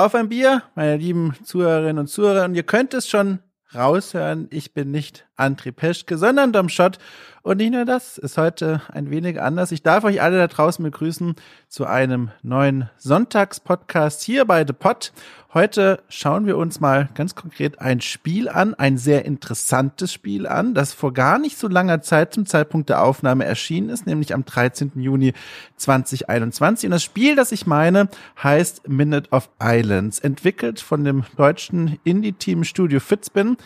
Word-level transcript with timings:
Auf 0.00 0.14
ein 0.14 0.30
Bier, 0.30 0.62
meine 0.76 0.96
lieben 0.96 1.34
Zuhörerinnen 1.44 1.98
und 1.98 2.06
Zuhörer. 2.06 2.46
Und 2.46 2.54
ihr 2.54 2.62
könnt 2.62 2.94
es 2.94 3.06
schon 3.06 3.40
raushören, 3.74 4.46
ich 4.48 4.72
bin 4.72 4.90
nicht 4.90 5.28
André 5.40 5.72
Peschke, 5.72 6.18
sondern 6.18 6.52
Dom 6.52 6.68
Schott. 6.68 6.98
Und 7.42 7.56
nicht 7.56 7.72
nur 7.72 7.86
das, 7.86 8.18
ist 8.18 8.36
heute 8.36 8.82
ein 8.92 9.10
wenig 9.10 9.40
anders. 9.40 9.72
Ich 9.72 9.82
darf 9.82 10.04
euch 10.04 10.20
alle 10.20 10.36
da 10.36 10.46
draußen 10.46 10.82
begrüßen 10.82 11.36
zu 11.68 11.86
einem 11.86 12.30
neuen 12.42 12.90
Sonntagspodcast 12.98 14.22
hier 14.22 14.44
bei 14.44 14.66
The 14.66 14.74
Pod. 14.74 15.12
Heute 15.54 16.02
schauen 16.10 16.46
wir 16.46 16.58
uns 16.58 16.80
mal 16.80 17.08
ganz 17.14 17.34
konkret 17.34 17.80
ein 17.80 18.02
Spiel 18.02 18.48
an, 18.48 18.74
ein 18.74 18.98
sehr 18.98 19.24
interessantes 19.24 20.12
Spiel 20.12 20.46
an, 20.46 20.74
das 20.74 20.92
vor 20.92 21.14
gar 21.14 21.38
nicht 21.38 21.58
so 21.58 21.66
langer 21.66 22.02
Zeit 22.02 22.34
zum 22.34 22.44
Zeitpunkt 22.44 22.90
der 22.90 23.02
Aufnahme 23.02 23.46
erschienen 23.46 23.88
ist, 23.88 24.06
nämlich 24.06 24.34
am 24.34 24.44
13. 24.44 24.92
Juni 24.96 25.32
2021. 25.76 26.88
Und 26.88 26.92
das 26.92 27.02
Spiel, 27.02 27.36
das 27.36 27.52
ich 27.52 27.66
meine, 27.66 28.08
heißt 28.42 28.86
Minute 28.86 29.30
of 29.30 29.48
Islands, 29.60 30.18
entwickelt 30.18 30.78
von 30.78 31.04
dem 31.04 31.24
deutschen 31.36 31.98
Indie-Team 32.04 32.64
Studio 32.64 33.00
Fitzbin 33.00 33.56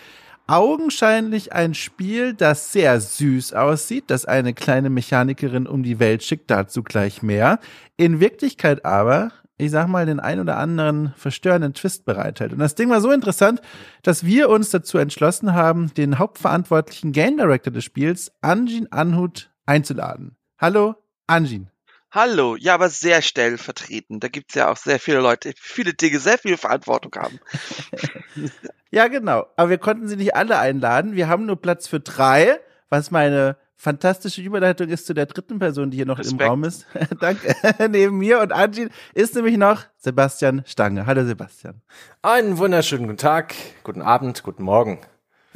augenscheinlich 0.47 1.53
ein 1.53 1.75
Spiel, 1.75 2.35
das 2.35 2.73
sehr 2.73 3.01
süß 3.01 3.55
aussieht, 3.55 4.05
das 4.09 4.27
eine 4.27 4.55
kleine 4.55 4.91
Mechanikerin 4.91 5.67
um 5.67 5.83
die 5.83 5.99
Welt 5.99 6.23
schickt, 6.23 6.51
dazu 6.51 6.83
gleich 6.83 7.23
mehr. 7.23 7.59
In 7.97 8.21
Wirklichkeit 8.21 8.85
aber, 8.85 9.33
ich 9.57 9.71
sag 9.71 9.89
mal, 9.89 10.07
den 10.07 10.21
ein 10.21 10.41
oder 10.41 10.59
anderen 10.59 11.15
verstörenden 11.17 11.75
Twist 11.75 12.05
bereithält. 12.05 12.53
Und 12.53 12.59
das 12.59 12.75
Ding 12.75 12.91
war 12.91 13.01
so 13.01 13.11
interessant, 13.11 13.61
dass 14.03 14.25
wir 14.25 14.49
uns 14.51 14.71
dazu 14.71 14.99
entschlossen 14.99 15.55
haben, 15.55 15.93
den 15.95 16.19
hauptverantwortlichen 16.19 17.13
Game 17.13 17.37
Director 17.37 17.73
des 17.73 17.85
Spiels, 17.85 18.33
Anjin 18.41 18.91
Anhut, 18.93 19.51
einzuladen. 19.67 20.37
Hallo, 20.59 20.95
Anjin. 21.27 21.74
Hallo, 22.15 22.55
ja, 22.55 22.75
aber 22.75 22.91
sehr 22.91 23.23
stellvertretend. 23.23 24.23
Da 24.23 24.29
gibt's 24.29 24.55
ja 24.55 24.71
auch 24.71 24.77
sehr 24.77 25.01
viele 25.01 25.19
Leute, 25.19 25.53
viele 25.57 25.95
Dinge, 25.95 26.21
sehr 26.21 26.39
viel 26.39 26.57
Verantwortung 26.57 27.13
haben. 27.17 27.41
ja, 28.93 29.09
genau. 29.09 29.47
Aber 29.57 29.71
wir 29.71 29.79
konnten 29.79 30.07
sie 30.07 30.15
nicht 30.15 30.37
alle 30.37 30.61
einladen. 30.61 31.17
Wir 31.17 31.29
haben 31.29 31.45
nur 31.45 31.61
Platz 31.61 31.89
für 31.89 31.99
drei, 31.99 32.61
was 32.89 33.11
meine 33.11 33.57
fantastische 33.75 34.43
Überleitung 34.43 34.91
ist 34.91 35.07
zu 35.07 35.15
der 35.15 35.27
dritten 35.27 35.59
Person, 35.59 35.91
die 35.91 35.97
hier 35.97 36.07
noch 36.07 36.21
Respekt. 36.21 36.41
im 36.41 36.47
Raum 36.47 36.63
ist. 36.63 36.87
Danke. 37.21 37.53
Neben 37.91 38.19
mir 38.19 38.39
und 38.39 38.53
Anjin 38.53 38.91
ist 39.15 39.35
nämlich 39.35 39.57
noch 39.57 39.83
Sebastian 39.97 40.63
Stange. 40.67 41.07
Hallo 41.07 41.25
Sebastian. 41.25 41.83
Einen 42.23 42.59
wunderschönen 42.59 43.09
guten 43.09 43.19
Tag, 43.19 43.57
guten 43.83 44.03
Abend, 44.03 44.45
guten 44.45 44.63
Morgen. 44.63 45.01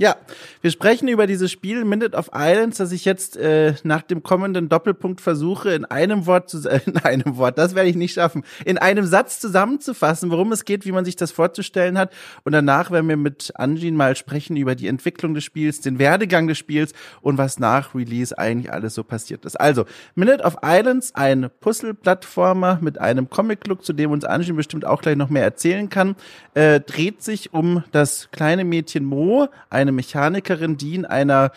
Ja, 0.01 0.15
wir 0.63 0.71
sprechen 0.71 1.09
über 1.09 1.27
dieses 1.27 1.51
Spiel 1.51 1.85
Minute 1.85 2.17
of 2.17 2.31
Islands, 2.33 2.77
das 2.79 2.93
ich 2.93 3.05
jetzt 3.05 3.37
äh, 3.37 3.75
nach 3.83 4.03
dem 4.03 4.23
kommenden 4.23 4.69
Doppelpunkt 4.69 5.21
versuche, 5.21 5.71
in 5.71 5.85
einem 5.85 6.27
Wort 6.27 6.49
zu 6.49 6.59
äh, 6.69 6.79
in 6.87 6.99
einem 6.99 7.37
Wort, 7.37 7.59
das 7.59 7.75
werde 7.75 7.91
ich 7.91 7.97
nicht 7.97 8.15
schaffen, 8.15 8.45
in 8.65 8.79
einem 8.79 9.07
Satz 9.07 9.41
zusammenzufassen, 9.41 10.31
worum 10.31 10.53
es 10.53 10.65
geht, 10.65 10.87
wie 10.87 10.93
man 10.93 11.05
sich 11.05 11.17
das 11.17 11.33
vorzustellen 11.33 11.99
hat. 11.99 12.13
Und 12.45 12.53
danach 12.53 12.93
werden 12.93 13.09
wir 13.09 13.17
mit 13.17 13.51
Anjin 13.57 13.97
mal 13.97 14.15
sprechen 14.15 14.57
über 14.57 14.77
die 14.77 14.87
Entwicklung 14.87 15.35
des 15.35 15.43
Spiels, 15.43 15.81
den 15.81 15.99
Werdegang 15.99 16.47
des 16.47 16.59
Spiels 16.59 16.93
und 17.21 17.37
was 17.37 17.59
nach 17.59 17.93
Release 17.93 18.39
eigentlich 18.39 18.73
alles 18.73 18.95
so 18.95 19.03
passiert 19.03 19.45
ist. 19.45 19.59
Also, 19.61 19.85
Minute 20.15 20.45
of 20.45 20.59
Islands, 20.63 21.13
ein 21.17 21.51
Puzzle-Plattformer 21.59 22.79
mit 22.81 23.01
einem 23.01 23.29
Comic-Look, 23.31 23.85
zu 23.85 23.93
dem 23.93 24.13
uns 24.13 24.25
Anjin 24.25 24.55
bestimmt 24.55 24.85
auch 24.85 25.03
gleich 25.03 25.17
noch 25.17 25.29
mehr 25.29 25.43
erzählen 25.43 25.89
kann, 25.89 26.15
äh, 26.55 26.79
dreht 26.79 27.25
sich 27.25 27.53
um 27.53 27.83
das 27.91 28.29
kleine 28.31 28.63
Mädchen 28.63 29.05
Mo, 29.05 29.49
ein 29.71 29.88
eine 29.89 29.97
Mechanikerin, 29.97 30.77
die 30.77 30.95
in 30.95 31.07
einer 31.07 31.51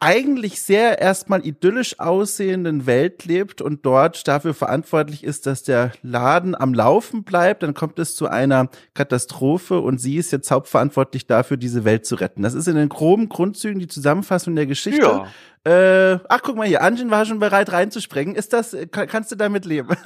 eigentlich 0.00 0.60
sehr 0.60 1.00
erstmal 1.00 1.46
idyllisch 1.46 2.00
aussehenden 2.00 2.86
Welt 2.86 3.24
lebt 3.24 3.60
und 3.62 3.86
dort 3.86 4.26
dafür 4.26 4.54
verantwortlich 4.54 5.24
ist, 5.24 5.46
dass 5.46 5.62
der 5.62 5.92
Laden 6.02 6.54
am 6.54 6.74
Laufen 6.74 7.24
bleibt. 7.24 7.62
Dann 7.62 7.74
kommt 7.74 7.98
es 7.98 8.16
zu 8.16 8.26
einer 8.28 8.68
Katastrophe 8.94 9.80
und 9.80 9.98
sie 9.98 10.16
ist 10.16 10.32
jetzt 10.32 10.50
hauptverantwortlich 10.50 11.26
dafür, 11.26 11.56
diese 11.56 11.84
Welt 11.84 12.06
zu 12.06 12.16
retten. 12.16 12.42
Das 12.42 12.54
ist 12.54 12.68
in 12.68 12.76
den 12.76 12.88
groben 12.88 13.28
Grundzügen 13.28 13.78
die 13.78 13.88
Zusammenfassung 13.88 14.56
der 14.56 14.66
Geschichte. 14.66 15.00
Ja. 15.00 15.26
Äh, 15.64 16.18
ach, 16.28 16.40
guck 16.42 16.56
mal 16.56 16.66
hier, 16.66 16.82
Anjin 16.82 17.10
war 17.10 17.24
schon 17.24 17.38
bereit 17.38 17.72
reinzuspringen. 17.72 18.34
Ist 18.34 18.52
das, 18.52 18.76
kann, 18.90 19.08
kannst 19.08 19.32
du 19.32 19.36
damit 19.36 19.64
leben? 19.64 19.96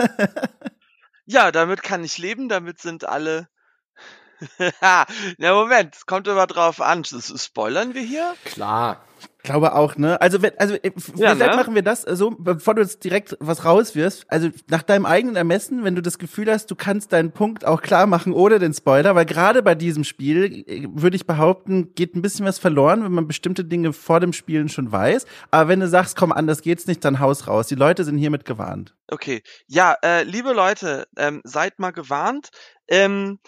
ja, 1.26 1.50
damit 1.50 1.82
kann 1.82 2.04
ich 2.04 2.18
leben. 2.18 2.48
Damit 2.48 2.80
sind 2.80 3.08
alle 3.08 3.48
ja, 5.38 5.54
Moment, 5.54 5.94
es 5.94 6.06
kommt 6.06 6.28
immer 6.28 6.46
drauf 6.46 6.80
an. 6.80 7.04
Spoilern 7.04 7.94
wir 7.94 8.02
hier? 8.02 8.34
Klar. 8.44 9.04
Ich 9.40 9.44
glaube 9.44 9.74
auch, 9.74 9.96
ne? 9.96 10.20
Also, 10.20 10.42
wenn, 10.42 10.58
also 10.58 10.74
äh, 10.74 10.92
ja, 11.16 11.34
vielleicht 11.34 11.52
ne? 11.52 11.56
machen 11.56 11.74
wir 11.74 11.82
das 11.82 12.02
so, 12.02 12.30
bevor 12.30 12.74
du 12.74 12.82
jetzt 12.82 13.02
direkt 13.04 13.36
was 13.40 13.64
rauswirfst. 13.64 14.26
Also 14.28 14.50
nach 14.68 14.82
deinem 14.82 15.06
eigenen 15.06 15.36
Ermessen, 15.36 15.84
wenn 15.84 15.94
du 15.94 16.02
das 16.02 16.18
Gefühl 16.18 16.50
hast, 16.50 16.70
du 16.70 16.74
kannst 16.74 17.12
deinen 17.12 17.32
Punkt 17.32 17.64
auch 17.64 17.80
klar 17.80 18.06
machen 18.06 18.32
ohne 18.32 18.58
den 18.58 18.74
Spoiler, 18.74 19.14
weil 19.14 19.26
gerade 19.26 19.62
bei 19.62 19.74
diesem 19.74 20.04
Spiel 20.04 20.64
äh, 20.66 20.86
würde 20.90 21.16
ich 21.16 21.26
behaupten, 21.26 21.94
geht 21.94 22.14
ein 22.14 22.22
bisschen 22.22 22.46
was 22.46 22.58
verloren, 22.58 23.04
wenn 23.04 23.12
man 23.12 23.28
bestimmte 23.28 23.64
Dinge 23.64 23.92
vor 23.92 24.20
dem 24.20 24.32
Spielen 24.32 24.68
schon 24.68 24.90
weiß. 24.90 25.24
Aber 25.50 25.68
wenn 25.68 25.80
du 25.80 25.88
sagst, 25.88 26.16
komm, 26.16 26.32
anders 26.32 26.62
geht's 26.62 26.86
nicht, 26.86 27.04
dann 27.04 27.20
haus 27.20 27.46
raus. 27.46 27.68
Die 27.68 27.76
Leute 27.76 28.04
sind 28.04 28.18
hiermit 28.18 28.44
gewarnt. 28.44 28.94
Okay, 29.08 29.42
ja, 29.66 29.96
äh, 30.02 30.24
liebe 30.24 30.52
Leute, 30.52 31.06
ähm, 31.16 31.40
seid 31.44 31.78
mal 31.78 31.92
gewarnt. 31.92 32.50
Ähm, 32.88 33.38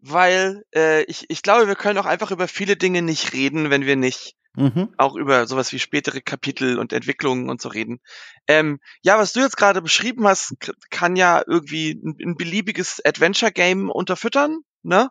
weil 0.00 0.64
äh, 0.74 1.02
ich, 1.04 1.26
ich 1.28 1.42
glaube, 1.42 1.66
wir 1.66 1.76
können 1.76 1.98
auch 1.98 2.06
einfach 2.06 2.30
über 2.30 2.48
viele 2.48 2.76
Dinge 2.76 3.02
nicht 3.02 3.32
reden, 3.32 3.70
wenn 3.70 3.86
wir 3.86 3.96
nicht 3.96 4.36
mhm. 4.54 4.92
auch 4.96 5.14
über 5.14 5.46
sowas 5.46 5.72
wie 5.72 5.78
spätere 5.78 6.20
Kapitel 6.20 6.78
und 6.78 6.92
Entwicklungen 6.92 7.48
und 7.48 7.60
so 7.60 7.68
reden. 7.68 8.00
Ähm, 8.46 8.80
ja, 9.02 9.18
was 9.18 9.32
du 9.32 9.40
jetzt 9.40 9.56
gerade 9.56 9.82
beschrieben 9.82 10.26
hast, 10.26 10.54
kann 10.90 11.16
ja 11.16 11.42
irgendwie 11.46 11.92
ein, 11.92 12.16
ein 12.20 12.36
beliebiges 12.36 13.00
Adventure-Game 13.04 13.90
unterfüttern, 13.90 14.58
ne? 14.82 15.10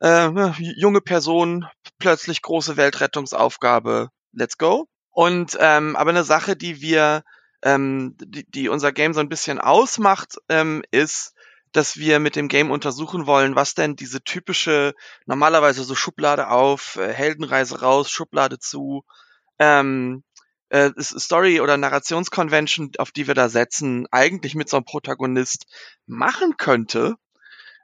Äh, 0.00 0.30
junge 0.76 1.00
Person, 1.00 1.66
plötzlich 1.98 2.40
große 2.42 2.76
Weltrettungsaufgabe, 2.76 4.10
let's 4.32 4.56
go. 4.56 4.86
Und 5.10 5.56
ähm, 5.58 5.96
aber 5.96 6.10
eine 6.10 6.22
Sache, 6.22 6.54
die 6.54 6.80
wir, 6.80 7.24
ähm, 7.62 8.14
die, 8.20 8.48
die 8.48 8.68
unser 8.68 8.92
Game 8.92 9.12
so 9.12 9.18
ein 9.18 9.28
bisschen 9.28 9.58
ausmacht, 9.58 10.36
ähm, 10.48 10.84
ist, 10.92 11.34
dass 11.72 11.96
wir 11.96 12.18
mit 12.18 12.36
dem 12.36 12.48
Game 12.48 12.70
untersuchen 12.70 13.26
wollen, 13.26 13.54
was 13.54 13.74
denn 13.74 13.96
diese 13.96 14.22
typische, 14.22 14.94
normalerweise 15.26 15.84
so 15.84 15.94
Schublade 15.94 16.48
auf, 16.48 16.96
äh, 16.96 17.12
Heldenreise 17.12 17.80
raus, 17.80 18.10
Schublade 18.10 18.58
zu, 18.58 19.04
ähm, 19.58 20.22
äh, 20.70 20.90
Story- 21.00 21.60
oder 21.60 21.76
Narrationskonvention, 21.76 22.92
auf 22.98 23.10
die 23.12 23.26
wir 23.26 23.34
da 23.34 23.48
setzen, 23.48 24.06
eigentlich 24.10 24.54
mit 24.54 24.68
so 24.68 24.76
einem 24.76 24.84
Protagonist 24.84 25.66
machen 26.06 26.56
könnte, 26.56 27.16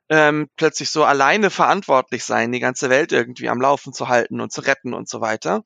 ähm, 0.09 0.49
plötzlich 0.57 0.91
so 0.91 1.05
alleine 1.05 1.51
verantwortlich 1.51 2.25
sein, 2.25 2.53
die 2.53 2.61
ganze 2.61 2.91
Welt 2.91 3.13
irgendwie 3.13 3.49
am 3.49 3.61
Laufen 3.61 3.93
zu 3.93 4.09
halten 4.09 4.41
und 4.41 4.53
zu 4.53 4.61
retten 4.61 4.95
und 4.95 5.09
so 5.09 5.21
weiter. 5.21 5.65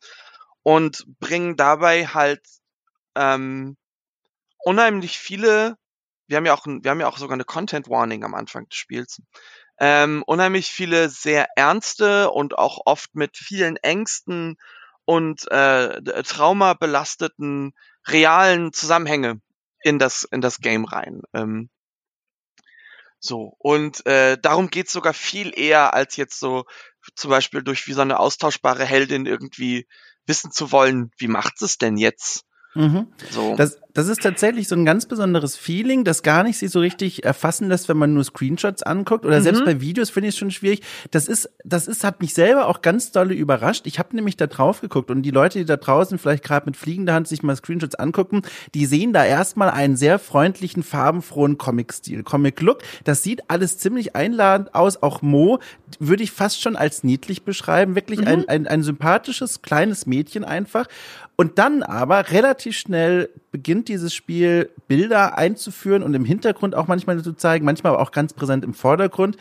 Und 0.63 1.05
bringen 1.19 1.57
dabei 1.57 2.07
halt 2.07 2.43
ähm, 3.17 3.77
unheimlich 4.59 5.19
viele 5.19 5.77
wir 6.29 6.37
haben 6.37 6.47
ja 6.47 6.55
auch, 6.55 6.67
wir 6.67 6.91
haben 6.91 7.01
ja 7.01 7.09
auch 7.09 7.19
sogar 7.19 7.35
eine 7.35 7.45
Content 7.45 7.89
Warning 7.89 8.25
am 8.25 8.35
Anfang 8.35 8.69
des 8.69 8.77
Spiels. 8.77 9.21
Ähm, 9.81 10.23
unheimlich 10.27 10.69
viele 10.69 11.09
sehr 11.09 11.49
ernste 11.57 12.31
und 12.31 12.59
auch 12.59 12.81
oft 12.85 13.15
mit 13.15 13.37
vielen 13.37 13.77
Ängsten 13.77 14.57
und 15.05 15.51
äh, 15.51 16.03
Trauma 16.23 16.75
belasteten 16.75 17.73
realen 18.07 18.73
Zusammenhänge 18.73 19.41
in 19.81 19.99
das 19.99 20.25
in 20.25 20.41
das 20.41 20.59
Game 20.59 20.85
rein. 20.85 21.23
Ähm, 21.33 21.71
so 23.21 23.55
und 23.59 24.05
äh, 24.07 24.37
darum 24.41 24.69
geht's 24.69 24.93
sogar 24.93 25.15
viel 25.15 25.59
eher 25.59 25.95
als 25.95 26.17
jetzt 26.17 26.39
so 26.39 26.65
zum 27.15 27.31
Beispiel 27.31 27.63
durch 27.63 27.87
wie 27.87 27.93
so 27.93 28.03
eine 28.03 28.19
austauschbare 28.19 28.85
Heldin 28.85 29.27
irgendwie 29.27 29.87
wissen 30.27 30.51
zu 30.51 30.73
wollen, 30.73 31.11
wie 31.17 31.29
macht 31.29 31.63
es 31.63 31.79
denn 31.79 31.97
jetzt? 31.97 32.45
Mhm. 32.75 33.13
So. 33.31 33.57
Das, 33.57 33.81
das 33.95 34.09
ist 34.09 34.23
tatsächlich 34.23 34.69
so 34.69 34.77
ein 34.77 34.85
ganz 34.85 35.07
besonderes 35.07 35.57
Feeling, 35.57 36.05
das 36.05 36.23
gar 36.23 36.43
nicht 36.43 36.59
sich 36.59 36.71
so 36.71 36.79
richtig 36.79 37.25
erfassen 37.25 37.69
lässt, 37.69 37.89
wenn 37.89 37.97
man 37.97 38.15
nur 38.15 38.23
Screenshots 38.23 38.83
anguckt 38.83 39.25
oder 39.25 39.39
mhm. 39.39 39.43
selbst 39.43 39.65
bei 39.65 39.81
Videos 39.81 40.11
finde 40.11 40.29
ich 40.29 40.35
es 40.35 40.39
schon 40.39 40.51
schwierig. 40.51 40.83
Das 41.11 41.27
ist, 41.27 41.51
das 41.65 41.89
ist, 41.89 42.05
hat 42.05 42.21
mich 42.21 42.35
selber 42.35 42.69
auch 42.69 42.83
ganz 42.83 43.13
dolle 43.13 43.35
überrascht. 43.35 43.87
Ich 43.87 43.99
habe 43.99 44.15
nämlich 44.15 44.37
da 44.37 44.47
drauf 44.47 44.83
geguckt 44.83 45.11
und 45.11 45.23
die 45.23 45.31
Leute, 45.31 45.59
die 45.59 45.65
da 45.65 45.77
draußen 45.77 46.19
vielleicht 46.19 46.45
gerade 46.45 46.67
mit 46.67 46.77
fliegender 46.77 47.15
Hand 47.15 47.29
sich 47.29 47.43
mal 47.43 47.57
Screenshots 47.57 47.95
angucken, 47.95 48.43
die 48.75 48.87
sehen 48.87 49.13
da 49.13 49.25
erstmal 49.25 49.71
einen 49.71 49.97
sehr 49.97 50.19
freundlichen, 50.19 50.83
farbenfrohen 50.83 51.57
Comic-Stil, 51.57 52.23
Comic-Look. 52.23 52.83
Das 53.05 53.23
sieht 53.23 53.51
alles 53.51 53.79
ziemlich 53.79 54.15
einladend 54.15 54.75
aus. 54.75 55.03
Auch 55.03 55.23
Mo 55.23 55.61
würde 55.99 56.23
ich 56.23 56.31
fast 56.31 56.61
schon 56.61 56.77
als 56.77 57.05
niedlich 57.05 57.43
beschreiben. 57.43 57.95
Wirklich 57.95 58.21
mhm. 58.21 58.27
ein, 58.27 58.49
ein, 58.49 58.67
ein 58.67 58.83
sympathisches, 58.83 59.63
kleines 59.63 60.07
Mädchen 60.07 60.45
einfach. 60.45 60.87
Und 61.37 61.59
dann 61.59 61.85
aber 61.85 62.31
relativ 62.31 62.77
schnell 62.77 63.31
beginnt 63.51 63.89
dieses 63.89 64.15
Spiel 64.15 64.71
Bilder 64.89 65.39
einzuführen 65.39 66.03
und 66.03 66.15
im 66.15 66.25
Hintergrund 66.25 66.75
auch 66.75 66.87
manchmal 66.87 67.23
zu 67.23 67.33
zeigen, 67.33 67.65
manchmal 67.65 67.95
aber 67.95 68.03
auch 68.03 68.13
ganz 68.13 68.33
präsent 68.33 68.65
im 68.65 68.75
Vordergrund 68.75 69.37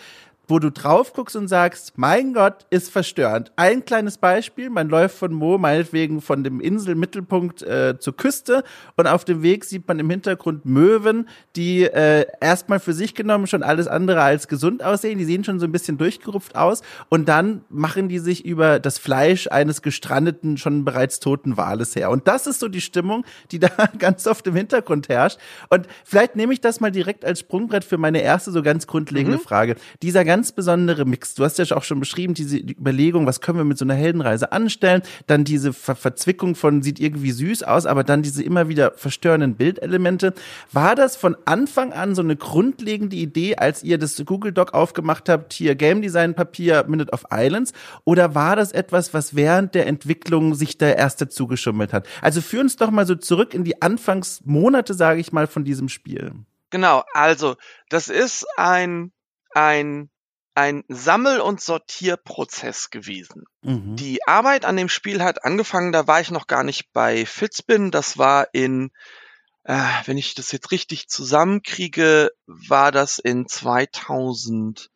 wo 0.48 0.60
du 0.60 0.72
drauf 0.72 1.14
guckst 1.14 1.36
und 1.36 1.48
sagst, 1.48 1.94
mein 1.98 2.34
Gott, 2.34 2.66
ist 2.70 2.90
verstörend. 2.90 3.52
Ein 3.56 3.84
kleines 3.86 4.18
Beispiel, 4.18 4.70
man 4.70 4.90
läuft 4.90 5.18
von 5.18 5.34
Mo, 5.34 5.58
meinetwegen 5.58 6.22
von 6.22 6.44
dem 6.44 6.60
Inselmittelpunkt 6.60 7.62
äh, 7.64 8.00
zur 8.00 8.16
Küste 8.16 8.64
und 8.96 9.08
auf 9.08 9.26
dem 9.26 9.42
Weg 9.42 9.66
sieht 9.66 9.88
man 9.88 10.00
im 10.00 10.10
Hintergrund 10.10 10.66
Möwen, 10.66 11.28
die 11.56 11.84
äh, 11.84 12.26
erstmal 12.40 12.80
für 12.80 12.94
sich 12.94 13.16
genommen 13.16 13.48
schon 13.48 13.64
alles 13.64 13.88
andere 13.88 14.22
als 14.22 14.48
gesund 14.48 14.84
aussehen. 14.84 15.18
Die 15.18 15.26
sehen 15.26 15.44
schon 15.44 15.60
so 15.60 15.66
ein 15.66 15.72
bisschen 15.72 15.98
durchgerupft 15.98 16.56
aus 16.56 16.82
und 17.10 17.28
dann 17.28 17.62
machen 17.70 18.08
die 18.08 18.20
sich 18.20 18.46
über 18.46 18.80
das 18.80 18.98
Fleisch 18.98 19.48
eines 19.48 19.82
gestrandeten, 19.82 20.58
schon 20.58 20.86
bereits 20.86 21.20
toten 21.20 21.58
Wales 21.58 21.96
her. 21.96 22.10
Und 22.10 22.28
das 22.28 22.48
ist 22.48 22.60
so 22.60 22.68
die 22.68 22.82
Stimmung, 22.82 23.26
die 23.52 23.60
da 23.60 23.70
ganz 23.98 24.28
oft 24.28 24.48
im 24.48 24.56
Hintergrund 24.56 25.10
herrscht. 25.10 25.40
Und 25.70 25.88
vielleicht 26.06 26.36
nehme 26.36 26.54
ich 26.54 26.62
das 26.62 26.80
mal 26.80 26.92
direkt 26.92 27.26
als 27.26 27.42
Sprungbrett 27.42 27.84
für 27.84 27.98
meine 27.98 28.22
erste 28.22 28.52
so 28.52 28.62
ganz 28.62 28.88
grundlegende 28.88 29.38
mhm. 29.38 29.42
Frage. 29.42 29.76
Dieser 30.02 30.24
ganz 30.38 30.51
besondere 30.51 31.04
Mix, 31.06 31.34
du 31.34 31.44
hast 31.44 31.57
ja 31.57 31.75
auch 31.75 31.81
schon 31.81 32.00
beschrieben, 32.00 32.36
diese 32.36 32.57
Überlegung, 32.57 33.25
was 33.25 33.42
können 33.42 33.57
wir 33.57 33.66
mit 33.66 33.80
so 33.80 33.86
einer 33.86 33.95
Heldenreise 33.95 34.51
anstellen, 34.51 35.01
dann 35.25 35.44
diese 35.44 35.74
Ver 35.74 35.95
Verzwickung 35.95 36.54
von 36.54 36.84
sieht 36.84 37.00
irgendwie 37.00 37.31
süß 37.31 37.63
aus, 37.63 37.88
aber 37.88 38.04
dann 38.04 38.22
diese 38.22 38.44
immer 38.44 38.69
wieder 38.69 38.92
verstörenden 38.92 39.56
Bildelemente. 39.56 40.36
War 40.72 40.94
das 40.94 41.16
von 41.16 41.36
Anfang 41.45 41.92
an 41.92 42.13
so 42.13 42.22
eine 42.22 42.36
grundlegende 42.36 43.16
Idee, 43.16 43.56
als 43.56 43.81
ihr 43.81 43.98
das 43.98 44.24
Google 44.28 44.51
Doc 44.51 44.75
aufgemacht 44.75 45.28
habt, 45.28 45.54
hier 45.54 45.74
Game 45.74 46.04
Design 46.04 46.36
Papier 46.36 46.86
Minute 46.88 47.12
of 47.12 47.24
Islands, 47.31 47.74
oder 48.04 48.36
war 48.36 48.56
das 48.56 48.74
etwas, 48.74 49.16
was 49.16 49.36
während 49.36 49.74
der 49.74 49.88
Entwicklung 49.88 50.54
sich 50.54 50.78
da 50.78 50.90
erst 50.90 51.19
dazu 51.19 51.48
geschummelt 51.48 51.94
hat? 51.94 52.06
Also 52.22 52.42
führ 52.42 52.62
uns 52.62 52.75
doch 52.75 52.92
mal 52.92 53.07
so 53.07 53.16
zurück 53.16 53.56
in 53.56 53.63
die 53.63 53.81
Anfangsmonate, 53.81 54.94
sage 54.94 55.19
ich 55.19 55.31
mal, 55.31 55.48
von 55.48 55.63
diesem 55.63 55.90
Spiel. 55.90 56.33
Genau, 56.69 57.04
also 57.13 57.56
das 57.90 58.07
ist 58.07 58.45
ein 58.56 59.12
ein 59.57 60.10
ein 60.57 60.83
Sammel- 60.88 61.39
und 61.39 61.62
Sortierprozess 61.62 62.89
gewesen. 62.89 63.44
Mhm. 63.62 63.95
Die 63.95 64.25
Arbeit 64.25 64.65
an 64.65 64.75
dem 64.75 64.89
Spiel 64.89 65.21
hat 65.24 65.45
angefangen, 65.45 65.92
da 65.92 66.07
war 66.07 66.19
ich 66.19 66.31
noch 66.31 66.48
gar 66.48 66.63
nicht 66.63 66.92
bei 66.94 67.27
Fitzbin, 67.27 67.92
das 67.92 68.18
war 68.18 68.48
in, 68.54 68.89
äh, 69.65 69.77
wenn 70.06 70.18
ich 70.18 70.33
das 70.33 70.51
jetzt 70.51 70.71
richtig 70.71 71.09
zusammenkriege, 71.09 72.31
war 72.48 72.92
das 72.92 73.19
in 73.19 73.48
2018 73.48 74.89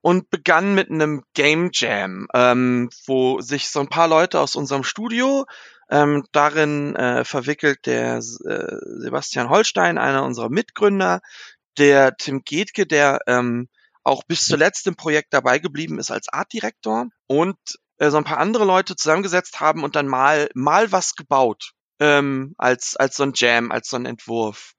und 0.00 0.30
begann 0.30 0.74
mit 0.74 0.90
einem 0.90 1.22
Game 1.34 1.70
Jam, 1.72 2.26
ähm, 2.34 2.90
wo 3.06 3.40
sich 3.40 3.70
so 3.70 3.78
ein 3.78 3.88
paar 3.88 4.08
Leute 4.08 4.40
aus 4.40 4.56
unserem 4.56 4.82
Studio 4.82 5.46
ähm, 5.90 6.24
darin 6.32 6.96
äh, 6.96 7.24
verwickelt 7.24 7.86
der 7.86 8.16
äh, 8.16 8.20
Sebastian 8.98 9.48
Holstein, 9.48 9.96
einer 9.96 10.24
unserer 10.24 10.48
Mitgründer, 10.48 11.20
der 11.78 12.16
Tim 12.16 12.42
Getke, 12.44 12.86
der 12.86 13.20
ähm, 13.26 13.68
auch 14.02 14.22
bis 14.24 14.44
zuletzt 14.44 14.86
im 14.86 14.96
Projekt 14.96 15.32
dabei 15.32 15.58
geblieben 15.58 15.98
ist 15.98 16.10
als 16.10 16.28
Artdirektor 16.28 17.06
und 17.26 17.56
äh, 17.98 18.10
so 18.10 18.18
ein 18.18 18.24
paar 18.24 18.38
andere 18.38 18.64
Leute 18.64 18.96
zusammengesetzt 18.96 19.60
haben 19.60 19.82
und 19.82 19.96
dann 19.96 20.06
mal 20.06 20.48
mal 20.54 20.92
was 20.92 21.14
gebaut 21.14 21.72
ähm, 22.00 22.54
als 22.58 22.96
als 22.96 23.16
so 23.16 23.22
ein 23.22 23.32
Jam, 23.34 23.72
als 23.72 23.88
so 23.88 23.96
ein 23.96 24.06
Entwurf. 24.06 24.74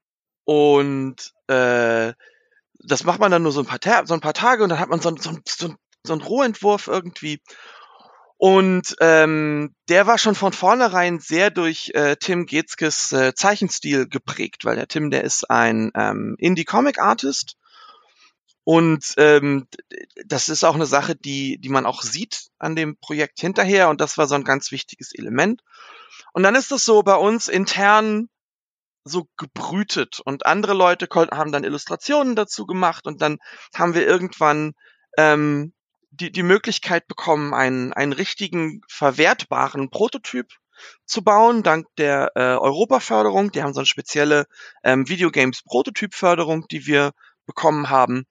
Und 0.45 1.31
äh, 1.47 2.13
das 2.79 3.03
macht 3.03 3.19
man 3.19 3.31
dann 3.31 3.43
nur 3.43 3.51
so 3.51 3.61
ein 3.61 3.65
paar, 3.65 4.05
so 4.05 4.13
ein 4.13 4.21
paar 4.21 4.33
Tage 4.33 4.63
und 4.63 4.69
dann 4.69 4.79
hat 4.79 4.89
man 4.89 4.99
so, 4.99 5.15
so, 5.17 5.37
so, 5.47 5.73
so 6.03 6.13
einen 6.13 6.21
Rohentwurf 6.21 6.87
irgendwie. 6.87 7.41
Und 8.37 8.95
ähm, 8.99 9.73
der 9.87 10.07
war 10.07 10.17
schon 10.17 10.35
von 10.35 10.51
vornherein 10.51 11.19
sehr 11.19 11.51
durch 11.51 11.91
äh, 11.93 12.17
Tim 12.17 12.45
Getzkes 12.45 13.11
äh, 13.13 13.33
Zeichenstil 13.33 14.07
geprägt, 14.07 14.65
weil 14.65 14.75
der 14.75 14.87
Tim, 14.87 15.09
der 15.09 15.23
ist 15.23 15.49
ein 15.49 15.91
ähm, 15.95 16.35
Indie-Comic-Artist. 16.37 17.55
Und 18.65 19.13
ähm, 19.17 19.67
das 20.25 20.49
ist 20.49 20.63
auch 20.63 20.75
eine 20.75 20.87
Sache, 20.87 21.15
die, 21.15 21.59
die 21.59 21.69
man 21.69 21.85
auch 21.85 22.01
sieht 22.01 22.47
an 22.57 22.75
dem 22.75 22.97
Projekt 22.97 23.39
hinterher. 23.39 23.89
Und 23.89 24.01
das 24.01 24.17
war 24.17 24.27
so 24.27 24.35
ein 24.35 24.43
ganz 24.43 24.71
wichtiges 24.71 25.13
Element. 25.13 25.61
Und 26.33 26.43
dann 26.43 26.55
ist 26.55 26.71
es 26.71 26.83
so 26.83 27.03
bei 27.03 27.15
uns 27.15 27.47
intern 27.47 28.27
so 29.05 29.27
gebrütet 29.37 30.19
und 30.25 30.47
andere 30.47 30.73
Leute 30.73 31.07
haben 31.31 31.51
dann 31.51 31.63
Illustrationen 31.63 32.35
dazu 32.35 32.65
gemacht 32.65 33.05
und 33.05 33.21
dann 33.21 33.37
haben 33.75 33.93
wir 33.93 34.05
irgendwann 34.05 34.73
ähm, 35.15 35.74
die, 36.15 36.31
die 36.31 36.43
Möglichkeit 36.43 37.07
bekommen, 37.07 37.53
einen, 37.53 37.93
einen 37.93 38.13
richtigen 38.13 38.81
verwertbaren 38.87 39.89
Prototyp 39.89 40.47
zu 41.05 41.23
bauen, 41.23 41.63
dank 41.63 41.87
der 41.97 42.31
äh, 42.35 42.39
Europaförderung. 42.39 43.51
Die 43.51 43.63
haben 43.63 43.73
so 43.73 43.79
eine 43.79 43.87
spezielle 43.87 44.45
ähm, 44.83 45.07
Videogames 45.07 45.63
Prototypförderung, 45.63 46.67
die 46.69 46.85
wir 46.85 47.11
bekommen 47.45 47.89
haben. 47.89 48.25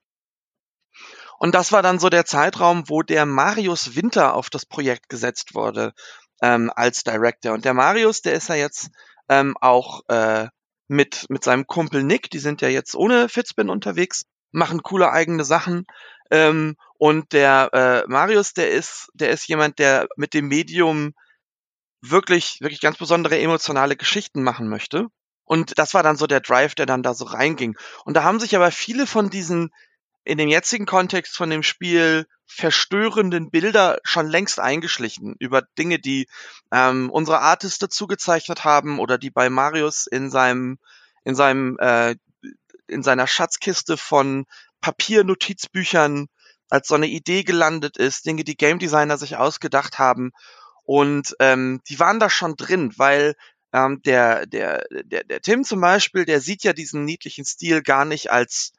Und 1.37 1.53
das 1.53 1.71
war 1.71 1.81
dann 1.81 1.99
so 1.99 2.09
der 2.09 2.25
Zeitraum, 2.25 2.87
wo 2.87 3.01
der 3.01 3.25
Marius 3.25 3.95
Winter 3.95 4.35
auf 4.35 4.49
das 4.49 4.65
Projekt 4.65 5.09
gesetzt 5.09 5.53
wurde 5.53 5.93
ähm, 6.41 6.71
als 6.73 7.03
Director. 7.03 7.53
Und 7.53 7.65
der 7.65 7.73
Marius, 7.73 8.21
der 8.21 8.33
ist 8.33 8.49
ja 8.49 8.55
jetzt 8.55 8.89
ähm, 9.27 9.55
auch 9.59 10.01
äh, 10.07 10.47
mit, 10.87 11.25
mit 11.29 11.43
seinem 11.43 11.67
Kumpel 11.67 12.03
Nick, 12.03 12.29
die 12.29 12.39
sind 12.39 12.61
ja 12.61 12.69
jetzt 12.69 12.95
ohne 12.95 13.27
Fitzbin 13.27 13.69
unterwegs, 13.69 14.25
machen 14.51 14.83
coole 14.83 15.11
eigene 15.11 15.43
Sachen. 15.43 15.85
Ähm, 16.31 16.75
und 16.97 17.33
der 17.33 17.69
äh, 17.73 18.09
Marius, 18.09 18.53
der 18.53 18.71
ist, 18.71 19.09
der 19.13 19.29
ist 19.29 19.47
jemand, 19.47 19.79
der 19.79 20.07
mit 20.15 20.33
dem 20.33 20.47
Medium 20.47 21.13
wirklich, 22.01 22.57
wirklich 22.61 22.81
ganz 22.81 22.97
besondere 22.97 23.39
emotionale 23.39 23.95
Geschichten 23.95 24.43
machen 24.43 24.69
möchte. 24.69 25.07
Und 25.43 25.77
das 25.77 25.93
war 25.93 26.03
dann 26.03 26.17
so 26.17 26.27
der 26.27 26.39
Drive, 26.39 26.75
der 26.75 26.85
dann 26.85 27.03
da 27.03 27.13
so 27.13 27.25
reinging. 27.25 27.77
Und 28.03 28.15
da 28.15 28.23
haben 28.23 28.39
sich 28.39 28.55
aber 28.55 28.71
viele 28.71 29.07
von 29.07 29.29
diesen, 29.29 29.71
in 30.23 30.37
dem 30.37 30.49
jetzigen 30.49 30.85
Kontext 30.85 31.35
von 31.35 31.49
dem 31.49 31.63
Spiel, 31.63 32.25
verstörenden 32.47 33.49
Bilder 33.49 33.99
schon 34.03 34.27
längst 34.27 34.59
eingeschlichen 34.59 35.35
über 35.39 35.63
Dinge, 35.77 35.99
die 35.99 36.27
ähm, 36.71 37.09
unsere 37.09 37.39
Artists 37.39 37.79
dazu 37.79 38.07
gezeichnet 38.07 38.63
haben 38.63 38.99
oder 38.99 39.17
die 39.17 39.31
bei 39.31 39.49
Marius 39.49 40.07
in 40.07 40.29
seinem, 40.29 40.77
in 41.23 41.35
seinem, 41.35 41.77
äh, 41.79 42.15
in 42.87 43.03
seiner 43.03 43.27
Schatzkiste 43.27 43.97
von 43.97 44.45
Papiernotizbüchern 44.81 46.27
als 46.69 46.87
so 46.87 46.95
eine 46.95 47.07
Idee 47.07 47.43
gelandet 47.43 47.97
ist, 47.97 48.25
Dinge, 48.25 48.43
die 48.43 48.57
Game 48.57 48.79
Designer 48.79 49.17
sich 49.17 49.37
ausgedacht 49.37 49.99
haben. 49.99 50.31
Und 50.83 51.35
ähm, 51.39 51.81
die 51.89 51.99
waren 51.99 52.19
da 52.19 52.29
schon 52.29 52.55
drin, 52.55 52.93
weil 52.97 53.35
ähm, 53.73 54.01
der, 54.03 54.45
der, 54.45 54.85
der, 54.89 55.23
der 55.23 55.41
Tim 55.41 55.63
zum 55.63 55.81
Beispiel, 55.81 56.25
der 56.25 56.41
sieht 56.41 56.63
ja 56.63 56.73
diesen 56.73 57.05
niedlichen 57.05 57.45
Stil 57.45 57.81
gar 57.81 58.05
nicht 58.05 58.31
als 58.31 58.71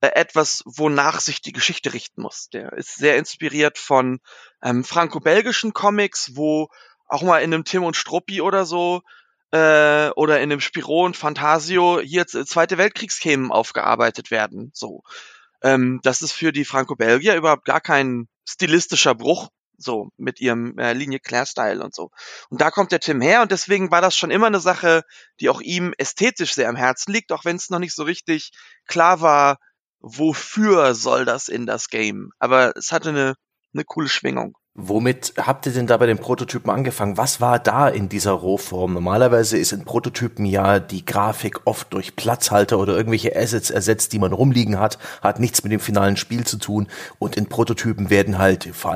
äh, 0.00 0.08
etwas, 0.14 0.62
wonach 0.66 1.20
sich 1.20 1.40
die 1.40 1.52
Geschichte 1.52 1.92
richten 1.92 2.22
muss. 2.22 2.48
Der 2.50 2.72
ist 2.74 2.96
sehr 2.96 3.16
inspiriert 3.16 3.78
von 3.78 4.20
ähm, 4.62 4.84
franco-belgischen 4.84 5.72
Comics, 5.72 6.32
wo 6.34 6.68
auch 7.06 7.22
mal 7.22 7.38
in 7.38 7.54
einem 7.54 7.64
Tim 7.64 7.84
und 7.84 7.96
Struppi 7.96 8.40
oder 8.40 8.64
so 8.64 9.02
äh, 9.52 10.10
oder 10.10 10.40
in 10.40 10.50
einem 10.50 10.60
Spiro 10.60 11.04
und 11.04 11.16
Fantasio 11.16 12.00
hier 12.00 12.26
Zweite 12.26 12.76
Weltkriegsthemen 12.76 13.50
aufgearbeitet 13.52 14.30
werden. 14.30 14.70
So, 14.74 15.02
ähm, 15.64 15.98
das 16.02 16.22
ist 16.22 16.32
für 16.32 16.52
die 16.52 16.64
Franco-Belgier 16.64 17.34
überhaupt 17.34 17.64
gar 17.64 17.80
kein 17.80 18.28
stilistischer 18.46 19.14
Bruch, 19.14 19.48
so 19.78 20.10
mit 20.18 20.40
ihrem 20.40 20.78
äh, 20.78 20.92
Linie 20.92 21.18
Claire 21.18 21.46
Style 21.46 21.82
und 21.82 21.94
so. 21.94 22.10
Und 22.50 22.60
da 22.60 22.70
kommt 22.70 22.92
der 22.92 23.00
Tim 23.00 23.20
her 23.20 23.42
und 23.42 23.50
deswegen 23.50 23.90
war 23.90 24.02
das 24.02 24.14
schon 24.14 24.30
immer 24.30 24.46
eine 24.46 24.60
Sache, 24.60 25.02
die 25.40 25.48
auch 25.48 25.60
ihm 25.60 25.94
ästhetisch 25.98 26.54
sehr 26.54 26.68
am 26.68 26.76
Herzen 26.76 27.12
liegt, 27.12 27.32
auch 27.32 27.44
wenn 27.44 27.56
es 27.56 27.70
noch 27.70 27.78
nicht 27.78 27.94
so 27.94 28.04
richtig 28.04 28.52
klar 28.86 29.22
war, 29.22 29.56
wofür 30.00 30.94
soll 30.94 31.24
das 31.24 31.48
in 31.48 31.64
das 31.64 31.88
Game. 31.88 32.30
Aber 32.38 32.76
es 32.76 32.92
hatte 32.92 33.08
eine, 33.08 33.34
eine 33.72 33.84
coole 33.84 34.08
Schwingung. 34.08 34.56
Womit 34.76 35.34
habt 35.36 35.66
ihr 35.66 35.72
denn 35.72 35.86
da 35.86 35.96
bei 35.98 36.06
den 36.06 36.18
Prototypen 36.18 36.68
angefangen? 36.68 37.16
Was 37.16 37.40
war 37.40 37.60
da 37.60 37.88
in 37.88 38.08
dieser 38.08 38.32
Rohform? 38.32 38.94
Normalerweise 38.94 39.56
ist 39.56 39.70
in 39.70 39.84
Prototypen 39.84 40.44
ja 40.46 40.80
die 40.80 41.04
Grafik 41.04 41.60
oft 41.64 41.92
durch 41.92 42.16
Platzhalter 42.16 42.80
oder 42.80 42.96
irgendwelche 42.96 43.36
Assets 43.36 43.70
ersetzt, 43.70 44.12
die 44.12 44.18
man 44.18 44.32
rumliegen 44.32 44.80
hat, 44.80 44.98
hat 45.22 45.38
nichts 45.38 45.62
mit 45.62 45.70
dem 45.70 45.78
finalen 45.78 46.16
Spiel 46.16 46.44
zu 46.44 46.58
tun 46.58 46.88
und 47.20 47.36
in 47.36 47.48
Prototypen 47.48 48.10
werden 48.10 48.38
halt 48.38 48.68
vor 48.74 48.94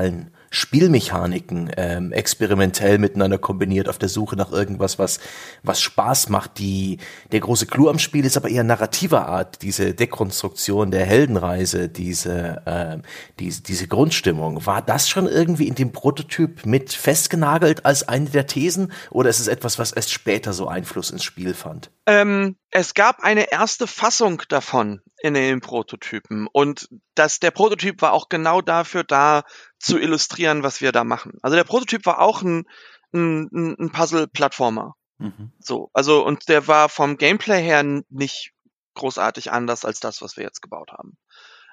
Spielmechaniken 0.50 1.70
ähm, 1.76 2.12
experimentell 2.12 2.98
miteinander 2.98 3.38
kombiniert 3.38 3.88
auf 3.88 3.98
der 3.98 4.08
Suche 4.08 4.36
nach 4.36 4.50
irgendwas, 4.50 4.98
was 4.98 5.20
was 5.62 5.80
Spaß 5.80 6.28
macht. 6.28 6.58
Die 6.58 6.98
der 7.32 7.40
große 7.40 7.66
Clou 7.66 7.88
am 7.88 7.98
Spiel 7.98 8.24
ist 8.24 8.36
aber 8.36 8.48
eher 8.48 8.64
narrativer 8.64 9.26
Art, 9.26 9.62
diese 9.62 9.94
Dekonstruktion 9.94 10.90
der 10.90 11.04
Heldenreise, 11.04 11.88
diese 11.88 12.62
äh, 12.64 12.98
diese 13.38 13.62
diese 13.62 13.86
Grundstimmung. 13.88 14.64
War 14.66 14.82
das 14.82 15.08
schon 15.08 15.26
irgendwie 15.26 15.68
in 15.68 15.74
dem 15.74 15.92
Prototyp 15.92 16.64
mit 16.66 16.92
festgenagelt 16.92 17.84
als 17.84 18.08
eine 18.08 18.30
der 18.30 18.46
Thesen 18.46 18.92
oder 19.10 19.30
ist 19.30 19.40
es 19.40 19.48
etwas, 19.48 19.78
was 19.78 19.92
erst 19.92 20.10
später 20.10 20.52
so 20.52 20.68
Einfluss 20.68 21.10
ins 21.10 21.24
Spiel 21.24 21.54
fand? 21.54 21.90
Ähm, 22.08 22.56
es 22.70 22.94
gab 22.94 23.20
eine 23.20 23.52
erste 23.52 23.86
Fassung 23.86 24.40
davon 24.48 25.02
in 25.20 25.34
den 25.34 25.60
Prototypen 25.60 26.46
und 26.50 26.88
das, 27.14 27.38
der 27.38 27.50
Prototyp 27.50 28.00
war 28.00 28.14
auch 28.14 28.30
genau 28.30 28.62
dafür 28.62 29.04
da, 29.04 29.42
zu 29.78 29.98
illustrieren, 29.98 30.62
was 30.62 30.80
wir 30.80 30.90
da 30.90 31.04
machen. 31.04 31.34
Also 31.42 31.56
der 31.56 31.64
Prototyp 31.64 32.06
war 32.06 32.20
auch 32.20 32.40
ein, 32.40 32.64
ein, 33.12 33.76
ein 33.78 33.92
Puzzle-Plattformer. 33.92 34.94
Mhm. 35.18 35.52
So, 35.58 35.90
also 35.92 36.24
und 36.24 36.48
der 36.48 36.66
war 36.66 36.88
vom 36.88 37.18
Gameplay 37.18 37.62
her 37.62 37.82
nicht 38.08 38.52
großartig 38.94 39.52
anders 39.52 39.84
als 39.84 40.00
das, 40.00 40.22
was 40.22 40.38
wir 40.38 40.44
jetzt 40.44 40.62
gebaut 40.62 40.92
haben. 40.92 41.18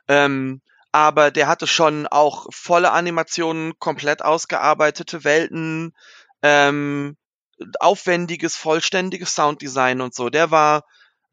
Ähm, 0.09 0.61
aber 0.91 1.31
der 1.31 1.47
hatte 1.47 1.65
schon 1.65 2.07
auch 2.07 2.47
volle 2.51 2.91
Animationen, 2.91 3.79
komplett 3.79 4.21
ausgearbeitete 4.21 5.23
Welten, 5.23 5.93
ähm, 6.41 7.15
aufwendiges, 7.79 8.55
vollständiges 8.55 9.35
Sounddesign 9.35 10.01
und 10.01 10.13
so. 10.13 10.29
Der 10.29 10.51
war 10.51 10.83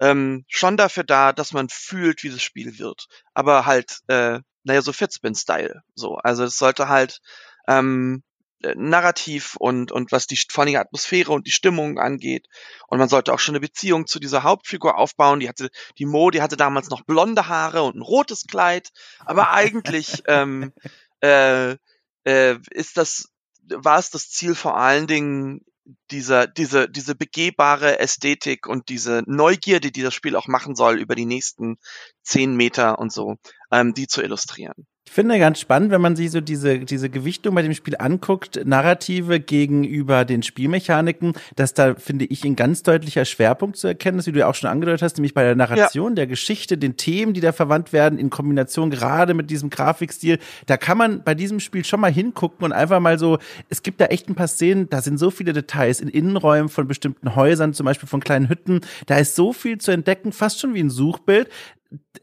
ähm, 0.01 0.45
schon 0.49 0.77
dafür 0.77 1.05
da, 1.05 1.33
dass 1.33 1.53
man 1.53 1.69
fühlt, 1.69 2.23
wie 2.23 2.31
das 2.31 2.43
Spiel 2.43 2.79
wird. 2.79 3.07
Aber 3.35 3.67
halt, 3.67 4.01
äh, 4.09 4.41
naja, 4.65 4.83
so 4.83 4.93
Fitspin-Style. 4.93 5.83
So. 5.95 6.17
Also 6.17 6.45
es 6.45 6.59
sollte 6.59 6.89
halt 6.89 7.21
ähm, 7.69 8.23
äh, 8.63 8.75
narrativ 8.77 9.57
und, 9.57 9.93
und 9.93 10.13
was 10.13 10.27
die 10.27 10.37
vor 10.37 10.65
allem 10.65 10.77
Atmosphäre 10.77 11.33
und 11.33 11.47
die 11.47 11.53
Stimmung 11.53 11.99
angeht. 11.99 12.47
Und 12.89 12.99
man 12.99 13.09
sollte 13.09 13.33
auch 13.33 13.39
schon 13.39 13.55
eine 13.55 13.61
Beziehung 13.61 14.07
zu 14.07 14.21
dieser 14.21 14.43
Hauptfigur 14.43 14.97
aufbauen. 14.99 15.41
Die 15.41 15.49
hatte, 15.49 15.71
die 15.99 16.07
Mo, 16.07 16.31
die 16.31 16.43
hatte 16.43 16.57
damals 16.57 16.89
noch 16.89 17.03
blonde 17.03 17.49
Haare 17.49 17.83
und 17.83 17.97
ein 17.97 18.03
rotes 18.03 18.47
Kleid. 18.47 18.91
Aber 19.21 19.51
eigentlich 19.51 20.23
ähm, 20.27 20.73
äh, 21.21 21.77
äh, 22.25 22.59
ist 22.71 22.97
das, 22.97 23.31
war 23.69 23.99
es 23.99 24.11
das 24.11 24.31
Ziel 24.31 24.55
vor 24.55 24.77
allen 24.77 25.07
Dingen, 25.07 25.65
dieser, 26.11 26.47
diese, 26.47 26.89
diese 26.89 27.15
begehbare 27.15 27.99
Ästhetik 27.99 28.67
und 28.67 28.89
diese 28.89 29.23
Neugierde, 29.27 29.91
die 29.91 30.03
das 30.03 30.15
Spiel 30.15 30.37
auch 30.37 30.47
machen 30.47 30.75
soll 30.75 30.99
über 30.99 31.15
die 31.15 31.27
nächsten 31.27 31.77
zehn 32.23 32.55
Meter 32.55 32.99
und 32.99 33.13
so, 33.13 33.37
ähm, 33.71 33.95
die 33.95 34.07
zu 34.07 34.23
illustrieren. 34.23 34.87
Ich 35.05 35.13
finde 35.15 35.39
ganz 35.39 35.61
spannend, 35.61 35.91
wenn 35.91 36.01
man 36.01 36.17
sich 36.17 36.31
so 36.31 36.41
diese, 36.41 36.79
diese 36.79 37.11
Gewichtung 37.11 37.55
bei 37.55 37.63
dem 37.63 37.75
Spiel 37.75 37.97
anguckt, 37.99 38.65
Narrative 38.65 39.41
gegenüber 39.41 40.25
den 40.25 40.43
Spielmechaniken, 40.43 41.35
dass 41.57 41.75
da, 41.75 41.97
finde 41.97 42.25
ich, 42.25 42.45
ein 42.45 42.57
ganz 42.57 42.83
deutlicher 42.83 43.25
Schwerpunkt 43.25 43.77
zu 43.77 43.89
erkennen 43.89 44.21
ist, 44.21 44.27
wie 44.27 44.33
du 44.33 44.39
ja 44.39 44.47
auch 44.47 44.55
schon 44.55 44.71
angedeutet 44.71 45.03
hast, 45.03 45.19
nämlich 45.19 45.35
bei 45.35 45.43
der 45.43 45.57
Narration, 45.57 46.13
ja. 46.13 46.17
der 46.17 46.27
Geschichte, 46.29 46.79
den 46.79 46.97
Themen, 46.97 47.35
die 47.35 47.41
da 47.41 47.53
verwandt 47.53 47.93
werden, 47.93 48.19
in 48.19 48.31
Kombination 48.31 48.91
gerade 48.91 49.35
mit 49.35 49.51
diesem 49.51 49.71
Grafikstil. 49.71 50.39
Da 50.67 50.77
kann 50.77 50.97
man 50.97 51.23
bei 51.25 51.35
diesem 51.35 51.61
Spiel 51.61 51.85
schon 51.85 52.01
mal 52.01 52.13
hingucken 52.13 52.65
und 52.65 52.73
einfach 52.73 53.01
mal 53.01 53.19
so, 53.19 53.39
es 53.69 53.83
gibt 53.83 54.01
da 54.01 54.07
echt 54.07 54.31
ein 54.31 54.35
paar 54.35 54.49
Szenen, 54.49 54.89
da 54.89 55.03
sind 55.03 55.19
so 55.19 55.31
viele 55.31 55.53
Details 55.53 56.01
in 56.01 56.09
Innenräumen 56.09 56.69
von 56.69 56.87
bestimmten 56.87 57.35
Häusern, 57.35 57.75
zum 57.75 57.85
Beispiel 57.85 58.09
von 58.09 58.21
kleinen 58.21 58.49
Hütten. 58.49 58.81
Da 59.07 59.19
ist 59.19 59.35
so 59.35 59.53
viel 59.53 59.79
zu 59.79 59.91
entdecken, 59.91 60.33
fast 60.33 60.61
schon 60.61 60.75
wie 60.75 60.81
ein 60.81 60.91
Suchbild 60.91 61.49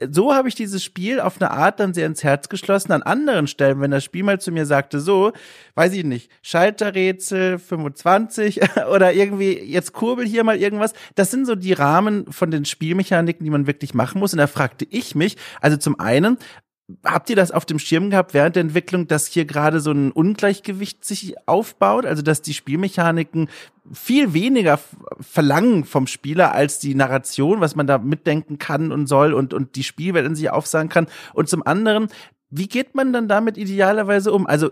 so 0.09 0.33
habe 0.33 0.47
ich 0.47 0.55
dieses 0.55 0.83
Spiel 0.83 1.19
auf 1.19 1.41
eine 1.41 1.51
Art 1.51 1.79
dann 1.79 1.93
sehr 1.93 2.05
ins 2.05 2.23
Herz 2.23 2.49
geschlossen. 2.49 2.91
An 2.91 3.01
anderen 3.01 3.47
Stellen, 3.47 3.81
wenn 3.81 3.91
das 3.91 4.03
Spiel 4.03 4.23
mal 4.23 4.39
zu 4.39 4.51
mir 4.51 4.65
sagte, 4.65 4.99
so, 4.99 5.33
weiß 5.75 5.93
ich 5.93 6.03
nicht, 6.03 6.31
Schalterrätsel 6.41 7.59
25 7.59 8.61
oder 8.93 9.13
irgendwie, 9.13 9.59
jetzt 9.59 9.93
kurbel 9.93 10.25
hier 10.25 10.43
mal 10.43 10.57
irgendwas. 10.57 10.93
Das 11.15 11.31
sind 11.31 11.45
so 11.45 11.55
die 11.55 11.73
Rahmen 11.73 12.31
von 12.31 12.51
den 12.51 12.65
Spielmechaniken, 12.65 13.43
die 13.43 13.51
man 13.51 13.67
wirklich 13.67 13.93
machen 13.93 14.19
muss. 14.19 14.33
Und 14.33 14.39
da 14.39 14.47
fragte 14.47 14.85
ich 14.89 15.15
mich, 15.15 15.37
also 15.61 15.77
zum 15.77 15.99
einen, 15.99 16.37
Habt 17.03 17.29
ihr 17.29 17.35
das 17.35 17.51
auf 17.51 17.65
dem 17.65 17.77
Schirm 17.77 18.09
gehabt 18.09 18.33
während 18.33 18.55
der 18.55 18.61
Entwicklung, 18.61 19.07
dass 19.07 19.27
hier 19.27 19.45
gerade 19.45 19.79
so 19.79 19.91
ein 19.91 20.11
Ungleichgewicht 20.11 21.05
sich 21.05 21.35
aufbaut? 21.47 22.05
Also, 22.05 22.23
dass 22.23 22.41
die 22.41 22.53
Spielmechaniken 22.53 23.47
viel 23.91 24.33
weniger 24.33 24.79
verlangen 25.19 25.85
vom 25.85 26.07
Spieler 26.07 26.53
als 26.53 26.79
die 26.79 26.95
Narration, 26.95 27.61
was 27.61 27.75
man 27.75 27.85
da 27.85 27.99
mitdenken 27.99 28.57
kann 28.57 28.91
und 28.91 29.07
soll 29.07 29.33
und, 29.33 29.53
und 29.53 29.75
die 29.75 29.83
Spielwelt 29.83 30.25
in 30.25 30.35
sich 30.35 30.49
aufsagen 30.49 30.89
kann. 30.89 31.07
Und 31.33 31.47
zum 31.47 31.65
anderen, 31.65 32.07
wie 32.49 32.67
geht 32.67 32.95
man 32.95 33.13
dann 33.13 33.27
damit 33.27 33.57
idealerweise 33.57 34.31
um? 34.31 34.47
Also, 34.47 34.71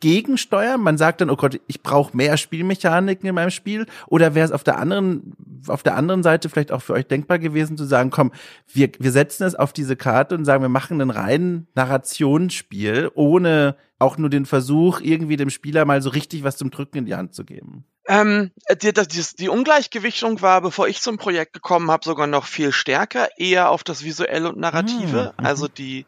gegensteuern? 0.00 0.80
Man 0.80 0.98
sagt 0.98 1.20
dann, 1.20 1.30
oh 1.30 1.36
Gott, 1.36 1.60
ich 1.66 1.82
brauche 1.82 2.16
mehr 2.16 2.36
Spielmechaniken 2.36 3.28
in 3.28 3.34
meinem 3.34 3.50
Spiel? 3.50 3.86
Oder 4.06 4.34
wäre 4.34 4.46
es 4.46 4.52
auf 4.52 4.64
der 4.64 4.78
anderen, 4.78 5.34
auf 5.66 5.82
der 5.82 5.96
anderen 5.96 6.22
Seite 6.22 6.48
vielleicht 6.48 6.72
auch 6.72 6.82
für 6.82 6.94
euch 6.94 7.06
denkbar 7.06 7.38
gewesen 7.38 7.76
zu 7.76 7.84
sagen, 7.84 8.10
komm, 8.10 8.32
wir, 8.72 8.90
wir 8.98 9.12
setzen 9.12 9.44
es 9.44 9.54
auf 9.54 9.72
diese 9.72 9.96
Karte 9.96 10.34
und 10.34 10.44
sagen, 10.44 10.62
wir 10.62 10.68
machen 10.68 11.00
ein 11.00 11.10
rein 11.10 11.66
Narrationsspiel, 11.74 13.10
ohne 13.14 13.76
auch 13.98 14.18
nur 14.18 14.30
den 14.30 14.46
Versuch, 14.46 15.00
irgendwie 15.00 15.36
dem 15.36 15.50
Spieler 15.50 15.84
mal 15.84 16.02
so 16.02 16.10
richtig 16.10 16.44
was 16.44 16.56
zum 16.56 16.70
Drücken 16.70 16.98
in 16.98 17.06
die 17.06 17.14
Hand 17.14 17.34
zu 17.34 17.44
geben? 17.44 17.84
Ähm, 18.06 18.50
die, 18.82 18.92
die, 18.92 19.24
die 19.38 19.48
Ungleichgewichtung 19.48 20.42
war, 20.42 20.60
bevor 20.60 20.88
ich 20.88 21.00
zum 21.00 21.16
Projekt 21.16 21.54
gekommen 21.54 21.90
habe, 21.90 22.04
sogar 22.04 22.26
noch 22.26 22.44
viel 22.44 22.72
stärker, 22.72 23.28
eher 23.38 23.70
auf 23.70 23.82
das 23.82 24.04
Visuelle 24.04 24.50
und 24.50 24.58
Narrative. 24.58 25.32
Mhm. 25.38 25.44
Also 25.44 25.68
die, 25.68 26.04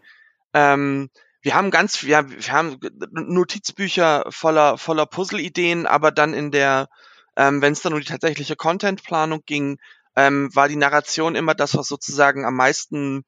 ähm, 0.52 1.08
wir 1.46 1.54
haben 1.54 1.70
ganz, 1.70 2.02
wir, 2.02 2.28
wir 2.28 2.52
haben 2.52 2.80
Notizbücher 3.12 4.24
voller, 4.30 4.78
voller 4.78 5.06
Puzzle-Ideen, 5.06 5.86
aber 5.86 6.10
dann 6.10 6.34
in 6.34 6.50
der, 6.50 6.88
ähm, 7.36 7.62
wenn 7.62 7.72
es 7.72 7.82
dann 7.82 7.92
um 7.92 8.00
die 8.00 8.06
tatsächliche 8.06 8.56
Contentplanung 8.56 9.42
ging, 9.46 9.78
ähm, 10.16 10.52
war 10.56 10.66
die 10.66 10.74
Narration 10.74 11.36
immer 11.36 11.54
das, 11.54 11.76
was 11.76 11.86
sozusagen 11.86 12.44
am 12.44 12.56
meisten 12.56 13.24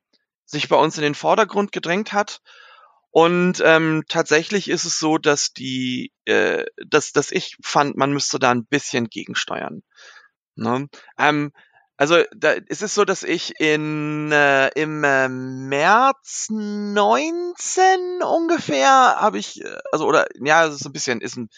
sich 0.46 0.68
bei 0.68 0.74
uns 0.74 0.96
in 0.96 1.04
den 1.04 1.14
Vordergrund 1.14 1.70
gedrängt 1.70 2.12
hat. 2.12 2.40
Und 3.10 3.62
ähm, 3.64 4.02
tatsächlich 4.08 4.68
ist 4.68 4.84
es 4.84 4.98
so, 4.98 5.18
dass 5.18 5.52
die, 5.52 6.10
äh, 6.24 6.64
dass, 6.88 7.12
dass 7.12 7.30
ich 7.30 7.56
fand, 7.62 7.96
man 7.96 8.12
müsste 8.12 8.40
da 8.40 8.50
ein 8.50 8.66
bisschen 8.66 9.10
gegensteuern. 9.10 9.84
Ne? 10.56 10.88
Ähm, 11.18 11.52
also 11.98 12.22
da 12.34 12.52
ist 12.52 12.82
es 12.82 12.94
so, 12.94 13.04
dass 13.04 13.24
ich 13.24 13.58
in 13.60 14.30
äh, 14.30 14.68
im 14.68 15.02
äh, 15.02 15.28
März 15.28 16.46
19 16.48 18.22
ungefähr 18.22 18.88
habe 18.88 19.38
ich 19.38 19.60
äh, 19.62 19.78
also 19.90 20.06
oder 20.06 20.26
ja, 20.40 20.64
es 20.66 20.76
ist 20.76 20.86
ein 20.86 20.92
bisschen 20.92 21.20
ist 21.20 21.36
ein 21.36 21.48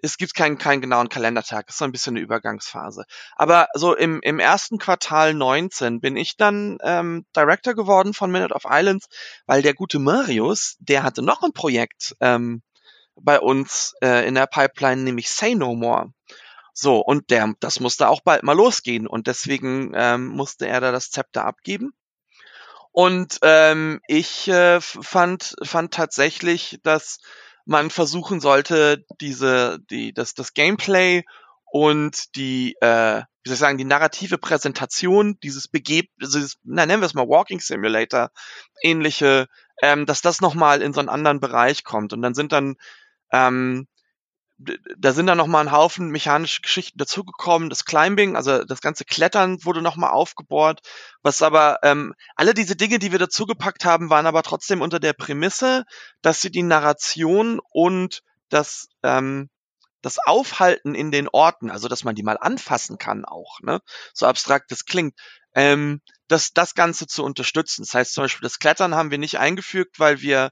es 0.00 0.16
gibt 0.16 0.34
keinen 0.34 0.58
keinen 0.58 0.80
genauen 0.80 1.08
Kalendertag, 1.08 1.66
es 1.68 1.74
ist 1.74 1.78
so 1.78 1.84
ein 1.84 1.92
bisschen 1.92 2.16
eine 2.16 2.24
Übergangsphase. 2.24 3.04
Aber 3.36 3.68
so 3.74 3.94
im 3.94 4.20
im 4.22 4.40
ersten 4.40 4.78
Quartal 4.78 5.32
19 5.34 6.00
bin 6.00 6.16
ich 6.16 6.36
dann 6.36 6.78
ähm, 6.82 7.24
Director 7.36 7.74
geworden 7.74 8.14
von 8.14 8.32
Minute 8.32 8.54
of 8.54 8.62
Islands, 8.68 9.06
weil 9.46 9.62
der 9.62 9.74
gute 9.74 10.00
Marius, 10.00 10.76
der 10.80 11.04
hatte 11.04 11.22
noch 11.22 11.42
ein 11.44 11.52
Projekt 11.52 12.16
ähm, 12.20 12.62
bei 13.14 13.38
uns 13.40 13.94
äh, 14.02 14.26
in 14.26 14.34
der 14.34 14.46
Pipeline, 14.46 15.02
nämlich 15.02 15.30
Say 15.30 15.54
No 15.54 15.74
More. 15.74 16.12
So, 16.80 17.00
und 17.00 17.30
der, 17.30 17.54
das 17.58 17.80
musste 17.80 18.08
auch 18.08 18.20
bald 18.20 18.44
mal 18.44 18.52
losgehen 18.52 19.08
und 19.08 19.26
deswegen 19.26 19.94
ähm, 19.96 20.26
musste 20.28 20.68
er 20.68 20.80
da 20.80 20.92
das 20.92 21.10
Zepter 21.10 21.44
abgeben. 21.44 21.90
Und 22.92 23.38
ähm, 23.42 24.00
ich 24.06 24.46
äh, 24.46 24.80
fand, 24.80 25.56
fand 25.64 25.92
tatsächlich, 25.92 26.78
dass 26.84 27.18
man 27.64 27.90
versuchen 27.90 28.38
sollte, 28.40 29.04
diese, 29.20 29.80
die, 29.90 30.12
das, 30.12 30.34
das 30.34 30.54
Gameplay 30.54 31.24
und 31.64 32.36
die, 32.36 32.76
äh, 32.80 33.22
wie 33.42 33.48
soll 33.48 33.54
ich 33.54 33.58
sagen, 33.58 33.78
die 33.78 33.84
narrative 33.84 34.38
Präsentation 34.38 35.36
dieses 35.42 35.66
Begeb, 35.66 36.10
dieses, 36.22 36.58
na, 36.62 36.86
nennen 36.86 37.02
wir 37.02 37.06
es 37.06 37.14
mal 37.14 37.28
Walking 37.28 37.58
Simulator, 37.58 38.30
ähnliche, 38.84 39.48
ähm, 39.82 40.06
dass 40.06 40.22
das 40.22 40.40
nochmal 40.40 40.80
in 40.80 40.92
so 40.92 41.00
einen 41.00 41.08
anderen 41.08 41.40
Bereich 41.40 41.82
kommt. 41.82 42.12
Und 42.12 42.22
dann 42.22 42.34
sind 42.34 42.52
dann 42.52 42.76
ähm, 43.32 43.88
da 44.58 45.12
sind 45.12 45.26
dann 45.26 45.38
noch 45.38 45.46
mal 45.46 45.60
ein 45.60 45.72
Haufen 45.72 46.10
mechanische 46.10 46.62
Geschichten 46.62 46.98
dazugekommen. 46.98 47.70
Das 47.70 47.84
Climbing, 47.84 48.34
also 48.34 48.64
das 48.64 48.80
ganze 48.80 49.04
Klettern 49.04 49.64
wurde 49.64 49.82
noch 49.82 49.96
mal 49.96 50.10
aufgebohrt. 50.10 50.80
Was 51.22 51.42
aber 51.42 51.78
ähm, 51.82 52.14
alle 52.34 52.54
diese 52.54 52.74
Dinge, 52.74 52.98
die 52.98 53.12
wir 53.12 53.20
dazugepackt 53.20 53.84
haben, 53.84 54.10
waren 54.10 54.26
aber 54.26 54.42
trotzdem 54.42 54.82
unter 54.82 54.98
der 54.98 55.12
Prämisse, 55.12 55.84
dass 56.22 56.40
sie 56.40 56.50
die 56.50 56.64
Narration 56.64 57.60
und 57.70 58.22
das 58.48 58.88
ähm, 59.04 59.48
das 60.00 60.18
Aufhalten 60.18 60.94
in 60.94 61.10
den 61.10 61.28
Orten, 61.28 61.70
also 61.70 61.88
dass 61.88 62.04
man 62.04 62.14
die 62.14 62.22
mal 62.22 62.38
anfassen 62.38 62.98
kann 62.98 63.24
auch, 63.24 63.60
ne? 63.62 63.80
So 64.14 64.26
abstrakt 64.26 64.70
das 64.70 64.84
klingt, 64.84 65.18
ähm, 65.54 66.00
das 66.28 66.52
das 66.52 66.74
Ganze 66.74 67.06
zu 67.06 67.24
unterstützen. 67.24 67.82
Das 67.82 67.94
heißt 67.94 68.14
zum 68.14 68.24
Beispiel 68.24 68.46
das 68.46 68.58
Klettern 68.58 68.94
haben 68.94 69.10
wir 69.10 69.18
nicht 69.18 69.38
eingefügt, 69.38 69.98
weil 70.00 70.20
wir 70.20 70.50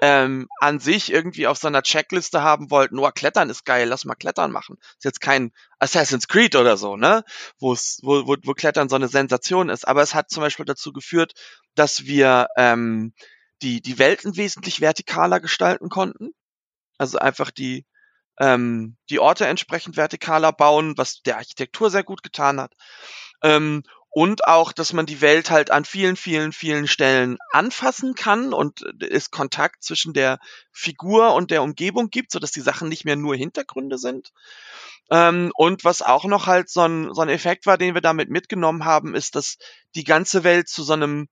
ähm, 0.00 0.48
an 0.60 0.78
sich 0.78 1.12
irgendwie 1.12 1.46
auf 1.46 1.58
seiner 1.58 1.82
Checkliste 1.82 2.42
haben 2.42 2.70
wollten, 2.70 2.96
nur 2.96 3.12
Klettern 3.12 3.50
ist 3.50 3.64
geil, 3.64 3.88
lass 3.88 4.04
mal 4.04 4.14
Klettern 4.14 4.52
machen. 4.52 4.76
Ist 4.96 5.04
jetzt 5.04 5.20
kein 5.20 5.52
Assassin's 5.78 6.28
Creed 6.28 6.54
oder 6.56 6.76
so, 6.76 6.96
ne? 6.96 7.24
Wo's, 7.58 7.98
wo, 8.02 8.26
wo, 8.26 8.36
wo 8.44 8.52
Klettern 8.54 8.88
so 8.88 8.96
eine 8.96 9.08
Sensation 9.08 9.68
ist. 9.68 9.86
Aber 9.86 10.02
es 10.02 10.14
hat 10.14 10.30
zum 10.30 10.42
Beispiel 10.42 10.66
dazu 10.66 10.92
geführt, 10.92 11.32
dass 11.74 12.04
wir 12.04 12.46
ähm, 12.56 13.12
die, 13.62 13.80
die 13.80 13.98
Welten 13.98 14.36
wesentlich 14.36 14.78
vertikaler 14.78 15.40
gestalten 15.40 15.88
konnten. 15.88 16.30
Also 16.96 17.18
einfach 17.18 17.50
die, 17.50 17.84
ähm, 18.38 18.96
die 19.10 19.18
Orte 19.18 19.46
entsprechend 19.46 19.96
vertikaler 19.96 20.52
bauen, 20.52 20.96
was 20.96 21.22
der 21.22 21.36
Architektur 21.38 21.90
sehr 21.90 22.04
gut 22.04 22.22
getan 22.22 22.60
hat. 22.60 22.72
Ähm, 23.42 23.82
und 24.10 24.46
auch, 24.46 24.72
dass 24.72 24.92
man 24.92 25.06
die 25.06 25.20
Welt 25.20 25.50
halt 25.50 25.70
an 25.70 25.84
vielen, 25.84 26.16
vielen, 26.16 26.52
vielen 26.52 26.88
Stellen 26.88 27.38
anfassen 27.52 28.14
kann 28.14 28.52
und 28.52 28.82
es 29.00 29.30
Kontakt 29.30 29.84
zwischen 29.84 30.14
der 30.14 30.38
Figur 30.72 31.34
und 31.34 31.50
der 31.50 31.62
Umgebung 31.62 32.08
gibt, 32.08 32.32
so 32.32 32.38
dass 32.38 32.52
die 32.52 32.60
Sachen 32.60 32.88
nicht 32.88 33.04
mehr 33.04 33.16
nur 33.16 33.36
Hintergründe 33.36 33.98
sind. 33.98 34.32
Ähm, 35.10 35.52
und 35.54 35.84
was 35.84 36.02
auch 36.02 36.24
noch 36.24 36.46
halt 36.46 36.70
so 36.70 36.82
ein, 36.82 37.12
so 37.12 37.20
ein 37.20 37.28
Effekt 37.28 37.66
war, 37.66 37.78
den 37.78 37.94
wir 37.94 38.00
damit 38.00 38.30
mitgenommen 38.30 38.84
haben, 38.84 39.14
ist, 39.14 39.34
dass 39.36 39.56
die 39.94 40.04
ganze 40.04 40.42
Welt 40.44 40.68
zu 40.68 40.82
so 40.82 40.94
einem 40.94 41.28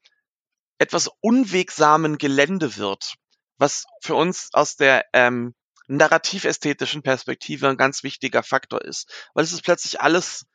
etwas 0.78 1.10
unwegsamen 1.20 2.18
Gelände 2.18 2.76
wird, 2.76 3.14
was 3.56 3.86
für 4.02 4.14
uns 4.14 4.50
aus 4.52 4.76
der 4.76 5.04
ähm, 5.14 5.54
narrativ-ästhetischen 5.88 7.02
Perspektive 7.02 7.68
ein 7.68 7.76
ganz 7.76 8.02
wichtiger 8.02 8.42
Faktor 8.42 8.82
ist, 8.82 9.10
weil 9.34 9.44
es 9.44 9.52
ist 9.52 9.62
plötzlich 9.62 10.00
alles 10.00 10.46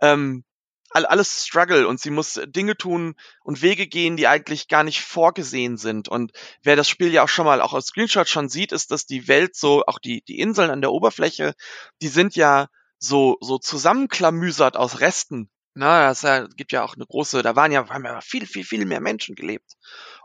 ähm, 0.00 0.44
alles 0.90 1.46
Struggle 1.46 1.86
und 1.86 2.00
sie 2.00 2.10
muss 2.10 2.40
Dinge 2.46 2.76
tun 2.76 3.14
und 3.42 3.62
Wege 3.62 3.86
gehen, 3.86 4.16
die 4.16 4.26
eigentlich 4.26 4.68
gar 4.68 4.84
nicht 4.84 5.02
vorgesehen 5.02 5.76
sind. 5.76 6.08
Und 6.08 6.32
wer 6.62 6.76
das 6.76 6.88
Spiel 6.88 7.12
ja 7.12 7.24
auch 7.24 7.28
schon 7.28 7.46
mal 7.46 7.60
auch 7.60 7.74
als 7.74 7.86
Screenshot 7.86 8.28
schon 8.28 8.48
sieht, 8.48 8.72
ist, 8.72 8.90
dass 8.90 9.06
die 9.06 9.28
Welt 9.28 9.54
so, 9.56 9.84
auch 9.86 9.98
die, 9.98 10.22
die 10.22 10.38
Inseln 10.38 10.70
an 10.70 10.80
der 10.80 10.92
Oberfläche, 10.92 11.54
die 12.00 12.08
sind 12.08 12.36
ja 12.36 12.68
so, 12.98 13.36
so 13.40 13.58
zusammenklamüsert 13.58 14.76
aus 14.76 15.00
Resten. 15.00 15.50
Na, 15.74 16.10
es 16.10 16.26
gibt 16.56 16.72
ja 16.72 16.82
auch 16.82 16.96
eine 16.96 17.06
große, 17.06 17.42
da 17.42 17.54
waren 17.54 17.70
ja, 17.70 17.88
haben 17.88 18.04
ja 18.04 18.20
viel, 18.20 18.46
viel, 18.46 18.64
viel 18.64 18.84
mehr 18.84 19.00
Menschen 19.00 19.36
gelebt. 19.36 19.74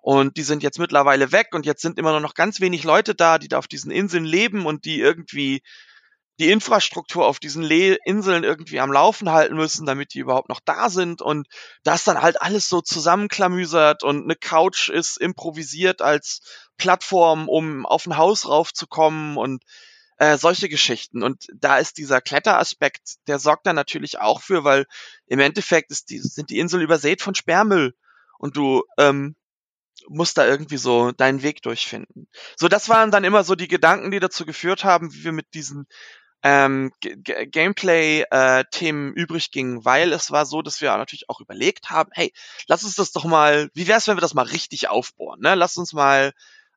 Und 0.02 0.36
die 0.36 0.42
sind 0.42 0.64
jetzt 0.64 0.80
mittlerweile 0.80 1.32
weg 1.32 1.50
und 1.52 1.68
jetzt 1.68 1.84
sind 1.84 2.00
immer 2.00 2.12
nur 2.12 2.22
noch 2.22 2.34
ganz 2.34 2.60
wenig 2.60 2.84
Leute 2.84 3.14
da, 3.14 3.38
die 3.38 3.50
da 3.50 3.60
auf 3.60 3.68
diesen 3.68 3.92
Inseln 3.92 4.26
leben 4.26 4.66
und 4.66 4.86
die 4.86 5.00
irgendwie 5.00 5.62
die 6.40 6.50
Infrastruktur 6.50 7.26
auf 7.26 7.40
diesen 7.40 7.64
Le 7.64 7.98
Inseln 8.06 8.44
irgendwie 8.44 8.80
am 8.80 8.92
Laufen 8.92 9.32
halten 9.32 9.56
müssen, 9.56 9.86
damit 9.86 10.14
die 10.14 10.20
überhaupt 10.20 10.50
noch 10.50 10.60
da 10.60 10.90
sind 10.90 11.22
und 11.22 11.48
das 11.84 12.04
dann 12.04 12.22
halt 12.22 12.42
alles 12.42 12.70
so 12.70 12.82
zusammenklamüsert 12.82 14.04
und 14.04 14.24
eine 14.24 14.36
Couch 14.36 14.90
ist 14.90 15.18
improvisiert 15.18 16.02
als 16.02 16.42
Plattform, 16.78 17.50
um 17.50 17.86
auf 17.86 18.08
ein 18.08 18.18
Haus 18.18 18.48
raufzukommen 18.48 19.38
und 19.38 19.64
äh, 20.18 20.38
solche 20.38 20.70
Geschichten. 20.70 21.22
Und 21.22 21.48
da 21.54 21.78
ist 21.78 21.98
dieser 21.98 22.22
Kletteraspekt, 22.22 23.16
der 23.28 23.38
sorgt 23.40 23.68
dann 23.68 23.76
natürlich 23.76 24.20
auch 24.20 24.42
für, 24.42 24.64
weil 24.64 24.86
im 25.28 25.40
Endeffekt 25.40 25.92
ist 25.92 26.10
die, 26.10 26.20
sind 26.20 26.50
die 26.50 26.60
Inseln 26.60 26.82
übersät 26.82 27.22
von 27.22 27.36
Sperrmüll 27.36 27.94
und 28.40 28.58
du 28.58 28.84
ähm, 28.98 29.36
musst 30.08 30.38
da 30.38 30.46
irgendwie 30.46 30.78
so 30.78 31.12
deinen 31.12 31.44
Weg 31.44 31.62
durchfinden. 31.62 32.28
So, 32.58 32.68
das 32.68 32.90
waren 32.90 33.12
dann 33.12 33.24
immer 33.24 33.44
so 33.44 33.56
die 33.56 33.68
Gedanken, 33.68 34.12
die 34.12 34.20
dazu 34.20 34.46
geführt 34.46 34.84
haben, 34.84 35.14
wie 35.14 35.24
wir 35.24 35.32
mit 35.32 35.54
diesen 35.54 35.88
ähm, 36.44 36.92
Gameplay-Themen 37.02 39.16
äh, 39.16 39.20
übrig 39.20 39.52
gingen, 39.52 39.86
weil 39.86 40.12
es 40.12 40.30
war 40.30 40.46
so, 40.46 40.62
dass 40.62 40.82
wir 40.82 40.96
natürlich 40.98 41.30
auch 41.30 41.40
überlegt 41.40 41.90
haben, 41.90 42.10
hey, 42.14 42.34
lass 42.68 42.84
uns 42.84 42.96
das 42.96 43.14
doch 43.14 43.24
mal, 43.24 43.70
wie 43.74 43.88
wär's, 43.88 44.08
wenn 44.08 44.18
wir 44.18 44.22
das 44.22 44.34
mal 44.34 44.46
richtig 44.46 44.90
aufbohren, 44.90 45.40
ne? 45.40 45.56
Lass 45.56 45.78
uns 45.78 45.94
mal, 45.94 46.34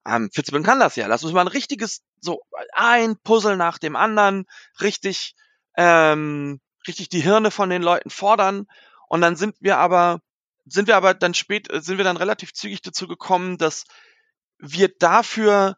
ähm, 0.07 0.31
Fitzbin 0.33 0.63
kann 0.63 0.79
das 0.79 0.95
ja, 0.95 1.09
lass 1.09 1.25
uns 1.25 1.33
mal 1.33 1.41
ein 1.41 1.49
richtiges, 1.49 2.05
so 2.21 2.41
ein 2.73 3.17
Puzzle 3.25 3.57
nach 3.57 3.79
dem 3.79 3.97
anderen, 3.97 4.47
richtig, 4.81 5.35
ähm, 5.77 6.61
richtig 6.87 7.09
die 7.09 7.21
Hirne 7.21 7.51
von 7.51 7.69
den 7.69 7.83
Leuten 7.83 8.11
fordern 8.11 8.67
und 9.09 9.21
dann 9.21 9.35
sind 9.35 9.57
wir 9.59 9.79
aber, 9.79 10.21
sind 10.65 10.87
wir 10.87 10.97
aber 10.97 11.15
dann 11.15 11.35
spät, 11.35 11.67
sind 11.73 11.99
wir 11.99 12.05
dann 12.05 12.17
relativ 12.17 12.53
zügig 12.53 12.83
dazu 12.83 13.09
gekommen, 13.09 13.59
dass 13.59 13.83
wir 14.59 14.91
dafür 14.97 15.77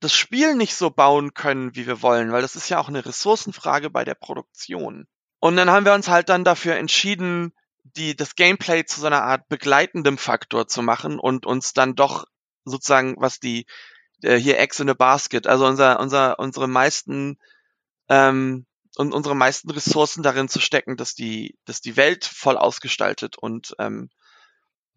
das 0.00 0.14
Spiel 0.14 0.54
nicht 0.54 0.74
so 0.74 0.90
bauen 0.90 1.34
können, 1.34 1.74
wie 1.76 1.86
wir 1.86 2.02
wollen, 2.02 2.32
weil 2.32 2.42
das 2.42 2.56
ist 2.56 2.68
ja 2.68 2.78
auch 2.78 2.88
eine 2.88 3.04
Ressourcenfrage 3.04 3.90
bei 3.90 4.04
der 4.04 4.14
Produktion. 4.14 5.06
Und 5.38 5.56
dann 5.56 5.70
haben 5.70 5.84
wir 5.86 5.94
uns 5.94 6.08
halt 6.08 6.28
dann 6.28 6.44
dafür 6.44 6.76
entschieden, 6.76 7.52
die, 7.96 8.16
das 8.16 8.34
Gameplay 8.34 8.84
zu 8.84 9.00
so 9.00 9.06
einer 9.06 9.22
Art 9.22 9.48
begleitendem 9.48 10.18
Faktor 10.18 10.68
zu 10.68 10.82
machen 10.82 11.18
und 11.18 11.46
uns 11.46 11.72
dann 11.72 11.94
doch 11.94 12.24
sozusagen, 12.64 13.16
was 13.18 13.40
die, 13.40 13.66
äh, 14.22 14.36
hier 14.36 14.58
Eggs 14.58 14.80
in 14.80 14.90
a 14.90 14.94
Basket, 14.94 15.46
also 15.46 15.66
unser, 15.66 16.00
unser, 16.00 16.38
unsere 16.38 16.68
meisten, 16.68 17.38
ähm, 18.08 18.66
und 18.96 19.14
unsere 19.14 19.36
meisten 19.36 19.70
Ressourcen 19.70 20.22
darin 20.22 20.48
zu 20.48 20.60
stecken, 20.60 20.96
dass 20.96 21.14
die, 21.14 21.56
dass 21.64 21.80
die 21.80 21.96
Welt 21.96 22.24
voll 22.24 22.56
ausgestaltet 22.56 23.38
und 23.38 23.74
ähm, 23.78 24.10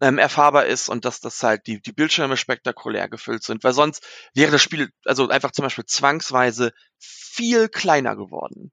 ähm, 0.04 0.18
erfahrbar 0.18 0.66
ist 0.66 0.90
und 0.90 1.06
dass 1.06 1.20
das 1.20 1.42
halt 1.42 1.66
die, 1.66 1.80
die 1.80 1.92
Bildschirme 1.92 2.36
spektakulär 2.36 3.08
gefüllt 3.08 3.42
sind, 3.42 3.64
weil 3.64 3.72
sonst 3.72 4.06
wäre 4.34 4.52
das 4.52 4.62
Spiel 4.62 4.90
also 5.06 5.30
einfach 5.30 5.52
zum 5.52 5.62
Beispiel 5.62 5.86
zwangsweise 5.86 6.72
viel 6.98 7.70
kleiner 7.70 8.14
geworden. 8.14 8.70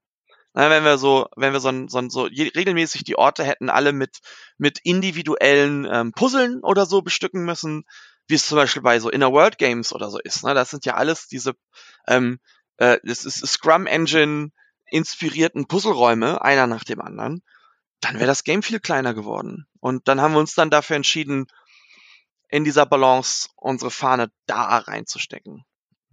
Na, 0.52 0.68
wenn 0.68 0.84
wir 0.84 0.98
so, 0.98 1.28
wenn 1.36 1.54
wir 1.54 1.60
so, 1.60 1.72
so, 1.88 2.08
so 2.10 2.24
regelmäßig 2.24 3.04
die 3.04 3.16
Orte 3.16 3.44
hätten 3.44 3.70
alle 3.70 3.94
mit, 3.94 4.18
mit 4.58 4.80
individuellen 4.84 5.88
ähm, 5.90 6.12
Puzzeln 6.12 6.60
oder 6.62 6.84
so 6.84 7.00
bestücken 7.00 7.46
müssen, 7.46 7.84
wie 8.26 8.34
es 8.34 8.46
zum 8.46 8.56
Beispiel 8.56 8.82
bei 8.82 9.00
so 9.00 9.08
Inner 9.08 9.32
World 9.32 9.56
Games 9.56 9.94
oder 9.94 10.10
so 10.10 10.18
ist. 10.18 10.44
Ne? 10.44 10.52
Das 10.52 10.68
sind 10.68 10.84
ja 10.84 10.96
alles 10.96 11.28
diese, 11.28 11.54
ähm, 12.06 12.40
äh, 12.76 12.98
das 13.04 13.24
ist 13.24 13.38
Scrum 13.46 13.86
Engine 13.86 14.50
inspirierten 14.90 15.66
Puzzleräume, 15.66 16.42
einer 16.42 16.66
nach 16.66 16.84
dem 16.84 17.00
anderen 17.00 17.42
dann 18.02 18.16
wäre 18.16 18.26
das 18.26 18.44
Game 18.44 18.62
viel 18.62 18.80
kleiner 18.80 19.14
geworden. 19.14 19.66
Und 19.82 20.06
dann 20.06 20.20
haben 20.20 20.34
wir 20.34 20.38
uns 20.38 20.54
dann 20.54 20.70
dafür 20.70 20.94
entschieden, 20.94 21.48
in 22.48 22.62
dieser 22.62 22.86
Balance 22.86 23.48
unsere 23.56 23.90
Fahne 23.90 24.30
da 24.46 24.78
reinzustecken 24.78 25.64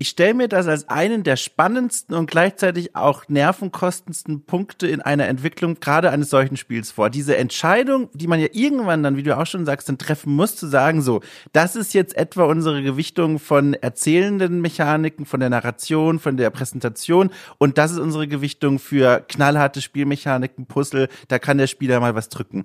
ich 0.01 0.07
stelle 0.07 0.33
mir 0.33 0.47
das 0.47 0.67
als 0.67 0.87
einen 0.87 1.23
der 1.23 1.35
spannendsten 1.35 2.15
und 2.15 2.31
gleichzeitig 2.31 2.95
auch 2.95 3.27
nervenkostendsten 3.27 4.45
Punkte 4.45 4.87
in 4.87 5.01
einer 5.01 5.27
Entwicklung 5.27 5.81
gerade 5.81 6.09
eines 6.09 6.29
solchen 6.29 6.55
Spiels 6.55 6.89
vor. 6.89 7.09
Diese 7.09 7.35
Entscheidung, 7.35 8.09
die 8.13 8.27
man 8.27 8.39
ja 8.39 8.47
irgendwann 8.53 9.03
dann, 9.03 9.17
wie 9.17 9.23
du 9.23 9.37
auch 9.37 9.45
schon 9.45 9.65
sagst, 9.65 9.89
dann 9.89 9.97
treffen 9.97 10.33
muss, 10.33 10.55
zu 10.55 10.67
sagen, 10.67 11.01
so, 11.01 11.19
das 11.51 11.75
ist 11.75 11.93
jetzt 11.93 12.15
etwa 12.15 12.45
unsere 12.45 12.81
Gewichtung 12.81 13.39
von 13.39 13.73
erzählenden 13.73 14.61
Mechaniken, 14.61 15.25
von 15.25 15.41
der 15.41 15.49
Narration, 15.49 16.19
von 16.19 16.37
der 16.37 16.49
Präsentation 16.49 17.29
und 17.57 17.77
das 17.77 17.91
ist 17.91 17.99
unsere 17.99 18.29
Gewichtung 18.29 18.79
für 18.79 19.25
knallharte 19.27 19.81
Spielmechaniken, 19.81 20.65
Puzzle, 20.65 21.09
da 21.27 21.39
kann 21.39 21.57
der 21.57 21.67
Spieler 21.67 21.99
mal 21.99 22.15
was 22.15 22.29
drücken. 22.29 22.63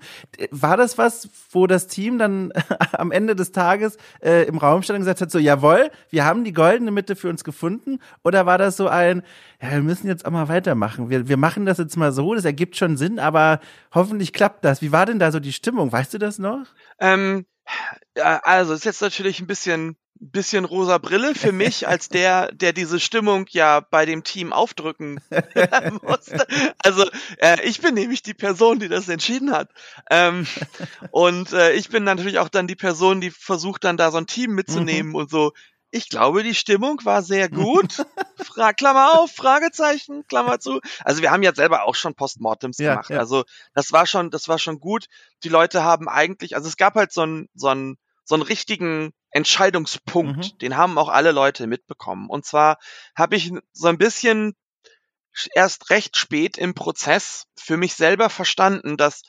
War 0.53 0.77
das 0.77 0.99
was, 0.99 1.29
wo 1.51 1.67
das 1.67 1.89
Team 1.89 2.17
dann 2.17 2.53
am 2.93 3.11
Ende 3.11 3.35
des 3.35 3.51
Tages 3.51 3.97
äh, 4.23 4.45
im 4.45 4.59
Raum 4.59 4.85
stand 4.85 4.99
und 4.99 5.01
gesagt 5.01 5.21
hat, 5.21 5.33
so, 5.33 5.41
jawohl, 5.41 5.91
wir 6.11 6.25
haben 6.25 6.45
die 6.45 6.53
goldene 6.53 6.93
Mitte 6.93 7.17
für 7.25 7.31
uns 7.31 7.43
gefunden? 7.43 8.01
Oder 8.23 8.45
war 8.45 8.59
das 8.59 8.77
so 8.77 8.87
ein, 8.87 9.23
ja, 9.63 9.71
wir 9.71 9.81
müssen 9.81 10.09
jetzt 10.09 10.27
auch 10.27 10.31
mal 10.31 10.49
weitermachen. 10.49 11.09
Wir, 11.09 11.27
wir 11.27 11.39
machen 11.39 11.65
das 11.65 11.79
jetzt 11.79 11.97
mal 11.97 12.13
so, 12.13 12.35
das 12.35 12.45
ergibt 12.45 12.77
schon 12.77 12.99
Sinn, 12.99 13.19
aber 13.19 13.61
hoffentlich 13.95 14.35
klappt 14.35 14.63
das. 14.63 14.83
Wie 14.83 14.93
war 14.93 15.07
denn 15.07 15.19
da 15.19 15.33
so 15.33 15.41
die 15.41 15.55
Stimmung? 15.55 15.91
Weißt 15.91 16.13
du 16.13 16.19
das 16.19 16.39
noch? 16.39 16.67
Ähm, 16.99 17.47
also, 18.21 18.75
ist 18.75 18.85
jetzt 18.85 19.01
natürlich 19.01 19.41
ein 19.41 19.47
bisschen 19.47 19.97
bisschen 20.21 20.65
rosa 20.65 20.99
Brille 20.99 21.35
für 21.35 21.53
mich 21.53 21.89
als 21.89 22.09
der, 22.09 22.53
der 22.53 22.73
diese 22.73 23.01
Stimmung 23.01 23.47
ja 23.51 23.81
bei 23.81 24.07
dem 24.07 24.23
Team 24.23 24.53
aufdrücken 24.53 25.21
musste. 26.03 26.47
Also 26.79 27.05
äh, 27.39 27.63
ich 27.65 27.81
bin 27.81 27.95
nämlich 27.95 28.23
die 28.23 28.33
Person, 28.33 28.79
die 28.79 28.89
das 28.89 29.09
entschieden 29.09 29.51
hat. 29.51 29.71
Ähm, 30.11 30.47
und 31.11 31.53
äh, 31.53 31.73
ich 31.73 31.89
bin 31.89 32.05
natürlich 32.05 32.39
auch 32.39 32.49
dann 32.49 32.69
die 32.69 32.77
Person, 32.77 33.21
die 33.21 33.31
versucht 33.31 33.85
dann 33.85 33.97
da 33.97 34.11
so 34.11 34.19
ein 34.19 34.27
Team 34.27 34.53
mitzunehmen 34.55 35.11
mhm. 35.11 35.17
und 35.17 35.31
so 35.31 35.53
ich 35.95 36.09
glaube, 36.09 36.43
die 36.43 36.57
Stimmung 36.57 37.01
war 37.05 37.23
sehr 37.23 37.49
gut. 37.51 38.05
Fra 38.43 38.73
Klammer 38.73 39.19
auf, 39.19 39.31
Fragezeichen, 39.31 40.27
Klammer 40.27 40.59
zu. 40.59 40.81
Also 41.05 41.23
wir 41.23 41.31
haben 41.31 41.45
ja 41.45 41.55
selber 41.55 41.85
auch 41.85 41.95
schon 41.95 42.15
Postmortems 42.17 42.79
ja, 42.79 42.95
gemacht. 42.95 43.11
Ja. 43.11 43.19
Also 43.21 43.45
das 43.75 43.93
war 43.93 44.05
schon, 44.07 44.31
das 44.31 44.49
war 44.49 44.59
schon 44.59 44.81
gut. 44.81 45.07
Die 45.45 45.49
Leute 45.49 45.85
haben 45.85 46.09
eigentlich, 46.09 46.57
also 46.57 46.67
es 46.67 46.77
gab 46.77 46.97
halt 46.97 47.13
so 47.13 47.23
einen, 47.23 47.49
so 47.55 47.69
einen, 47.69 47.97
so 48.25 48.35
einen 48.35 48.43
richtigen 48.43 49.13
Entscheidungspunkt. 49.31 50.55
Mhm. 50.55 50.59
Den 50.59 50.77
haben 50.77 50.99
auch 50.99 51.09
alle 51.09 51.31
Leute 51.31 51.69
mitbekommen. 51.69 52.29
Und 52.29 52.45
zwar 52.45 52.79
habe 53.15 53.37
ich 53.37 53.53
so 53.73 53.87
ein 53.87 53.99
bisschen 53.99 54.57
erst 55.55 55.91
recht 55.91 56.17
spät 56.17 56.59
im 56.59 56.75
Prozess 56.75 57.47
für 57.57 57.77
mich 57.77 57.95
selber 57.95 58.31
verstanden, 58.31 58.97
dass 58.97 59.23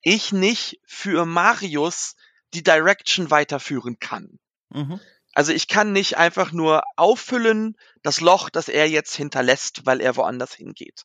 ich 0.00 0.32
nicht 0.32 0.80
für 0.86 1.26
Marius 1.26 2.16
die 2.54 2.62
Direction 2.62 3.30
weiterführen 3.30 3.98
kann. 3.98 4.38
Mhm. 4.70 4.98
Also 5.34 5.52
ich 5.52 5.68
kann 5.68 5.92
nicht 5.92 6.16
einfach 6.16 6.52
nur 6.52 6.82
auffüllen 6.96 7.76
das 8.02 8.20
Loch, 8.20 8.50
das 8.50 8.68
er 8.68 8.88
jetzt 8.88 9.14
hinterlässt, 9.14 9.86
weil 9.86 10.00
er 10.00 10.16
woanders 10.16 10.54
hingeht, 10.54 11.04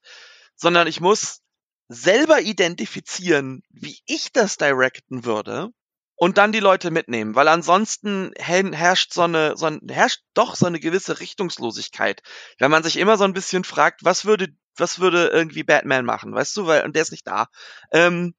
sondern 0.55 0.88
ich 0.88 0.99
muss 0.99 1.41
selber 1.88 2.41
identifizieren, 2.41 3.61
wie 3.69 3.99
ich 4.07 4.31
das 4.31 4.57
directen 4.57 5.25
würde 5.25 5.69
und 6.15 6.38
dann 6.38 6.51
die 6.51 6.59
Leute 6.59 6.91
mitnehmen, 6.91 7.35
weil 7.35 7.47
ansonsten 7.47 8.31
herrscht 8.38 9.13
so 9.13 9.23
eine, 9.23 9.57
so 9.57 9.67
ein, 9.67 9.81
herrscht 9.89 10.21
doch 10.33 10.55
so 10.55 10.65
eine 10.65 10.79
gewisse 10.79 11.19
Richtungslosigkeit, 11.19 12.21
wenn 12.57 12.71
man 12.71 12.83
sich 12.83 12.97
immer 12.97 13.17
so 13.17 13.25
ein 13.25 13.33
bisschen 13.33 13.63
fragt, 13.63 14.03
was 14.03 14.25
würde, 14.25 14.47
was 14.77 14.99
würde 14.99 15.27
irgendwie 15.27 15.63
Batman 15.63 16.05
machen, 16.05 16.33
weißt 16.33 16.55
du, 16.57 16.65
weil 16.65 16.83
und 16.83 16.95
der 16.95 17.03
ist 17.03 17.11
nicht 17.11 17.27
da. 17.27 17.47
Ähm, 17.91 18.33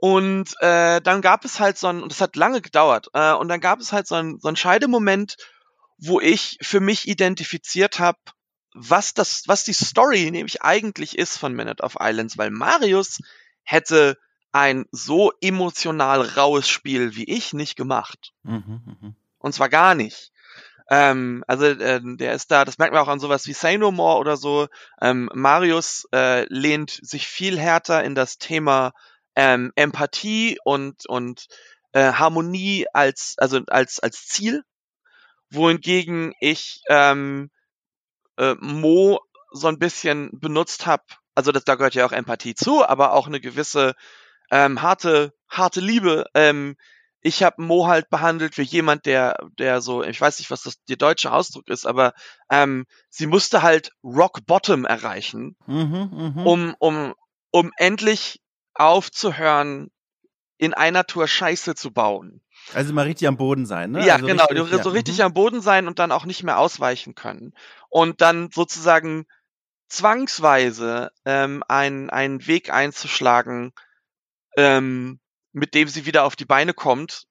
und 0.00 0.54
äh, 0.60 1.00
dann 1.02 1.20
gab 1.20 1.44
es 1.44 1.60
halt 1.60 1.76
so 1.78 1.88
ein, 1.88 2.02
und 2.02 2.10
das 2.10 2.20
hat 2.20 2.36
lange 2.36 2.60
gedauert, 2.62 3.08
äh, 3.12 3.34
und 3.34 3.48
dann 3.48 3.60
gab 3.60 3.80
es 3.80 3.92
halt 3.92 4.06
so 4.06 4.14
ein, 4.14 4.38
so 4.40 4.48
ein 4.48 4.56
Scheidemoment, 4.56 5.36
wo 5.98 6.20
ich 6.20 6.56
für 6.62 6.80
mich 6.80 7.06
identifiziert 7.06 7.98
habe, 7.98 8.18
was 8.72 9.12
das, 9.14 9.42
was 9.46 9.64
die 9.64 9.74
Story 9.74 10.30
nämlich 10.30 10.62
eigentlich 10.62 11.18
ist 11.18 11.36
von 11.36 11.54
Minute 11.54 11.82
of 11.82 11.96
Islands, 12.00 12.38
weil 12.38 12.50
Marius 12.50 13.18
hätte 13.62 14.16
ein 14.52 14.86
so 14.90 15.32
emotional 15.40 16.22
raues 16.22 16.68
Spiel 16.68 17.14
wie 17.14 17.24
ich 17.24 17.52
nicht 17.52 17.76
gemacht. 17.76 18.32
Mhm, 18.42 18.96
mh. 19.00 19.12
Und 19.38 19.54
zwar 19.54 19.68
gar 19.68 19.94
nicht. 19.94 20.32
Ähm, 20.88 21.44
also 21.46 21.66
äh, 21.66 22.00
der 22.02 22.32
ist 22.32 22.50
da, 22.50 22.64
das 22.64 22.78
merkt 22.78 22.94
man 22.94 23.02
auch 23.02 23.08
an 23.08 23.20
sowas 23.20 23.46
wie 23.46 23.52
Say 23.52 23.78
No 23.78 23.92
More 23.92 24.18
oder 24.18 24.36
so. 24.36 24.66
Ähm, 25.00 25.28
Marius 25.34 26.08
äh, 26.12 26.46
lehnt 26.52 26.90
sich 26.90 27.28
viel 27.28 27.58
härter 27.58 28.02
in 28.02 28.14
das 28.14 28.38
Thema 28.38 28.92
ähm, 29.36 29.72
Empathie 29.76 30.58
und, 30.64 31.06
und 31.06 31.46
äh, 31.92 32.12
Harmonie 32.12 32.86
als, 32.92 33.34
also 33.38 33.60
als, 33.68 33.98
als 34.00 34.26
Ziel, 34.26 34.62
wohingegen 35.50 36.32
ich 36.40 36.80
ähm, 36.88 37.50
äh, 38.36 38.54
Mo 38.60 39.20
so 39.52 39.68
ein 39.68 39.78
bisschen 39.78 40.30
benutzt 40.32 40.86
habe, 40.86 41.02
also 41.34 41.52
das, 41.52 41.64
da 41.64 41.74
gehört 41.74 41.94
ja 41.94 42.06
auch 42.06 42.12
Empathie 42.12 42.54
zu, 42.54 42.84
aber 42.86 43.12
auch 43.12 43.26
eine 43.26 43.40
gewisse 43.40 43.94
ähm, 44.50 44.82
harte, 44.82 45.32
harte 45.48 45.80
Liebe. 45.80 46.26
Ähm, 46.34 46.76
ich 47.22 47.42
habe 47.42 47.62
Mo 47.62 47.86
halt 47.86 48.08
behandelt 48.08 48.56
wie 48.56 48.62
jemand, 48.62 49.06
der, 49.06 49.38
der 49.58 49.80
so, 49.80 50.02
ich 50.02 50.20
weiß 50.20 50.38
nicht, 50.38 50.50
was 50.50 50.62
das 50.62 50.82
der 50.84 50.96
deutsche 50.96 51.32
Ausdruck 51.32 51.68
ist, 51.68 51.86
aber 51.86 52.14
ähm, 52.50 52.86
sie 53.10 53.26
musste 53.26 53.62
halt 53.62 53.90
Rock 54.02 54.46
Bottom 54.46 54.84
erreichen, 54.84 55.56
mhm, 55.66 56.34
mh. 56.36 56.44
um, 56.44 56.74
um, 56.78 57.14
um 57.50 57.72
endlich 57.76 58.40
aufzuhören, 58.74 59.90
in 60.58 60.74
einer 60.74 61.06
Tour 61.06 61.26
Scheiße 61.26 61.74
zu 61.74 61.90
bauen. 61.90 62.42
Also 62.74 62.92
mal 62.92 63.06
richtig 63.06 63.26
am 63.26 63.38
Boden 63.38 63.64
sein, 63.64 63.92
ne? 63.92 64.04
Ja, 64.04 64.14
also 64.14 64.26
genau, 64.26 64.44
richtig, 64.44 64.82
so 64.82 64.90
richtig 64.90 65.18
mhm. 65.18 65.24
am 65.24 65.32
Boden 65.32 65.60
sein 65.62 65.88
und 65.88 65.98
dann 65.98 66.12
auch 66.12 66.26
nicht 66.26 66.42
mehr 66.42 66.58
ausweichen 66.58 67.14
können. 67.14 67.54
Und 67.88 68.20
dann 68.20 68.50
sozusagen 68.52 69.26
zwangsweise 69.88 71.10
ähm, 71.24 71.64
einen, 71.66 72.10
einen 72.10 72.46
Weg 72.46 72.70
einzuschlagen, 72.70 73.72
ähm, 74.56 75.18
mit 75.52 75.74
dem 75.74 75.88
sie 75.88 76.06
wieder 76.06 76.24
auf 76.24 76.36
die 76.36 76.44
Beine 76.44 76.74
kommt 76.74 77.26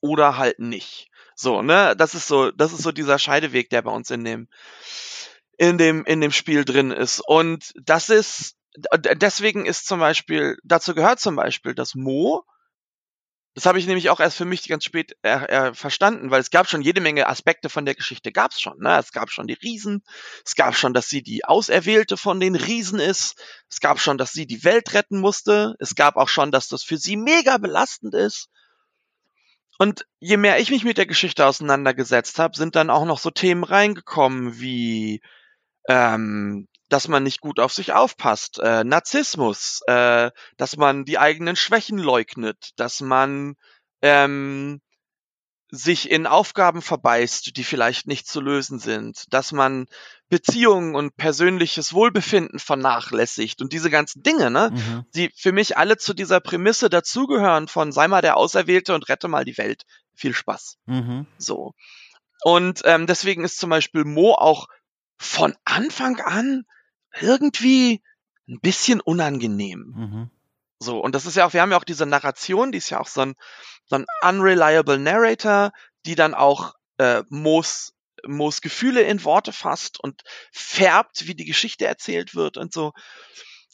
oder 0.00 0.38
halt 0.38 0.60
nicht. 0.60 1.10
So, 1.34 1.62
ne? 1.62 1.94
Das 1.96 2.14
ist 2.14 2.28
so, 2.28 2.50
das 2.50 2.72
ist 2.72 2.82
so 2.82 2.92
dieser 2.92 3.18
Scheideweg, 3.18 3.68
der 3.70 3.82
bei 3.82 3.90
uns 3.90 4.10
in 4.10 4.24
dem, 4.24 4.48
in 5.58 5.76
dem, 5.76 6.04
in 6.04 6.20
dem 6.20 6.32
Spiel 6.32 6.64
drin 6.64 6.90
ist. 6.90 7.20
Und 7.20 7.72
das 7.82 8.08
ist, 8.08 8.56
deswegen 8.76 9.66
ist 9.66 9.86
zum 9.86 10.00
Beispiel, 10.00 10.56
dazu 10.62 10.94
gehört 10.94 11.20
zum 11.20 11.36
Beispiel, 11.36 11.74
dass 11.74 11.94
Mo 11.94 12.44
das 13.54 13.66
habe 13.66 13.80
ich 13.80 13.86
nämlich 13.86 14.10
auch 14.10 14.20
erst 14.20 14.36
für 14.36 14.44
mich 14.44 14.68
ganz 14.68 14.84
spät 14.84 15.16
äh, 15.22 15.30
äh, 15.30 15.74
verstanden, 15.74 16.30
weil 16.30 16.40
es 16.40 16.50
gab 16.50 16.68
schon 16.68 16.82
jede 16.82 17.00
Menge 17.00 17.28
Aspekte 17.28 17.68
von 17.68 17.84
der 17.84 17.96
Geschichte, 17.96 18.30
gab 18.30 18.52
es 18.52 18.60
schon. 18.60 18.78
Ne? 18.78 18.96
Es 18.96 19.10
gab 19.10 19.30
schon 19.30 19.48
die 19.48 19.54
Riesen, 19.54 20.04
es 20.46 20.54
gab 20.54 20.76
schon, 20.76 20.94
dass 20.94 21.08
sie 21.08 21.22
die 21.22 21.44
Auserwählte 21.44 22.16
von 22.16 22.38
den 22.38 22.54
Riesen 22.54 23.00
ist, 23.00 23.42
es 23.68 23.80
gab 23.80 23.98
schon, 23.98 24.18
dass 24.18 24.32
sie 24.32 24.46
die 24.46 24.62
Welt 24.62 24.94
retten 24.94 25.18
musste, 25.18 25.74
es 25.80 25.96
gab 25.96 26.16
auch 26.16 26.28
schon, 26.28 26.52
dass 26.52 26.68
das 26.68 26.84
für 26.84 26.96
sie 26.96 27.16
mega 27.16 27.58
belastend 27.58 28.14
ist. 28.14 28.48
Und 29.78 30.06
je 30.20 30.36
mehr 30.36 30.60
ich 30.60 30.70
mich 30.70 30.84
mit 30.84 30.98
der 30.98 31.06
Geschichte 31.06 31.44
auseinandergesetzt 31.44 32.38
habe, 32.38 32.56
sind 32.56 32.76
dann 32.76 32.90
auch 32.90 33.04
noch 33.04 33.18
so 33.18 33.30
Themen 33.30 33.64
reingekommen 33.64 34.60
wie 34.60 35.22
ähm, 35.88 36.68
dass 36.90 37.08
man 37.08 37.22
nicht 37.22 37.40
gut 37.40 37.60
auf 37.60 37.72
sich 37.72 37.92
aufpasst, 37.92 38.58
äh, 38.58 38.84
Narzissmus, 38.84 39.80
äh, 39.86 40.30
dass 40.58 40.76
man 40.76 41.04
die 41.04 41.18
eigenen 41.18 41.56
Schwächen 41.56 41.98
leugnet, 41.98 42.72
dass 42.76 43.00
man 43.00 43.54
ähm, 44.02 44.80
sich 45.70 46.10
in 46.10 46.26
Aufgaben 46.26 46.82
verbeißt, 46.82 47.56
die 47.56 47.62
vielleicht 47.62 48.08
nicht 48.08 48.26
zu 48.26 48.40
lösen 48.40 48.80
sind, 48.80 49.32
dass 49.32 49.52
man 49.52 49.86
Beziehungen 50.28 50.96
und 50.96 51.16
persönliches 51.16 51.92
Wohlbefinden 51.92 52.58
vernachlässigt 52.58 53.62
und 53.62 53.72
diese 53.72 53.88
ganzen 53.88 54.22
Dinge, 54.24 54.50
ne, 54.50 54.70
mhm. 54.72 55.04
die 55.14 55.30
für 55.36 55.52
mich 55.52 55.78
alle 55.78 55.96
zu 55.96 56.12
dieser 56.12 56.40
Prämisse 56.40 56.90
dazugehören 56.90 57.68
von 57.68 57.92
sei 57.92 58.08
mal 58.08 58.20
der 58.20 58.36
Auserwählte 58.36 58.94
und 58.94 59.08
rette 59.08 59.28
mal 59.28 59.44
die 59.44 59.58
Welt. 59.58 59.84
Viel 60.14 60.34
Spaß. 60.34 60.76
Mhm. 60.86 61.26
So. 61.38 61.72
Und 62.42 62.82
ähm, 62.84 63.06
deswegen 63.06 63.44
ist 63.44 63.58
zum 63.58 63.70
Beispiel 63.70 64.04
Mo 64.04 64.34
auch 64.34 64.66
von 65.18 65.54
Anfang 65.64 66.18
an 66.20 66.64
irgendwie 67.18 68.02
ein 68.48 68.60
bisschen 68.60 69.00
unangenehm. 69.00 69.94
Mhm. 69.96 70.30
So, 70.78 70.98
und 70.98 71.14
das 71.14 71.26
ist 71.26 71.36
ja 71.36 71.46
auch, 71.46 71.52
wir 71.52 71.60
haben 71.60 71.72
ja 71.72 71.76
auch 71.76 71.84
diese 71.84 72.06
Narration, 72.06 72.72
die 72.72 72.78
ist 72.78 72.90
ja 72.90 73.00
auch 73.00 73.06
so 73.06 73.20
ein, 73.20 73.34
so 73.86 73.96
ein 73.96 74.06
unreliable 74.22 74.98
Narrator, 74.98 75.72
die 76.06 76.14
dann 76.14 76.34
auch 76.34 76.74
äh, 76.98 77.22
Moos, 77.28 77.92
Moos 78.26 78.60
Gefühle 78.60 79.02
in 79.02 79.24
Worte 79.24 79.52
fasst 79.52 80.00
und 80.00 80.22
färbt, 80.52 81.26
wie 81.26 81.34
die 81.34 81.44
Geschichte 81.44 81.86
erzählt 81.86 82.34
wird 82.34 82.56
und 82.56 82.72
so. 82.72 82.92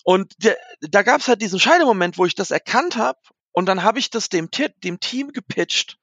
Und 0.02 0.34
der, 0.38 0.56
da 0.80 1.02
gab 1.02 1.20
es 1.20 1.28
halt 1.28 1.42
diesen 1.42 1.60
Scheidemoment, 1.60 2.18
wo 2.18 2.26
ich 2.26 2.34
das 2.34 2.50
erkannt 2.50 2.96
habe 2.96 3.18
und 3.52 3.66
dann 3.66 3.82
habe 3.82 3.98
ich 3.98 4.10
das 4.10 4.28
dem, 4.28 4.48
dem 4.84 5.00
Team 5.00 5.32
gepitcht. 5.32 5.98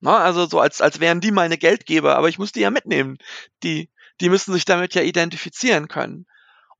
Na, 0.00 0.18
also 0.18 0.46
so 0.46 0.60
als, 0.60 0.80
als 0.80 1.00
wären 1.00 1.20
die 1.20 1.30
meine 1.30 1.58
Geldgeber, 1.58 2.16
aber 2.16 2.28
ich 2.28 2.38
muss 2.38 2.52
die 2.52 2.60
ja 2.60 2.70
mitnehmen. 2.70 3.18
Die, 3.62 3.90
die 4.20 4.30
müssen 4.30 4.52
sich 4.54 4.64
damit 4.64 4.94
ja 4.94 5.02
identifizieren 5.02 5.88
können. 5.88 6.26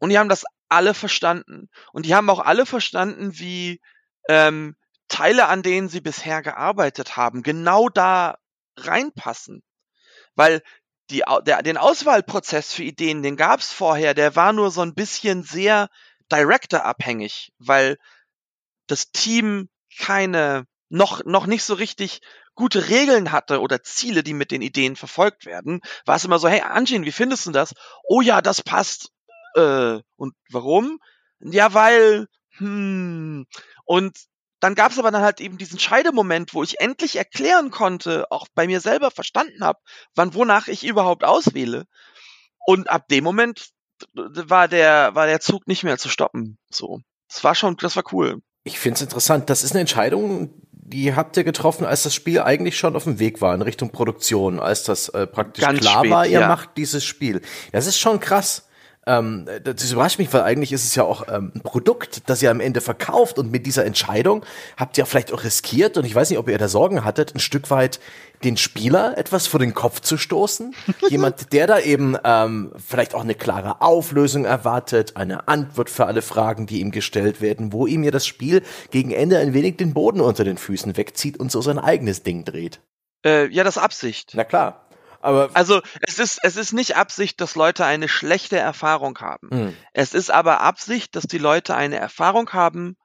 Und 0.01 0.11
die 0.11 0.19
haben 0.19 0.29
das 0.29 0.45
alle 0.69 0.95
verstanden. 0.95 1.69
Und 1.93 2.07
die 2.07 2.15
haben 2.15 2.29
auch 2.31 2.41
alle 2.41 2.67
verstanden, 2.67 3.39
wie 3.39 3.81
ähm, 4.29 4.77
Teile, 5.09 5.47
an 5.47 5.63
denen 5.63 5.89
sie 5.89 6.01
bisher 6.01 6.43
gearbeitet 6.43 7.17
haben, 7.17 7.43
genau 7.43 7.89
da 7.89 8.39
reinpassen. 8.77 9.63
Weil 10.35 10.63
die, 11.11 11.23
der, 11.43 11.63
den 11.63 11.77
Auswahlprozess 11.77 12.73
für 12.73 12.85
Ideen, 12.85 13.23
den 13.23 13.37
gab's 13.37 13.73
vorher, 13.73 14.15
der 14.15 14.37
war 14.37 14.53
nur 14.53 14.71
so 14.71 14.81
ein 14.81 14.95
bisschen 14.95 15.43
sehr 15.43 15.89
Director-abhängig, 16.33 17.53
weil 17.59 17.99
das 18.87 19.11
Team 19.11 19.69
keine, 19.99 20.67
noch, 20.89 21.25
noch 21.25 21.47
nicht 21.47 21.65
so 21.65 21.75
richtig 21.75 22.21
gute 22.55 22.89
Regeln 22.89 23.33
hatte 23.33 23.61
oder 23.61 23.83
Ziele, 23.83 24.23
die 24.23 24.35
mit 24.35 24.51
den 24.51 24.63
Ideen 24.63 24.95
verfolgt 24.95 25.47
werden, 25.47 25.81
war 26.05 26.17
es 26.17 26.25
immer 26.25 26.39
so, 26.39 26.49
hey 26.49 26.61
Anjin, 26.61 27.05
wie 27.05 27.13
findest 27.13 27.47
du 27.47 27.51
das? 27.51 27.75
Oh 28.05 28.21
ja, 28.21 28.41
das 28.41 28.63
passt 28.63 29.11
äh, 29.55 30.01
und 30.17 30.35
warum? 30.51 30.99
Ja, 31.41 31.75
weil, 31.75 32.27
hm, 32.57 33.47
und 33.85 34.17
dann 34.61 34.75
gab 34.75 34.93
es 34.93 34.99
aber 34.99 35.11
dann 35.11 35.23
halt 35.23 35.41
eben 35.41 35.57
diesen 35.57 35.79
Scheidemoment, 35.79 36.53
wo 36.53 36.63
ich 36.63 36.81
endlich 36.81 37.17
erklären 37.17 37.71
konnte, 37.71 38.31
auch 38.31 38.47
bei 38.55 38.67
mir 38.67 38.81
selber 38.81 39.11
verstanden 39.11 39.65
habe, 39.65 39.79
wann 40.15 40.35
wonach 40.35 40.69
ich 40.69 40.85
überhaupt 40.85 41.25
auswähle. 41.25 41.87
Und 42.67 42.91
ab 42.91 43.09
dem 43.09 43.25
Moment 43.25 43.71
war 44.13 44.69
der 44.69 45.15
war 45.15 45.27
der 45.27 45.41
Zug 45.41 45.67
nicht 45.67 45.83
mehr 45.83 45.99
zu 45.99 46.09
stoppen. 46.09 46.59
So, 46.71 47.01
das 47.29 47.43
war 47.43 47.55
schon, 47.55 47.77
das 47.79 47.97
war 47.97 48.05
cool. 48.13 48.43
Ich 48.65 48.79
finde 48.79 48.97
es 48.97 49.03
interessant. 49.03 49.49
Das 49.49 49.65
ist 49.65 49.73
eine 49.73 49.81
Entscheidung, 49.81 50.51
die 50.73 51.15
habt 51.15 51.37
ihr 51.37 51.45
getroffen, 51.45 51.87
als 51.87 52.03
das 52.03 52.15
Spiel 52.15 52.41
eigentlich 52.41 52.79
schon 52.79 52.97
auf 52.97 53.05
dem 53.05 53.19
Weg 53.19 53.41
war 53.41 53.55
in 53.55 53.63
Richtung 53.63 53.91
Produktion, 53.91 54.61
als 54.61 54.83
das 54.83 55.09
äh, 55.11 55.27
praktisch 55.27 55.65
Ganz 55.65 55.81
klar 55.81 56.01
spät, 56.01 56.11
war, 56.11 56.27
ihr 56.27 56.41
ja. 56.41 56.49
macht 56.49 56.77
dieses 56.77 57.05
Spiel. 57.05 57.41
Das 57.73 57.87
ist 57.87 57.99
schon 57.99 58.21
krass. 58.21 58.67
Ähm, 59.07 59.47
das 59.65 59.91
überrascht 59.91 60.19
mich, 60.19 60.33
weil 60.33 60.43
eigentlich 60.43 60.73
ist 60.73 60.85
es 60.85 60.95
ja 60.95 61.05
auch 61.05 61.27
ähm, 61.29 61.53
ein 61.55 61.63
Produkt, 61.63 62.29
das 62.29 62.43
ihr 62.43 62.51
am 62.51 62.61
Ende 62.61 62.83
verkauft 62.83 63.39
und 63.39 63.51
mit 63.51 63.65
dieser 63.65 63.87
Entscheidung 63.87 64.45
habt 64.77 64.99
ihr 64.99 65.07
vielleicht 65.07 65.33
auch 65.33 65.43
riskiert 65.43 65.97
und 65.97 66.05
ich 66.05 66.15
weiß 66.15 66.29
nicht, 66.29 66.39
ob 66.39 66.49
ihr 66.49 66.59
da 66.59 66.69
Sorgen 66.69 67.03
hattet, 67.03 67.35
ein 67.35 67.41
Stück 67.41 67.71
weit 67.71 67.99
den 68.45 68.59
Spieler 68.59 69.17
etwas 69.17 69.47
vor 69.47 69.59
den 69.59 69.73
Kopf 69.73 70.01
zu 70.01 70.19
stoßen. 70.19 70.75
Jemand, 71.09 71.53
der 71.53 71.67
da 71.67 71.79
eben 71.79 72.17
ähm, 72.25 72.73
vielleicht 72.77 73.15
auch 73.15 73.23
eine 73.23 73.35
klare 73.35 73.81
Auflösung 73.81 74.45
erwartet, 74.45 75.17
eine 75.17 75.49
Antwort 75.49 75.89
für 75.89 76.07
alle 76.07 76.23
Fragen, 76.23 76.67
die 76.67 76.81
ihm 76.81 76.91
gestellt 76.91 77.41
werden, 77.41 77.73
wo 77.73 77.87
ihm 77.87 78.05
ja 78.05 78.11
das 78.11 78.27
Spiel 78.27 78.63
gegen 78.91 79.13
Ende 79.13 79.39
ein 79.39 79.55
wenig 79.55 79.77
den 79.79 79.95
Boden 79.95 80.21
unter 80.21 80.45
den 80.45 80.59
Füßen 80.59 80.97
wegzieht 80.97 81.39
und 81.39 81.51
so 81.51 81.63
sein 81.63 81.79
eigenes 81.79 82.23
Ding 82.23 82.45
dreht. 82.45 82.81
Äh, 83.25 83.49
ja, 83.49 83.65
das 83.65 83.79
Absicht. 83.79 84.33
Na 84.35 84.45
klar. 84.45 84.87
Aber 85.20 85.50
also 85.54 85.80
es 86.00 86.18
ist, 86.18 86.40
es 86.42 86.56
ist 86.56 86.72
nicht 86.72 86.96
Absicht, 86.96 87.40
dass 87.40 87.54
Leute 87.54 87.85
eine 87.85 88.09
schlechte 88.09 88.56
Erfahrung 88.56 89.18
haben. 89.18 89.48
Mhm. 89.50 89.76
Es 89.92 90.14
ist 90.14 90.30
aber 90.30 90.61
Absicht, 90.61 91.14
dass 91.14 91.24
die 91.24 91.38
Leute 91.38 91.74
eine 91.74 91.96
Erfahrung 91.96 92.50
haben, 92.52 92.96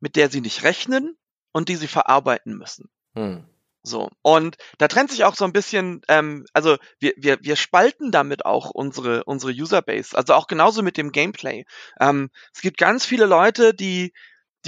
mit 0.00 0.16
der 0.16 0.30
sie 0.30 0.40
nicht 0.40 0.62
rechnen 0.62 1.16
und 1.52 1.68
die 1.68 1.76
sie 1.76 1.88
verarbeiten 1.88 2.56
müssen. 2.56 2.88
Mhm. 3.14 3.44
So. 3.82 4.10
Und 4.22 4.56
da 4.78 4.88
trennt 4.88 5.10
sich 5.10 5.24
auch 5.24 5.34
so 5.34 5.44
ein 5.44 5.52
bisschen, 5.52 6.02
ähm, 6.08 6.44
also 6.52 6.76
wir, 7.00 7.14
wir, 7.16 7.38
wir 7.40 7.56
spalten 7.56 8.10
damit 8.10 8.44
auch 8.44 8.70
unsere, 8.70 9.24
unsere 9.24 9.52
Userbase. 9.52 10.16
Also 10.16 10.34
auch 10.34 10.46
genauso 10.46 10.82
mit 10.82 10.96
dem 10.96 11.10
Gameplay. 11.10 11.64
Ähm, 12.00 12.30
es 12.54 12.60
gibt 12.60 12.78
ganz 12.78 13.04
viele 13.04 13.26
Leute, 13.26 13.74
die 13.74 14.12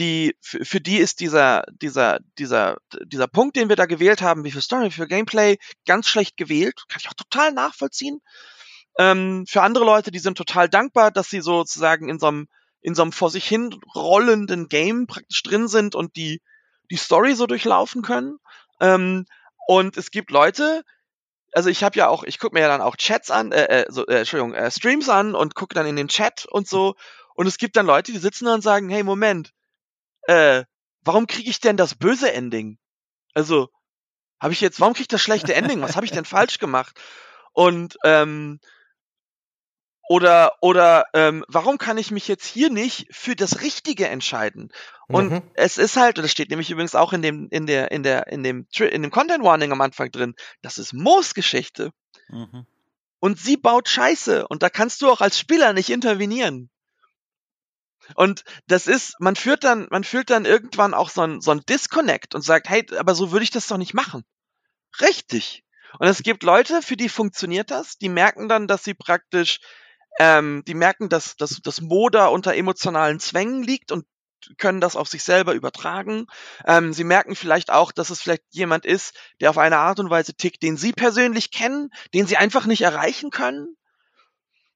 die, 0.01 0.35
für, 0.41 0.65
für 0.65 0.81
die 0.81 0.97
ist 0.97 1.21
dieser, 1.21 1.65
dieser, 1.81 2.19
dieser, 2.39 2.79
dieser 3.05 3.29
Punkt, 3.29 3.57
den 3.57 3.69
wir 3.69 3.77
da 3.77 3.87
gewählt 3.87 4.23
haben, 4.23 4.45
wie 4.45 4.51
für 4.51 4.63
Story, 4.63 4.91
für 4.91 5.07
Gameplay, 5.07 5.59
ganz 5.87 6.09
schlecht 6.09 6.37
gewählt. 6.37 6.83
Kann 6.89 7.01
ich 7.01 7.09
auch 7.09 7.15
total 7.15 7.53
nachvollziehen. 7.53 8.21
Ähm, 8.99 9.45
für 9.47 9.63
andere 9.63 9.85
Leute, 9.85 10.11
die 10.11 10.19
sind 10.19 10.39
total 10.39 10.69
dankbar, 10.69 11.11
dass 11.11 11.29
sie 11.29 11.41
sozusagen 11.41 12.09
in 12.09 12.19
so 12.19 12.29
einem, 12.29 12.49
in 12.81 12.95
so 12.95 13.03
einem 13.03 13.13
vor 13.13 13.31
sich 13.31 13.47
hin 13.47 13.79
rollenden 13.95 14.69
Game 14.69 15.07
praktisch 15.07 15.43
drin 15.43 15.69
sind 15.69 15.95
und 15.95 16.17
die, 16.17 16.41
die 16.91 16.97
Story 16.97 17.35
so 17.35 17.47
durchlaufen 17.47 18.03
können. 18.03 18.39
Ähm, 18.81 19.27
und 19.69 19.97
es 19.99 20.11
gibt 20.11 20.31
Leute, 20.31 20.83
also 21.53 21.69
ich 21.69 21.85
habe 21.85 21.99
ja 21.99 22.09
auch, 22.09 22.25
ich 22.25 22.39
gucke 22.39 22.55
mir 22.55 22.63
ja 22.63 22.69
dann 22.69 22.81
auch 22.81 22.97
Chats 22.97 23.31
an, 23.31 23.53
äh, 23.53 23.83
äh, 23.83 23.87
so, 23.89 24.07
äh, 24.07 24.21
Entschuldigung, 24.21 24.55
äh, 24.55 24.71
Streams 24.71 25.09
an 25.09 25.35
und 25.35 25.55
gucke 25.55 25.75
dann 25.75 25.87
in 25.87 25.97
den 25.97 26.09
Chat 26.09 26.47
und 26.47 26.67
so. 26.67 26.95
Und 27.35 27.47
es 27.47 27.59
gibt 27.59 27.77
dann 27.77 27.87
Leute, 27.87 28.13
die 28.13 28.19
sitzen 28.19 28.47
da 28.47 28.55
und 28.55 28.63
sagen, 28.63 28.89
hey, 28.89 29.03
Moment, 29.03 29.53
äh, 30.31 30.65
warum 31.03 31.27
kriege 31.27 31.51
ich 31.51 31.61
denn 31.61 31.77
das 31.77 31.97
böse 31.97 32.33
Ending? 32.33 32.79
Also, 33.35 33.69
habe 34.41 34.53
ich 34.53 34.61
jetzt, 34.61 34.81
warum 34.81 34.95
kriege 34.95 35.03
ich 35.03 35.09
das 35.09 35.23
schlechte 35.23 35.55
Ending? 35.55 35.83
Was 35.83 35.97
habe 35.97 36.07
ich 36.07 36.13
denn 36.13 36.25
falsch 36.25 36.59
gemacht? 36.59 36.99
Und 37.53 37.97
ähm, 38.05 38.61
oder 40.09 40.53
oder 40.61 41.07
ähm, 41.15 41.45
warum 41.49 41.79
kann 41.79 41.99
ich 41.99 42.11
mich 42.11 42.27
jetzt 42.29 42.47
hier 42.47 42.71
nicht 42.71 43.07
für 43.11 43.37
das 43.37 43.61
Richtige 43.61 44.09
entscheiden? 44.09 44.73
Und 45.09 45.31
mhm. 45.31 45.43
es 45.55 45.79
ist 45.79 45.97
halt, 45.97 46.19
und 46.19 46.23
das 46.23 46.33
steht 46.33 46.51
nämlich 46.51 46.71
übrigens 46.71 46.95
auch 46.95 47.13
in 47.13 47.23
dem 47.23 47.49
in 47.51 47.67
der 47.67 47.91
in 47.91 48.03
der 48.03 48.29
in 48.29 48.43
dem 48.45 48.67
in 48.79 49.03
dem 49.03 49.11
Content 49.11 49.45
Warning 49.45 49.73
am 49.73 49.81
Anfang 49.81 50.11
drin, 50.11 50.35
das 50.63 50.79
ist 50.79 50.93
Moos 50.93 51.35
Geschichte. 51.35 51.93
Mhm. 52.29 52.67
Und 53.19 53.39
sie 53.39 53.57
baut 53.57 53.89
Scheiße 53.89 54.47
und 54.49 54.63
da 54.63 54.71
kannst 54.71 55.03
du 55.03 55.11
auch 55.11 55.21
als 55.21 55.39
Spieler 55.39 55.73
nicht 55.73 55.91
intervenieren. 55.91 56.71
Und 58.15 58.45
das 58.67 58.87
ist, 58.87 59.15
man 59.21 59.37
führt 59.37 59.65
dann, 59.65 59.87
man 59.91 60.05
führt 60.05 60.31
dann 60.31 60.45
irgendwann 60.45 60.95
auch 60.95 61.11
so 61.11 61.23
ein, 61.23 61.41
so 61.41 61.51
ein 61.51 61.63
Disconnect 61.69 62.35
und 62.35 62.43
sagt, 62.43 62.69
hey, 62.69 62.87
aber 62.99 63.15
so 63.15 63.33
würde 63.33 63.45
ich 63.45 63.51
das 63.51 63.67
doch 63.67 63.77
nicht 63.79 63.95
machen. 63.95 64.25
Richtig. 65.01 65.65
Und 65.99 66.09
es 66.09 66.23
gibt 66.23 66.43
Leute, 66.43 66.83
für 66.83 66.97
die 66.97 67.09
funktioniert 67.09 67.71
das, 67.71 67.99
die 67.99 68.09
merken 68.09 68.49
dann, 68.49 68.67
dass 68.67 68.85
sie 68.85 68.95
praktisch, 68.95 69.61
ähm, 70.19 70.63
die 70.67 70.75
merken, 70.75 71.09
dass, 71.09 71.37
dass 71.37 71.61
das 71.63 71.81
Moda 71.81 72.27
unter 72.27 72.55
emotionalen 72.55 73.21
Zwängen 73.21 73.63
liegt 73.63 73.93
und 73.93 74.07
können 74.57 74.81
das 74.81 74.97
auf 74.97 75.09
sich 75.09 75.23
selber 75.23 75.53
übertragen. 75.55 76.27
Ähm, 76.67 76.93
sie 76.93 77.05
merken 77.05 77.37
vielleicht 77.37 77.71
auch, 77.71 77.93
dass 77.93 78.11
es 78.11 78.21
vielleicht 78.21 78.45
jemand 78.51 78.87
ist, 78.87 79.15
der 79.41 79.51
auf 79.51 79.59
eine 79.59 79.79
Art 79.79 80.01
und 80.01 80.11
Weise 80.11 80.35
tickt, 80.35 80.63
den 80.63 80.77
sie 80.77 80.93
persönlich 80.93 81.51
kennen, 81.51 81.91
den 82.15 82.27
sie 82.27 82.37
einfach 82.37 82.67
nicht 82.67 82.83
erreichen 82.83 83.31
können. 83.31 83.77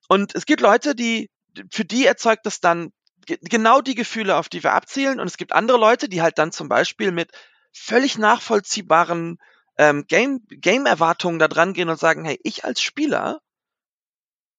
Und 0.09 0.35
es 0.35 0.47
gibt 0.47 0.61
Leute, 0.61 0.94
die, 0.94 1.31
für 1.70 1.85
die 1.85 2.05
erzeugt 2.05 2.44
das 2.47 2.61
dann 2.61 2.92
genau 3.27 3.81
die 3.81 3.95
Gefühle, 3.95 4.37
auf 4.37 4.49
die 4.49 4.63
wir 4.63 4.73
abzielen. 4.73 5.21
Und 5.21 5.27
es 5.27 5.37
gibt 5.37 5.53
andere 5.53 5.79
Leute, 5.79 6.09
die 6.09 6.23
halt 6.23 6.39
dann 6.39 6.53
zum 6.53 6.69
Beispiel 6.69 7.13
mit 7.13 7.31
völlig 7.73 8.19
nachvollziehbaren 8.19 9.39
ähm, 9.79 10.05
Game, 10.07 10.41
Game-Erwartungen 10.49 11.39
da 11.39 11.49
dran 11.49 11.73
gehen 11.73 11.89
und 11.89 11.99
sagen, 11.99 12.25
hey, 12.25 12.39
ich 12.43 12.65
als 12.65 12.81
Spieler 12.81 13.41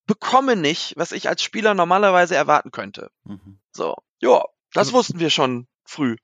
bekomme 0.06 0.56
nicht, 0.56 0.94
was 0.96 1.12
ich 1.12 1.28
als 1.28 1.42
Spieler 1.42 1.74
normalerweise 1.74 2.36
erwarten 2.36 2.70
könnte. 2.70 3.10
Mhm. 3.24 3.58
So, 3.72 3.96
ja, 4.20 4.44
das 4.72 4.88
also 4.88 4.98
wussten 4.98 5.18
wir 5.18 5.30
schon 5.30 5.66
früh. 5.84 6.16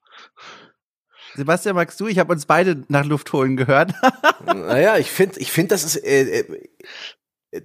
Sebastian, 1.34 1.74
magst 1.74 1.98
du? 1.98 2.06
Ich 2.06 2.18
habe 2.18 2.32
uns 2.32 2.46
beide 2.46 2.84
nach 2.88 3.04
Luft 3.04 3.32
holen 3.32 3.56
gehört. 3.56 3.92
naja, 4.44 4.98
ich 4.98 5.10
finde, 5.10 5.40
ich 5.40 5.50
finde, 5.50 5.68
das 5.68 5.84
ist, 5.84 5.96
äh, 5.96 6.40
äh, 6.40 6.68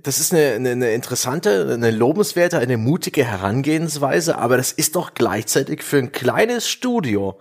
das 0.04 0.20
ist 0.20 0.34
eine, 0.34 0.54
eine, 0.54 0.72
eine 0.72 0.92
interessante, 0.92 1.70
eine 1.72 1.92
lobenswerte, 1.92 2.60
eine 2.60 2.78
mutige 2.78 3.24
Herangehensweise, 3.24 4.38
aber 4.38 4.58
das 4.58 4.72
ist 4.72 4.96
doch 4.96 5.14
gleichzeitig 5.14 5.84
für 5.84 5.98
ein 5.98 6.12
kleines 6.12 6.68
Studio 6.68 7.40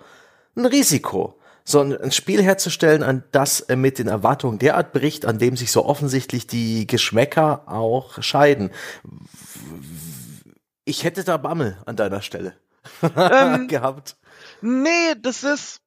ein 0.56 0.66
Risiko 0.66 1.38
so 1.68 1.80
ein, 1.80 2.12
Spiel 2.12 2.42
herzustellen, 2.42 3.02
an 3.02 3.24
das 3.32 3.60
äh, 3.60 3.74
mit 3.74 3.98
den 3.98 4.06
Erwartungen 4.06 4.58
derart 4.58 4.92
bricht, 4.92 5.26
an 5.26 5.38
dem 5.38 5.56
sich 5.56 5.72
so 5.72 5.84
offensichtlich 5.84 6.46
die 6.46 6.86
Geschmäcker 6.86 7.64
auch 7.66 8.22
scheiden. 8.22 8.70
Ich 10.84 11.02
hätte 11.02 11.24
da 11.24 11.36
Bammel 11.36 11.76
an 11.84 11.96
deiner 11.96 12.22
Stelle 12.22 12.54
ähm, 13.02 13.66
gehabt. 13.68 14.16
Nee, 14.62 15.14
das 15.20 15.42
ist. 15.42 15.80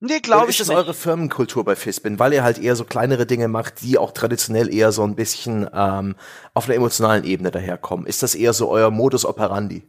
Nee, 0.00 0.20
glaube 0.20 0.50
ich 0.50 0.60
ist 0.60 0.68
das 0.68 0.76
eure 0.76 0.94
Firmenkultur 0.94 1.64
bei 1.64 1.74
Fispin, 1.74 2.18
weil 2.18 2.32
ihr 2.32 2.44
halt 2.44 2.58
eher 2.58 2.76
so 2.76 2.84
kleinere 2.84 3.26
Dinge 3.26 3.48
macht, 3.48 3.82
die 3.82 3.98
auch 3.98 4.12
traditionell 4.12 4.72
eher 4.72 4.92
so 4.92 5.02
ein 5.02 5.16
bisschen 5.16 5.68
ähm, 5.72 6.14
auf 6.54 6.66
einer 6.66 6.76
emotionalen 6.76 7.24
Ebene 7.24 7.50
daherkommen? 7.50 8.06
Ist 8.06 8.22
das 8.22 8.36
eher 8.36 8.52
so 8.52 8.70
euer 8.70 8.90
Modus 8.90 9.24
operandi? 9.24 9.82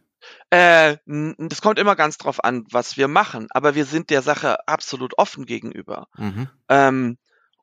Äh, 0.50 0.98
das 1.06 1.62
kommt 1.62 1.78
immer 1.78 1.96
ganz 1.96 2.18
drauf 2.18 2.44
an, 2.44 2.66
was 2.72 2.98
wir 2.98 3.08
machen, 3.08 3.48
aber 3.52 3.76
wir 3.76 3.86
sind 3.86 4.10
der 4.10 4.24
Sache 4.24 4.68
absolut 4.68 5.18
offen 5.18 5.46
gegenüber. 5.46 6.08
Mhm. 6.18 6.50
Ähm, 6.70 7.18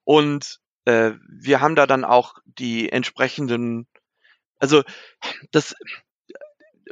und 0.05 0.61
äh, 0.85 1.13
wir 1.29 1.61
haben 1.61 1.75
da 1.75 1.87
dann 1.87 2.05
auch 2.05 2.37
die 2.45 2.91
entsprechenden, 2.91 3.89
also 4.59 4.85
das, 5.51 5.75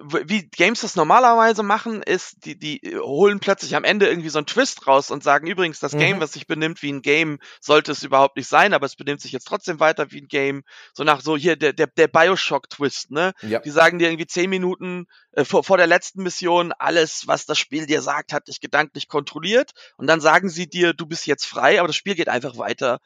wie 0.02 0.48
Games 0.48 0.80
das 0.80 0.96
normalerweise 0.96 1.62
machen, 1.62 2.02
ist, 2.02 2.44
die, 2.44 2.58
die 2.58 2.80
holen 2.98 3.38
plötzlich 3.38 3.76
am 3.76 3.84
Ende 3.84 4.08
irgendwie 4.08 4.28
so 4.28 4.38
einen 4.38 4.46
Twist 4.46 4.86
raus 4.88 5.10
und 5.10 5.22
sagen, 5.22 5.46
übrigens, 5.46 5.78
das 5.78 5.92
Game, 5.92 6.16
mhm. 6.16 6.20
was 6.20 6.32
sich 6.32 6.48
benimmt 6.48 6.82
wie 6.82 6.92
ein 6.92 7.02
Game, 7.02 7.38
sollte 7.60 7.92
es 7.92 8.02
überhaupt 8.02 8.36
nicht 8.36 8.48
sein, 8.48 8.74
aber 8.74 8.86
es 8.86 8.96
benimmt 8.96 9.20
sich 9.20 9.30
jetzt 9.30 9.46
trotzdem 9.46 9.78
weiter 9.78 10.10
wie 10.10 10.22
ein 10.22 10.28
Game. 10.28 10.64
So 10.94 11.04
nach 11.04 11.20
so 11.20 11.36
hier 11.36 11.54
der, 11.56 11.72
der, 11.72 11.86
der 11.86 12.08
Bioshock-Twist, 12.08 13.12
ne? 13.12 13.34
Ja. 13.42 13.60
Die 13.60 13.70
sagen 13.70 13.98
dir 14.00 14.08
irgendwie 14.08 14.26
zehn 14.26 14.50
Minuten 14.50 15.06
äh, 15.32 15.44
vor, 15.44 15.62
vor 15.62 15.76
der 15.76 15.86
letzten 15.86 16.24
Mission, 16.24 16.72
alles, 16.72 17.28
was 17.28 17.46
das 17.46 17.58
Spiel 17.58 17.86
dir 17.86 18.02
sagt, 18.02 18.32
hat 18.32 18.48
dich 18.48 18.60
gedanklich 18.60 19.08
kontrolliert. 19.08 19.72
Und 19.96 20.08
dann 20.08 20.20
sagen 20.20 20.48
sie 20.48 20.68
dir, 20.68 20.92
du 20.92 21.06
bist 21.06 21.26
jetzt 21.26 21.46
frei, 21.46 21.78
aber 21.78 21.86
das 21.86 21.96
Spiel 21.96 22.16
geht 22.16 22.28
einfach 22.28 22.58
weiter. 22.58 22.98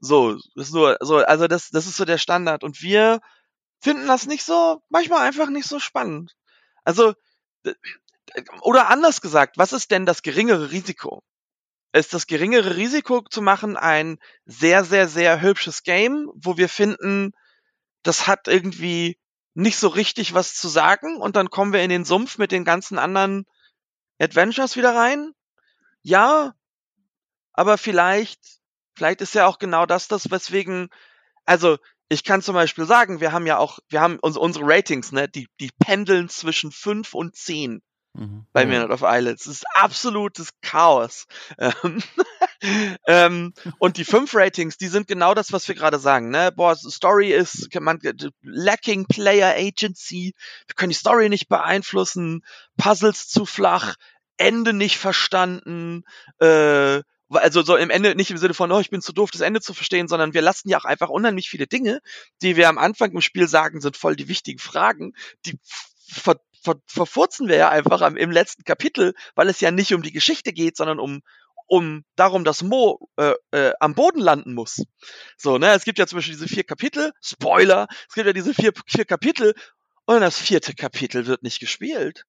So, 0.00 0.36
ist 0.56 0.72
nur, 0.72 0.96
so, 1.00 1.18
also 1.18 1.46
das, 1.46 1.70
das 1.70 1.86
ist 1.86 1.96
so 1.96 2.04
der 2.04 2.18
Standard. 2.18 2.64
Und 2.64 2.82
wir 2.82 3.20
finden 3.80 4.06
das 4.06 4.26
nicht 4.26 4.44
so, 4.44 4.82
manchmal 4.88 5.26
einfach 5.26 5.48
nicht 5.48 5.68
so 5.68 5.78
spannend. 5.78 6.34
Also, 6.84 7.14
oder 8.62 8.88
anders 8.88 9.20
gesagt, 9.20 9.58
was 9.58 9.72
ist 9.72 9.90
denn 9.90 10.06
das 10.06 10.22
geringere 10.22 10.70
Risiko? 10.70 11.22
Ist 11.92 12.12
das 12.12 12.26
geringere 12.26 12.76
Risiko 12.76 13.22
zu 13.22 13.40
machen 13.40 13.76
ein 13.76 14.18
sehr, 14.44 14.84
sehr, 14.84 15.08
sehr 15.08 15.40
hübsches 15.40 15.82
Game, 15.82 16.30
wo 16.34 16.56
wir 16.56 16.68
finden, 16.68 17.32
das 18.02 18.26
hat 18.26 18.46
irgendwie 18.46 19.18
nicht 19.54 19.78
so 19.78 19.88
richtig 19.88 20.34
was 20.34 20.54
zu 20.54 20.68
sagen 20.68 21.16
und 21.16 21.34
dann 21.34 21.50
kommen 21.50 21.72
wir 21.72 21.82
in 21.82 21.90
den 21.90 22.04
Sumpf 22.04 22.38
mit 22.38 22.52
den 22.52 22.64
ganzen 22.64 22.98
anderen 22.98 23.44
Adventures 24.18 24.76
wieder 24.76 24.94
rein? 24.94 25.32
Ja, 26.02 26.54
aber 27.52 27.78
vielleicht, 27.78 28.40
vielleicht 28.94 29.20
ist 29.20 29.34
ja 29.34 29.46
auch 29.46 29.58
genau 29.58 29.86
das 29.86 30.08
das, 30.08 30.30
weswegen, 30.30 30.90
also 31.44 31.78
ich 32.08 32.24
kann 32.24 32.42
zum 32.42 32.54
Beispiel 32.54 32.86
sagen, 32.86 33.20
wir 33.20 33.32
haben 33.32 33.46
ja 33.46 33.58
auch, 33.58 33.78
wir 33.88 34.00
haben 34.00 34.18
uns, 34.20 34.36
unsere 34.36 34.64
Ratings, 34.66 35.12
ne, 35.12 35.28
die, 35.28 35.48
die 35.60 35.70
pendeln 35.78 36.28
zwischen 36.28 36.72
fünf 36.72 37.14
und 37.14 37.36
zehn 37.36 37.82
mhm. 38.14 38.46
bei 38.52 38.66
mhm. 38.66 38.90
Of 38.90 39.02
Islands. 39.02 39.44
Das 39.44 39.54
ist 39.54 39.66
absolutes 39.74 40.50
Chaos. 40.60 41.26
Ähm, 42.60 42.92
ähm, 43.06 43.54
und 43.78 43.98
die 43.98 44.04
fünf 44.04 44.34
Ratings, 44.34 44.78
die 44.78 44.88
sind 44.88 45.06
genau 45.06 45.32
das, 45.32 45.52
was 45.52 45.68
wir 45.68 45.76
gerade 45.76 46.00
sagen. 46.00 46.30
Ne? 46.30 46.50
Boah, 46.50 46.74
Story 46.74 47.32
ist 47.32 47.72
man, 47.78 48.00
lacking 48.42 49.06
Player 49.06 49.54
Agency. 49.56 50.34
Wir 50.66 50.74
können 50.74 50.90
die 50.90 50.96
Story 50.96 51.28
nicht 51.28 51.48
beeinflussen. 51.48 52.44
Puzzles 52.76 53.28
zu 53.28 53.46
flach. 53.46 53.94
Ende 54.38 54.72
nicht 54.72 54.98
verstanden. 54.98 56.02
Äh, 56.40 57.02
also 57.30 57.62
so 57.62 57.76
im 57.76 57.90
Ende 57.90 58.14
nicht 58.14 58.30
im 58.30 58.38
Sinne 58.38 58.54
von, 58.54 58.72
oh, 58.72 58.80
ich 58.80 58.90
bin 58.90 59.02
zu 59.02 59.12
doof, 59.12 59.30
das 59.30 59.40
Ende 59.40 59.60
zu 59.60 59.74
verstehen, 59.74 60.08
sondern 60.08 60.34
wir 60.34 60.42
lassen 60.42 60.68
ja 60.68 60.78
auch 60.78 60.84
einfach 60.84 61.08
unheimlich 61.08 61.48
viele 61.48 61.66
Dinge, 61.66 62.00
die 62.42 62.56
wir 62.56 62.68
am 62.68 62.78
Anfang 62.78 63.12
im 63.12 63.20
Spiel 63.20 63.48
sagen, 63.48 63.80
sind 63.80 63.96
voll 63.96 64.16
die 64.16 64.28
wichtigen 64.28 64.58
Fragen, 64.58 65.12
die 65.44 65.58
ver, 66.08 66.40
ver, 66.62 66.76
verfurzen 66.86 67.48
wir 67.48 67.56
ja 67.56 67.68
einfach 67.68 68.00
am, 68.00 68.16
im 68.16 68.30
letzten 68.30 68.64
Kapitel, 68.64 69.14
weil 69.34 69.48
es 69.48 69.60
ja 69.60 69.70
nicht 69.70 69.92
um 69.94 70.02
die 70.02 70.12
Geschichte 70.12 70.52
geht, 70.52 70.76
sondern 70.76 70.98
um 70.98 71.20
um 71.70 72.02
darum, 72.16 72.44
dass 72.44 72.62
Mo 72.62 73.10
äh, 73.16 73.34
äh, 73.50 73.72
am 73.78 73.94
Boden 73.94 74.20
landen 74.20 74.54
muss. 74.54 74.82
So, 75.36 75.58
ne, 75.58 75.74
es 75.74 75.84
gibt 75.84 75.98
ja 75.98 76.06
zum 76.06 76.16
Beispiel 76.16 76.34
diese 76.34 76.48
vier 76.48 76.64
Kapitel, 76.64 77.12
Spoiler, 77.22 77.88
es 78.08 78.14
gibt 78.14 78.26
ja 78.26 78.32
diese 78.32 78.54
vier, 78.54 78.72
vier 78.86 79.04
Kapitel 79.04 79.54
und 80.06 80.20
das 80.22 80.40
vierte 80.40 80.74
Kapitel 80.74 81.26
wird 81.26 81.42
nicht 81.42 81.60
gespielt. 81.60 82.24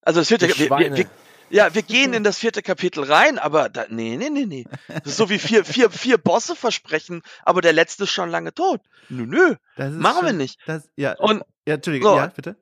Also 0.00 0.20
das 0.20 0.28
vierte, 0.28 0.48
wir, 0.48 1.10
ja, 1.50 1.74
wir 1.74 1.82
gehen 1.82 2.12
in 2.14 2.24
das 2.24 2.38
vierte 2.38 2.62
Kapitel 2.62 3.04
rein, 3.04 3.38
aber 3.38 3.68
da, 3.68 3.86
nee, 3.88 4.16
nee, 4.16 4.30
nee, 4.30 4.46
nee. 4.46 4.66
Das 4.88 5.06
ist 5.06 5.16
so 5.16 5.28
wie 5.28 5.38
vier, 5.38 5.64
vier, 5.64 5.90
vier 5.90 6.18
Bosse 6.18 6.56
versprechen, 6.56 7.22
aber 7.44 7.60
der 7.60 7.72
letzte 7.72 8.04
ist 8.04 8.12
schon 8.12 8.30
lange 8.30 8.54
tot. 8.54 8.80
Nö, 9.08 9.26
nö. 9.26 9.56
machen 9.76 10.18
schon, 10.18 10.26
wir 10.26 10.32
nicht. 10.32 10.58
Das, 10.66 10.88
ja, 10.96 11.16
und, 11.18 11.42
ja, 11.66 11.74
Entschuldigung, 11.74 12.12
so, 12.12 12.16
ja, 12.16 12.26
bitte. 12.28 12.56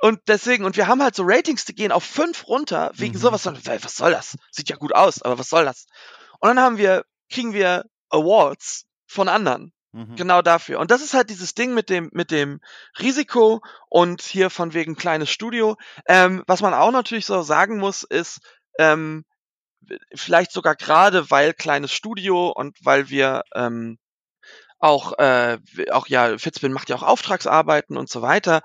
Und 0.00 0.20
deswegen, 0.28 0.64
und 0.64 0.76
wir 0.76 0.86
haben 0.86 1.02
halt 1.02 1.16
so 1.16 1.24
Ratings, 1.26 1.64
die 1.64 1.74
gehen 1.74 1.90
auf 1.90 2.04
fünf 2.04 2.46
runter, 2.46 2.92
wegen 2.94 3.14
mhm. 3.14 3.18
sowas, 3.18 3.46
was 3.46 3.96
soll 3.96 4.12
das? 4.12 4.36
Sieht 4.52 4.68
ja 4.68 4.76
gut 4.76 4.94
aus, 4.94 5.22
aber 5.22 5.38
was 5.38 5.48
soll 5.48 5.64
das? 5.64 5.86
Und 6.38 6.48
dann 6.48 6.60
haben 6.60 6.78
wir, 6.78 7.04
kriegen 7.28 7.52
wir 7.52 7.84
Awards 8.10 8.86
von 9.06 9.28
anderen. 9.28 9.72
Mhm. 9.92 10.16
Genau 10.16 10.42
dafür. 10.42 10.80
Und 10.80 10.90
das 10.90 11.02
ist 11.02 11.14
halt 11.14 11.30
dieses 11.30 11.54
Ding 11.54 11.74
mit 11.74 11.88
dem, 11.88 12.10
mit 12.12 12.30
dem 12.30 12.60
Risiko 12.98 13.62
und 13.88 14.22
hier 14.22 14.50
von 14.50 14.74
wegen 14.74 14.96
kleines 14.96 15.30
Studio. 15.30 15.76
Ähm, 16.06 16.44
was 16.46 16.60
man 16.60 16.74
auch 16.74 16.90
natürlich 16.90 17.26
so 17.26 17.40
sagen 17.42 17.78
muss, 17.78 18.02
ist, 18.02 18.40
ähm, 18.78 19.24
vielleicht 20.14 20.52
sogar 20.52 20.76
gerade, 20.76 21.30
weil 21.30 21.54
kleines 21.54 21.92
Studio 21.92 22.50
und 22.50 22.76
weil 22.82 23.08
wir 23.08 23.42
ähm, 23.54 23.98
auch, 24.78 25.18
äh, 25.18 25.58
auch 25.90 26.06
ja, 26.08 26.38
Fitzbin 26.38 26.72
macht 26.72 26.90
ja 26.90 26.96
auch 26.96 27.02
Auftragsarbeiten 27.02 27.96
und 27.96 28.10
so 28.10 28.22
weiter. 28.22 28.62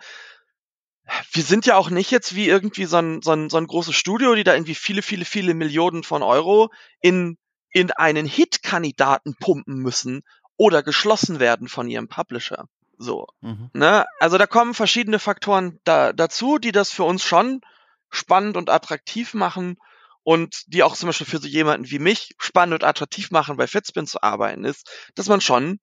Wir 1.32 1.44
sind 1.44 1.66
ja 1.66 1.76
auch 1.76 1.90
nicht 1.90 2.12
jetzt 2.12 2.36
wie 2.36 2.48
irgendwie 2.48 2.86
so 2.86 2.98
ein, 2.98 3.22
so 3.22 3.32
ein, 3.32 3.50
so 3.50 3.58
ein 3.58 3.68
großes 3.68 3.96
Studio, 3.96 4.36
die 4.36 4.44
da 4.44 4.54
irgendwie 4.54 4.76
viele, 4.76 5.02
viele, 5.02 5.26
viele 5.26 5.54
Millionen 5.54 6.04
von 6.04 6.24
Euro 6.24 6.70
in 7.02 7.38
in 7.74 7.92
einen 7.92 8.28
Hit-Kandidaten 8.28 9.36
pumpen 9.40 9.80
müssen, 9.80 10.22
oder 10.58 10.84
geschlossen 10.84 11.40
werden 11.40 11.68
von 11.68 11.90
ihrem 11.90 12.08
Publisher. 12.08 12.66
So. 12.98 13.28
Mhm. 13.42 13.70
Ne? 13.74 14.06
Also 14.20 14.38
da 14.38 14.48
kommen 14.48 14.74
verschiedene 14.74 15.20
Faktoren 15.20 15.80
da, 15.84 16.14
dazu, 16.14 16.58
die 16.58 16.72
das 16.72 16.92
für 16.92 17.04
uns 17.04 17.24
schon 17.24 17.62
spannend 18.10 18.58
und 18.58 18.70
attraktiv 18.70 19.34
machen 19.34 19.78
und 20.24 20.64
die 20.68 20.84
auch 20.84 20.96
zum 20.96 21.08
Beispiel 21.08 21.28
für 21.28 21.40
so 21.40 21.48
jemanden 21.48 21.90
wie 21.90 22.00
mich 22.00 22.36
spannend 22.38 22.74
und 22.74 22.88
attraktiv 22.88 23.32
machen, 23.32 23.58
bei 23.58 23.68
Fitspin 23.68 24.08
zu 24.08 24.22
arbeiten, 24.22 24.64
ist, 24.64 24.90
dass 25.16 25.28
man 25.28 25.42
schon 25.42 25.80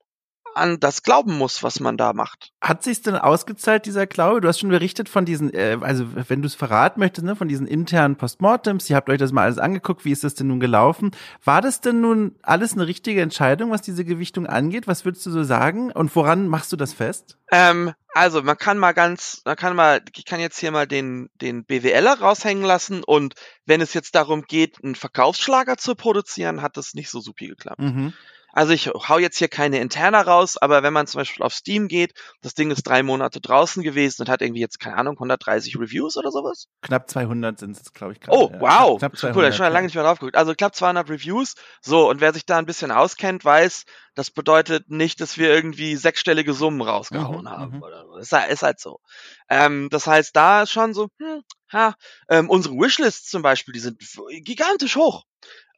an 0.54 0.80
das 0.80 1.02
glauben 1.02 1.36
muss, 1.36 1.62
was 1.62 1.80
man 1.80 1.96
da 1.96 2.12
macht. 2.12 2.52
Hat 2.60 2.82
sich's 2.82 3.02
denn 3.02 3.16
ausgezahlt, 3.16 3.86
dieser 3.86 4.06
Glaube? 4.06 4.40
Du 4.40 4.48
hast 4.48 4.60
schon 4.60 4.70
berichtet 4.70 5.08
von 5.08 5.24
diesen, 5.24 5.52
äh, 5.52 5.78
also 5.80 6.06
wenn 6.28 6.42
du 6.42 6.46
es 6.46 6.54
verraten 6.54 7.00
möchtest, 7.00 7.26
ne, 7.26 7.36
von 7.36 7.48
diesen 7.48 7.66
internen 7.66 8.16
Postmortems, 8.16 8.88
ihr 8.90 8.96
habt 8.96 9.08
euch 9.08 9.18
das 9.18 9.32
mal 9.32 9.44
alles 9.44 9.58
angeguckt, 9.58 10.04
wie 10.04 10.12
ist 10.12 10.24
das 10.24 10.34
denn 10.34 10.48
nun 10.48 10.60
gelaufen? 10.60 11.10
War 11.44 11.60
das 11.60 11.80
denn 11.80 12.00
nun 12.00 12.36
alles 12.42 12.74
eine 12.74 12.86
richtige 12.86 13.22
Entscheidung, 13.22 13.70
was 13.70 13.82
diese 13.82 14.04
Gewichtung 14.04 14.46
angeht? 14.46 14.86
Was 14.86 15.04
würdest 15.04 15.24
du 15.26 15.30
so 15.30 15.44
sagen? 15.44 15.92
Und 15.92 16.14
woran 16.16 16.48
machst 16.48 16.72
du 16.72 16.76
das 16.76 16.92
fest? 16.92 17.38
Ähm, 17.52 17.92
also 18.12 18.42
man 18.42 18.58
kann 18.58 18.78
mal 18.78 18.92
ganz, 18.92 19.42
man 19.44 19.56
kann 19.56 19.76
mal, 19.76 20.02
ich 20.16 20.24
kann 20.24 20.40
jetzt 20.40 20.58
hier 20.58 20.72
mal 20.72 20.86
den, 20.86 21.30
den 21.40 21.64
BWLer 21.64 22.20
raushängen 22.20 22.64
lassen 22.64 23.04
und 23.04 23.34
wenn 23.66 23.80
es 23.80 23.94
jetzt 23.94 24.14
darum 24.14 24.42
geht, 24.42 24.82
einen 24.82 24.94
Verkaufsschlager 24.94 25.76
zu 25.76 25.94
produzieren, 25.94 26.62
hat 26.62 26.76
das 26.76 26.94
nicht 26.94 27.10
so 27.10 27.20
supi 27.20 27.48
geklappt. 27.48 27.80
Mhm. 27.80 28.12
Also 28.52 28.72
ich 28.72 28.88
hau 28.88 29.18
jetzt 29.18 29.38
hier 29.38 29.48
keine 29.48 29.78
Interna 29.78 30.20
raus, 30.22 30.56
aber 30.56 30.82
wenn 30.82 30.92
man 30.92 31.06
zum 31.06 31.20
Beispiel 31.20 31.44
auf 31.44 31.54
Steam 31.54 31.88
geht, 31.88 32.14
das 32.42 32.54
Ding 32.54 32.70
ist 32.70 32.82
drei 32.82 33.02
Monate 33.02 33.40
draußen 33.40 33.82
gewesen 33.82 34.22
und 34.22 34.28
hat 34.28 34.42
irgendwie 34.42 34.60
jetzt, 34.60 34.80
keine 34.80 34.96
Ahnung, 34.96 35.14
130 35.14 35.78
Reviews 35.78 36.16
oder 36.16 36.30
sowas? 36.30 36.66
Knapp 36.82 37.08
200 37.08 37.58
sind 37.58 37.76
es, 37.76 37.92
glaube 37.92 38.12
ich. 38.12 38.20
Grad, 38.20 38.34
oh, 38.34 38.50
ja. 38.52 38.60
wow. 38.60 38.98
Knapp 38.98 39.16
200, 39.16 39.36
cool, 39.36 39.42
da 39.42 39.52
schon 39.52 39.72
lange 39.72 39.86
nicht 39.86 39.94
mehr 39.94 40.04
drauf 40.04 40.18
geguckt. 40.18 40.36
Also 40.36 40.54
knapp 40.54 40.74
200 40.74 41.08
Reviews. 41.10 41.54
So, 41.80 42.08
und 42.08 42.20
wer 42.20 42.32
sich 42.32 42.46
da 42.46 42.58
ein 42.58 42.66
bisschen 42.66 42.90
auskennt, 42.90 43.44
weiß, 43.44 43.84
das 44.14 44.30
bedeutet 44.30 44.90
nicht, 44.90 45.20
dass 45.20 45.38
wir 45.38 45.48
irgendwie 45.48 45.96
sechsstellige 45.96 46.52
Summen 46.52 46.80
rausgehauen 46.82 47.44
mhm, 47.44 47.50
haben. 47.50 47.76
Mhm. 47.76 47.82
Oder 47.82 48.04
so. 48.06 48.16
Ist, 48.16 48.32
ist 48.32 48.62
halt 48.62 48.80
so. 48.80 49.00
Ähm, 49.48 49.88
das 49.90 50.06
heißt, 50.06 50.34
da 50.34 50.62
ist 50.62 50.72
schon 50.72 50.94
so, 50.94 51.08
hm, 51.18 51.42
ha, 51.72 51.94
ähm, 52.28 52.48
unsere 52.48 52.74
Wishlists 52.74 53.30
zum 53.30 53.42
Beispiel, 53.42 53.72
die 53.72 53.80
sind 53.80 53.98
gigantisch 54.42 54.96
hoch. 54.96 55.24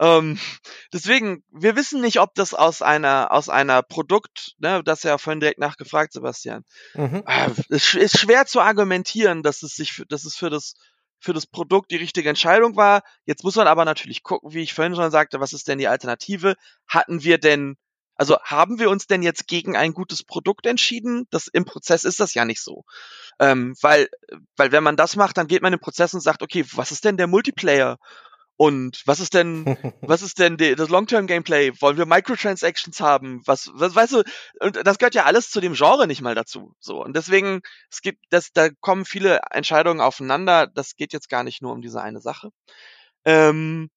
Ähm, 0.01 0.39
deswegen, 0.93 1.45
wir 1.51 1.77
wissen 1.77 2.01
nicht, 2.01 2.21
ob 2.21 2.35
das 2.35 2.55
aus 2.55 2.83
einer, 2.83 3.33
aus 3.33 3.49
einer 3.49 3.83
Produkt, 3.83 4.55
ne, 4.59 4.83
das 4.85 5.03
ja 5.03 5.19
vorhin 5.19 5.41
direkt 5.41 5.59
nachgefragt, 5.59 6.13
Sebastian. 6.13 6.65
Mhm. 6.95 7.23
Äh, 7.27 7.51
es 7.69 7.95
ist 7.95 8.19
schwer 8.19 8.47
zu 8.47 8.61
argumentieren, 8.61 9.43
dass 9.43 9.63
es 9.63 9.75
sich, 9.75 10.03
dass 10.09 10.25
es 10.25 10.37
für 10.37 10.51
das, 10.51 10.75
für 11.19 11.33
das 11.33 11.47
Produkt 11.47 11.91
die 11.93 11.97
richtige 11.97 12.29
Entscheidung 12.29 12.77
war. 12.77 13.03
Jetzt 13.25 13.45
muss 13.45 13.57
man 13.57 13.69
aber 13.69 13.85
natürlich 13.85 14.23
gucken, 14.23 14.53
wie 14.53 14.63
ich 14.63 14.75
vorhin 14.75 14.97
schon 14.97 15.11
sagte, 15.11 15.41
was 15.41 15.53
ist 15.53 15.69
denn 15.69 15.79
die 15.79 15.89
Alternative? 15.89 16.57
Hatten 16.89 17.23
wir 17.23 17.39
denn, 17.39 17.77
also 18.23 18.39
haben 18.45 18.79
wir 18.79 18.89
uns 18.89 19.09
denn 19.09 19.25
jetzt 19.25 19.49
gegen 19.49 19.77
ein 19.77 19.95
gutes 19.95 20.23
Produkt 20.23 20.67
entschieden? 20.67 21.27
Das 21.31 21.49
im 21.49 21.65
Prozess 21.65 22.05
ist 22.05 22.21
das 22.21 22.35
ja 22.35 22.45
nicht 22.45 22.63
so. 22.63 22.85
Ähm, 23.41 23.75
weil, 23.81 24.09
weil 24.57 24.71
wenn 24.71 24.85
man 24.85 24.95
das 24.97 25.17
macht, 25.17 25.39
dann 25.39 25.49
geht 25.49 25.61
man 25.61 25.73
im 25.73 25.81
Prozess 25.81 26.15
und 26.15 26.21
sagt, 26.21 26.41
okay, 26.41 26.65
was 26.73 26.93
ist 26.93 27.05
denn 27.05 27.17
der 27.17 27.27
Multiplayer? 27.27 27.99
Und 28.57 29.03
was 29.07 29.19
ist 29.19 29.35
denn, 29.35 29.65
was 30.03 30.23
ist 30.23 30.39
denn 30.39 30.57
die, 30.57 30.77
das 30.77 30.89
Long-Term-Gameplay? 30.89 31.73
Wollen 31.81 31.97
wir 31.97 32.07
Microtransactions 32.07 33.01
haben? 33.01 33.43
Was, 33.45 33.73
was, 33.75 33.97
weißt 33.97 34.13
du, 34.13 34.23
und 34.61 34.87
das 34.87 34.99
gehört 34.99 35.17
ja 35.17 35.25
alles 35.25 35.51
zu 35.51 35.61
dem 35.61 35.73
Genre 35.73 36.07
nicht 36.07 36.23
mal 36.23 36.37
dazu. 36.37 36.77
So. 36.79 37.03
Und 37.03 37.17
deswegen, 37.17 37.63
es 37.91 38.03
gibt, 38.03 38.25
das, 38.31 38.53
da 38.53 38.69
kommen 38.71 39.05
viele 39.05 39.41
Entscheidungen 39.51 40.01
aufeinander. 40.01 40.69
Das 40.69 40.95
geht 40.95 41.13
jetzt 41.13 41.29
gar 41.29 41.43
nicht 41.43 41.61
nur 41.61 41.73
um 41.73 41.81
diese 41.81 42.01
eine 42.01 42.21
Sache. 42.21 42.51
Ähm, 43.25 43.91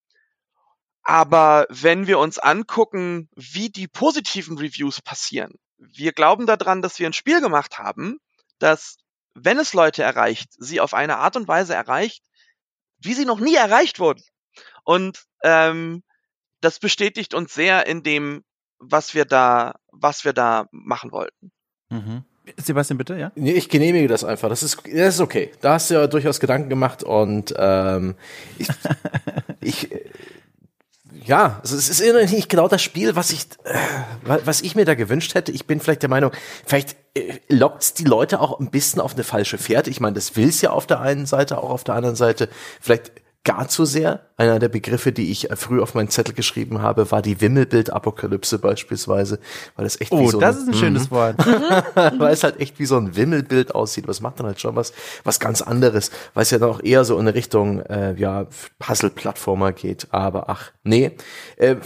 aber 1.06 1.68
wenn 1.70 2.08
wir 2.08 2.18
uns 2.18 2.40
angucken, 2.40 3.30
wie 3.36 3.70
die 3.70 3.88
positiven 3.88 4.58
Reviews 4.58 5.02
passieren, 5.02 5.54
wir 5.78 6.12
glauben 6.14 6.48
daran, 6.48 6.82
dass 6.82 7.00
wir 7.00 7.06
ein 7.06 7.14
Spiel 7.14 7.42
gemacht 7.42 7.78
haben, 7.78 8.18
das, 8.58 8.98
wenn 9.36 9.60
es 9.60 9.74
Leute 9.74 10.02
erreicht, 10.02 10.50
sie 10.58 10.82
auf 10.82 10.96
eine 10.96 11.18
Art 11.18 11.36
und 11.36 11.48
Weise 11.48 11.76
erreicht, 11.76 12.24
wie 12.98 13.14
sie 13.14 13.26
noch 13.26 13.40
nie 13.40 13.56
erreicht 13.56 14.00
wurden. 14.00 14.24
Und 14.84 15.26
ähm, 15.44 16.04
das 16.62 16.80
bestätigt 16.80 17.36
uns 17.36 17.54
sehr 17.54 17.86
in 17.86 18.02
dem, 18.02 18.44
was 18.80 19.14
wir 19.14 19.26
da, 19.26 19.76
was 19.92 20.26
wir 20.26 20.34
da 20.34 20.68
machen 20.72 21.12
wollten. 21.12 21.52
Mhm. 21.90 22.24
Sebastian, 22.58 22.98
bitte, 22.98 23.16
ja? 23.16 23.32
Nee, 23.36 23.54
ich 23.54 23.70
genehmige 23.70 24.08
das 24.08 24.24
einfach. 24.24 24.50
Das 24.50 24.64
ist, 24.64 24.82
das 24.86 25.16
ist 25.16 25.22
okay. 25.22 25.52
Da 25.62 25.74
hast 25.74 25.90
du 25.90 25.96
ja 25.96 26.08
durchaus 26.08 26.40
Gedanken 26.40 26.70
gemacht 26.70 27.04
und 27.04 27.54
ähm, 27.58 28.16
ich, 28.58 28.68
ich 29.62 29.90
ja, 31.24 31.62
es 31.64 31.72
ist 31.72 32.02
irgendwie 32.02 32.36
nicht 32.36 32.50
genau 32.50 32.68
das 32.68 32.82
Spiel, 32.82 33.16
was 33.16 33.32
ich, 33.32 33.46
äh, 33.64 33.78
was 34.24 34.62
ich 34.62 34.76
mir 34.76 34.86
da 34.86 34.96
gewünscht 34.96 35.36
hätte. 35.36 35.52
Ich 35.52 35.66
bin 35.66 35.80
vielleicht 35.80 36.02
der 36.02 36.10
Meinung, 36.10 36.32
vielleicht 36.66 36.96
äh, 37.16 37.40
lockt 37.48 38.00
die 38.00 38.04
Leute 38.04 38.40
auch 38.42 38.60
ein 38.60 38.70
bisschen 38.70 39.02
auf 39.02 39.14
eine 39.14 39.24
falsche 39.24 39.58
Fährte. 39.58 39.90
Ich 39.90 40.00
meine, 40.00 40.16
das 40.16 40.36
will's 40.36 40.62
ja 40.62 40.72
auf 40.72 40.88
der 40.88 41.00
einen 41.00 41.26
Seite, 41.26 41.58
auch 41.58 41.70
auf 41.70 41.84
der 41.84 41.96
anderen 41.96 42.16
Seite. 42.16 42.50
Vielleicht 42.82 43.12
gar 43.46 43.70
zu 43.70 43.86
sehr. 43.86 44.22
Einer 44.38 44.60
der 44.60 44.68
Begriffe, 44.68 45.14
die 45.14 45.32
ich 45.32 45.50
äh, 45.50 45.56
früh 45.56 45.82
auf 45.82 45.94
meinen 45.94 46.10
Zettel 46.10 46.34
geschrieben 46.34 46.82
habe, 46.82 47.10
war 47.12 47.22
die 47.22 47.40
Wimmelbild-Apokalypse 47.40 48.60
beispielsweise, 48.60 49.40
weil 49.78 49.86
das 49.86 50.02
echt 50.02 50.12
oh, 50.12 50.20
wie 50.20 50.28
so 50.28 50.42
das 50.42 50.58
ein, 50.58 50.62
ist 50.64 50.68
ein 50.68 50.74
schönes 50.74 51.10
mhm. 51.10 51.16
Wort, 51.16 51.38
weil 51.96 52.34
es 52.34 52.44
halt 52.44 52.60
echt 52.60 52.78
wie 52.80 52.86
so 52.86 52.98
ein 52.98 53.16
Wimmelbild 53.16 53.74
aussieht. 53.74 54.10
Was 54.10 54.20
macht 54.20 54.40
dann 54.40 54.48
halt 54.48 54.60
schon 54.60 54.76
was, 54.76 54.92
was 55.24 55.40
ganz 55.40 55.62
anderes, 55.62 56.12
weil 56.34 56.44
es 56.44 56.52
ja 56.52 56.58
dann 56.58 56.70
auch 56.70 56.84
eher 56.84 57.06
so 57.06 57.18
in 57.18 57.28
Richtung 57.28 57.80
äh, 57.82 58.16
ja 58.16 58.48
Puzzle-Plattformer 58.80 59.72
geht. 59.72 60.08
Aber 60.10 60.50
ach 60.50 60.72
nee, 60.84 61.12
äh, 61.56 61.78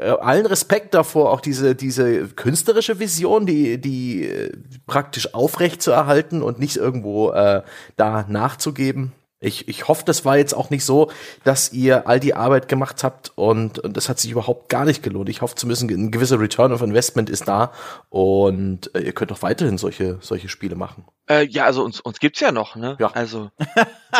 allen 0.00 0.44
Respekt 0.44 0.92
davor, 0.92 1.30
auch 1.30 1.40
diese 1.40 1.74
diese 1.74 2.26
künstlerische 2.28 2.98
Vision, 2.98 3.46
die 3.46 3.80
die 3.80 4.26
äh, 4.26 4.52
praktisch 4.86 5.32
aufrecht 5.32 5.80
zu 5.80 5.92
erhalten 5.92 6.42
und 6.42 6.58
nicht 6.58 6.76
irgendwo 6.76 7.30
äh, 7.30 7.62
da 7.96 8.26
nachzugeben 8.28 9.12
ich, 9.40 9.68
ich 9.68 9.88
hoffe, 9.88 10.04
das 10.06 10.24
war 10.24 10.38
jetzt 10.38 10.54
auch 10.54 10.70
nicht 10.70 10.84
so, 10.84 11.10
dass 11.44 11.72
ihr 11.72 12.08
all 12.08 12.18
die 12.18 12.34
Arbeit 12.34 12.68
gemacht 12.68 13.04
habt 13.04 13.32
und, 13.34 13.78
und 13.78 13.96
das 13.96 14.08
hat 14.08 14.18
sich 14.18 14.30
überhaupt 14.30 14.68
gar 14.68 14.84
nicht 14.84 15.02
gelohnt. 15.02 15.28
Ich 15.28 15.42
hoffe 15.42 15.54
zumindest 15.54 15.82
ein 15.90 16.10
gewisser 16.10 16.40
Return 16.40 16.72
of 16.72 16.82
Investment 16.82 17.28
ist 17.28 17.46
da 17.46 17.72
und 18.08 18.94
äh, 18.94 19.00
ihr 19.00 19.12
könnt 19.12 19.32
auch 19.32 19.42
weiterhin 19.42 19.76
solche, 19.76 20.18
solche 20.20 20.48
Spiele 20.48 20.76
machen. 20.76 21.04
Äh, 21.28 21.46
ja, 21.46 21.64
also 21.64 21.84
uns, 21.84 22.00
uns 22.00 22.20
gibt's 22.20 22.40
ja 22.40 22.52
noch, 22.52 22.76
ne? 22.76 22.96
Ja. 22.98 23.10
Also, 23.12 23.50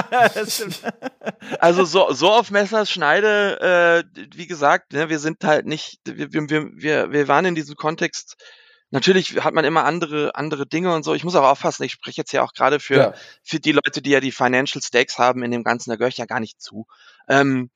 also 1.58 1.84
so, 1.84 2.12
so 2.12 2.30
auf 2.30 2.50
Messers 2.50 2.90
Schneide, 2.90 4.04
äh, 4.14 4.20
wie 4.34 4.46
gesagt, 4.46 4.92
ne, 4.92 5.08
wir 5.08 5.18
sind 5.18 5.42
halt 5.44 5.66
nicht, 5.66 6.00
wir, 6.04 6.32
wir, 6.32 6.70
wir, 6.74 7.12
wir 7.12 7.28
waren 7.28 7.44
in 7.46 7.54
diesem 7.54 7.76
Kontext 7.76 8.36
natürlich 8.94 9.44
hat 9.44 9.54
man 9.54 9.64
immer 9.64 9.84
andere, 9.84 10.34
andere 10.36 10.66
Dinge 10.66 10.94
und 10.94 11.02
so. 11.02 11.14
Ich 11.14 11.24
muss 11.24 11.34
aber 11.34 11.50
aufpassen, 11.50 11.82
ich 11.82 11.92
spreche 11.92 12.20
jetzt 12.20 12.32
ja 12.32 12.42
auch 12.42 12.54
gerade 12.54 12.78
für, 12.78 12.96
ja. 12.96 13.14
für 13.42 13.58
die 13.58 13.72
Leute, 13.72 14.00
die 14.00 14.10
ja 14.10 14.20
die 14.20 14.32
Financial 14.32 14.80
Stakes 14.80 15.18
haben 15.18 15.42
in 15.42 15.50
dem 15.50 15.64
Ganzen, 15.64 15.90
da 15.90 15.96
gehöre 15.96 16.08
ich 16.08 16.16
ja 16.16 16.26
gar 16.26 16.40
nicht 16.40 16.62
zu. 16.62 16.86
Ähm, 17.28 17.70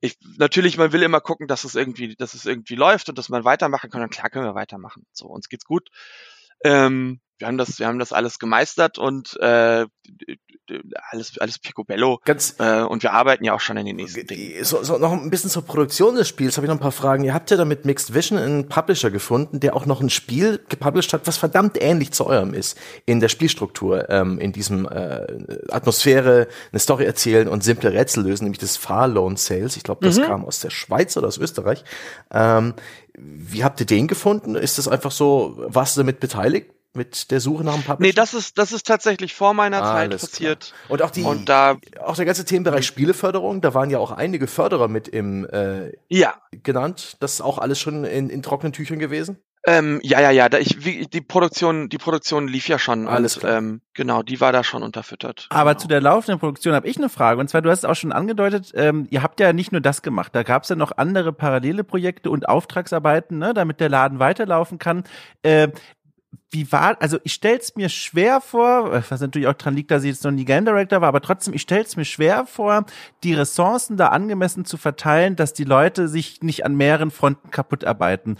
ich, 0.00 0.16
natürlich, 0.38 0.78
man 0.78 0.92
will 0.92 1.02
immer 1.02 1.20
gucken, 1.20 1.46
dass 1.46 1.64
es 1.64 1.74
irgendwie, 1.74 2.16
dass 2.16 2.34
es 2.34 2.46
irgendwie 2.46 2.74
läuft 2.74 3.08
und 3.10 3.18
dass 3.18 3.28
man 3.28 3.44
weitermachen 3.44 3.90
kann. 3.90 4.02
Und 4.02 4.10
klar 4.10 4.30
können 4.30 4.46
wir 4.46 4.54
weitermachen. 4.54 5.06
So, 5.12 5.26
uns 5.26 5.48
geht's 5.48 5.66
gut. 5.66 5.90
Ähm, 6.64 7.20
wir 7.42 7.48
haben 7.48 7.58
das, 7.58 7.80
wir 7.80 7.88
haben 7.88 7.98
das 7.98 8.12
alles 8.12 8.38
gemeistert 8.38 8.98
und 8.98 9.36
äh, 9.40 9.84
alles, 11.10 11.38
alles 11.38 11.58
picobello. 11.58 12.20
Ganz 12.24 12.54
äh, 12.60 12.82
und 12.82 13.02
wir 13.02 13.12
arbeiten 13.12 13.44
ja 13.44 13.52
auch 13.52 13.60
schon 13.60 13.76
in 13.76 13.84
den 13.84 13.96
nächsten 13.96 14.24
Dingen. 14.28 14.62
So, 14.64 14.84
so 14.84 14.96
noch 14.96 15.10
ein 15.10 15.28
bisschen 15.28 15.50
zur 15.50 15.64
Produktion 15.64 16.14
des 16.14 16.28
Spiels 16.28 16.56
habe 16.56 16.66
ich 16.66 16.68
noch 16.68 16.76
ein 16.76 16.80
paar 16.80 16.92
Fragen. 16.92 17.24
Ihr 17.24 17.34
habt 17.34 17.50
ja 17.50 17.56
damit 17.56 17.84
Mixed 17.84 18.14
Vision 18.14 18.38
einen 18.38 18.68
Publisher 18.68 19.10
gefunden, 19.10 19.58
der 19.58 19.74
auch 19.74 19.86
noch 19.86 20.00
ein 20.00 20.08
Spiel 20.08 20.60
gepublished 20.68 21.12
hat, 21.12 21.26
was 21.26 21.36
verdammt 21.36 21.82
ähnlich 21.82 22.12
zu 22.12 22.26
eurem 22.26 22.54
ist 22.54 22.78
in 23.06 23.18
der 23.18 23.28
Spielstruktur, 23.28 24.08
ähm, 24.08 24.38
in 24.38 24.52
diesem 24.52 24.86
äh, 24.86 25.26
Atmosphäre, 25.68 26.46
eine 26.70 26.78
Story 26.78 27.04
erzählen 27.04 27.48
und 27.48 27.64
simple 27.64 27.92
Rätsel 27.92 28.22
lösen, 28.22 28.44
nämlich 28.44 28.60
das 28.60 28.76
Far 28.76 29.08
Loan 29.08 29.36
Sales. 29.36 29.76
Ich 29.76 29.82
glaube, 29.82 30.06
das 30.06 30.18
mhm. 30.18 30.22
kam 30.22 30.44
aus 30.44 30.60
der 30.60 30.70
Schweiz 30.70 31.16
oder 31.16 31.26
aus 31.26 31.38
Österreich. 31.38 31.82
Ähm, 32.32 32.74
wie 33.18 33.64
habt 33.64 33.80
ihr 33.80 33.86
den 33.86 34.06
gefunden? 34.06 34.54
Ist 34.54 34.78
das 34.78 34.86
einfach 34.86 35.10
so, 35.10 35.54
warst 35.66 35.96
du 35.96 36.00
damit 36.00 36.20
beteiligt? 36.20 36.70
Mit 36.94 37.30
der 37.30 37.40
Suche 37.40 37.64
nach 37.64 37.74
einem 37.74 37.82
Publisher? 37.82 38.08
Nee, 38.08 38.12
das 38.12 38.34
ist, 38.34 38.58
das 38.58 38.72
ist 38.72 38.86
tatsächlich 38.86 39.34
vor 39.34 39.54
meiner 39.54 39.82
ah, 39.82 39.92
Zeit 39.92 40.10
passiert. 40.10 40.74
Klar. 40.74 40.90
Und 40.90 41.02
auch 41.02 41.10
die, 41.10 41.22
und 41.22 41.48
da, 41.48 41.76
auch 42.04 42.16
der 42.16 42.24
ganze 42.24 42.44
Themenbereich 42.44 42.86
Spieleförderung, 42.86 43.60
da 43.60 43.74
waren 43.74 43.90
ja 43.90 43.98
auch 43.98 44.10
einige 44.10 44.46
Förderer 44.46 44.88
mit 44.88 45.08
im, 45.08 45.46
äh, 45.46 45.92
ja. 46.08 46.34
genannt. 46.62 47.16
Das 47.20 47.34
ist 47.34 47.40
auch 47.40 47.58
alles 47.58 47.78
schon 47.80 48.04
in, 48.04 48.30
in 48.30 48.42
trockenen 48.42 48.72
Tüchern 48.72 48.98
gewesen? 48.98 49.38
Ähm, 49.64 50.00
ja, 50.02 50.20
ja, 50.20 50.30
ja. 50.30 50.48
Da 50.48 50.58
ich, 50.58 50.84
wie, 50.84 51.06
die 51.06 51.20
Produktion, 51.20 51.88
die 51.88 51.98
Produktion 51.98 52.48
lief 52.48 52.66
ja 52.68 52.78
schon. 52.78 53.06
Alles 53.06 53.36
und, 53.36 53.40
klar. 53.42 53.58
Ähm, 53.58 53.80
genau, 53.94 54.22
die 54.22 54.40
war 54.40 54.52
da 54.52 54.64
schon 54.64 54.82
unterfüttert. 54.82 55.46
Aber 55.50 55.72
genau. 55.72 55.80
zu 55.82 55.88
der 55.88 56.00
laufenden 56.00 56.40
Produktion 56.40 56.74
habe 56.74 56.88
ich 56.88 56.96
eine 56.96 57.08
Frage. 57.08 57.40
Und 57.40 57.48
zwar, 57.48 57.62
du 57.62 57.70
hast 57.70 57.80
es 57.80 57.84
auch 57.84 57.94
schon 57.94 58.12
angedeutet, 58.12 58.72
ähm, 58.74 59.06
ihr 59.10 59.22
habt 59.22 59.38
ja 59.38 59.52
nicht 59.52 59.70
nur 59.70 59.80
das 59.80 60.02
gemacht. 60.02 60.34
Da 60.34 60.42
gab 60.42 60.64
es 60.64 60.68
ja 60.68 60.76
noch 60.76 60.96
andere 60.96 61.32
parallele 61.32 61.84
Projekte 61.84 62.30
und 62.30 62.48
Auftragsarbeiten, 62.48 63.38
ne, 63.38 63.54
damit 63.54 63.78
der 63.78 63.88
Laden 63.88 64.18
weiterlaufen 64.18 64.78
kann. 64.78 65.04
Äh, 65.42 65.68
wie 66.50 66.70
war, 66.70 67.00
also 67.00 67.18
ich 67.24 67.32
stell's 67.32 67.76
mir 67.76 67.88
schwer 67.88 68.40
vor, 68.40 69.02
was 69.08 69.20
natürlich 69.20 69.48
auch 69.48 69.54
dran 69.54 69.74
liegt, 69.74 69.90
dass 69.90 70.02
ich 70.02 70.10
jetzt 70.10 70.24
noch 70.24 70.30
nie 70.30 70.44
Game 70.44 70.66
Director 70.66 71.00
war, 71.00 71.08
aber 71.08 71.22
trotzdem, 71.22 71.54
ich 71.54 71.62
stell's 71.62 71.96
mir 71.96 72.04
schwer 72.04 72.46
vor, 72.46 72.84
die 73.22 73.32
Ressourcen 73.32 73.96
da 73.96 74.08
angemessen 74.08 74.64
zu 74.64 74.76
verteilen, 74.76 75.34
dass 75.34 75.54
die 75.54 75.64
Leute 75.64 76.08
sich 76.08 76.42
nicht 76.42 76.66
an 76.66 76.76
mehreren 76.76 77.10
Fronten 77.10 77.50
kaputt 77.50 77.84
arbeiten. 77.84 78.36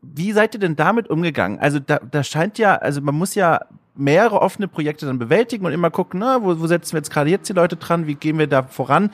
Wie 0.00 0.32
seid 0.32 0.54
ihr 0.54 0.60
denn 0.60 0.76
damit 0.76 1.10
umgegangen? 1.10 1.58
Also 1.58 1.80
da, 1.80 1.98
da 1.98 2.22
scheint 2.22 2.58
ja, 2.58 2.76
also 2.76 3.00
man 3.00 3.16
muss 3.16 3.34
ja 3.34 3.60
mehrere 3.96 4.40
offene 4.42 4.68
Projekte 4.68 5.06
dann 5.06 5.18
bewältigen 5.18 5.66
und 5.66 5.72
immer 5.72 5.90
gucken, 5.90 6.20
na, 6.20 6.42
wo, 6.42 6.60
wo 6.60 6.66
setzen 6.66 6.92
wir 6.92 6.98
jetzt 6.98 7.10
gerade 7.10 7.30
jetzt 7.30 7.48
die 7.48 7.54
Leute 7.54 7.76
dran, 7.76 8.06
wie 8.06 8.14
gehen 8.14 8.38
wir 8.38 8.46
da 8.46 8.62
voran? 8.62 9.10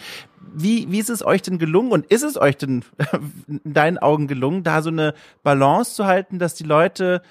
Wie, 0.54 0.90
wie 0.90 0.98
ist 0.98 1.08
es 1.08 1.24
euch 1.24 1.40
denn 1.40 1.58
gelungen 1.58 1.92
und 1.92 2.06
ist 2.06 2.24
es 2.24 2.36
euch 2.36 2.58
denn 2.58 2.84
in 3.46 3.72
deinen 3.72 3.98
Augen 3.98 4.26
gelungen, 4.26 4.62
da 4.62 4.82
so 4.82 4.90
eine 4.90 5.14
Balance 5.42 5.94
zu 5.94 6.04
halten, 6.04 6.38
dass 6.38 6.54
die 6.54 6.64
Leute 6.64 7.22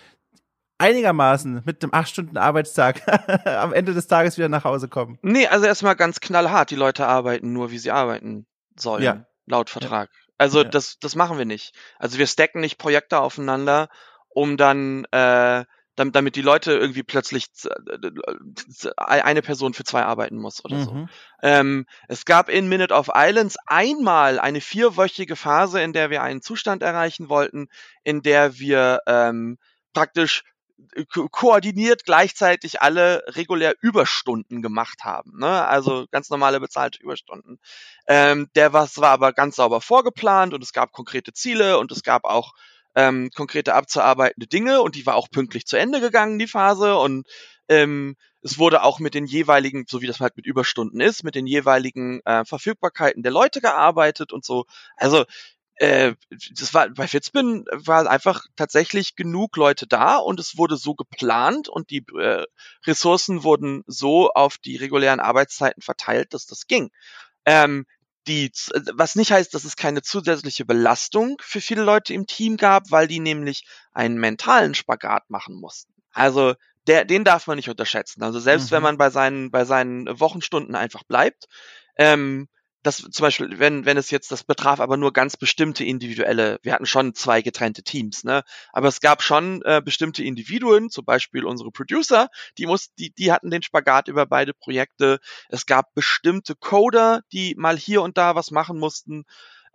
einigermaßen 0.81 1.61
mit 1.65 1.83
einem 1.83 1.93
acht 1.93 2.09
Stunden 2.09 2.37
Arbeitstag 2.37 3.01
am 3.45 3.73
Ende 3.73 3.93
des 3.93 4.07
Tages 4.07 4.37
wieder 4.37 4.49
nach 4.49 4.63
Hause 4.63 4.87
kommen? 4.87 5.17
Nee, 5.21 5.47
also 5.47 5.65
erstmal 5.65 5.95
ganz 5.95 6.19
knallhart. 6.19 6.71
Die 6.71 6.75
Leute 6.75 7.07
arbeiten 7.07 7.53
nur, 7.53 7.71
wie 7.71 7.77
sie 7.77 7.91
arbeiten 7.91 8.45
sollen. 8.75 9.03
Ja. 9.03 9.25
Laut 9.45 9.69
Vertrag. 9.69 10.09
Ja. 10.11 10.31
Also 10.37 10.63
ja. 10.63 10.69
das, 10.69 10.97
das 10.99 11.15
machen 11.15 11.37
wir 11.37 11.45
nicht. 11.45 11.73
Also 11.99 12.17
wir 12.17 12.27
stacken 12.27 12.61
nicht 12.61 12.77
Projekte 12.77 13.19
aufeinander, 13.19 13.89
um 14.29 14.57
dann 14.57 15.05
äh, 15.11 15.65
damit, 15.95 16.15
damit 16.15 16.35
die 16.35 16.41
Leute 16.41 16.71
irgendwie 16.71 17.03
plötzlich 17.03 17.47
eine 18.97 19.41
Person 19.41 19.73
für 19.73 19.83
zwei 19.83 20.03
arbeiten 20.03 20.37
muss 20.37 20.63
oder 20.63 20.77
mhm. 20.77 20.83
so. 20.83 21.07
Ähm, 21.43 21.85
es 22.07 22.25
gab 22.25 22.49
in 22.49 22.69
Minute 22.69 22.93
of 22.93 23.09
Islands 23.13 23.57
einmal 23.67 24.39
eine 24.39 24.61
vierwöchige 24.61 25.35
Phase, 25.35 25.81
in 25.81 25.93
der 25.93 26.09
wir 26.09 26.23
einen 26.23 26.41
Zustand 26.41 26.81
erreichen 26.81 27.29
wollten, 27.29 27.67
in 28.03 28.21
der 28.21 28.57
wir 28.57 29.01
ähm, 29.05 29.57
praktisch 29.93 30.43
ko 31.13 31.27
koordiniert 31.29 32.05
gleichzeitig 32.05 32.81
alle 32.81 33.23
regulär 33.27 33.75
Überstunden 33.81 34.61
gemacht 34.61 35.03
haben. 35.03 35.39
Ne? 35.39 35.67
Also 35.67 36.05
ganz 36.11 36.29
normale 36.29 36.59
bezahlte 36.59 37.01
Überstunden. 37.01 37.59
Ähm, 38.07 38.49
der 38.55 38.73
was 38.73 38.97
war 38.97 39.11
aber 39.11 39.33
ganz 39.33 39.55
sauber 39.55 39.81
vorgeplant 39.81 40.53
und 40.53 40.63
es 40.63 40.73
gab 40.73 40.91
konkrete 40.91 41.33
Ziele 41.33 41.79
und 41.79 41.91
es 41.91 42.03
gab 42.03 42.25
auch 42.25 42.53
ähm, 42.95 43.29
konkrete 43.35 43.73
abzuarbeitende 43.73 44.47
Dinge 44.47 44.81
und 44.81 44.95
die 44.95 45.05
war 45.05 45.15
auch 45.15 45.29
pünktlich 45.29 45.65
zu 45.65 45.77
Ende 45.77 46.01
gegangen, 46.01 46.39
die 46.39 46.47
Phase. 46.47 46.97
Und 46.97 47.27
ähm, 47.69 48.15
es 48.41 48.57
wurde 48.57 48.83
auch 48.83 48.99
mit 48.99 49.13
den 49.13 49.25
jeweiligen, 49.25 49.85
so 49.87 50.01
wie 50.01 50.07
das 50.07 50.19
halt 50.19 50.35
mit 50.35 50.45
Überstunden 50.45 50.99
ist, 50.99 51.23
mit 51.23 51.35
den 51.35 51.47
jeweiligen 51.47 52.21
äh, 52.25 52.43
Verfügbarkeiten 52.43 53.23
der 53.23 53.31
Leute 53.31 53.61
gearbeitet 53.61 54.33
und 54.33 54.43
so. 54.43 54.65
Also 54.97 55.25
äh, 55.75 56.13
das 56.29 56.73
war 56.73 56.89
bei 56.89 57.07
Fitzbin 57.07 57.65
war 57.71 58.09
einfach 58.09 58.45
tatsächlich 58.55 59.15
genug 59.15 59.57
Leute 59.57 59.87
da 59.87 60.17
und 60.17 60.39
es 60.39 60.57
wurde 60.57 60.77
so 60.77 60.93
geplant 60.95 61.69
und 61.69 61.89
die 61.89 62.05
äh, 62.19 62.45
Ressourcen 62.85 63.43
wurden 63.43 63.83
so 63.87 64.29
auf 64.31 64.57
die 64.57 64.77
regulären 64.77 65.19
Arbeitszeiten 65.19 65.81
verteilt, 65.81 66.33
dass 66.33 66.45
das 66.45 66.67
ging. 66.67 66.91
Ähm, 67.45 67.85
die, 68.27 68.51
was 68.93 69.15
nicht 69.15 69.31
heißt, 69.31 69.53
dass 69.53 69.63
es 69.63 69.75
keine 69.75 70.03
zusätzliche 70.03 70.65
Belastung 70.65 71.37
für 71.41 71.61
viele 71.61 71.83
Leute 71.83 72.13
im 72.13 72.27
Team 72.27 72.57
gab, 72.57 72.91
weil 72.91 73.07
die 73.07 73.19
nämlich 73.19 73.65
einen 73.93 74.19
mentalen 74.19 74.75
Spagat 74.75 75.29
machen 75.29 75.55
mussten. 75.55 75.91
Also 76.11 76.53
der, 76.87 77.05
den 77.05 77.23
darf 77.23 77.47
man 77.47 77.55
nicht 77.55 77.69
unterschätzen. 77.69 78.21
Also 78.23 78.39
selbst 78.39 78.69
mhm. 78.69 78.75
wenn 78.75 78.83
man 78.83 78.97
bei 78.97 79.09
seinen, 79.09 79.49
bei 79.49 79.65
seinen 79.65 80.19
Wochenstunden 80.19 80.75
einfach 80.75 81.03
bleibt, 81.03 81.47
ähm, 81.97 82.47
das 82.83 82.97
zum 82.97 83.23
Beispiel, 83.23 83.59
wenn, 83.59 83.85
wenn 83.85 83.97
es 83.97 84.11
jetzt, 84.11 84.31
das 84.31 84.43
betraf 84.43 84.79
aber 84.79 84.97
nur 84.97 85.13
ganz 85.13 85.37
bestimmte 85.37 85.83
individuelle, 85.83 86.59
wir 86.63 86.73
hatten 86.73 86.85
schon 86.85 87.13
zwei 87.13 87.41
getrennte 87.41 87.83
Teams, 87.83 88.23
ne? 88.23 88.43
Aber 88.73 88.87
es 88.87 89.01
gab 89.01 89.21
schon 89.21 89.61
äh, 89.63 89.81
bestimmte 89.83 90.23
Individuen, 90.23 90.89
zum 90.89 91.05
Beispiel 91.05 91.45
unsere 91.45 91.71
Producer, 91.71 92.29
die 92.57 92.65
mussten, 92.65 92.93
die, 92.97 93.11
die 93.11 93.31
hatten 93.31 93.51
den 93.51 93.61
Spagat 93.63 94.07
über 94.07 94.25
beide 94.25 94.53
Projekte. 94.53 95.19
Es 95.49 95.65
gab 95.65 95.93
bestimmte 95.93 96.55
Coder, 96.55 97.21
die 97.31 97.55
mal 97.57 97.77
hier 97.77 98.01
und 98.01 98.17
da 98.17 98.35
was 98.35 98.51
machen 98.51 98.79
mussten 98.79 99.25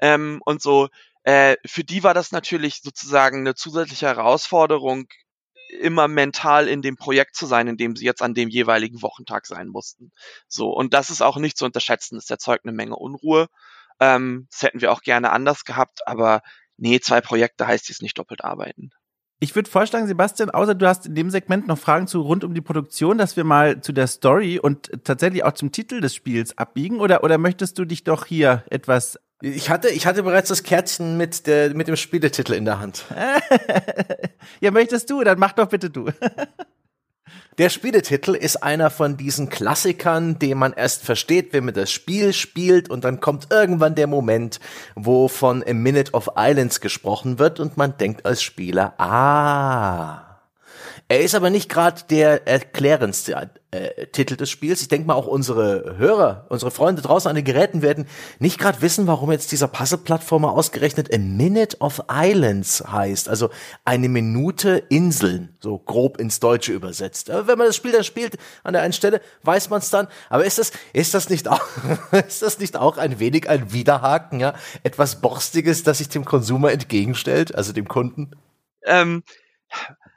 ähm, 0.00 0.40
und 0.44 0.62
so. 0.62 0.88
Äh, 1.22 1.56
für 1.66 1.84
die 1.84 2.02
war 2.04 2.14
das 2.14 2.32
natürlich 2.32 2.82
sozusagen 2.82 3.38
eine 3.40 3.54
zusätzliche 3.54 4.06
Herausforderung, 4.06 5.08
immer 5.68 6.08
mental 6.08 6.68
in 6.68 6.82
dem 6.82 6.96
Projekt 6.96 7.36
zu 7.36 7.46
sein, 7.46 7.68
in 7.68 7.76
dem 7.76 7.96
sie 7.96 8.04
jetzt 8.04 8.22
an 8.22 8.34
dem 8.34 8.48
jeweiligen 8.48 9.02
Wochentag 9.02 9.46
sein 9.46 9.68
mussten. 9.68 10.12
So, 10.48 10.70
und 10.70 10.94
das 10.94 11.10
ist 11.10 11.22
auch 11.22 11.36
nicht 11.36 11.56
zu 11.56 11.64
unterschätzen. 11.64 12.16
Das 12.16 12.30
erzeugt 12.30 12.64
eine 12.64 12.72
Menge 12.72 12.96
Unruhe. 12.96 13.48
Ähm, 14.00 14.46
das 14.50 14.62
hätten 14.62 14.80
wir 14.80 14.92
auch 14.92 15.02
gerne 15.02 15.30
anders 15.30 15.64
gehabt, 15.64 16.06
aber 16.06 16.42
nee, 16.76 17.00
zwei 17.00 17.20
Projekte 17.20 17.66
heißt 17.66 17.88
jetzt 17.88 18.02
nicht 18.02 18.18
doppelt 18.18 18.44
arbeiten. 18.44 18.90
Ich 19.38 19.54
würde 19.54 19.70
vorschlagen, 19.70 20.06
Sebastian, 20.06 20.48
außer 20.48 20.74
du 20.74 20.88
hast 20.88 21.04
in 21.04 21.14
dem 21.14 21.28
Segment 21.28 21.66
noch 21.66 21.76
Fragen 21.76 22.06
zu 22.06 22.22
rund 22.22 22.42
um 22.42 22.54
die 22.54 22.62
Produktion, 22.62 23.18
dass 23.18 23.36
wir 23.36 23.44
mal 23.44 23.82
zu 23.82 23.92
der 23.92 24.06
Story 24.06 24.58
und 24.58 25.04
tatsächlich 25.04 25.44
auch 25.44 25.52
zum 25.52 25.72
Titel 25.72 26.00
des 26.00 26.14
Spiels 26.14 26.56
abbiegen, 26.56 27.00
oder, 27.00 27.22
oder 27.22 27.36
möchtest 27.36 27.78
du 27.78 27.84
dich 27.84 28.02
doch 28.02 28.24
hier 28.24 28.64
etwas 28.70 29.18
ich 29.46 29.70
hatte, 29.70 29.88
ich 29.88 30.06
hatte 30.06 30.22
bereits 30.22 30.48
das 30.48 30.62
Kärtchen 30.62 31.16
mit, 31.16 31.46
der, 31.46 31.74
mit 31.74 31.88
dem 31.88 31.96
Spieletitel 31.96 32.52
in 32.52 32.64
der 32.64 32.80
Hand. 32.80 33.04
ja, 34.60 34.70
möchtest 34.70 35.10
du? 35.10 35.22
Dann 35.22 35.38
mach 35.38 35.52
doch 35.52 35.68
bitte 35.68 35.90
du. 35.90 36.10
Der 37.58 37.70
Spieletitel 37.70 38.34
ist 38.34 38.62
einer 38.62 38.90
von 38.90 39.16
diesen 39.16 39.48
Klassikern, 39.48 40.38
den 40.38 40.58
man 40.58 40.74
erst 40.74 41.02
versteht, 41.02 41.54
wenn 41.54 41.64
man 41.64 41.72
das 41.72 41.90
Spiel 41.90 42.34
spielt 42.34 42.90
und 42.90 43.02
dann 43.02 43.18
kommt 43.20 43.46
irgendwann 43.50 43.94
der 43.94 44.06
Moment, 44.06 44.60
wo 44.94 45.26
von 45.26 45.64
A 45.66 45.72
Minute 45.72 46.12
of 46.12 46.28
Islands 46.36 46.82
gesprochen 46.82 47.38
wird 47.38 47.58
und 47.58 47.78
man 47.78 47.96
denkt 47.96 48.26
als 48.26 48.42
Spieler, 48.42 48.92
ah, 48.98 50.25
er 51.08 51.20
ist 51.20 51.36
aber 51.36 51.50
nicht 51.50 51.68
gerade 51.68 52.02
der 52.10 52.48
erklärendste 52.48 53.50
äh, 53.70 54.06
Titel 54.08 54.36
des 54.36 54.50
Spiels. 54.50 54.82
Ich 54.82 54.88
denke 54.88 55.06
mal, 55.06 55.14
auch 55.14 55.28
unsere 55.28 55.96
Hörer, 55.98 56.46
unsere 56.48 56.72
Freunde 56.72 57.00
draußen 57.00 57.28
an 57.28 57.36
den 57.36 57.44
Geräten 57.44 57.80
werden 57.80 58.08
nicht 58.40 58.58
gerade 58.58 58.82
wissen, 58.82 59.06
warum 59.06 59.30
jetzt 59.30 59.52
dieser 59.52 59.68
Puzzle-Plattformer 59.68 60.50
ausgerechnet 60.50 61.14
A 61.14 61.18
Minute 61.18 61.76
of 61.78 62.02
Islands 62.10 62.82
heißt. 62.90 63.28
Also 63.28 63.50
eine 63.84 64.08
Minute 64.08 64.82
Inseln, 64.88 65.56
so 65.60 65.78
grob 65.78 66.18
ins 66.18 66.40
Deutsche 66.40 66.72
übersetzt. 66.72 67.30
Aber 67.30 67.46
wenn 67.46 67.58
man 67.58 67.68
das 67.68 67.76
Spiel 67.76 67.92
dann 67.92 68.02
spielt 68.02 68.36
an 68.64 68.72
der 68.72 68.82
einen 68.82 68.92
Stelle, 68.92 69.20
weiß 69.44 69.70
man 69.70 69.78
es 69.78 69.90
dann. 69.90 70.08
Aber 70.28 70.44
ist 70.44 70.58
das, 70.58 70.72
ist 70.92 71.14
das 71.14 71.30
nicht 71.30 71.46
auch, 71.46 71.62
ist 72.26 72.42
das 72.42 72.58
nicht 72.58 72.76
auch 72.76 72.98
ein 72.98 73.20
wenig 73.20 73.48
ein 73.48 73.72
Widerhaken, 73.72 74.40
ja? 74.40 74.54
Etwas 74.82 75.20
Borstiges, 75.20 75.84
das 75.84 75.98
sich 75.98 76.08
dem 76.08 76.24
Konsumer 76.24 76.72
entgegenstellt, 76.72 77.54
also 77.54 77.72
dem 77.72 77.86
Kunden? 77.86 78.32
Ähm 78.84 79.22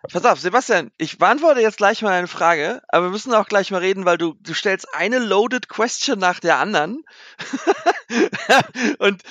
Pass 0.07 0.23
auf, 0.23 0.39
Sebastian, 0.39 0.91
ich 0.97 1.17
beantworte 1.17 1.59
jetzt 1.59 1.77
gleich 1.77 2.01
mal 2.01 2.13
eine 2.13 2.27
Frage, 2.27 2.81
aber 2.87 3.07
wir 3.07 3.11
müssen 3.11 3.33
auch 3.33 3.47
gleich 3.47 3.69
mal 3.69 3.79
reden, 3.79 4.05
weil 4.05 4.17
du, 4.17 4.33
du 4.39 4.53
stellst 4.53 4.93
eine 4.93 5.19
loaded 5.19 5.67
question 5.67 6.17
nach 6.19 6.39
der 6.39 6.57
anderen. 6.57 7.03
und 8.99 9.21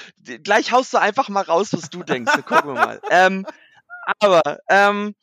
gleich 0.45 0.71
haust 0.73 0.93
du 0.93 0.99
einfach 0.99 1.31
mal 1.31 1.43
raus, 1.43 1.73
was 1.73 1.89
du 1.89 2.03
denkst. 2.03 2.33
Dann 2.33 2.45
gucken 2.45 2.75
wir 2.75 2.75
mal. 2.75 3.01
Ähm, 3.11 3.47
aber, 4.21 4.59
ähm, 4.69 5.15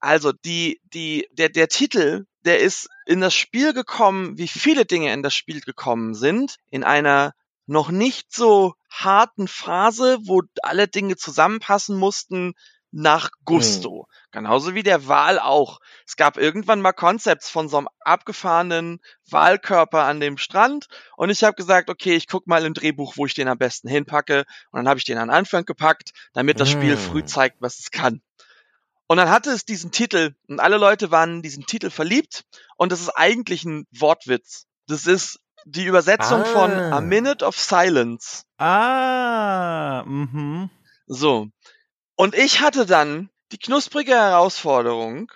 also 0.00 0.32
die, 0.32 0.80
die, 0.84 1.28
der, 1.32 1.50
der 1.50 1.68
Titel, 1.68 2.26
der 2.44 2.60
ist 2.60 2.88
in 3.06 3.20
das 3.20 3.34
Spiel 3.34 3.74
gekommen, 3.74 4.38
wie 4.38 4.48
viele 4.48 4.86
Dinge 4.86 5.12
in 5.12 5.22
das 5.22 5.34
Spiel 5.34 5.60
gekommen 5.60 6.14
sind, 6.14 6.56
in 6.70 6.84
einer 6.84 7.34
noch 7.66 7.90
nicht 7.90 8.32
so 8.32 8.74
harten 8.88 9.48
Phase, 9.48 10.18
wo 10.22 10.42
alle 10.62 10.88
Dinge 10.88 11.16
zusammenpassen 11.16 11.96
mussten, 11.98 12.54
nach 12.92 13.30
Gusto. 13.44 14.06
Mhm. 14.08 14.30
Genauso 14.32 14.74
wie 14.74 14.82
der 14.82 15.08
Wal 15.08 15.38
auch. 15.38 15.80
Es 16.06 16.16
gab 16.16 16.36
irgendwann 16.36 16.80
mal 16.80 16.92
Konzepts 16.92 17.50
von 17.50 17.68
so 17.68 17.78
einem 17.78 17.88
abgefahrenen 18.00 19.00
Wahlkörper 19.30 20.04
an 20.04 20.20
dem 20.20 20.38
Strand 20.38 20.86
und 21.16 21.30
ich 21.30 21.44
habe 21.44 21.56
gesagt, 21.56 21.90
okay, 21.90 22.14
ich 22.14 22.26
guck 22.26 22.46
mal 22.46 22.64
im 22.64 22.74
Drehbuch, 22.74 23.16
wo 23.16 23.26
ich 23.26 23.34
den 23.34 23.48
am 23.48 23.58
besten 23.58 23.88
hinpacke 23.88 24.44
und 24.70 24.78
dann 24.78 24.88
habe 24.88 24.98
ich 24.98 25.04
den 25.04 25.18
an 25.18 25.30
Anfang 25.30 25.64
gepackt, 25.64 26.10
damit 26.32 26.60
das 26.60 26.68
mhm. 26.68 26.72
Spiel 26.72 26.96
früh 26.96 27.20
hm. 27.20 27.26
zeigt, 27.26 27.56
was 27.60 27.78
es 27.78 27.90
kann. 27.90 28.20
Und 29.08 29.18
dann 29.18 29.30
hatte 29.30 29.50
es 29.50 29.64
diesen 29.64 29.92
Titel 29.92 30.34
und 30.48 30.60
alle 30.60 30.78
Leute 30.78 31.10
waren 31.10 31.36
in 31.36 31.42
diesen 31.42 31.64
Titel 31.66 31.90
verliebt 31.90 32.44
und 32.76 32.90
das 32.92 33.00
ist 33.00 33.10
eigentlich 33.10 33.64
ein 33.64 33.86
Wortwitz. 33.92 34.66
Das 34.88 35.06
ist 35.06 35.40
die 35.64 35.84
Übersetzung 35.84 36.42
ah. 36.42 36.44
von 36.44 36.72
A 36.72 37.00
Minute 37.00 37.44
of 37.44 37.58
Silence. 37.58 38.44
Ah, 38.58 40.04
mhm. 40.06 40.70
So. 41.06 41.48
Und 42.16 42.34
ich 42.34 42.60
hatte 42.60 42.86
dann 42.86 43.30
die 43.52 43.58
knusprige 43.58 44.12
Herausforderung. 44.12 45.30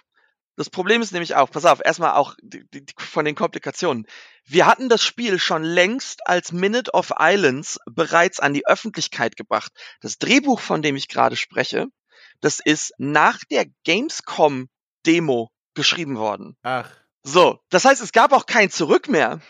Das 0.56 0.68
Problem 0.68 1.00
ist 1.00 1.12
nämlich 1.12 1.36
auch, 1.36 1.50
pass 1.50 1.64
auf, 1.64 1.80
erstmal 1.84 2.12
auch 2.12 2.34
die, 2.42 2.68
die, 2.70 2.84
von 2.98 3.24
den 3.24 3.34
Komplikationen. 3.34 4.06
Wir 4.44 4.66
hatten 4.66 4.88
das 4.88 5.04
Spiel 5.04 5.38
schon 5.38 5.62
längst 5.62 6.26
als 6.26 6.52
Minute 6.52 6.92
of 6.92 7.12
Islands 7.18 7.78
bereits 7.86 8.40
an 8.40 8.52
die 8.52 8.66
Öffentlichkeit 8.66 9.36
gebracht. 9.36 9.72
Das 10.00 10.18
Drehbuch, 10.18 10.60
von 10.60 10.82
dem 10.82 10.96
ich 10.96 11.08
gerade 11.08 11.36
spreche, 11.36 11.86
das 12.40 12.60
ist 12.60 12.92
nach 12.98 13.38
der 13.50 13.66
Gamescom 13.84 14.68
Demo 15.06 15.50
geschrieben 15.74 16.16
worden. 16.16 16.56
Ach. 16.62 16.90
So, 17.22 17.60
das 17.68 17.84
heißt, 17.84 18.02
es 18.02 18.12
gab 18.12 18.32
auch 18.32 18.46
kein 18.46 18.70
Zurück 18.70 19.08
mehr 19.08 19.40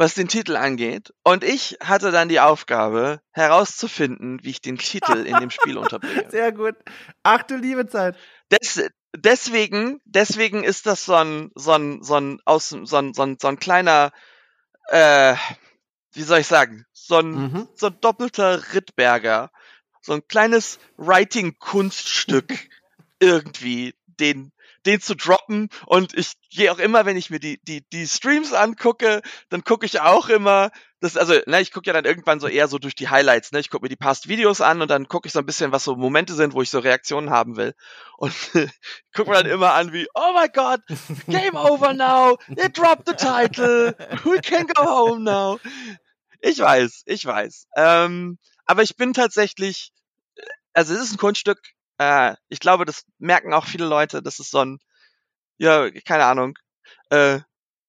was 0.00 0.14
den 0.14 0.28
Titel 0.28 0.56
angeht. 0.56 1.12
Und 1.24 1.44
ich 1.44 1.76
hatte 1.84 2.10
dann 2.10 2.30
die 2.30 2.40
Aufgabe, 2.40 3.20
herauszufinden, 3.32 4.42
wie 4.42 4.48
ich 4.48 4.62
den 4.62 4.78
Titel 4.78 5.26
in 5.26 5.36
dem 5.38 5.50
Spiel 5.50 5.76
unterbringe. 5.76 6.24
Sehr 6.30 6.52
gut. 6.52 6.74
Ach 7.22 7.42
du 7.42 7.56
liebe 7.56 7.86
Zeit. 7.86 8.16
Des, 8.50 8.82
deswegen, 9.14 10.00
deswegen 10.06 10.64
ist 10.64 10.86
das 10.86 11.04
so 11.04 11.14
ein, 11.14 11.50
so 11.54 11.72
ein, 11.72 12.02
so 12.02 12.14
ein, 12.14 12.40
aus, 12.46 12.70
so 12.70 12.96
ein, 12.96 13.12
so 13.12 13.22
ein, 13.22 13.36
so 13.38 13.48
ein 13.48 13.58
kleiner, 13.58 14.10
äh, 14.88 15.34
wie 16.14 16.22
soll 16.22 16.38
ich 16.38 16.46
sagen, 16.46 16.86
so 16.94 17.18
ein, 17.18 17.30
mhm. 17.32 17.68
so 17.74 17.88
ein 17.88 18.00
doppelter 18.00 18.72
Rittberger. 18.72 19.50
So 20.00 20.14
ein 20.14 20.26
kleines 20.26 20.78
Writing-Kunststück 20.96 22.54
irgendwie, 23.20 23.94
den, 24.06 24.50
den 24.86 25.00
zu 25.00 25.14
droppen. 25.14 25.68
Und 25.86 26.14
ich 26.14 26.32
gehe 26.50 26.72
auch 26.72 26.78
immer, 26.78 27.06
wenn 27.06 27.16
ich 27.16 27.30
mir 27.30 27.40
die, 27.40 27.60
die, 27.62 27.82
die 27.90 28.06
Streams 28.06 28.52
angucke, 28.52 29.22
dann 29.48 29.64
gucke 29.64 29.86
ich 29.86 30.00
auch 30.00 30.28
immer, 30.28 30.70
das, 31.00 31.16
also, 31.16 31.34
ne, 31.46 31.62
ich 31.62 31.72
gucke 31.72 31.86
ja 31.86 31.94
dann 31.94 32.04
irgendwann 32.04 32.40
so 32.40 32.46
eher 32.46 32.68
so 32.68 32.78
durch 32.78 32.94
die 32.94 33.08
Highlights, 33.08 33.52
ne? 33.52 33.60
Ich 33.60 33.70
gucke 33.70 33.84
mir 33.84 33.88
die 33.88 33.96
Past-Videos 33.96 34.60
an 34.60 34.82
und 34.82 34.90
dann 34.90 35.08
gucke 35.08 35.26
ich 35.26 35.32
so 35.32 35.38
ein 35.38 35.46
bisschen, 35.46 35.72
was 35.72 35.84
so 35.84 35.96
Momente 35.96 36.34
sind, 36.34 36.52
wo 36.52 36.60
ich 36.60 36.68
so 36.68 36.78
Reaktionen 36.78 37.30
haben 37.30 37.56
will. 37.56 37.74
Und 38.18 38.34
gucke 39.14 39.30
mir 39.30 39.42
dann 39.42 39.46
immer 39.46 39.72
an 39.72 39.94
wie, 39.94 40.06
oh 40.14 40.32
my 40.34 40.48
god, 40.52 40.80
game 41.26 41.56
over 41.56 41.94
now, 41.94 42.36
they 42.54 42.68
dropped 42.68 43.08
the 43.08 43.14
title, 43.14 43.94
we 44.24 44.40
can 44.40 44.66
go 44.66 44.84
home 44.84 45.24
now. 45.24 45.58
Ich 46.40 46.58
weiß, 46.58 47.02
ich 47.06 47.24
weiß. 47.24 47.66
Ähm, 47.76 48.38
aber 48.66 48.82
ich 48.82 48.96
bin 48.96 49.14
tatsächlich, 49.14 49.92
also 50.74 50.94
es 50.94 51.00
ist 51.00 51.12
ein 51.12 51.18
Kunststück. 51.18 51.60
Äh, 52.00 52.36
ich 52.48 52.60
glaube, 52.60 52.86
das 52.86 53.04
merken 53.18 53.52
auch 53.52 53.66
viele 53.66 53.86
Leute. 53.86 54.22
Das 54.22 54.38
ist 54.40 54.50
so 54.50 54.60
ein, 54.60 54.78
ja, 55.58 55.90
keine 55.90 56.24
Ahnung, 56.24 56.58
äh, 57.10 57.40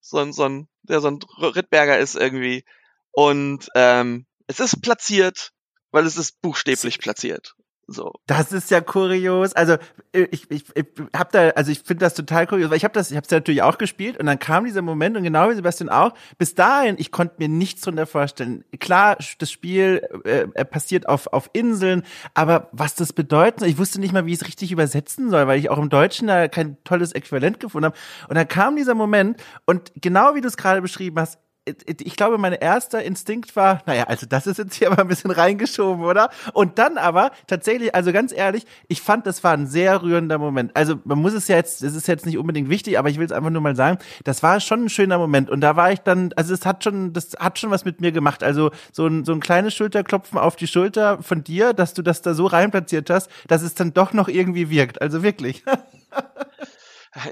so 0.01 0.17
ein, 0.17 0.33
so 0.33 0.43
ein, 0.43 0.67
der 0.83 0.99
so 0.99 1.09
ein 1.09 1.19
Rittberger 1.39 1.97
ist 1.97 2.15
irgendwie. 2.15 2.65
Und 3.11 3.69
ähm, 3.75 4.25
es 4.47 4.59
ist 4.59 4.81
platziert, 4.81 5.53
weil 5.91 6.05
es 6.05 6.17
ist 6.17 6.41
buchstäblich 6.41 6.99
platziert. 6.99 7.55
So. 7.91 8.13
Das 8.27 8.51
ist 8.51 8.71
ja 8.71 8.81
kurios. 8.81 9.53
Also 9.53 9.77
ich, 10.11 10.49
ich, 10.49 10.65
ich 10.75 10.85
hab 11.15 11.31
da, 11.31 11.49
also 11.49 11.71
ich 11.71 11.79
finde 11.79 12.05
das 12.05 12.13
total 12.13 12.47
kurios, 12.47 12.69
weil 12.69 12.77
ich 12.77 12.83
habe 12.83 12.93
das, 12.93 13.11
ich 13.11 13.17
habe 13.17 13.25
es 13.25 13.31
natürlich 13.31 13.61
auch 13.61 13.77
gespielt 13.77 14.17
und 14.17 14.25
dann 14.25 14.39
kam 14.39 14.65
dieser 14.65 14.81
Moment 14.81 15.17
und 15.17 15.23
genau 15.23 15.49
wie 15.49 15.55
Sebastian 15.55 15.89
auch. 15.89 16.13
Bis 16.37 16.55
dahin, 16.55 16.95
ich 16.97 17.11
konnte 17.11 17.35
mir 17.37 17.49
nichts 17.49 17.81
drunter 17.81 18.05
vorstellen. 18.05 18.63
Klar, 18.79 19.17
das 19.37 19.51
Spiel 19.51 20.01
äh, 20.23 20.65
passiert 20.65 21.07
auf 21.07 21.27
auf 21.27 21.49
Inseln, 21.53 22.03
aber 22.33 22.69
was 22.71 22.95
das 22.95 23.13
bedeutet, 23.13 23.67
ich 23.67 23.77
wusste 23.77 23.99
nicht 23.99 24.13
mal, 24.13 24.25
wie 24.25 24.33
ich 24.33 24.41
es 24.41 24.47
richtig 24.47 24.71
übersetzen 24.71 25.29
soll, 25.29 25.47
weil 25.47 25.59
ich 25.59 25.69
auch 25.69 25.77
im 25.77 25.89
Deutschen 25.89 26.27
da 26.27 26.47
kein 26.47 26.77
tolles 26.83 27.11
Äquivalent 27.11 27.59
gefunden 27.59 27.85
habe. 27.85 27.97
Und 28.27 28.35
dann 28.35 28.47
kam 28.47 28.75
dieser 28.75 28.95
Moment 28.95 29.41
und 29.65 29.91
genau 29.95 30.35
wie 30.35 30.41
du 30.41 30.47
es 30.47 30.57
gerade 30.57 30.81
beschrieben 30.81 31.19
hast, 31.19 31.39
ich 31.65 32.15
glaube, 32.15 32.39
mein 32.39 32.53
erster 32.53 33.03
Instinkt 33.03 33.55
war, 33.55 33.83
naja, 33.85 34.05
also 34.05 34.25
das 34.25 34.47
ist 34.47 34.57
jetzt 34.57 34.73
hier 34.73 34.91
aber 34.91 35.03
ein 35.03 35.07
bisschen 35.07 35.29
reingeschoben, 35.29 36.03
oder? 36.03 36.31
Und 36.53 36.79
dann 36.79 36.97
aber 36.97 37.29
tatsächlich, 37.45 37.93
also 37.93 38.11
ganz 38.11 38.33
ehrlich, 38.33 38.65
ich 38.87 39.01
fand, 39.01 39.27
das 39.27 39.43
war 39.43 39.53
ein 39.53 39.67
sehr 39.67 40.01
rührender 40.01 40.39
Moment. 40.39 40.75
Also 40.75 40.95
man 41.03 41.19
muss 41.19 41.33
es 41.33 41.47
ja 41.47 41.57
jetzt, 41.57 41.83
es 41.83 41.95
ist 41.95 42.07
jetzt 42.07 42.25
nicht 42.25 42.39
unbedingt 42.39 42.69
wichtig, 42.69 42.97
aber 42.97 43.09
ich 43.09 43.19
will 43.19 43.27
es 43.27 43.31
einfach 43.31 43.51
nur 43.51 43.61
mal 43.61 43.75
sagen, 43.75 43.99
das 44.23 44.41
war 44.41 44.59
schon 44.59 44.85
ein 44.85 44.89
schöner 44.89 45.19
Moment. 45.19 45.51
Und 45.51 45.61
da 45.61 45.75
war 45.75 45.91
ich 45.91 45.99
dann, 45.99 46.33
also 46.35 46.51
es 46.51 46.65
hat 46.65 46.83
schon, 46.83 47.13
das 47.13 47.33
hat 47.39 47.59
schon 47.59 47.69
was 47.69 47.85
mit 47.85 48.01
mir 48.01 48.11
gemacht. 48.11 48.43
Also 48.43 48.71
so 48.91 49.05
ein, 49.05 49.23
so 49.23 49.31
ein 49.31 49.39
kleines 49.39 49.75
Schulterklopfen 49.75 50.39
auf 50.39 50.55
die 50.55 50.67
Schulter 50.67 51.21
von 51.21 51.43
dir, 51.43 51.73
dass 51.73 51.93
du 51.93 52.01
das 52.01 52.23
da 52.23 52.33
so 52.33 52.47
reinplatziert 52.47 53.11
hast, 53.11 53.29
dass 53.47 53.61
es 53.61 53.75
dann 53.75 53.93
doch 53.93 54.13
noch 54.13 54.29
irgendwie 54.29 54.71
wirkt. 54.71 54.99
Also 54.99 55.21
wirklich. 55.21 55.63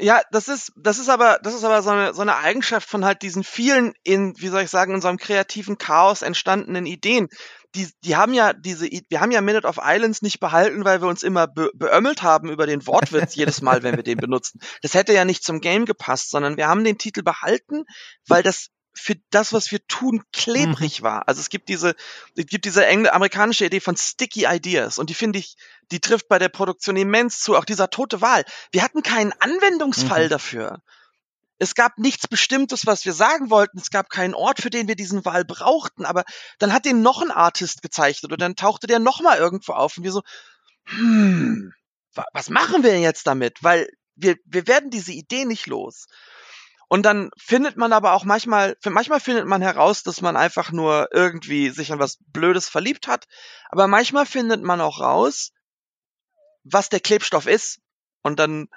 Ja, 0.02 0.22
das 0.32 0.50
ist, 0.50 0.74
das 0.76 1.00
ist 1.00 1.08
aber, 1.08 1.40
das 1.42 1.54
ist 1.54 1.64
aber 1.64 1.82
so 1.82 1.92
eine, 1.92 2.14
so 2.14 2.22
eine 2.22 2.36
Eigenschaft 2.36 2.90
von 2.90 3.06
halt 3.06 3.22
diesen 3.22 3.46
vielen 3.46 3.94
in, 4.04 4.34
wie 4.38 4.50
soll 4.50 4.64
ich 4.64 4.70
sagen, 4.70 4.94
in 4.94 5.02
so 5.02 5.08
einem 5.08 5.18
kreativen 5.18 5.78
Chaos 5.78 6.22
entstandenen 6.22 6.86
Ideen. 6.86 7.30
Die, 7.76 7.88
die 8.04 8.18
haben 8.18 8.34
ja 8.34 8.52
diese, 8.52 8.88
wir 8.88 9.22
haben 9.22 9.32
ja 9.32 9.40
Minute 9.40 9.68
of 9.68 9.80
Islands 9.82 10.22
nicht 10.22 10.42
behalten, 10.42 10.84
weil 10.84 11.02
wir 11.02 11.08
uns 11.08 11.24
immer 11.24 11.48
be 11.48 11.72
beömmelt 11.76 12.24
haben 12.24 12.50
über 12.50 12.66
den 12.66 12.86
Wortwitz 12.88 13.36
jedes 13.36 13.62
Mal, 13.62 13.82
wenn 13.84 13.96
wir 13.96 14.04
den 14.04 14.18
benutzen. 14.18 14.60
Das 14.82 14.96
hätte 14.96 15.14
ja 15.14 15.24
nicht 15.24 15.46
zum 15.46 15.62
Game 15.62 15.86
gepasst, 15.86 16.30
sondern 16.32 16.58
wir 16.58 16.68
haben 16.68 16.84
den 16.84 16.98
Titel 16.98 17.22
behalten, 17.24 17.86
weil 18.28 18.44
das 18.44 18.70
für 18.94 19.16
das, 19.30 19.54
was 19.54 19.72
wir 19.72 19.86
tun, 19.88 20.24
klebrig 20.34 21.00
mhm. 21.00 21.06
war. 21.06 21.28
Also 21.28 21.42
es 21.42 21.50
gibt 21.50 21.70
diese, 21.70 21.96
es 22.36 22.46
gibt 22.48 22.66
diese 22.66 22.86
engl 22.86 23.10
amerikanische 23.10 23.66
Idee 23.66 23.80
von 23.80 23.96
Sticky 23.96 24.46
Ideas 24.46 24.98
und 24.98 25.10
die 25.10 25.14
finde 25.14 25.40
ich, 25.40 25.56
die 25.92 26.00
trifft 26.00 26.28
bei 26.28 26.40
der 26.40 26.50
Produktion 26.50 26.98
immens 26.98 27.40
zu. 27.40 27.56
Auch 27.56 27.66
dieser 27.66 27.90
tote 27.90 28.22
Wahl. 28.22 28.44
Wir 28.72 28.84
hatten 28.84 29.04
keinen 29.04 29.34
Anwendungsfall 29.40 30.26
mhm. 30.26 30.30
dafür. 30.30 30.82
Es 31.60 31.76
gab 31.76 31.98
nichts 31.98 32.28
Bestimmtes, 32.28 32.86
was 32.86 33.06
wir 33.06 33.14
sagen 33.14 33.50
wollten. 33.50 33.80
Es 33.80 33.90
gab 33.90 34.10
keinen 34.10 34.34
Ort, 34.34 34.62
für 34.62 34.70
den 34.70 34.88
wir 34.88 34.96
diesen 34.96 35.26
Wahl 35.26 35.44
brauchten. 35.44 36.06
Aber 36.06 36.24
dann 36.58 36.72
hat 36.74 36.86
den 36.86 37.02
noch 37.02 37.22
ein 37.22 37.32
Artist 37.32 37.82
gezeichnet 37.82 38.32
und 38.32 38.40
dann 38.42 38.56
tauchte 38.56 38.88
der 38.88 39.00
noch 39.00 39.20
mal 39.20 39.38
irgendwo 39.38 39.74
auf 39.74 39.98
und 39.98 40.06
wir 40.06 40.12
so, 40.14 40.22
hm, 40.86 41.74
was 42.34 42.50
machen 42.50 42.84
wir 42.84 42.98
jetzt 43.00 43.28
damit? 43.28 43.58
Weil 43.62 43.90
wir, 44.16 44.38
wir 44.46 44.68
werden 44.68 44.90
diese 44.90 45.12
Idee 45.12 45.46
nicht 45.46 45.68
los. 45.68 46.08
Und 46.90 47.04
dann 47.04 47.30
findet 47.38 47.78
man 47.78 47.94
aber 47.94 48.14
auch 48.14 48.26
manchmal, 48.26 48.76
manchmal 48.84 49.20
findet 49.20 49.46
man 49.46 49.62
heraus, 49.62 50.04
dass 50.04 50.22
man 50.22 50.36
einfach 50.36 50.72
nur 50.72 51.10
irgendwie 51.14 51.70
sich 51.70 51.92
an 51.92 52.00
was 52.00 52.18
Blödes 52.28 52.68
verliebt 52.68 53.08
hat. 53.08 53.28
Aber 53.70 53.88
manchmal 53.88 54.26
findet 54.26 54.64
man 54.64 54.82
auch 54.82 55.00
raus, 55.00 55.52
was 56.64 56.90
der 56.90 57.00
Klebstoff 57.00 57.46
ist. 57.46 57.80
Und 58.24 58.40
dann 58.40 58.68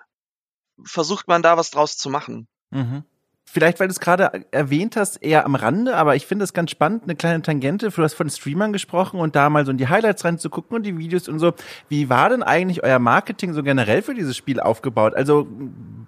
versucht 0.84 1.26
man 1.26 1.42
da 1.42 1.56
was 1.56 1.70
draus 1.70 1.96
zu 1.96 2.10
machen. 2.10 2.48
Mhm 2.70 3.04
vielleicht, 3.52 3.80
weil 3.80 3.88
du 3.88 3.92
es 3.92 4.00
gerade 4.00 4.46
erwähnt 4.50 4.96
hast, 4.96 5.22
eher 5.22 5.44
am 5.44 5.54
Rande, 5.54 5.94
aber 5.96 6.16
ich 6.16 6.26
finde 6.26 6.42
es 6.44 6.54
ganz 6.54 6.70
spannend, 6.70 7.02
eine 7.04 7.14
kleine 7.14 7.42
Tangente. 7.42 7.90
Du 7.90 8.02
hast 8.02 8.14
von 8.14 8.30
Streamern 8.30 8.72
gesprochen 8.72 9.20
und 9.20 9.36
da 9.36 9.50
mal 9.50 9.66
so 9.66 9.70
in 9.70 9.76
die 9.76 9.88
Highlights 9.88 10.24
reinzugucken 10.24 10.74
und 10.74 10.84
die 10.84 10.96
Videos 10.96 11.28
und 11.28 11.38
so. 11.38 11.52
Wie 11.90 12.08
war 12.08 12.30
denn 12.30 12.42
eigentlich 12.42 12.82
euer 12.82 12.98
Marketing 12.98 13.52
so 13.52 13.62
generell 13.62 14.00
für 14.00 14.14
dieses 14.14 14.38
Spiel 14.38 14.58
aufgebaut? 14.58 15.14
Also 15.14 15.46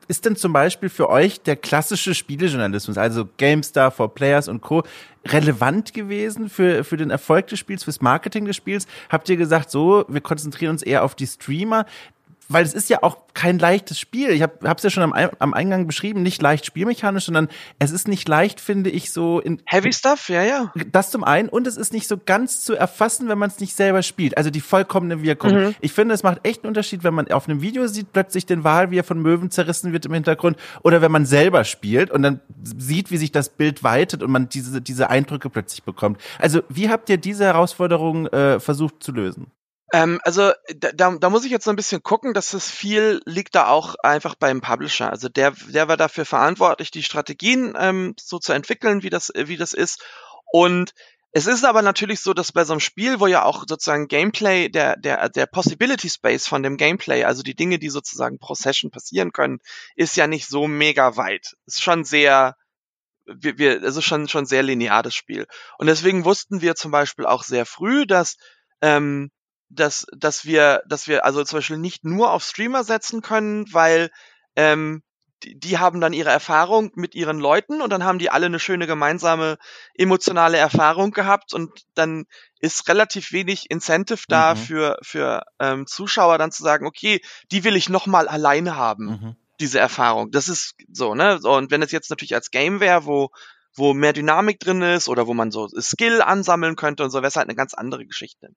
ist 0.08 0.24
denn 0.24 0.36
zum 0.36 0.54
Beispiel 0.54 0.88
für 0.88 1.10
euch 1.10 1.42
der 1.42 1.56
klassische 1.56 2.14
Spielejournalismus, 2.14 2.96
also 2.96 3.28
GameStar 3.36 3.90
for 3.90 4.14
Players 4.14 4.48
und 4.48 4.62
Co., 4.62 4.82
relevant 5.26 5.94
gewesen 5.94 6.48
für, 6.48 6.84
für 6.84 6.96
den 6.96 7.10
Erfolg 7.10 7.46
des 7.48 7.58
Spiels, 7.58 7.84
fürs 7.84 8.00
Marketing 8.00 8.46
des 8.46 8.56
Spiels? 8.56 8.86
Habt 9.10 9.28
ihr 9.28 9.36
gesagt, 9.36 9.70
so, 9.70 10.04
wir 10.08 10.20
konzentrieren 10.20 10.72
uns 10.72 10.82
eher 10.82 11.04
auf 11.04 11.14
die 11.14 11.26
Streamer? 11.26 11.86
Weil 12.48 12.64
es 12.64 12.74
ist 12.74 12.88
ja 12.90 13.02
auch 13.02 13.18
kein 13.34 13.58
leichtes 13.58 13.98
Spiel. 13.98 14.30
Ich 14.30 14.42
habe 14.42 14.58
es 14.76 14.82
ja 14.82 14.90
schon 14.90 15.02
am, 15.02 15.12
am 15.12 15.54
Eingang 15.54 15.86
beschrieben, 15.86 16.22
nicht 16.22 16.40
leicht 16.40 16.66
spielmechanisch, 16.66 17.24
sondern 17.24 17.48
es 17.78 17.90
ist 17.90 18.06
nicht 18.06 18.28
leicht, 18.28 18.60
finde 18.60 18.90
ich, 18.90 19.12
so 19.12 19.40
in 19.40 19.60
Heavy 19.66 19.92
Stuff, 19.92 20.28
ja, 20.28 20.42
ja. 20.42 20.72
Das 20.92 21.10
zum 21.10 21.24
einen 21.24 21.48
und 21.48 21.66
es 21.66 21.76
ist 21.76 21.92
nicht 21.92 22.06
so 22.06 22.16
ganz 22.16 22.64
zu 22.64 22.74
erfassen, 22.74 23.28
wenn 23.28 23.38
man 23.38 23.50
es 23.50 23.60
nicht 23.60 23.74
selber 23.74 24.02
spielt. 24.02 24.36
Also 24.36 24.50
die 24.50 24.60
vollkommene 24.60 25.22
Wirkung. 25.22 25.52
Mhm. 25.52 25.74
Ich 25.80 25.92
finde, 25.92 26.14
es 26.14 26.22
macht 26.22 26.46
echt 26.46 26.62
einen 26.62 26.68
Unterschied, 26.68 27.02
wenn 27.04 27.14
man 27.14 27.30
auf 27.30 27.48
einem 27.48 27.60
Video 27.60 27.86
sieht 27.86 28.12
plötzlich 28.12 28.46
den 28.46 28.64
Wal, 28.64 28.90
wie 28.90 28.98
er 28.98 29.04
von 29.04 29.20
Möwen 29.20 29.50
zerrissen 29.50 29.92
wird 29.92 30.06
im 30.06 30.14
Hintergrund, 30.14 30.56
oder 30.82 31.02
wenn 31.02 31.12
man 31.12 31.26
selber 31.26 31.64
spielt 31.64 32.10
und 32.10 32.22
dann 32.22 32.40
sieht, 32.62 33.10
wie 33.10 33.16
sich 33.16 33.32
das 33.32 33.48
Bild 33.48 33.82
weitet 33.82 34.22
und 34.22 34.30
man 34.30 34.48
diese 34.48 34.80
diese 34.80 35.10
Eindrücke 35.10 35.50
plötzlich 35.50 35.82
bekommt. 35.82 36.20
Also 36.38 36.62
wie 36.68 36.88
habt 36.88 37.08
ihr 37.08 37.16
diese 37.16 37.44
Herausforderung 37.44 38.26
äh, 38.28 38.60
versucht 38.60 39.02
zu 39.02 39.12
lösen? 39.12 39.50
Ähm, 39.94 40.20
also 40.24 40.50
da, 40.74 41.12
da 41.12 41.30
muss 41.30 41.44
ich 41.44 41.52
jetzt 41.52 41.64
so 41.64 41.70
ein 41.70 41.76
bisschen 41.76 42.02
gucken, 42.02 42.34
dass 42.34 42.50
das 42.50 42.68
viel 42.68 43.22
liegt 43.26 43.54
da 43.54 43.68
auch 43.68 43.94
einfach 44.02 44.34
beim 44.34 44.60
Publisher. 44.60 45.08
Also 45.08 45.28
der, 45.28 45.52
der 45.68 45.86
war 45.86 45.96
dafür 45.96 46.24
verantwortlich, 46.24 46.90
die 46.90 47.04
Strategien 47.04 47.76
ähm, 47.78 48.16
so 48.18 48.40
zu 48.40 48.52
entwickeln, 48.52 49.04
wie 49.04 49.10
das, 49.10 49.30
wie 49.36 49.56
das 49.56 49.72
ist. 49.72 50.04
Und 50.50 50.94
es 51.30 51.46
ist 51.46 51.64
aber 51.64 51.80
natürlich 51.80 52.18
so, 52.18 52.34
dass 52.34 52.50
bei 52.50 52.64
so 52.64 52.72
einem 52.72 52.80
Spiel, 52.80 53.20
wo 53.20 53.28
ja 53.28 53.44
auch 53.44 53.66
sozusagen 53.68 54.08
Gameplay, 54.08 54.68
der, 54.68 54.96
der, 54.96 55.28
der 55.28 55.46
Possibility 55.46 56.10
Space 56.10 56.48
von 56.48 56.64
dem 56.64 56.76
Gameplay, 56.76 57.22
also 57.22 57.44
die 57.44 57.54
Dinge, 57.54 57.78
die 57.78 57.88
sozusagen 57.88 58.40
pro 58.40 58.56
Session 58.56 58.90
passieren 58.90 59.30
können, 59.30 59.60
ist 59.94 60.16
ja 60.16 60.26
nicht 60.26 60.48
so 60.48 60.66
mega 60.66 61.16
weit. 61.16 61.54
Ist 61.66 61.82
schon 61.82 62.02
sehr, 62.02 62.56
wir, 63.26 63.58
wir, 63.58 63.82
also 63.84 64.00
schon, 64.00 64.26
schon 64.26 64.46
sehr 64.46 64.64
linear 64.64 65.04
das 65.04 65.14
Spiel. 65.14 65.46
Und 65.78 65.86
deswegen 65.86 66.24
wussten 66.24 66.62
wir 66.62 66.74
zum 66.74 66.90
Beispiel 66.90 67.26
auch 67.26 67.44
sehr 67.44 67.64
früh, 67.64 68.06
dass 68.06 68.38
ähm, 68.82 69.30
dass, 69.68 70.06
dass 70.16 70.44
wir, 70.44 70.82
dass 70.86 71.08
wir 71.08 71.24
also 71.24 71.42
zum 71.44 71.58
Beispiel 71.58 71.78
nicht 71.78 72.04
nur 72.04 72.32
auf 72.32 72.44
Streamer 72.44 72.84
setzen 72.84 73.22
können, 73.22 73.66
weil 73.72 74.10
ähm, 74.56 75.02
die, 75.42 75.58
die 75.58 75.78
haben 75.78 76.00
dann 76.00 76.12
ihre 76.12 76.30
Erfahrung 76.30 76.90
mit 76.94 77.14
ihren 77.14 77.38
Leuten 77.38 77.80
und 77.80 77.90
dann 77.90 78.04
haben 78.04 78.18
die 78.18 78.30
alle 78.30 78.46
eine 78.46 78.58
schöne 78.58 78.86
gemeinsame 78.86 79.58
emotionale 79.94 80.56
Erfahrung 80.56 81.10
gehabt 81.10 81.52
und 81.52 81.70
dann 81.94 82.24
ist 82.60 82.88
relativ 82.88 83.32
wenig 83.32 83.70
Incentive 83.70 84.24
da 84.28 84.54
mhm. 84.54 84.58
für, 84.58 84.98
für 85.02 85.42
ähm, 85.58 85.86
Zuschauer 85.86 86.38
dann 86.38 86.52
zu 86.52 86.62
sagen, 86.62 86.86
okay, 86.86 87.20
die 87.50 87.64
will 87.64 87.76
ich 87.76 87.88
nochmal 87.88 88.28
alleine 88.28 88.76
haben, 88.76 89.06
mhm. 89.06 89.36
diese 89.60 89.78
Erfahrung. 89.78 90.30
Das 90.30 90.48
ist 90.48 90.74
so, 90.92 91.14
ne? 91.14 91.38
So, 91.40 91.52
und 91.54 91.70
wenn 91.70 91.82
es 91.82 91.92
jetzt 91.92 92.10
natürlich 92.10 92.34
als 92.34 92.50
Game 92.50 92.80
wäre, 92.80 93.06
wo 93.06 93.30
wo 93.76 93.92
mehr 93.92 94.12
Dynamik 94.12 94.60
drin 94.60 94.82
ist 94.82 95.08
oder 95.08 95.26
wo 95.26 95.34
man 95.34 95.50
so 95.50 95.68
Skill 95.68 96.22
ansammeln 96.22 96.76
könnte 96.76 97.02
und 97.02 97.10
so, 97.10 97.18
wäre 97.18 97.26
es 97.26 97.36
halt 97.36 97.48
eine 97.48 97.56
ganz 97.56 97.74
andere 97.74 98.06
Geschichte. 98.06 98.50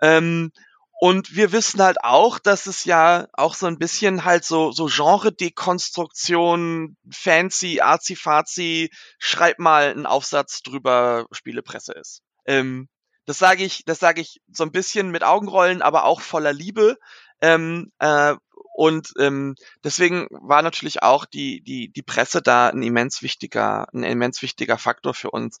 Ähm, 0.00 0.52
und 1.00 1.36
wir 1.36 1.52
wissen 1.52 1.80
halt 1.80 1.98
auch, 2.02 2.40
dass 2.40 2.66
es 2.66 2.84
ja 2.84 3.28
auch 3.32 3.54
so 3.54 3.66
ein 3.66 3.78
bisschen 3.78 4.24
halt 4.24 4.44
so, 4.44 4.72
so 4.72 4.86
Genre-Dekonstruktion, 4.86 6.96
fancy, 7.08 7.80
arzi-fazi, 7.80 8.90
schreib 9.18 9.60
mal 9.60 9.90
einen 9.90 10.06
Aufsatz 10.06 10.62
drüber, 10.62 11.26
Spielepresse 11.30 11.92
ist. 11.92 12.22
Ähm, 12.46 12.88
das 13.26 13.38
sage 13.38 13.62
ich, 13.62 13.84
das 13.84 14.00
sage 14.00 14.20
ich 14.20 14.40
so 14.50 14.64
ein 14.64 14.72
bisschen 14.72 15.10
mit 15.10 15.22
Augenrollen, 15.22 15.82
aber 15.82 16.04
auch 16.04 16.20
voller 16.20 16.52
Liebe. 16.52 16.96
Ähm, 17.40 17.92
äh, 18.00 18.34
und 18.74 19.12
ähm, 19.18 19.54
deswegen 19.84 20.26
war 20.30 20.62
natürlich 20.62 21.02
auch 21.02 21.26
die, 21.26 21.62
die, 21.62 21.92
die 21.92 22.02
Presse 22.02 22.42
da 22.42 22.68
ein 22.68 22.82
immens 22.82 23.22
wichtiger, 23.22 23.86
ein 23.92 24.02
immens 24.02 24.42
wichtiger 24.42 24.78
Faktor 24.78 25.14
für 25.14 25.30
uns. 25.30 25.58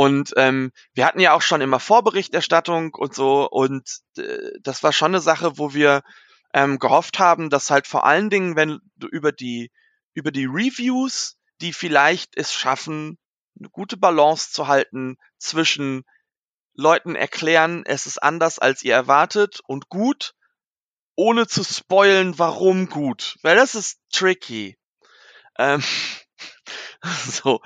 Und 0.00 0.32
ähm, 0.38 0.72
wir 0.94 1.04
hatten 1.04 1.20
ja 1.20 1.34
auch 1.34 1.42
schon 1.42 1.60
immer 1.60 1.78
Vorberichterstattung 1.78 2.94
und 2.94 3.14
so 3.14 3.46
und 3.46 4.00
äh, 4.16 4.52
das 4.62 4.82
war 4.82 4.94
schon 4.94 5.10
eine 5.10 5.20
Sache, 5.20 5.58
wo 5.58 5.74
wir 5.74 6.00
ähm, 6.54 6.78
gehofft 6.78 7.18
haben, 7.18 7.50
dass 7.50 7.68
halt 7.70 7.86
vor 7.86 8.06
allen 8.06 8.30
Dingen, 8.30 8.56
wenn 8.56 8.80
du 8.96 9.08
über 9.08 9.30
die, 9.30 9.70
über 10.14 10.30
die 10.30 10.46
Reviews, 10.46 11.36
die 11.60 11.74
vielleicht 11.74 12.34
es 12.34 12.54
schaffen, 12.54 13.18
eine 13.58 13.68
gute 13.68 13.98
Balance 13.98 14.52
zu 14.52 14.68
halten 14.68 15.18
zwischen 15.36 16.04
Leuten 16.72 17.14
erklären, 17.14 17.82
es 17.84 18.06
ist 18.06 18.22
anders 18.22 18.58
als 18.58 18.82
ihr 18.82 18.94
erwartet 18.94 19.60
und 19.66 19.90
gut, 19.90 20.32
ohne 21.14 21.46
zu 21.46 21.62
spoilen, 21.62 22.38
warum 22.38 22.88
gut. 22.88 23.36
Weil 23.42 23.56
das 23.56 23.74
ist 23.74 24.00
tricky. 24.10 24.78
Ähm, 25.58 25.84
so. 27.26 27.60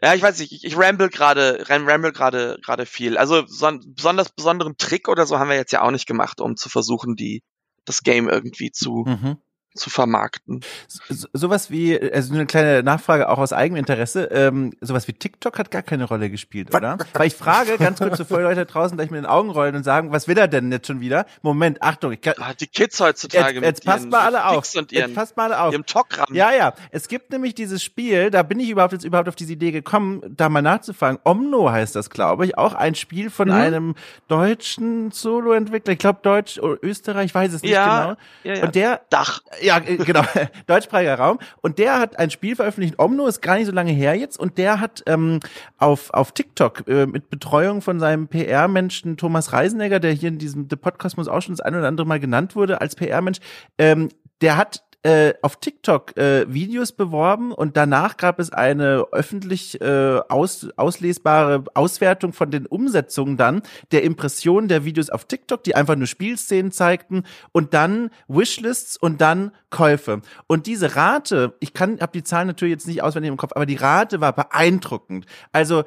Ja, 0.00 0.14
ich 0.14 0.22
weiß 0.22 0.38
nicht, 0.38 0.52
ich, 0.52 0.64
ich 0.64 0.78
ramble 0.78 1.08
gerade, 1.08 1.64
ramble 1.68 2.12
gerade, 2.12 2.58
gerade 2.64 2.86
viel. 2.86 3.18
Also 3.18 3.44
so, 3.46 3.70
besonders 3.86 4.30
besonderen 4.30 4.76
Trick 4.76 5.08
oder 5.08 5.26
so 5.26 5.38
haben 5.38 5.50
wir 5.50 5.56
jetzt 5.56 5.72
ja 5.72 5.82
auch 5.82 5.90
nicht 5.90 6.06
gemacht, 6.06 6.40
um 6.40 6.56
zu 6.56 6.68
versuchen, 6.68 7.16
die 7.16 7.42
das 7.84 8.02
Game 8.02 8.28
irgendwie 8.28 8.70
zu 8.70 9.04
mhm 9.06 9.38
zu 9.78 9.90
vermarkten. 9.90 10.60
So, 10.88 11.28
sowas 11.32 11.70
wie, 11.70 11.98
also 11.98 12.34
eine 12.34 12.46
kleine 12.46 12.82
Nachfrage 12.82 13.28
auch 13.28 13.38
aus 13.38 13.52
Eigeninteresse, 13.52 14.24
ähm, 14.32 14.72
sowas 14.80 15.08
wie 15.08 15.12
TikTok 15.12 15.58
hat 15.58 15.70
gar 15.70 15.82
keine 15.82 16.04
Rolle 16.04 16.30
gespielt, 16.30 16.74
oder? 16.74 16.98
Weil 17.14 17.28
ich 17.28 17.34
frage 17.34 17.78
ganz 17.78 17.98
kurz, 17.98 18.18
bevor 18.18 18.40
Leute 18.40 18.66
draußen 18.66 18.96
gleich 18.96 19.10
mit 19.10 19.18
den 19.18 19.26
Augen 19.26 19.50
rollen 19.50 19.76
und 19.76 19.84
sagen, 19.84 20.12
was 20.12 20.28
will 20.28 20.36
er 20.38 20.48
denn 20.48 20.70
jetzt 20.70 20.86
schon 20.86 21.00
wieder? 21.00 21.26
Moment, 21.42 21.82
Achtung, 21.82 22.12
ich 22.12 22.20
kann, 22.20 22.34
ah, 22.38 22.52
die 22.54 22.66
Kids 22.66 23.00
heutzutage 23.00 23.56
jetzt, 23.56 23.64
jetzt 23.64 23.84
passt 23.84 24.10
mal 24.10 24.20
alle 24.20 24.46
auf. 24.46 24.74
Und 24.74 24.92
ihren, 24.92 25.08
jetzt 25.08 25.14
passt 25.14 25.36
mal 25.36 25.52
alle 25.52 25.60
auf. 25.60 25.72
Ihrem 25.72 25.86
Talkrahmen. 25.86 26.34
Ja, 26.34 26.52
ja. 26.52 26.74
Es 26.90 27.08
gibt 27.08 27.30
nämlich 27.30 27.54
dieses 27.54 27.82
Spiel, 27.82 28.30
da 28.30 28.42
bin 28.42 28.60
ich 28.60 28.70
überhaupt 28.70 28.92
jetzt 28.92 29.04
überhaupt 29.04 29.28
auf 29.28 29.36
diese 29.36 29.52
Idee 29.52 29.70
gekommen, 29.70 30.22
da 30.28 30.48
mal 30.48 30.62
nachzufragen. 30.62 31.18
Omno 31.24 31.70
heißt 31.70 31.94
das, 31.96 32.10
glaube 32.10 32.46
ich, 32.46 32.58
auch 32.58 32.74
ein 32.74 32.94
Spiel 32.94 33.30
von 33.30 33.48
mhm. 33.48 33.54
einem 33.54 33.94
deutschen 34.28 35.10
Solo-Entwickler, 35.10 35.92
ich 35.92 35.98
glaube 35.98 36.20
Deutsch 36.22 36.58
oder 36.58 36.78
Österreich, 36.82 37.26
ich 37.26 37.34
weiß 37.34 37.52
es 37.52 37.62
nicht 37.62 37.72
ja, 37.72 38.02
genau. 38.02 38.16
Ja, 38.44 38.54
ja. 38.54 38.64
Und 38.64 38.74
der 38.74 39.00
Dach 39.10 39.40
ja, 39.68 39.78
äh, 39.78 39.96
genau, 39.96 40.22
deutschsprachiger 40.66 41.14
Raum. 41.14 41.38
Und 41.60 41.78
der 41.78 41.98
hat 41.98 42.18
ein 42.18 42.30
Spiel 42.30 42.56
veröffentlicht, 42.56 42.98
Omno, 42.98 43.26
ist 43.26 43.40
gar 43.40 43.56
nicht 43.56 43.66
so 43.66 43.72
lange 43.72 43.92
her 43.92 44.14
jetzt. 44.16 44.38
Und 44.38 44.58
der 44.58 44.80
hat 44.80 45.02
ähm, 45.06 45.40
auf, 45.76 46.10
auf 46.12 46.32
TikTok 46.32 46.88
äh, 46.88 47.06
mit 47.06 47.30
Betreuung 47.30 47.82
von 47.82 48.00
seinem 48.00 48.28
PR-Menschen 48.28 49.16
Thomas 49.16 49.52
Reisenegger, 49.52 50.00
der 50.00 50.12
hier 50.12 50.28
in 50.28 50.38
diesem 50.38 50.66
The 50.68 50.76
Podcosmos 50.76 51.28
auch 51.28 51.42
schon 51.42 51.54
das 51.54 51.60
ein 51.64 51.74
oder 51.74 51.86
andere 51.86 52.06
Mal 52.06 52.20
genannt 52.20 52.56
wurde 52.56 52.80
als 52.80 52.96
PR-Mensch, 52.96 53.38
ähm, 53.78 54.08
der 54.40 54.56
hat 54.56 54.82
äh, 55.02 55.34
auf 55.42 55.56
TikTok 55.56 56.16
äh, 56.16 56.52
Videos 56.52 56.92
beworben 56.92 57.52
und 57.52 57.76
danach 57.76 58.16
gab 58.16 58.40
es 58.40 58.52
eine 58.52 59.06
öffentlich 59.12 59.80
äh, 59.80 60.20
aus, 60.28 60.68
auslesbare 60.76 61.64
Auswertung 61.74 62.32
von 62.32 62.50
den 62.50 62.66
Umsetzungen 62.66 63.36
dann 63.36 63.62
der 63.92 64.02
Impressionen 64.02 64.68
der 64.68 64.84
Videos 64.84 65.10
auf 65.10 65.24
TikTok, 65.24 65.62
die 65.62 65.76
einfach 65.76 65.94
nur 65.94 66.08
Spielszenen 66.08 66.72
zeigten 66.72 67.22
und 67.52 67.74
dann 67.74 68.10
Wishlists 68.26 68.96
und 68.96 69.20
dann 69.20 69.52
Käufe. 69.70 70.20
Und 70.48 70.66
diese 70.66 70.96
Rate, 70.96 71.54
ich 71.60 71.74
kann, 71.74 72.00
habe 72.00 72.12
die 72.12 72.24
Zahlen 72.24 72.48
natürlich 72.48 72.72
jetzt 72.72 72.88
nicht 72.88 73.02
auswendig 73.02 73.30
im 73.30 73.36
Kopf, 73.36 73.52
aber 73.54 73.66
die 73.66 73.76
Rate 73.76 74.20
war 74.20 74.32
beeindruckend. 74.32 75.26
Also 75.52 75.84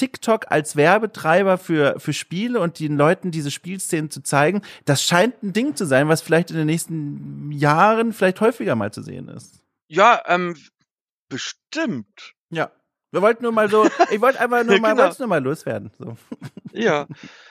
TikTok 0.00 0.50
als 0.50 0.76
Werbetreiber 0.76 1.58
für, 1.58 2.00
für 2.00 2.14
Spiele 2.14 2.58
und 2.60 2.78
den 2.78 2.96
Leuten 2.96 3.30
diese 3.30 3.50
Spielszenen 3.50 4.10
zu 4.10 4.22
zeigen, 4.22 4.62
das 4.86 5.04
scheint 5.04 5.42
ein 5.42 5.52
Ding 5.52 5.76
zu 5.76 5.84
sein, 5.84 6.08
was 6.08 6.22
vielleicht 6.22 6.50
in 6.50 6.56
den 6.56 6.64
nächsten 6.64 7.52
Jahren 7.52 8.14
vielleicht 8.14 8.40
häufiger 8.40 8.76
mal 8.76 8.94
zu 8.94 9.02
sehen 9.02 9.28
ist. 9.28 9.60
Ja, 9.88 10.22
ähm, 10.26 10.56
bestimmt. 11.28 12.32
Ja. 12.48 12.70
Wir 13.10 13.20
wollten 13.20 13.42
nur 13.42 13.52
mal 13.52 13.68
so, 13.68 13.84
ich 14.10 14.22
wollte 14.22 14.40
einfach 14.40 14.64
nur 14.64 14.80
mal, 14.80 14.94
genau. 14.94 15.12
nur 15.18 15.28
mal 15.28 15.42
loswerden. 15.42 15.90
So. 15.98 16.16
Ja. 16.72 17.06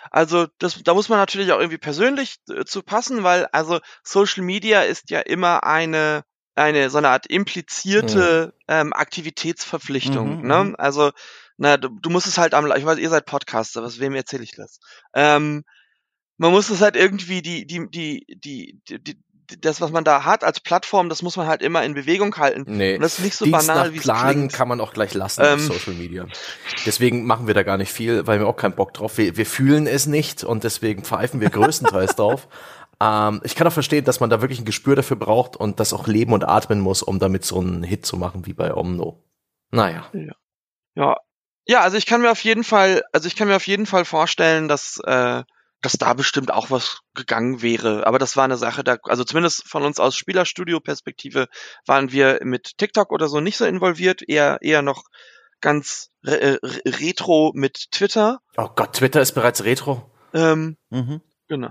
Also 0.10 0.47
das, 0.58 0.82
da 0.82 0.93
muss 0.95 1.10
man 1.10 1.20
natürlich 1.20 1.52
auch 1.52 1.60
irgendwie 1.60 1.78
persönlich 1.78 2.38
äh, 2.50 2.66
zu 2.66 2.82
passen, 2.82 3.22
weil 3.24 3.45
also 3.52 3.80
Social 4.02 4.43
Media 4.43 4.82
ist 4.82 5.12
ja 5.12 5.20
immer 5.20 5.66
eine 5.66 6.24
eine 6.56 6.89
so 6.89 6.97
eine 6.97 7.10
Art 7.10 7.28
implizierte 7.28 8.54
mhm. 8.56 8.64
ähm, 8.70 8.93
Aktivitätsverpflichtung. 8.93 10.41
Mhm, 10.41 10.47
ne? 10.47 10.64
Mhm. 10.64 10.76
Also 10.80 11.12
na, 11.60 11.76
du, 11.76 11.89
du 11.89 12.10
musst 12.10 12.26
es 12.26 12.38
halt 12.38 12.53
am, 12.53 12.72
ich 12.76 12.86
weiß, 12.86 12.97
ihr 12.97 13.10
seid 13.10 13.26
Podcaster, 13.26 13.84
was 13.84 13.99
wem 13.99 14.16
erzähle 14.16 14.43
ich 14.43 14.55
das? 14.55 14.80
Ähm, 15.14 15.66
man 16.38 16.51
muss 16.51 16.70
es 16.70 16.82
halt 16.82 16.95
irgendwie 16.95 17.41
die, 17.41 17.68
die, 17.68 17.86
die, 17.89 18.26
die, 18.30 18.80
die, 18.88 19.03
die 19.03 19.20
das, 19.60 19.82
was 19.82 19.91
man 19.91 20.05
da 20.05 20.24
hat 20.24 20.43
als 20.43 20.62
Plattform, 20.62 21.10
das 21.10 21.22
muss 21.22 21.36
man 21.36 21.47
halt 21.47 21.62
immer 21.62 21.84
in 21.84 21.95
Bewegung 21.95 22.38
halten. 22.38 22.64
Nee. 22.68 22.95
Und 22.95 23.01
das 23.01 23.18
ist 23.18 23.26
nicht 23.26 23.36
so 23.36 23.43
Dienst 23.43 23.68
banal, 23.68 23.93
wie 23.93 23.97
es 23.97 24.03
klingt. 24.03 24.53
kann 24.53 24.68
man 24.68 24.80
auch 24.80 24.93
gleich 24.93 25.14
lassen 25.14 25.41
ähm, 25.43 25.55
auf 25.55 25.62
Social 25.62 25.95
Media. 25.95 26.28
Deswegen 26.86 27.26
machen 27.26 27.47
wir 27.47 27.53
da 27.53 27.64
gar 27.64 27.78
nicht 27.78 27.91
viel, 27.91 28.26
weil 28.26 28.39
wir 28.39 28.47
auch 28.47 28.55
keinen 28.55 28.76
Bock 28.76 28.93
drauf. 28.93 29.18
Wir, 29.18 29.36
wir 29.36 29.45
fühlen 29.45 29.86
es 29.86 30.05
nicht 30.05 30.43
und 30.45 30.64
deswegen 30.64 31.03
pfeifen 31.03 31.41
wir 31.41 31.49
größtenteils 31.49 32.16
drauf. 32.16 32.47
Ähm, 33.01 33.41
ich 33.43 33.55
kann 33.55 33.68
auch 33.68 33.74
verstehen, 33.74 34.05
dass 34.05 34.20
man 34.22 34.30
da 34.30 34.39
wirklich 34.39 34.60
ein 34.60 34.66
Gespür 34.66 34.95
dafür 34.95 35.18
braucht 35.18 35.57
und 35.57 35.80
das 35.80 35.91
auch 35.91 36.07
leben 36.07 36.32
und 36.32 36.47
atmen 36.47 36.80
muss, 36.80 37.01
um 37.01 37.20
damit 37.20 37.43
so 37.43 37.60
einen 37.60 37.84
Hit 37.84 38.05
zu 38.05 38.16
machen 38.16 38.45
wie 38.45 38.53
bei 38.53 38.74
Omno. 38.74 39.24
Naja. 39.72 40.10
Ja. 40.14 40.36
Ja, 40.95 41.16
ja, 41.70 41.82
also 41.82 41.97
ich 41.97 42.07
kann 42.07 42.22
mir 42.22 42.32
auf 42.32 42.43
jeden 42.43 42.63
Fall, 42.63 43.03
also 43.13 43.28
ich 43.28 43.36
kann 43.36 43.47
mir 43.47 43.55
auf 43.55 43.67
jeden 43.67 43.86
Fall 43.86 44.03
vorstellen, 44.03 44.67
dass, 44.67 44.99
äh, 45.05 45.43
dass 45.84 45.93
da 45.99 46.15
bestimmt 46.15 46.51
auch 46.51 46.72
was 46.72 47.01
gegangen 47.13 47.61
wäre. 47.61 48.07
Aber 48.07 48.17
das 48.17 48.36
war 48.36 48.45
eine 48.45 48.57
Sache, 48.57 48.84
da, 48.84 48.97
also 49.03 49.24
zumindest 49.24 49.67
von 49.67 49.84
uns 49.84 49.99
aus 49.99 50.15
Spielerstudio-Perspektive 50.15 51.45
waren 51.86 52.11
wir 52.11 52.39
mit 52.41 52.80
TikTok 52.80 53.11
oder 53.11 53.28
so 53.28 53.39
nicht 53.39 53.55
so 53.55 53.65
involviert, 53.65 54.28
eher, 54.28 54.57
eher 54.61 54.82
noch 54.82 55.03
ganz 55.61 56.09
re 56.26 56.39
äh, 56.41 56.59
retro 56.88 57.51
mit 57.53 57.91
Twitter. 57.91 58.39
Oh 58.57 58.70
Gott, 58.76 58.93
Twitter 58.93 59.22
ist 59.22 59.34
bereits 59.34 59.63
retro. 59.63 60.09
Ähm, 60.34 60.76
mhm. 60.89 61.22
Genau. 61.47 61.70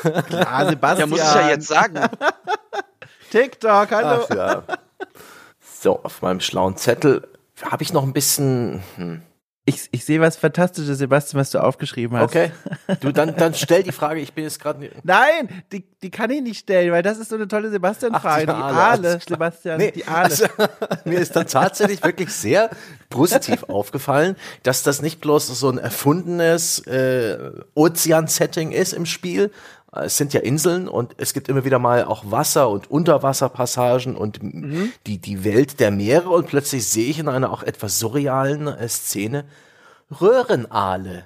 Klar, 0.00 0.66
Sebastian. 0.66 0.98
Ja, 0.98 1.06
muss 1.06 1.18
ich 1.18 1.34
ja 1.34 1.48
jetzt 1.50 1.68
sagen. 1.68 2.08
TikTok, 3.30 3.90
hallo. 3.90 4.24
Ach, 4.30 4.34
ja. 4.34 4.64
So, 5.60 6.02
auf 6.02 6.22
meinem 6.22 6.40
schlauen 6.40 6.78
Zettel 6.78 7.28
habe 7.64 7.82
ich 7.82 7.92
noch 7.92 8.02
ein 8.02 8.12
bisschen. 8.12 8.82
Hm. 8.96 9.22
Ich, 9.64 9.86
ich 9.90 10.06
sehe 10.06 10.18
was 10.18 10.38
Fantastisches, 10.38 10.96
Sebastian, 10.96 11.38
was 11.38 11.50
du 11.50 11.62
aufgeschrieben 11.62 12.16
hast. 12.16 12.30
Okay. 12.30 12.52
Du, 13.00 13.12
dann, 13.12 13.36
dann 13.36 13.52
stell 13.52 13.82
die 13.82 13.92
Frage, 13.92 14.18
ich 14.18 14.32
bin 14.32 14.44
jetzt 14.44 14.60
gerade. 14.60 14.90
Nein, 15.02 15.62
die, 15.70 15.84
die 16.02 16.10
kann 16.10 16.30
ich 16.30 16.40
nicht 16.40 16.60
stellen, 16.60 16.90
weil 16.90 17.02
das 17.02 17.18
ist 17.18 17.28
so 17.28 17.34
eine 17.34 17.46
tolle 17.46 17.68
Sebastian-Frage. 17.68 18.46
Die, 18.46 18.52
die 18.52 18.58
Aale, 18.58 19.20
Sebastian, 19.28 19.76
nee, 19.76 19.90
die 19.90 20.06
Aale. 20.06 20.30
Also, 20.30 20.46
mir 21.04 21.18
ist 21.18 21.36
dann 21.36 21.46
tatsächlich 21.46 22.02
wirklich 22.02 22.30
sehr 22.30 22.70
positiv 23.10 23.62
aufgefallen, 23.68 24.36
dass 24.62 24.82
das 24.82 25.02
nicht 25.02 25.20
bloß 25.20 25.48
so 25.48 25.68
ein 25.68 25.76
erfundenes 25.76 26.78
äh, 26.86 27.50
Ozean-Setting 27.74 28.72
ist 28.72 28.94
im 28.94 29.04
Spiel, 29.04 29.52
es 30.04 30.16
sind 30.16 30.32
ja 30.32 30.40
Inseln 30.40 30.88
und 30.88 31.14
es 31.18 31.32
gibt 31.32 31.48
immer 31.48 31.64
wieder 31.64 31.78
mal 31.78 32.04
auch 32.04 32.30
Wasser- 32.30 32.68
und 32.70 32.90
Unterwasserpassagen 32.90 34.16
und 34.16 34.42
mhm. 34.42 34.92
die, 35.06 35.18
die 35.18 35.44
Welt 35.44 35.80
der 35.80 35.90
Meere 35.90 36.30
und 36.30 36.46
plötzlich 36.46 36.86
sehe 36.86 37.08
ich 37.08 37.18
in 37.18 37.28
einer 37.28 37.52
auch 37.52 37.62
etwas 37.62 37.98
surrealen 37.98 38.66
äh, 38.66 38.88
Szene 38.88 39.44
Röhrenaale. 40.20 41.24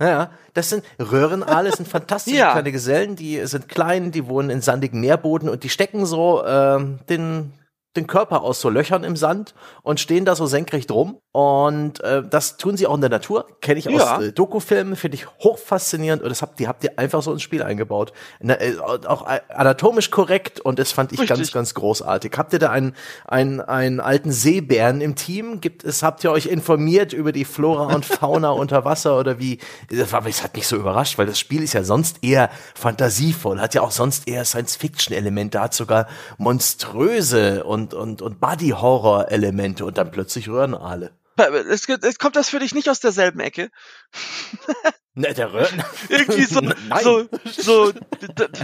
Ja, 0.00 0.30
das 0.54 0.70
sind 0.70 0.84
Röhrenaale, 1.00 1.74
sind 1.74 1.88
fantastische 1.88 2.36
ja. 2.36 2.52
kleine 2.52 2.72
Gesellen, 2.72 3.16
die 3.16 3.44
sind 3.46 3.68
klein, 3.68 4.12
die 4.12 4.28
wohnen 4.28 4.50
in 4.50 4.60
sandigen 4.60 5.00
Meerboden 5.00 5.48
und 5.48 5.64
die 5.64 5.68
stecken 5.68 6.06
so 6.06 6.42
äh, 6.44 6.78
den 7.08 7.52
den 7.98 8.06
Körper 8.06 8.42
aus 8.42 8.60
so 8.60 8.68
Löchern 8.68 9.04
im 9.04 9.16
Sand 9.16 9.54
und 9.82 10.00
stehen 10.00 10.24
da 10.24 10.34
so 10.34 10.46
senkrecht 10.46 10.90
rum. 10.90 11.18
Und 11.32 12.00
äh, 12.00 12.22
das 12.28 12.56
tun 12.56 12.76
sie 12.76 12.86
auch 12.86 12.94
in 12.94 13.00
der 13.00 13.10
Natur. 13.10 13.46
Kenne 13.60 13.78
ich 13.78 13.84
ja. 13.84 14.16
aus 14.16 14.22
äh, 14.22 14.32
Dokufilmen, 14.32 14.96
finde 14.96 15.16
ich 15.16 15.26
hochfaszinierend. 15.38 16.22
Und 16.22 16.30
das 16.30 16.42
habt, 16.42 16.58
die 16.58 16.66
habt 16.66 16.82
ihr 16.82 16.98
einfach 16.98 17.22
so 17.22 17.32
ins 17.32 17.42
Spiel 17.42 17.62
eingebaut. 17.62 18.12
Na, 18.40 18.54
äh, 18.60 18.76
auch 18.78 19.26
anatomisch 19.48 20.10
korrekt 20.10 20.60
und 20.60 20.78
das 20.78 20.92
fand 20.92 21.12
ich 21.12 21.20
Richtig. 21.20 21.36
ganz, 21.36 21.52
ganz 21.52 21.74
großartig. 21.74 22.32
Habt 22.36 22.52
ihr 22.52 22.58
da 22.58 22.70
einen, 22.70 22.94
einen, 23.24 23.60
einen 23.60 24.00
alten 24.00 24.32
Seebären 24.32 25.00
im 25.00 25.14
Team? 25.14 25.60
Gibt 25.60 25.84
es, 25.84 26.02
habt 26.02 26.24
ihr 26.24 26.32
euch 26.32 26.46
informiert 26.46 27.12
über 27.12 27.32
die 27.32 27.44
Flora 27.44 27.94
und 27.94 28.04
Fauna 28.04 28.50
unter 28.50 28.84
Wasser 28.84 29.18
oder 29.18 29.38
wie? 29.38 29.58
Das, 29.90 30.12
war, 30.12 30.22
das 30.22 30.42
hat 30.42 30.56
mich 30.56 30.66
so 30.66 30.76
überrascht, 30.76 31.18
weil 31.18 31.26
das 31.26 31.38
Spiel 31.38 31.62
ist 31.62 31.74
ja 31.74 31.84
sonst 31.84 32.18
eher 32.22 32.50
fantasievoll, 32.74 33.60
hat 33.60 33.74
ja 33.74 33.82
auch 33.82 33.92
sonst 33.92 34.26
eher 34.28 34.44
Science-Fiction-Elemente, 34.44 35.60
hat 35.60 35.74
sogar 35.74 36.08
monströse 36.36 37.64
und 37.64 37.87
und, 37.94 38.20
und, 38.20 38.22
und 38.22 38.40
Body-Horror-Elemente 38.40 39.84
und 39.84 39.98
dann 39.98 40.10
plötzlich 40.10 40.48
Röhrenaale. 40.48 41.12
Es, 41.36 41.88
es 41.88 42.18
kommt 42.18 42.36
das 42.36 42.48
für 42.50 42.58
dich 42.58 42.74
nicht 42.74 42.88
aus 42.88 43.00
derselben 43.00 43.40
Ecke. 43.40 43.70
Ne, 45.18 45.34
der 45.34 45.52
Röhren. 45.52 45.82
Irgendwie 46.10 46.44
so, 46.44 46.60
Nein. 46.60 47.02
so, 47.02 47.24
so 47.44 47.92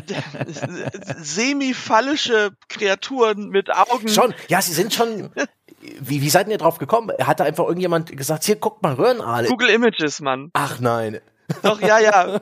semi-phallische 1.18 2.52
Kreaturen 2.68 3.48
mit 3.48 3.74
Augen. 3.74 4.06
Schon, 4.06 4.34
ja, 4.46 4.62
sie 4.62 4.72
sind 4.72 4.94
schon. 4.94 5.32
Wie, 5.80 6.22
wie 6.22 6.30
seid 6.30 6.46
ihr 6.46 6.56
drauf 6.56 6.78
gekommen? 6.78 7.10
Hat 7.20 7.40
da 7.40 7.44
einfach 7.44 7.64
irgendjemand 7.64 8.16
gesagt, 8.16 8.44
hier, 8.44 8.54
guckt 8.54 8.84
mal 8.84 8.94
Röhrenaale. 8.94 9.48
Google 9.48 9.70
Images, 9.70 10.20
Mann. 10.20 10.50
Ach 10.52 10.78
nein. 10.78 11.20
Doch, 11.62 11.80
ja, 11.80 11.98
ja. 11.98 12.40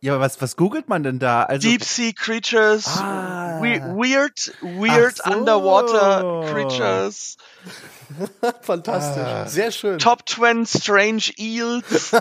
Ja, 0.00 0.14
aber 0.14 0.24
was, 0.24 0.40
was 0.42 0.56
googelt 0.56 0.88
man 0.88 1.02
denn 1.02 1.18
da? 1.18 1.44
Also, 1.44 1.68
Deep 1.68 1.82
Sea 1.82 2.12
Creatures, 2.12 2.86
ah. 2.98 3.58
we 3.60 3.80
weird, 3.80 4.52
weird 4.60 5.16
so. 5.16 5.30
Underwater 5.30 6.52
Creatures. 6.52 7.36
Fantastisch, 8.62 9.22
ah. 9.22 9.46
sehr 9.46 9.70
schön. 9.70 9.98
Top 9.98 10.28
20 10.28 10.82
Strange 10.82 11.32
Eels. 11.36 12.12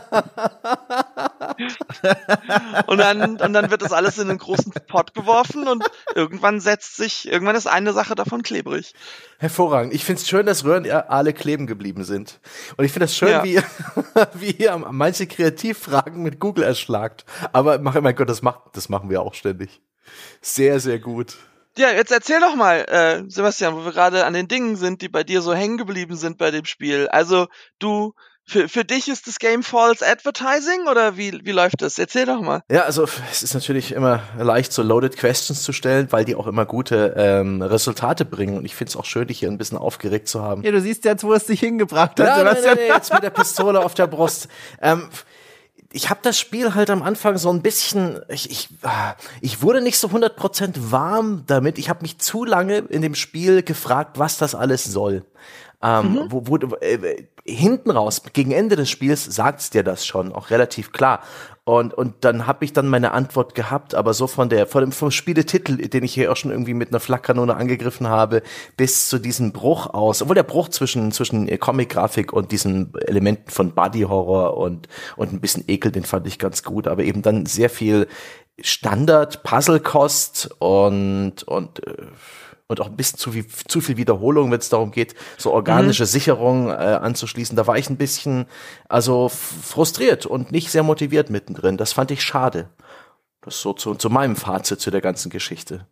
und 2.88 2.98
dann, 2.98 3.38
und 3.38 3.54
dann 3.54 3.70
wird 3.70 3.82
das 3.82 3.92
alles 3.94 4.18
in 4.18 4.30
einen 4.30 4.40
großen 4.40 4.72
Pot 4.88 5.14
geworfen 5.14 5.68
und 5.68 5.84
irgendwann 6.16 6.60
setzt 6.60 6.98
sich, 6.98 7.28
irgendwann 7.32 7.56
ist 7.56 7.68
eine 7.68 7.94
Sache 7.94 8.16
davon 8.16 8.42
klebrig. 8.42 8.94
Hervorragend. 9.38 9.94
Ich 9.94 10.04
finde 10.06 10.22
es 10.22 10.28
schön, 10.28 10.46
dass 10.46 10.64
Röhrenale 10.66 11.34
kleben 11.34 11.68
geblieben 11.68 12.04
sind. 12.04 12.40
Und 12.78 12.86
ich 12.86 12.92
finde 12.92 13.06
es 13.06 13.16
schön, 13.16 13.30
ja. 13.30 13.44
wie, 13.44 13.60
wie 14.34 14.52
ihr 14.52 14.78
manche 14.78 15.28
Kreativfragen 15.28 16.24
mit 16.24 16.40
Google 16.40 16.64
erschlagt. 16.64 17.26
Aber 17.54 17.80
mach, 17.80 18.00
mein 18.02 18.16
Gott, 18.16 18.30
das, 18.30 18.42
macht, 18.42 18.62
das 18.74 18.90
machen 18.90 19.10
wir 19.10 19.22
auch 19.22 19.34
ständig. 19.34 19.82
Sehr, 20.42 20.80
sehr 20.80 21.00
gut. 21.00 21.38
Ja, 21.78 21.92
jetzt 21.92 22.12
erzähl 22.12 22.40
doch 22.40 22.56
mal, 22.56 22.86
äh, 22.88 23.24
Sebastian, 23.28 23.76
wo 23.76 23.84
wir 23.84 23.92
gerade 23.92 24.26
an 24.26 24.34
den 24.34 24.48
Dingen 24.48 24.76
sind, 24.76 25.02
die 25.02 25.10
bei 25.10 25.24
dir 25.24 25.42
so 25.42 25.54
hängen 25.54 25.78
geblieben 25.78 26.16
sind 26.16 26.38
bei 26.38 26.52
dem 26.52 26.66
Spiel. 26.66 27.08
Also 27.10 27.48
du 27.80 28.14
für, 28.48 28.70
für 28.70 28.86
dich 28.86 29.08
ist 29.08 29.28
das 29.28 29.40
Game 29.40 29.64
False 29.64 30.06
Advertising 30.06 30.88
oder 30.88 31.18
wie, 31.18 31.42
wie 31.44 31.52
läuft 31.52 31.82
das? 31.82 31.98
Erzähl 31.98 32.28
doch 32.28 32.42
mal. 32.42 32.62
Ja, 32.70 32.84
also 32.84 33.08
es 33.32 33.42
ist 33.42 33.56
natürlich 33.56 33.92
immer 33.92 34.22
leicht, 34.38 34.72
so 34.72 34.84
loaded 34.84 35.18
Questions 35.18 35.64
zu 35.64 35.74
stellen, 35.74 36.12
weil 36.12 36.26
die 36.26 36.36
auch 36.36 36.46
immer 36.46 36.66
gute 36.66 37.16
ähm, 37.18 37.62
Resultate 37.62 38.24
bringen. 38.24 38.56
Und 38.56 38.66
ich 38.66 38.76
finde 38.76 38.90
es 38.92 38.96
auch 38.96 39.06
schön, 39.06 39.28
dich 39.28 39.40
hier 39.40 39.50
ein 39.50 39.58
bisschen 39.58 39.80
aufgeregt 39.80 40.28
zu 40.28 40.44
haben. 40.44 40.62
Ja, 40.62 40.72
du 40.72 40.80
siehst 40.80 41.06
jetzt, 41.06 41.24
wo 41.24 41.34
es 41.34 41.46
dich 41.46 41.60
hingebracht 41.60 42.20
hat. 42.20 42.28
Ja, 42.28 42.44
nein, 42.44 42.54
nein, 42.54 42.64
nein, 42.64 42.78
jetzt 42.88 43.12
mit 43.12 43.24
der 43.24 43.32
Pistole 43.32 43.80
auf 43.80 43.96
der 43.96 44.08
Brust. 44.08 44.48
Ähm, 44.80 45.10
ich 45.92 46.10
habe 46.10 46.20
das 46.24 46.40
Spiel 46.40 46.76
halt 46.76 46.90
am 46.90 47.02
Anfang 47.02 47.38
so 47.38 47.50
ein 47.50 47.62
bisschen, 47.62 48.20
ich, 48.28 48.50
ich, 48.50 48.70
ich 49.42 49.62
wurde 49.62 49.82
nicht 49.82 49.98
so 49.98 50.08
100% 50.10 50.92
warm 50.92 51.44
damit. 51.48 51.78
Ich 51.78 51.90
habe 51.90 52.02
mich 52.02 52.18
zu 52.18 52.44
lange 52.44 52.80
in 52.80 53.02
dem 53.02 53.16
Spiel 53.16 53.64
gefragt, 53.64 54.20
was 54.20 54.38
das 54.38 54.56
alles 54.56 54.84
soll. 54.84 55.26
Ähm, 55.84 56.14
mhm. 56.14 56.28
wo, 56.30 56.48
wo, 56.48 56.76
äh, 56.78 57.28
hinten 57.48 57.92
raus, 57.92 58.24
gegen 58.34 58.52
Ende 58.52 58.76
des 58.76 58.90
Spiels, 58.90 59.24
sagt's 59.24 59.70
dir 59.70 59.84
das 59.84 60.06
schon, 60.06 60.34
auch 60.34 60.50
relativ 60.50 60.92
klar. 60.92 61.22
Und, 61.64 61.94
und 61.94 62.24
dann 62.24 62.48
habe 62.48 62.66
ich 62.66 62.74
dann 62.74 62.88
meine 62.88 63.12
Antwort 63.12 63.56
gehabt, 63.56 63.96
aber 63.96 64.14
so 64.14 64.28
von 64.28 64.50
der, 64.50 64.68
von 64.68 64.82
dem, 64.82 64.92
vom 64.92 65.12
Spieletitel, 65.12 65.78
den 65.78 66.04
ich 66.04 66.14
hier 66.14 66.32
auch 66.32 66.38
schon 66.38 66.52
irgendwie 66.52 66.74
mit 66.76 66.90
einer 66.90 67.00
Flakkanone 67.00 67.56
angegriffen 67.56 68.08
habe, 68.08 68.44
bis 68.78 69.10
zu 69.10 69.20
diesem 69.20 69.52
Bruch 69.52 69.88
aus, 69.88 70.22
obwohl 70.22 70.36
der 70.36 70.44
Bruch 70.44 70.70
zwischen, 70.70 71.12
zwischen 71.12 71.48
Comic-Grafik 71.60 72.34
und 72.34 72.52
diesen 72.52 72.94
Elementen 73.08 73.50
von 73.50 73.74
Body-Horror 73.74 74.58
und, 74.58 74.88
und 75.16 75.34
ein 75.34 75.42
bisschen 75.42 75.64
Ekel, 75.68 75.92
den 75.92 76.04
fand 76.04 76.28
ich 76.28 76.40
ganz 76.40 76.64
gut, 76.64 76.88
aber 76.88 77.04
eben 77.04 77.22
dann 77.22 77.46
sehr 77.46 77.70
viel 77.70 78.08
Standard-Puzzle-Kost 78.60 80.56
und, 80.60 81.44
und, 81.44 81.88
äh, 81.88 81.96
und 82.68 82.82
auch 82.82 82.88
ein 82.88 82.96
bisschen 82.96 83.20
zu 83.20 83.32
viel, 83.32 83.46
zu 83.48 83.82
viel 83.82 83.98
Wiederholung, 83.98 84.52
wenn 84.52 84.60
es 84.60 84.70
darum 84.70 84.92
geht, 84.92 85.16
so 85.38 85.52
organische 85.52 86.04
mhm. 86.04 86.08
Sicherung 86.08 86.70
äh, 86.70 86.74
anzuschließen. 86.74 87.56
Da 87.56 87.68
war 87.68 87.78
ich 87.78 87.90
ein 87.90 87.98
bisschen 87.98 88.46
also 88.90 89.30
frustriert 89.30 90.26
und 90.26 90.52
nicht 90.52 90.72
sehr 90.72 90.84
motiviert 90.84 91.30
mittendrin. 91.30 91.78
Das 91.78 91.94
fand 91.94 92.12
ich 92.12 92.24
schade. 92.24 92.70
Das 93.42 93.62
so 93.62 93.74
zu, 93.74 93.94
zu 93.96 94.10
meinem 94.10 94.36
Fazit 94.36 94.80
zu 94.80 94.90
der 94.90 95.02
ganzen 95.02 95.30
Geschichte. 95.30 95.86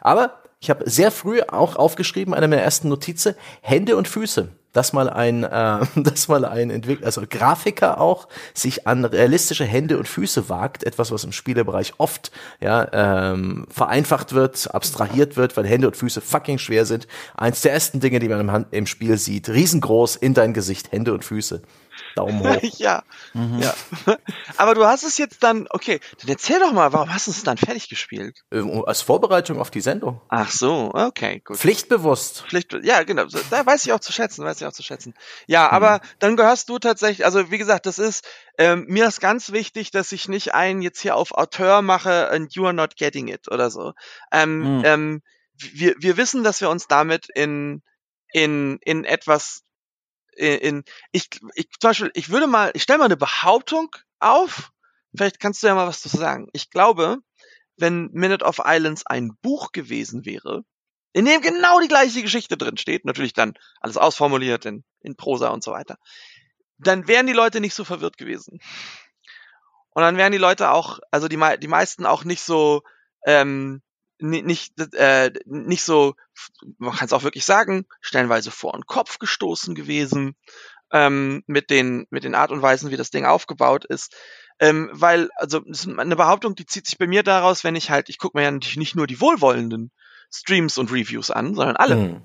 Aber 0.00 0.42
ich 0.60 0.70
habe 0.70 0.88
sehr 0.88 1.10
früh 1.10 1.42
auch 1.42 1.76
aufgeschrieben, 1.76 2.32
eine 2.32 2.48
meiner 2.48 2.62
ersten 2.62 2.88
Notizen, 2.88 3.34
Hände 3.60 3.96
und 3.96 4.08
Füße 4.08 4.48
dass 4.74 4.92
mal 4.92 5.08
ein, 5.08 5.44
äh, 5.44 5.80
dass 5.96 6.28
mal 6.28 6.44
ein 6.44 6.68
Entwickler, 6.68 7.06
also 7.06 7.22
Grafiker 7.28 7.98
auch, 7.98 8.28
sich 8.52 8.86
an 8.86 9.06
realistische 9.06 9.64
Hände 9.64 9.96
und 9.96 10.06
Füße 10.06 10.50
wagt, 10.50 10.84
etwas, 10.84 11.10
was 11.10 11.24
im 11.24 11.32
Spielebereich 11.32 11.94
oft 11.96 12.30
ja, 12.60 13.32
ähm, 13.32 13.66
vereinfacht 13.70 14.34
wird, 14.34 14.74
abstrahiert 14.74 15.38
wird, 15.38 15.56
weil 15.56 15.66
Hände 15.66 15.86
und 15.86 15.96
Füße 15.96 16.20
fucking 16.20 16.58
schwer 16.58 16.84
sind. 16.84 17.06
Eins 17.34 17.62
der 17.62 17.72
ersten 17.72 18.00
Dinge, 18.00 18.18
die 18.18 18.28
man 18.28 18.46
im, 18.46 18.66
im 18.70 18.86
Spiel 18.86 19.16
sieht, 19.16 19.48
riesengroß 19.48 20.16
in 20.16 20.34
dein 20.34 20.52
Gesicht, 20.52 20.92
Hände 20.92 21.14
und 21.14 21.24
Füße. 21.24 21.62
Daumen 22.14 22.40
hoch. 22.40 22.60
ja. 22.78 23.02
Mhm. 23.32 23.60
ja. 23.60 23.74
Aber 24.56 24.74
du 24.74 24.86
hast 24.86 25.02
es 25.02 25.18
jetzt 25.18 25.42
dann, 25.42 25.66
okay, 25.70 26.00
dann 26.20 26.28
erzähl 26.28 26.58
doch 26.60 26.72
mal, 26.72 26.92
warum 26.92 27.12
hast 27.12 27.26
du 27.26 27.30
es 27.30 27.42
dann 27.42 27.56
fertig 27.56 27.88
gespielt? 27.88 28.44
Ähm, 28.52 28.84
als 28.86 29.02
Vorbereitung 29.02 29.60
auf 29.60 29.70
die 29.70 29.80
Sendung. 29.80 30.20
Ach 30.28 30.50
so, 30.50 30.90
okay, 30.94 31.40
gut. 31.44 31.56
Pflichtbewusst. 31.56 32.44
Pflicht, 32.48 32.76
ja, 32.82 33.02
genau. 33.02 33.24
Da 33.50 33.66
weiß 33.66 33.84
ich 33.86 33.92
auch 33.92 34.00
zu 34.00 34.12
schätzen, 34.12 34.44
weiß 34.44 34.60
ich 34.60 34.66
auch 34.66 34.72
zu 34.72 34.82
schätzen. 34.82 35.14
Ja, 35.46 35.66
mhm. 35.66 35.74
aber 35.74 36.00
dann 36.18 36.36
gehörst 36.36 36.68
du 36.68 36.78
tatsächlich, 36.78 37.24
also 37.24 37.50
wie 37.50 37.58
gesagt, 37.58 37.86
das 37.86 37.98
ist, 37.98 38.24
ähm, 38.58 38.86
mir 38.88 39.06
ist 39.06 39.20
ganz 39.20 39.52
wichtig, 39.52 39.90
dass 39.90 40.12
ich 40.12 40.28
nicht 40.28 40.54
einen 40.54 40.82
jetzt 40.82 41.00
hier 41.00 41.16
auf 41.16 41.32
Auteur 41.32 41.82
mache 41.82 42.30
and 42.30 42.54
you 42.54 42.64
are 42.64 42.74
not 42.74 42.96
getting 42.96 43.28
it 43.28 43.50
oder 43.50 43.70
so. 43.70 43.92
Ähm, 44.30 44.78
mhm. 44.78 44.82
ähm, 44.84 45.22
wir, 45.56 45.94
wir 45.98 46.16
wissen, 46.16 46.44
dass 46.44 46.60
wir 46.60 46.70
uns 46.70 46.88
damit 46.88 47.28
in, 47.34 47.82
in, 48.32 48.78
in 48.82 49.04
etwas 49.04 49.62
in, 50.36 50.84
ich, 51.12 51.28
ich, 51.54 51.68
zum 51.78 51.90
Beispiel, 51.90 52.10
ich 52.14 52.30
würde 52.30 52.46
mal, 52.46 52.70
ich 52.74 52.82
stelle 52.82 52.98
mal 52.98 53.06
eine 53.06 53.16
Behauptung 53.16 53.94
auf. 54.18 54.72
Vielleicht 55.14 55.40
kannst 55.40 55.62
du 55.62 55.68
ja 55.68 55.74
mal 55.74 55.86
was 55.86 56.00
zu 56.00 56.08
sagen. 56.08 56.48
Ich 56.52 56.70
glaube, 56.70 57.18
wenn 57.76 58.10
Minute 58.12 58.44
of 58.44 58.60
Islands 58.64 59.06
ein 59.06 59.36
Buch 59.42 59.72
gewesen 59.72 60.24
wäre, 60.24 60.64
in 61.12 61.24
dem 61.24 61.40
genau 61.40 61.80
die 61.80 61.88
gleiche 61.88 62.22
Geschichte 62.22 62.56
drin 62.56 62.76
steht, 62.76 63.04
natürlich 63.04 63.32
dann 63.32 63.54
alles 63.80 63.96
ausformuliert 63.96 64.64
in, 64.66 64.84
in 65.00 65.16
Prosa 65.16 65.48
und 65.48 65.62
so 65.62 65.70
weiter, 65.70 65.96
dann 66.78 67.06
wären 67.06 67.26
die 67.26 67.32
Leute 67.32 67.60
nicht 67.60 67.74
so 67.74 67.84
verwirrt 67.84 68.16
gewesen. 68.16 68.58
Und 69.90 70.02
dann 70.02 70.16
wären 70.16 70.32
die 70.32 70.38
Leute 70.38 70.70
auch, 70.70 70.98
also 71.12 71.28
die, 71.28 71.38
die 71.60 71.68
meisten 71.68 72.04
auch 72.04 72.24
nicht 72.24 72.42
so, 72.42 72.82
ähm, 73.26 73.80
nicht, 74.24 74.74
äh, 74.94 75.32
nicht 75.44 75.82
so, 75.82 76.14
man 76.78 76.94
kann 76.94 77.06
es 77.06 77.12
auch 77.12 77.22
wirklich 77.22 77.44
sagen, 77.44 77.86
stellenweise 78.00 78.50
vor 78.50 78.72
den 78.72 78.86
Kopf 78.86 79.18
gestoßen 79.18 79.74
gewesen 79.74 80.36
ähm, 80.92 81.42
mit 81.46 81.70
den 81.70 82.06
mit 82.10 82.24
den 82.24 82.34
Art 82.34 82.50
und 82.50 82.62
Weisen, 82.62 82.90
wie 82.90 82.96
das 82.96 83.10
Ding 83.10 83.26
aufgebaut 83.26 83.84
ist. 83.84 84.14
Ähm, 84.60 84.88
weil, 84.92 85.30
also 85.36 85.60
eine 85.98 86.16
Behauptung, 86.16 86.54
die 86.54 86.66
zieht 86.66 86.86
sich 86.86 86.96
bei 86.96 87.06
mir 87.06 87.22
daraus, 87.24 87.64
wenn 87.64 87.74
ich 87.74 87.90
halt, 87.90 88.08
ich 88.08 88.18
gucke 88.18 88.38
mir 88.38 88.44
ja 88.44 88.50
natürlich 88.50 88.76
nicht 88.76 88.94
nur 88.94 89.06
die 89.06 89.20
wohlwollenden 89.20 89.90
Streams 90.32 90.78
und 90.78 90.92
Reviews 90.92 91.30
an, 91.30 91.54
sondern 91.54 91.76
alle. 91.76 91.96
Mhm. 91.96 92.24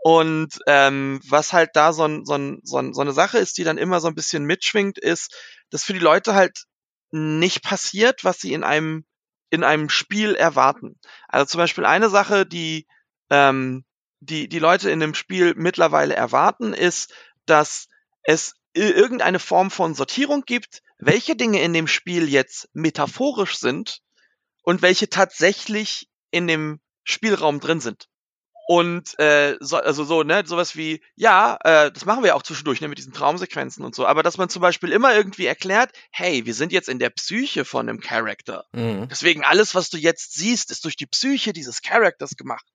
Und 0.00 0.58
ähm, 0.66 1.20
was 1.28 1.52
halt 1.52 1.70
da 1.74 1.92
so, 1.92 2.04
ein, 2.04 2.24
so, 2.24 2.34
ein, 2.34 2.60
so, 2.62 2.78
ein, 2.78 2.94
so 2.94 3.00
eine 3.00 3.12
Sache 3.12 3.38
ist, 3.38 3.58
die 3.58 3.64
dann 3.64 3.78
immer 3.78 4.00
so 4.00 4.08
ein 4.08 4.14
bisschen 4.14 4.44
mitschwingt, 4.44 4.98
ist, 4.98 5.34
dass 5.70 5.84
für 5.84 5.92
die 5.92 5.98
Leute 5.98 6.34
halt 6.34 6.64
nicht 7.10 7.62
passiert, 7.62 8.24
was 8.24 8.38
sie 8.38 8.52
in 8.52 8.64
einem 8.64 9.04
in 9.50 9.64
einem 9.64 9.88
Spiel 9.88 10.34
erwarten. 10.34 10.98
Also 11.28 11.46
zum 11.46 11.58
Beispiel 11.58 11.84
eine 11.84 12.10
Sache, 12.10 12.46
die 12.46 12.86
ähm, 13.30 13.84
die 14.20 14.48
die 14.48 14.58
Leute 14.58 14.90
in 14.90 15.00
dem 15.00 15.14
Spiel 15.14 15.54
mittlerweile 15.56 16.14
erwarten, 16.14 16.72
ist, 16.72 17.14
dass 17.46 17.88
es 18.22 18.54
irgendeine 18.74 19.38
Form 19.38 19.70
von 19.70 19.94
Sortierung 19.94 20.42
gibt, 20.44 20.82
welche 20.98 21.36
Dinge 21.36 21.62
in 21.62 21.72
dem 21.72 21.86
Spiel 21.86 22.28
jetzt 22.28 22.68
metaphorisch 22.72 23.58
sind 23.58 24.00
und 24.62 24.82
welche 24.82 25.08
tatsächlich 25.08 26.08
in 26.30 26.46
dem 26.46 26.80
Spielraum 27.04 27.60
drin 27.60 27.80
sind. 27.80 28.08
Und 28.70 29.18
äh, 29.18 29.56
so, 29.60 29.78
also 29.78 30.04
so, 30.04 30.24
ne, 30.24 30.42
sowas 30.44 30.76
wie, 30.76 31.00
ja, 31.16 31.56
äh, 31.64 31.90
das 31.90 32.04
machen 32.04 32.22
wir 32.22 32.36
auch 32.36 32.42
zwischendurch, 32.42 32.82
ne, 32.82 32.88
mit 32.88 32.98
diesen 32.98 33.14
Traumsequenzen 33.14 33.82
und 33.82 33.94
so, 33.94 34.04
aber 34.06 34.22
dass 34.22 34.36
man 34.36 34.50
zum 34.50 34.60
Beispiel 34.60 34.92
immer 34.92 35.14
irgendwie 35.14 35.46
erklärt, 35.46 35.92
hey, 36.10 36.44
wir 36.44 36.52
sind 36.52 36.70
jetzt 36.70 36.90
in 36.90 36.98
der 36.98 37.08
Psyche 37.08 37.64
von 37.64 37.88
einem 37.88 38.00
Charakter. 38.00 38.66
Mhm. 38.72 39.08
Deswegen 39.08 39.42
alles, 39.42 39.74
was 39.74 39.88
du 39.88 39.96
jetzt 39.96 40.34
siehst, 40.34 40.70
ist 40.70 40.84
durch 40.84 40.96
die 40.96 41.06
Psyche 41.06 41.54
dieses 41.54 41.80
Charakters 41.80 42.36
gemacht. 42.36 42.66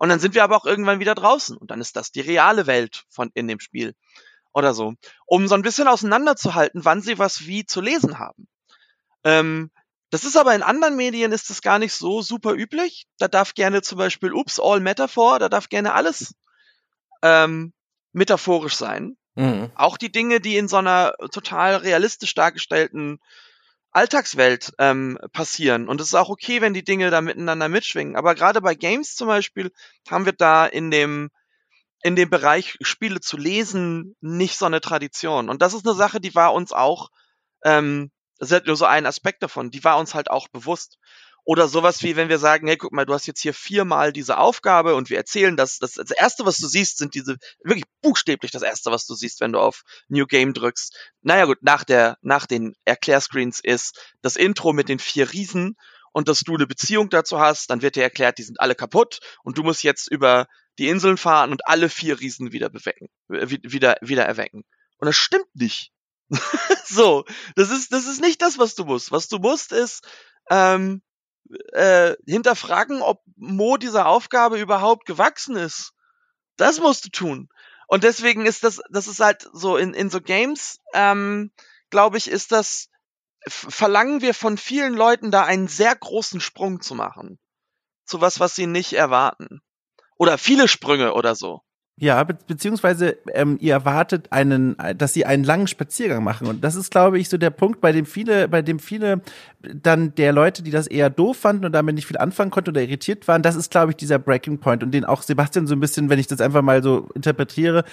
Und 0.00 0.08
dann 0.08 0.18
sind 0.18 0.34
wir 0.34 0.42
aber 0.42 0.56
auch 0.56 0.66
irgendwann 0.66 0.98
wieder 0.98 1.14
draußen 1.14 1.56
und 1.56 1.70
dann 1.70 1.80
ist 1.80 1.94
das 1.94 2.10
die 2.10 2.20
reale 2.20 2.66
Welt 2.66 3.04
von 3.08 3.30
in 3.34 3.46
dem 3.46 3.60
Spiel 3.60 3.94
oder 4.52 4.74
so, 4.74 4.94
um 5.24 5.46
so 5.46 5.54
ein 5.54 5.62
bisschen 5.62 5.86
auseinanderzuhalten, 5.86 6.84
wann 6.84 7.00
sie 7.00 7.20
was 7.20 7.46
wie 7.46 7.64
zu 7.64 7.80
lesen 7.80 8.18
haben. 8.18 8.48
Ähm, 9.22 9.70
das 10.10 10.24
ist 10.24 10.36
aber 10.36 10.54
in 10.54 10.62
anderen 10.62 10.96
Medien 10.96 11.32
ist 11.32 11.50
das 11.50 11.60
gar 11.60 11.78
nicht 11.78 11.92
so 11.92 12.22
super 12.22 12.54
üblich. 12.54 13.06
Da 13.18 13.28
darf 13.28 13.54
gerne 13.54 13.82
zum 13.82 13.98
Beispiel, 13.98 14.32
ups, 14.32 14.58
all 14.58 14.80
metaphor, 14.80 15.38
da 15.38 15.48
darf 15.48 15.68
gerne 15.68 15.92
alles 15.94 16.34
ähm, 17.22 17.72
metaphorisch 18.12 18.76
sein. 18.76 19.16
Mhm. 19.34 19.70
Auch 19.74 19.98
die 19.98 20.10
Dinge, 20.10 20.40
die 20.40 20.56
in 20.56 20.68
so 20.68 20.78
einer 20.78 21.14
total 21.30 21.76
realistisch 21.76 22.34
dargestellten 22.34 23.20
Alltagswelt 23.90 24.72
ähm, 24.78 25.18
passieren. 25.32 25.88
Und 25.88 26.00
es 26.00 26.08
ist 26.08 26.14
auch 26.14 26.28
okay, 26.28 26.60
wenn 26.60 26.74
die 26.74 26.84
Dinge 26.84 27.10
da 27.10 27.20
miteinander 27.20 27.68
mitschwingen. 27.68 28.16
Aber 28.16 28.34
gerade 28.34 28.60
bei 28.60 28.74
Games 28.74 29.14
zum 29.14 29.28
Beispiel 29.28 29.72
haben 30.10 30.24
wir 30.24 30.32
da 30.32 30.66
in 30.66 30.90
dem 30.90 31.30
in 32.02 32.14
dem 32.14 32.30
Bereich 32.30 32.76
Spiele 32.80 33.20
zu 33.20 33.36
lesen 33.36 34.14
nicht 34.20 34.56
so 34.56 34.66
eine 34.66 34.80
Tradition. 34.80 35.48
Und 35.48 35.62
das 35.62 35.74
ist 35.74 35.86
eine 35.86 35.96
Sache, 35.96 36.20
die 36.20 36.34
war 36.34 36.54
uns 36.54 36.72
auch 36.72 37.08
ähm, 37.64 38.12
das 38.38 38.48
ist 38.48 38.52
halt 38.52 38.66
nur 38.66 38.76
so 38.76 38.84
ein 38.84 39.06
Aspekt 39.06 39.42
davon. 39.42 39.70
Die 39.70 39.84
war 39.84 39.98
uns 39.98 40.14
halt 40.14 40.30
auch 40.30 40.48
bewusst. 40.48 40.98
Oder 41.44 41.66
sowas 41.66 42.02
wie, 42.02 42.14
wenn 42.14 42.28
wir 42.28 42.38
sagen, 42.38 42.66
hey, 42.66 42.76
guck 42.76 42.92
mal, 42.92 43.06
du 43.06 43.14
hast 43.14 43.26
jetzt 43.26 43.40
hier 43.40 43.54
viermal 43.54 44.12
diese 44.12 44.36
Aufgabe 44.36 44.94
und 44.94 45.08
wir 45.08 45.16
erzählen 45.16 45.56
das, 45.56 45.78
das, 45.78 45.94
das 45.94 46.10
erste, 46.10 46.44
was 46.44 46.58
du 46.58 46.66
siehst, 46.66 46.98
sind 46.98 47.14
diese, 47.14 47.38
wirklich 47.64 47.86
buchstäblich 48.02 48.50
das 48.50 48.60
erste, 48.60 48.90
was 48.90 49.06
du 49.06 49.14
siehst, 49.14 49.40
wenn 49.40 49.52
du 49.52 49.58
auf 49.58 49.82
New 50.08 50.26
Game 50.26 50.52
drückst. 50.52 50.94
Naja, 51.22 51.46
gut, 51.46 51.62
nach 51.62 51.84
der, 51.84 52.18
nach 52.20 52.44
den 52.44 52.74
Erklärscreens 52.84 53.60
ist 53.60 54.14
das 54.20 54.36
Intro 54.36 54.74
mit 54.74 54.90
den 54.90 54.98
vier 54.98 55.32
Riesen 55.32 55.76
und 56.12 56.28
dass 56.28 56.40
du 56.40 56.54
eine 56.54 56.66
Beziehung 56.66 57.08
dazu 57.08 57.38
hast, 57.38 57.70
dann 57.70 57.80
wird 57.80 57.96
dir 57.96 58.02
erklärt, 58.02 58.36
die 58.36 58.42
sind 58.42 58.60
alle 58.60 58.74
kaputt 58.74 59.20
und 59.42 59.56
du 59.56 59.62
musst 59.62 59.82
jetzt 59.82 60.10
über 60.10 60.48
die 60.78 60.88
Inseln 60.88 61.16
fahren 61.16 61.50
und 61.50 61.66
alle 61.66 61.88
vier 61.88 62.20
Riesen 62.20 62.52
wieder 62.52 62.68
bewecken, 62.68 63.08
wieder, 63.28 63.96
wieder 64.02 64.26
erwecken. 64.26 64.64
Und 64.98 65.06
das 65.06 65.16
stimmt 65.16 65.54
nicht. 65.54 65.92
so, 66.84 67.24
das 67.56 67.70
ist, 67.70 67.92
das 67.92 68.06
ist 68.06 68.20
nicht 68.20 68.42
das, 68.42 68.58
was 68.58 68.74
du 68.74 68.84
musst. 68.84 69.12
Was 69.12 69.28
du 69.28 69.38
musst, 69.38 69.72
ist 69.72 70.06
ähm, 70.50 71.02
äh, 71.72 72.14
hinterfragen, 72.26 73.02
ob 73.02 73.22
Mo 73.36 73.76
dieser 73.76 74.06
Aufgabe 74.06 74.58
überhaupt 74.58 75.06
gewachsen 75.06 75.56
ist. 75.56 75.92
Das 76.56 76.80
musst 76.80 77.04
du 77.06 77.10
tun. 77.10 77.48
Und 77.86 78.04
deswegen 78.04 78.44
ist 78.44 78.64
das, 78.64 78.82
das 78.90 79.06
ist 79.06 79.20
halt 79.20 79.48
so 79.52 79.76
in, 79.76 79.94
in 79.94 80.10
so 80.10 80.20
Games, 80.20 80.78
ähm, 80.92 81.50
glaube 81.90 82.18
ich, 82.18 82.28
ist 82.28 82.52
das, 82.52 82.90
verlangen 83.46 84.20
wir 84.20 84.34
von 84.34 84.58
vielen 84.58 84.94
Leuten 84.94 85.30
da 85.30 85.44
einen 85.44 85.68
sehr 85.68 85.94
großen 85.94 86.40
Sprung 86.40 86.82
zu 86.82 86.94
machen. 86.94 87.38
Zu 88.04 88.20
was, 88.20 88.40
was 88.40 88.54
sie 88.54 88.66
nicht 88.66 88.92
erwarten. 88.92 89.62
Oder 90.16 90.36
viele 90.36 90.68
Sprünge 90.68 91.14
oder 91.14 91.34
so. 91.34 91.62
Ja, 92.00 92.22
be 92.22 92.36
beziehungsweise 92.46 93.16
ähm, 93.34 93.58
ihr 93.60 93.72
erwartet 93.72 94.28
einen, 94.30 94.76
dass 94.96 95.14
sie 95.14 95.26
einen 95.26 95.42
langen 95.42 95.66
Spaziergang 95.66 96.22
machen 96.22 96.46
und 96.46 96.62
das 96.62 96.76
ist, 96.76 96.92
glaube 96.92 97.18
ich, 97.18 97.28
so 97.28 97.38
der 97.38 97.50
Punkt, 97.50 97.80
bei 97.80 97.90
dem 97.90 98.06
viele, 98.06 98.48
bei 98.48 98.62
dem 98.62 98.78
viele 98.78 99.20
dann 99.60 100.14
der 100.14 100.32
Leute, 100.32 100.62
die 100.62 100.70
das 100.70 100.86
eher 100.86 101.10
doof 101.10 101.38
fanden 101.38 101.64
und 101.64 101.72
damit 101.72 101.96
nicht 101.96 102.06
viel 102.06 102.16
anfangen 102.16 102.52
konnten 102.52 102.70
oder 102.70 102.82
irritiert 102.82 103.26
waren, 103.26 103.42
das 103.42 103.56
ist, 103.56 103.72
glaube 103.72 103.90
ich, 103.90 103.96
dieser 103.96 104.20
Breaking 104.20 104.58
Point 104.58 104.84
und 104.84 104.92
den 104.92 105.04
auch 105.04 105.22
Sebastian 105.22 105.66
so 105.66 105.74
ein 105.74 105.80
bisschen, 105.80 106.08
wenn 106.08 106.20
ich 106.20 106.28
das 106.28 106.40
einfach 106.40 106.62
mal 106.62 106.82
so 106.82 107.08
interpretiere, 107.14 107.84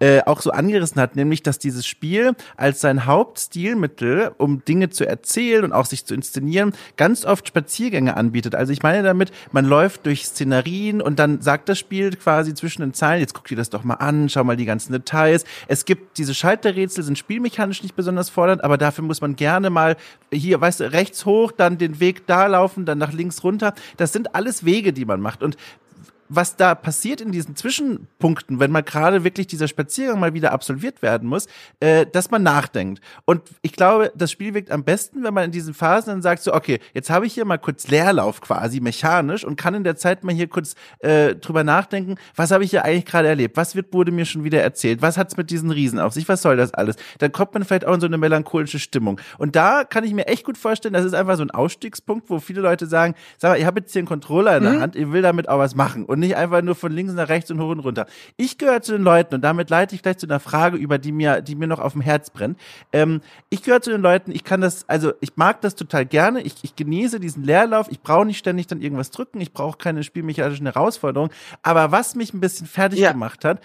äh, 0.00 0.20
auch 0.22 0.42
so 0.42 0.50
angerissen 0.50 1.00
hat, 1.00 1.16
nämlich, 1.16 1.42
dass 1.42 1.58
dieses 1.58 1.86
Spiel 1.86 2.32
als 2.58 2.82
sein 2.82 3.06
Hauptstilmittel, 3.06 4.32
um 4.36 4.62
Dinge 4.66 4.90
zu 4.90 5.06
erzählen 5.06 5.64
und 5.64 5.72
auch 5.72 5.86
sich 5.86 6.04
zu 6.04 6.14
inszenieren, 6.14 6.74
ganz 6.98 7.24
oft 7.24 7.48
Spaziergänge 7.48 8.16
anbietet. 8.16 8.54
Also 8.54 8.74
ich 8.74 8.82
meine 8.82 9.02
damit, 9.02 9.32
man 9.52 9.64
läuft 9.64 10.04
durch 10.04 10.26
Szenarien 10.26 11.00
und 11.00 11.18
dann 11.18 11.40
sagt 11.40 11.70
das 11.70 11.78
Spiel 11.78 12.10
quasi 12.16 12.52
zwischen 12.52 12.82
den 12.82 12.92
Zeilen, 12.92 13.20
jetzt 13.20 13.32
guckt 13.32 13.50
dir 13.54 13.60
das 13.60 13.70
doch 13.70 13.84
mal 13.84 13.94
an, 13.94 14.28
schau 14.28 14.44
mal 14.44 14.56
die 14.56 14.64
ganzen 14.64 14.92
Details. 14.92 15.44
Es 15.68 15.84
gibt 15.84 16.18
diese 16.18 16.34
Schalterrätsel, 16.34 17.04
sind 17.04 17.18
spielmechanisch 17.18 17.82
nicht 17.82 17.96
besonders 17.96 18.28
fordernd, 18.28 18.62
aber 18.64 18.78
dafür 18.78 19.04
muss 19.04 19.20
man 19.20 19.36
gerne 19.36 19.70
mal 19.70 19.96
hier, 20.32 20.60
weißt 20.60 20.80
du, 20.80 20.92
rechts 20.92 21.24
hoch, 21.26 21.52
dann 21.52 21.78
den 21.78 22.00
Weg 22.00 22.26
da 22.26 22.46
laufen, 22.46 22.84
dann 22.84 22.98
nach 22.98 23.12
links 23.12 23.42
runter. 23.44 23.74
Das 23.96 24.12
sind 24.12 24.34
alles 24.34 24.64
Wege, 24.64 24.92
die 24.92 25.04
man 25.04 25.20
macht. 25.20 25.42
Und 25.42 25.56
was 26.28 26.56
da 26.56 26.74
passiert 26.74 27.20
in 27.20 27.32
diesen 27.32 27.56
Zwischenpunkten, 27.56 28.60
wenn 28.60 28.70
mal 28.70 28.82
gerade 28.82 29.24
wirklich 29.24 29.46
dieser 29.46 29.68
Spaziergang 29.68 30.20
mal 30.20 30.34
wieder 30.34 30.52
absolviert 30.52 31.02
werden 31.02 31.28
muss, 31.28 31.46
äh, 31.80 32.06
dass 32.06 32.30
man 32.30 32.42
nachdenkt. 32.42 33.00
Und 33.24 33.42
ich 33.62 33.72
glaube, 33.72 34.12
das 34.14 34.30
Spiel 34.30 34.54
wirkt 34.54 34.70
am 34.70 34.84
besten, 34.84 35.22
wenn 35.24 35.34
man 35.34 35.44
in 35.44 35.50
diesen 35.50 35.74
Phasen 35.74 36.10
dann 36.10 36.22
sagt, 36.22 36.42
so, 36.42 36.54
okay, 36.54 36.80
jetzt 36.92 37.10
habe 37.10 37.26
ich 37.26 37.34
hier 37.34 37.44
mal 37.44 37.58
kurz 37.58 37.88
Leerlauf 37.88 38.40
quasi, 38.40 38.80
mechanisch, 38.80 39.44
und 39.44 39.56
kann 39.56 39.74
in 39.74 39.84
der 39.84 39.96
Zeit 39.96 40.24
mal 40.24 40.34
hier 40.34 40.48
kurz 40.48 40.74
äh, 41.00 41.34
drüber 41.34 41.64
nachdenken, 41.64 42.16
was 42.34 42.50
habe 42.50 42.64
ich 42.64 42.70
hier 42.70 42.84
eigentlich 42.84 43.06
gerade 43.06 43.28
erlebt? 43.28 43.56
Was 43.56 43.76
wird, 43.76 43.92
wurde 43.92 44.12
mir 44.12 44.24
schon 44.24 44.44
wieder 44.44 44.62
erzählt? 44.62 45.02
Was 45.02 45.18
hat's 45.18 45.36
mit 45.36 45.50
diesen 45.50 45.70
Riesen 45.70 45.98
auf 45.98 46.12
sich? 46.12 46.28
Was 46.28 46.42
soll 46.42 46.56
das 46.56 46.72
alles? 46.74 46.96
Dann 47.18 47.32
kommt 47.32 47.54
man 47.54 47.64
vielleicht 47.64 47.86
auch 47.86 47.94
in 47.94 48.00
so 48.00 48.06
eine 48.06 48.18
melancholische 48.18 48.78
Stimmung. 48.78 49.20
Und 49.38 49.56
da 49.56 49.84
kann 49.84 50.04
ich 50.04 50.14
mir 50.14 50.26
echt 50.26 50.44
gut 50.44 50.58
vorstellen, 50.58 50.94
das 50.94 51.04
ist 51.04 51.14
einfach 51.14 51.36
so 51.36 51.42
ein 51.42 51.50
Ausstiegspunkt, 51.50 52.30
wo 52.30 52.38
viele 52.38 52.60
Leute 52.60 52.86
sagen, 52.86 53.14
sag 53.38 53.50
mal, 53.50 53.58
ich 53.58 53.66
habe 53.66 53.80
jetzt 53.80 53.92
hier 53.92 54.00
einen 54.00 54.08
Controller 54.08 54.56
in 54.56 54.64
der 54.64 54.72
mhm. 54.74 54.80
Hand, 54.80 54.96
ich 54.96 55.10
will 55.12 55.22
damit 55.22 55.48
auch 55.48 55.58
was 55.58 55.74
machen 55.74 56.04
und 56.04 56.13
nicht 56.16 56.36
einfach 56.36 56.62
nur 56.62 56.74
von 56.74 56.92
links 56.92 57.12
nach 57.12 57.28
rechts 57.28 57.50
und 57.50 57.60
hoch 57.60 57.70
und 57.70 57.80
runter. 57.80 58.06
Ich 58.36 58.58
gehöre 58.58 58.82
zu 58.82 58.92
den 58.92 59.02
Leuten 59.02 59.34
und 59.34 59.42
damit 59.42 59.70
leite 59.70 59.94
ich 59.94 60.02
gleich 60.02 60.18
zu 60.18 60.26
einer 60.26 60.40
Frage 60.40 60.76
über, 60.76 60.98
die 60.98 61.12
mir, 61.12 61.40
die 61.42 61.54
mir 61.54 61.66
noch 61.66 61.80
auf 61.80 61.92
dem 61.92 62.00
Herz 62.00 62.30
brennt. 62.30 62.58
Ähm, 62.92 63.20
ich 63.50 63.62
gehöre 63.62 63.80
zu 63.80 63.90
den 63.90 64.02
Leuten, 64.02 64.32
ich 64.32 64.44
kann 64.44 64.60
das, 64.60 64.88
also 64.88 65.12
ich 65.20 65.36
mag 65.36 65.60
das 65.60 65.74
total 65.74 66.06
gerne, 66.06 66.42
ich, 66.42 66.56
ich 66.62 66.76
genieße 66.76 67.20
diesen 67.20 67.42
Leerlauf, 67.42 67.88
ich 67.90 68.00
brauche 68.00 68.26
nicht 68.26 68.38
ständig 68.38 68.66
dann 68.66 68.80
irgendwas 68.80 69.10
drücken, 69.10 69.40
ich 69.40 69.52
brauche 69.52 69.78
keine 69.78 70.02
spielmechanischen 70.02 70.66
Herausforderungen, 70.66 71.32
aber 71.62 71.92
was 71.92 72.14
mich 72.14 72.34
ein 72.34 72.40
bisschen 72.40 72.66
fertig 72.66 73.00
ja. 73.00 73.12
gemacht 73.12 73.44
hat, 73.44 73.60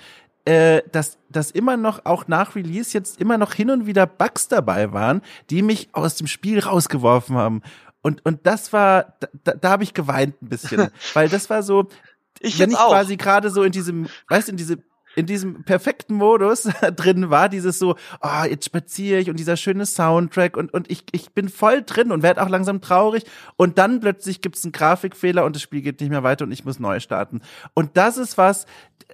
äh, 0.46 0.82
dass, 0.92 1.18
dass 1.30 1.52
immer 1.52 1.78
noch, 1.78 2.06
auch 2.06 2.28
nach 2.28 2.56
Release 2.56 2.94
jetzt 2.94 3.20
immer 3.22 3.38
noch 3.38 3.54
hin 3.54 3.70
und 3.70 3.86
wieder 3.86 4.08
Bugs 4.08 4.48
dabei 4.48 4.94
waren, 4.94 5.22
die 5.50 5.62
mich 5.62 5.90
aus 5.92 6.16
dem 6.16 6.28
Spiel 6.28 6.60
rausgeworfen 6.60 7.36
haben. 7.36 7.62
Und, 8.02 8.26
und 8.26 8.48
das 8.48 8.72
war, 8.72 9.18
da, 9.44 9.54
da 9.54 9.70
habe 9.70 9.84
ich 9.84 9.94
geweint 9.94 10.42
ein 10.42 10.50
bisschen. 10.50 10.90
weil 11.14 11.30
das 11.30 11.50
war 11.50 11.62
so, 11.62 11.90
ich 12.40 12.60
wenn 12.60 12.72
ich 12.72 12.78
auch. 12.78 12.90
quasi 12.90 13.18
gerade 13.18 13.50
so 13.50 13.64
in 13.64 13.72
diesem, 13.72 14.08
weißt 14.28 14.50
in 14.50 14.58
diese 14.58 14.78
in 15.16 15.26
diesem 15.26 15.64
perfekten 15.64 16.14
Modus 16.14 16.64
drin 16.96 17.30
war, 17.30 17.50
dieses 17.50 17.80
so, 17.80 17.96
ah, 18.22 18.44
oh, 18.44 18.46
jetzt 18.46 18.66
spaziere 18.66 19.20
ich 19.20 19.30
und 19.30 19.40
dieser 19.40 19.58
schöne 19.58 19.86
Soundtrack 19.86 20.56
und, 20.56 20.74
und 20.74 20.90
ich, 20.90 21.04
ich 21.12 21.34
bin 21.34 21.50
voll 21.50 21.82
drin 21.82 22.12
und 22.12 22.24
werde 22.24 22.42
auch 22.42 22.50
langsam 22.50 22.80
traurig 22.82 23.26
und 23.58 23.78
dann 23.78 24.00
plötzlich 24.00 24.42
gibt's 24.42 24.64
einen 24.64 24.72
Grafikfehler 24.72 25.46
und 25.46 25.56
das 25.56 25.62
Spiel 25.64 25.82
geht 25.82 26.00
nicht 26.00 26.10
mehr 26.10 26.24
weiter 26.24 26.46
und 26.46 26.52
ich 26.52 26.64
muss 26.64 26.80
neu 26.80 27.00
starten. 27.00 27.42
Und 27.74 27.98
das 27.98 28.18
ist 28.18 28.38
was, 28.38 28.66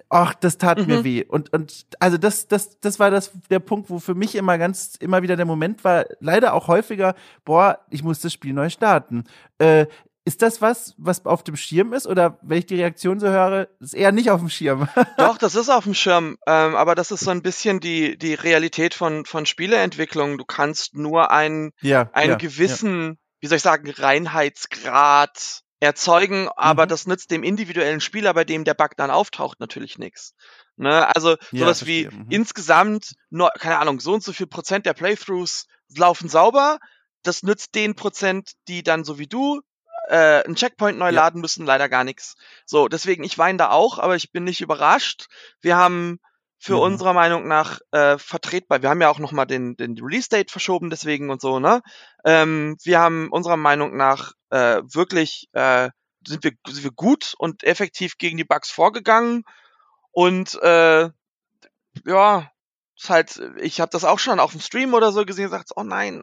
ach, 0.08 0.34
das 0.34 0.58
tat 0.58 0.78
mhm. 0.78 0.86
mir 0.86 1.04
weh. 1.04 1.24
Und, 1.24 1.52
und 1.52 1.86
also 1.98 2.18
das, 2.18 2.46
das, 2.48 2.78
das 2.80 2.98
war 2.98 3.10
das, 3.10 3.32
der 3.50 3.60
Punkt, 3.60 3.90
wo 3.90 3.98
für 3.98 4.14
mich 4.14 4.34
immer 4.34 4.58
ganz, 4.58 4.96
immer 5.00 5.22
wieder 5.22 5.36
der 5.36 5.46
Moment 5.46 5.82
war, 5.82 6.04
leider 6.20 6.54
auch 6.54 6.68
häufiger, 6.68 7.14
boah, 7.44 7.80
ich 7.90 8.04
muss 8.04 8.20
das 8.20 8.32
Spiel 8.32 8.52
neu 8.52 8.70
starten. 8.70 9.24
Äh, 9.58 9.86
ist 10.26 10.42
das 10.42 10.60
was, 10.60 10.92
was 10.98 11.24
auf 11.24 11.44
dem 11.44 11.56
Schirm 11.56 11.92
ist? 11.92 12.06
Oder 12.06 12.38
wenn 12.42 12.58
ich 12.58 12.66
die 12.66 12.74
Reaktion 12.74 13.20
so 13.20 13.28
höre, 13.28 13.68
ist 13.78 13.94
eher 13.94 14.10
nicht 14.10 14.28
auf 14.30 14.40
dem 14.40 14.50
Schirm? 14.50 14.88
Doch, 15.18 15.38
das 15.38 15.54
ist 15.54 15.68
auf 15.68 15.84
dem 15.84 15.94
Schirm. 15.94 16.36
Ähm, 16.48 16.74
aber 16.74 16.96
das 16.96 17.12
ist 17.12 17.20
so 17.20 17.30
ein 17.30 17.42
bisschen 17.42 17.78
die, 17.78 18.18
die 18.18 18.34
Realität 18.34 18.92
von, 18.92 19.24
von 19.24 19.46
Spieleentwicklung. 19.46 20.36
Du 20.36 20.44
kannst 20.44 20.94
nur 20.94 21.30
einen, 21.30 21.70
ja, 21.80 22.10
einen 22.12 22.32
ja, 22.32 22.36
gewissen, 22.38 23.06
ja. 23.06 23.14
wie 23.38 23.46
soll 23.46 23.56
ich 23.58 23.62
sagen, 23.62 23.88
Reinheitsgrad 23.88 25.62
erzeugen, 25.78 26.48
aber 26.56 26.86
mhm. 26.86 26.88
das 26.88 27.06
nützt 27.06 27.30
dem 27.30 27.44
individuellen 27.44 28.00
Spieler, 28.00 28.34
bei 28.34 28.44
dem 28.44 28.64
der 28.64 28.74
Bug 28.74 28.96
dann 28.96 29.12
auftaucht, 29.12 29.60
natürlich 29.60 29.96
nichts. 29.96 30.34
Ne? 30.76 31.06
Also 31.14 31.36
sowas 31.52 31.86
wie 31.86 32.06
mhm. 32.06 32.26
insgesamt, 32.30 33.12
nur, 33.30 33.50
keine 33.50 33.78
Ahnung, 33.78 34.00
so 34.00 34.14
und 34.14 34.24
so 34.24 34.32
viel 34.32 34.48
Prozent 34.48 34.86
der 34.86 34.94
Playthroughs 34.94 35.66
laufen 35.96 36.28
sauber. 36.28 36.78
Das 37.22 37.44
nützt 37.44 37.76
den 37.76 37.94
Prozent, 37.94 38.52
die 38.66 38.82
dann 38.82 39.04
so 39.04 39.20
wie 39.20 39.28
du 39.28 39.60
äh, 40.08 40.42
einen 40.44 40.56
Checkpoint 40.56 40.98
neu 40.98 41.06
ja. 41.06 41.10
laden 41.10 41.40
müssen, 41.40 41.66
leider 41.66 41.88
gar 41.88 42.04
nichts. 42.04 42.36
So, 42.64 42.88
deswegen, 42.88 43.24
ich 43.24 43.38
weine 43.38 43.58
da 43.58 43.70
auch, 43.70 43.98
aber 43.98 44.16
ich 44.16 44.32
bin 44.32 44.44
nicht 44.44 44.60
überrascht. 44.60 45.26
Wir 45.60 45.76
haben 45.76 46.18
für 46.58 46.76
mhm. 46.76 46.80
unserer 46.80 47.12
Meinung 47.12 47.46
nach 47.46 47.80
äh, 47.92 48.18
vertretbar, 48.18 48.82
wir 48.82 48.88
haben 48.88 49.00
ja 49.00 49.10
auch 49.10 49.18
nochmal 49.18 49.46
den, 49.46 49.76
den 49.76 49.98
Release-Date 49.98 50.50
verschoben, 50.50 50.90
deswegen 50.90 51.30
und 51.30 51.40
so, 51.40 51.60
ne? 51.60 51.82
Ähm, 52.24 52.76
wir 52.82 52.98
haben 52.98 53.28
unserer 53.30 53.56
Meinung 53.56 53.96
nach 53.96 54.32
äh, 54.50 54.82
wirklich, 54.84 55.48
äh, 55.52 55.90
sind, 56.26 56.44
wir, 56.44 56.52
sind 56.66 56.82
wir 56.82 56.92
gut 56.92 57.34
und 57.38 57.62
effektiv 57.62 58.16
gegen 58.18 58.36
die 58.36 58.44
Bugs 58.44 58.70
vorgegangen 58.70 59.44
und 60.12 60.54
äh, 60.62 61.10
ja, 62.04 62.50
ist 62.96 63.10
halt, 63.10 63.40
ich 63.58 63.80
habe 63.80 63.90
das 63.90 64.04
auch 64.04 64.18
schon 64.18 64.40
auf 64.40 64.52
dem 64.52 64.60
Stream 64.60 64.94
oder 64.94 65.12
so 65.12 65.24
gesehen 65.26 65.44
gesagt, 65.44 65.72
oh 65.76 65.82
nein, 65.82 66.22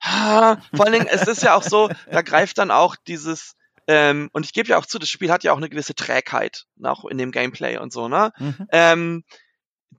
ah, 0.00 0.56
vor 0.74 0.84
allen 0.86 0.94
Dingen, 0.94 1.08
es 1.08 1.26
ist 1.26 1.42
ja 1.42 1.54
auch 1.54 1.62
so, 1.62 1.88
da 2.10 2.22
greift 2.22 2.58
dann 2.58 2.70
auch 2.70 2.96
dieses, 3.06 3.54
ähm, 3.86 4.28
und 4.32 4.44
ich 4.44 4.52
gebe 4.52 4.68
ja 4.68 4.78
auch 4.78 4.86
zu, 4.86 4.98
das 4.98 5.08
Spiel 5.08 5.30
hat 5.30 5.44
ja 5.44 5.52
auch 5.52 5.56
eine 5.56 5.70
gewisse 5.70 5.94
Trägheit, 5.94 6.64
auch 6.82 7.04
in 7.04 7.18
dem 7.18 7.32
Gameplay 7.32 7.78
und 7.78 7.92
so, 7.92 8.08
ne? 8.08 8.32
Mhm. 8.38 8.68
Ähm, 8.70 9.24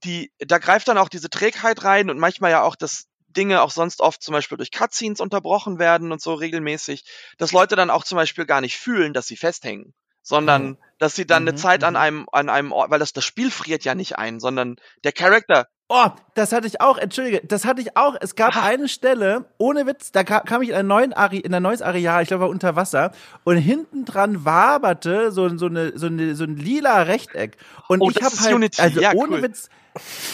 die, 0.04 0.32
da 0.40 0.60
greift 0.60 0.88
dann 0.88 0.98
auch 0.98 1.10
diese 1.10 1.30
Trägheit 1.30 1.84
rein 1.84 2.10
und 2.10 2.20
manchmal 2.20 2.52
ja 2.52 2.62
auch 2.62 2.76
das 2.76 3.08
Dinge 3.28 3.62
auch 3.62 3.72
sonst 3.72 4.02
oft 4.02 4.22
zum 4.24 4.34
Beispiel 4.34 4.58
durch 4.58 4.72
Cutscenes 4.72 5.20
unterbrochen 5.20 5.80
werden 5.80 6.12
und 6.12 6.22
so 6.22 6.34
regelmäßig, 6.34 7.04
dass 7.38 7.52
Leute 7.52 7.76
dann 7.76 7.90
auch 7.90 8.04
zum 8.04 8.16
Beispiel 8.16 8.46
gar 8.46 8.62
nicht 8.62 8.78
fühlen, 8.78 9.14
dass 9.14 9.28
sie 9.28 9.38
festhängen, 9.38 9.94
sondern 10.22 10.64
mhm. 10.64 10.78
dass 10.98 11.16
sie 11.16 11.26
dann 11.26 11.44
mhm. 11.44 11.50
eine 11.50 11.58
Zeit 11.58 11.84
an 11.84 11.94
mhm. 11.94 12.00
einem, 12.00 12.26
an 12.32 12.50
einem 12.50 12.72
Ort, 12.72 12.92
weil 12.92 13.00
das, 13.00 13.14
das 13.14 13.26
Spiel 13.26 13.52
friert 13.52 13.84
ja 13.84 13.96
nicht 13.96 14.18
ein, 14.18 14.40
sondern 14.40 14.78
der 15.04 15.12
Charakter 15.12 15.68
Oh, 15.92 16.06
das 16.36 16.52
hatte 16.52 16.68
ich 16.68 16.82
auch, 16.82 17.00
entschuldige, 17.00 17.42
das 17.44 17.66
hatte 17.66 17.82
ich 17.82 17.98
auch. 17.98 18.16
Es 18.22 18.36
gab 18.36 18.56
Ach. 18.56 18.64
eine 18.64 18.88
Stelle, 18.88 19.46
ohne 19.58 19.88
Witz, 19.88 20.12
da 20.12 20.24
kam 20.24 20.62
ich 20.62 20.70
in 20.70 20.76
ein, 20.76 20.86
neuen 20.86 21.14
Are 21.14 21.36
in 21.36 21.52
ein 21.52 21.64
neues 21.64 21.82
Areal, 21.82 22.22
ich 22.22 22.28
glaube, 22.28 22.44
war 22.44 22.50
unter 22.50 22.76
Wasser, 22.76 23.12
und 23.44 23.58
hinten 23.58 24.06
dran 24.06 24.46
waberte 24.46 25.32
so, 25.32 25.50
so, 25.58 25.66
eine, 25.66 25.98
so, 25.98 26.06
eine, 26.06 26.36
so 26.36 26.44
ein 26.44 26.58
lila 26.58 27.02
Rechteck. 27.02 27.58
Und 27.88 28.02
oh, 28.02 28.12
ich 28.12 28.22
habe 28.22 28.36
halt, 28.40 28.54
Unity. 28.54 28.80
also 28.80 29.02
ja, 29.02 29.14
ohne 29.16 29.38
cool. 29.38 29.42
Witz, 29.42 29.70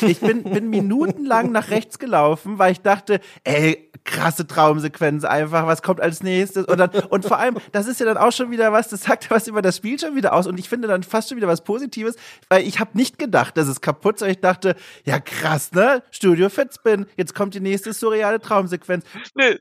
ich 0.01 0.19
bin, 0.19 0.43
bin 0.43 0.69
minutenlang 0.69 1.53
nach 1.53 1.69
rechts 1.69 1.99
gelaufen, 1.99 2.59
weil 2.59 2.73
ich 2.73 2.81
dachte, 2.81 3.21
ey, 3.45 3.89
krasse 4.05 4.47
Traumsequenz 4.47 5.25
einfach, 5.25 5.67
was 5.67 5.81
kommt 5.81 5.99
als 5.99 6.23
nächstes? 6.23 6.65
Und, 6.65 6.77
dann, 6.77 6.91
und 7.09 7.25
vor 7.25 7.39
allem, 7.39 7.57
das 7.71 7.87
ist 7.87 7.99
ja 7.99 8.05
dann 8.05 8.17
auch 8.17 8.31
schon 8.31 8.51
wieder 8.51 8.71
was, 8.71 8.87
das 8.87 9.03
sagt 9.03 9.29
was 9.31 9.47
über 9.47 9.61
das 9.61 9.77
Spiel 9.77 9.99
schon 9.99 10.15
wieder 10.15 10.33
aus. 10.33 10.47
Und 10.47 10.59
ich 10.59 10.69
finde 10.69 10.87
dann 10.87 11.03
fast 11.03 11.29
schon 11.29 11.37
wieder 11.37 11.47
was 11.47 11.63
Positives, 11.63 12.15
weil 12.47 12.65
ich 12.65 12.79
habe 12.79 12.91
nicht 12.93 13.19
gedacht, 13.19 13.57
dass 13.57 13.67
es 13.67 13.81
kaputt 13.81 14.15
ist, 14.15 14.19
sondern 14.19 14.35
ich 14.35 14.41
dachte, 14.41 14.75
ja 15.03 15.19
krass, 15.19 15.71
ne? 15.73 16.03
Studio 16.11 16.49
Fitzbin, 16.49 17.07
jetzt 17.17 17.35
kommt 17.35 17.55
die 17.55 17.59
nächste 17.59 17.93
surreale 17.93 18.39
Traumsequenz. 18.39 19.03
Nee, 19.33 19.59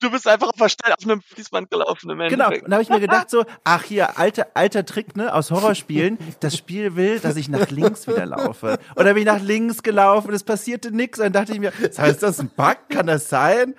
Du 0.00 0.10
bist 0.10 0.26
einfach 0.26 0.48
auf 0.48 0.56
der 0.56 0.94
auf 0.94 1.04
einem 1.04 1.20
Fließband 1.20 1.70
gelaufen 1.70 2.10
im 2.10 2.18
Genau. 2.28 2.48
Und 2.48 2.68
da 2.68 2.72
habe 2.72 2.82
ich 2.82 2.88
mir 2.88 3.00
gedacht 3.00 3.28
so, 3.30 3.44
ach 3.64 3.82
hier, 3.84 4.18
alter, 4.18 4.48
alter 4.54 4.84
Trick, 4.84 5.16
ne, 5.16 5.32
aus 5.32 5.50
Horrorspielen. 5.50 6.18
Das 6.40 6.56
Spiel 6.56 6.96
will, 6.96 7.20
dass 7.20 7.36
ich 7.36 7.48
nach 7.48 7.70
links 7.70 8.06
wieder 8.06 8.26
laufe. 8.26 8.78
Und 8.94 9.04
dann 9.04 9.14
bin 9.14 9.18
ich 9.18 9.26
nach 9.26 9.40
links 9.40 9.82
gelaufen, 9.82 10.32
es 10.32 10.42
passierte 10.42 10.90
nichts. 10.90 11.18
Und 11.18 11.26
dann 11.26 11.32
dachte 11.34 11.52
ich 11.52 11.60
mir, 11.60 11.72
das 11.82 11.98
heißt 11.98 12.22
das 12.22 12.40
ein 12.40 12.48
Bug? 12.48 12.78
Kann 12.88 13.06
das 13.06 13.28
sein? 13.28 13.74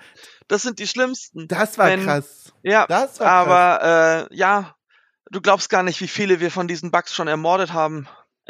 Das 0.48 0.62
sind 0.62 0.78
die 0.78 0.86
schlimmsten. 0.86 1.48
Das 1.48 1.78
war 1.78 1.88
Wenn, 1.88 2.04
krass. 2.04 2.52
Ja, 2.62 2.86
das 2.86 3.18
war 3.20 3.44
krass. 3.44 3.80
aber 3.80 4.28
äh, 4.30 4.36
ja, 4.36 4.74
du 5.30 5.40
glaubst 5.40 5.70
gar 5.70 5.82
nicht, 5.82 6.00
wie 6.00 6.08
viele 6.08 6.40
wir 6.40 6.50
von 6.50 6.68
diesen 6.68 6.90
Bugs 6.90 7.14
schon 7.14 7.26
ermordet 7.26 7.72
haben. 7.72 8.06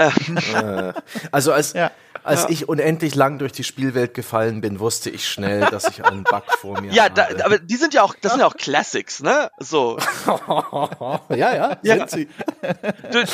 Äh, 0.07 0.93
also 1.31 1.53
als, 1.53 1.73
ja. 1.73 1.91
als 2.23 2.43
ja. 2.43 2.51
ich 2.51 2.69
unendlich 2.69 3.15
lang 3.15 3.39
durch 3.39 3.53
die 3.53 3.65
Spielwelt 3.65 4.15
gefallen 4.15 4.61
bin, 4.61 4.81
wusste 4.81 5.11
ich 5.11 5.29
schnell, 5.29 5.61
dass 5.71 5.89
ich 5.89 6.05
einen 6.05 6.25
Bug 6.25 6.45
vor 6.59 6.81
mir 6.81 6.93
ja, 6.93 7.05
habe. 7.05 7.37
Ja, 7.39 7.45
aber 7.45 7.59
die 7.59 7.77
sind 7.77 7.95
ja 7.95 8.03
auch, 8.03 8.15
das 8.21 8.33
sind 8.33 8.41
ja 8.41 8.47
auch 8.47 8.57
Classics, 8.57 9.23
ne? 9.23 9.51
So. 9.59 9.99
ja, 10.27 11.55
ja, 11.55 11.79
ja. 11.83 12.09
sie. 12.09 12.29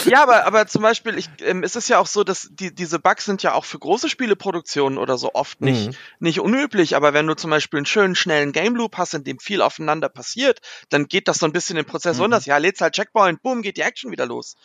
ja, 0.04 0.22
aber, 0.22 0.46
aber 0.46 0.66
zum 0.66 0.82
Beispiel, 0.82 1.18
ich, 1.18 1.28
ähm, 1.40 1.62
es 1.62 1.76
ist 1.76 1.88
ja 1.88 1.98
auch 1.98 2.06
so, 2.06 2.24
dass 2.24 2.48
die, 2.50 2.74
diese 2.74 2.98
Bugs 2.98 3.24
sind 3.24 3.42
ja 3.42 3.54
auch 3.54 3.64
für 3.64 3.78
große 3.78 4.08
Spieleproduktionen 4.08 4.98
oder 4.98 5.18
so 5.18 5.34
oft 5.34 5.60
nicht, 5.60 5.88
mhm. 5.88 5.96
nicht 6.20 6.40
unüblich, 6.40 6.96
aber 6.96 7.12
wenn 7.12 7.26
du 7.26 7.34
zum 7.34 7.50
Beispiel 7.50 7.78
einen 7.78 7.86
schönen, 7.86 8.14
schnellen 8.14 8.52
Game 8.52 8.76
Loop 8.76 8.96
hast, 8.96 9.14
in 9.14 9.24
dem 9.24 9.38
viel 9.38 9.62
aufeinander 9.62 10.08
passiert, 10.08 10.60
dann 10.88 11.06
geht 11.06 11.28
das 11.28 11.38
so 11.38 11.46
ein 11.46 11.52
bisschen 11.52 11.76
den 11.76 11.84
Prozess 11.84 12.16
mhm. 12.16 12.22
runter. 12.22 12.40
Ja, 12.44 12.58
lädst 12.58 12.80
halt 12.80 12.94
Checkpoint, 12.94 13.42
boom, 13.42 13.62
geht 13.62 13.76
die 13.76 13.82
Action 13.82 14.10
wieder 14.10 14.26
los. 14.26 14.56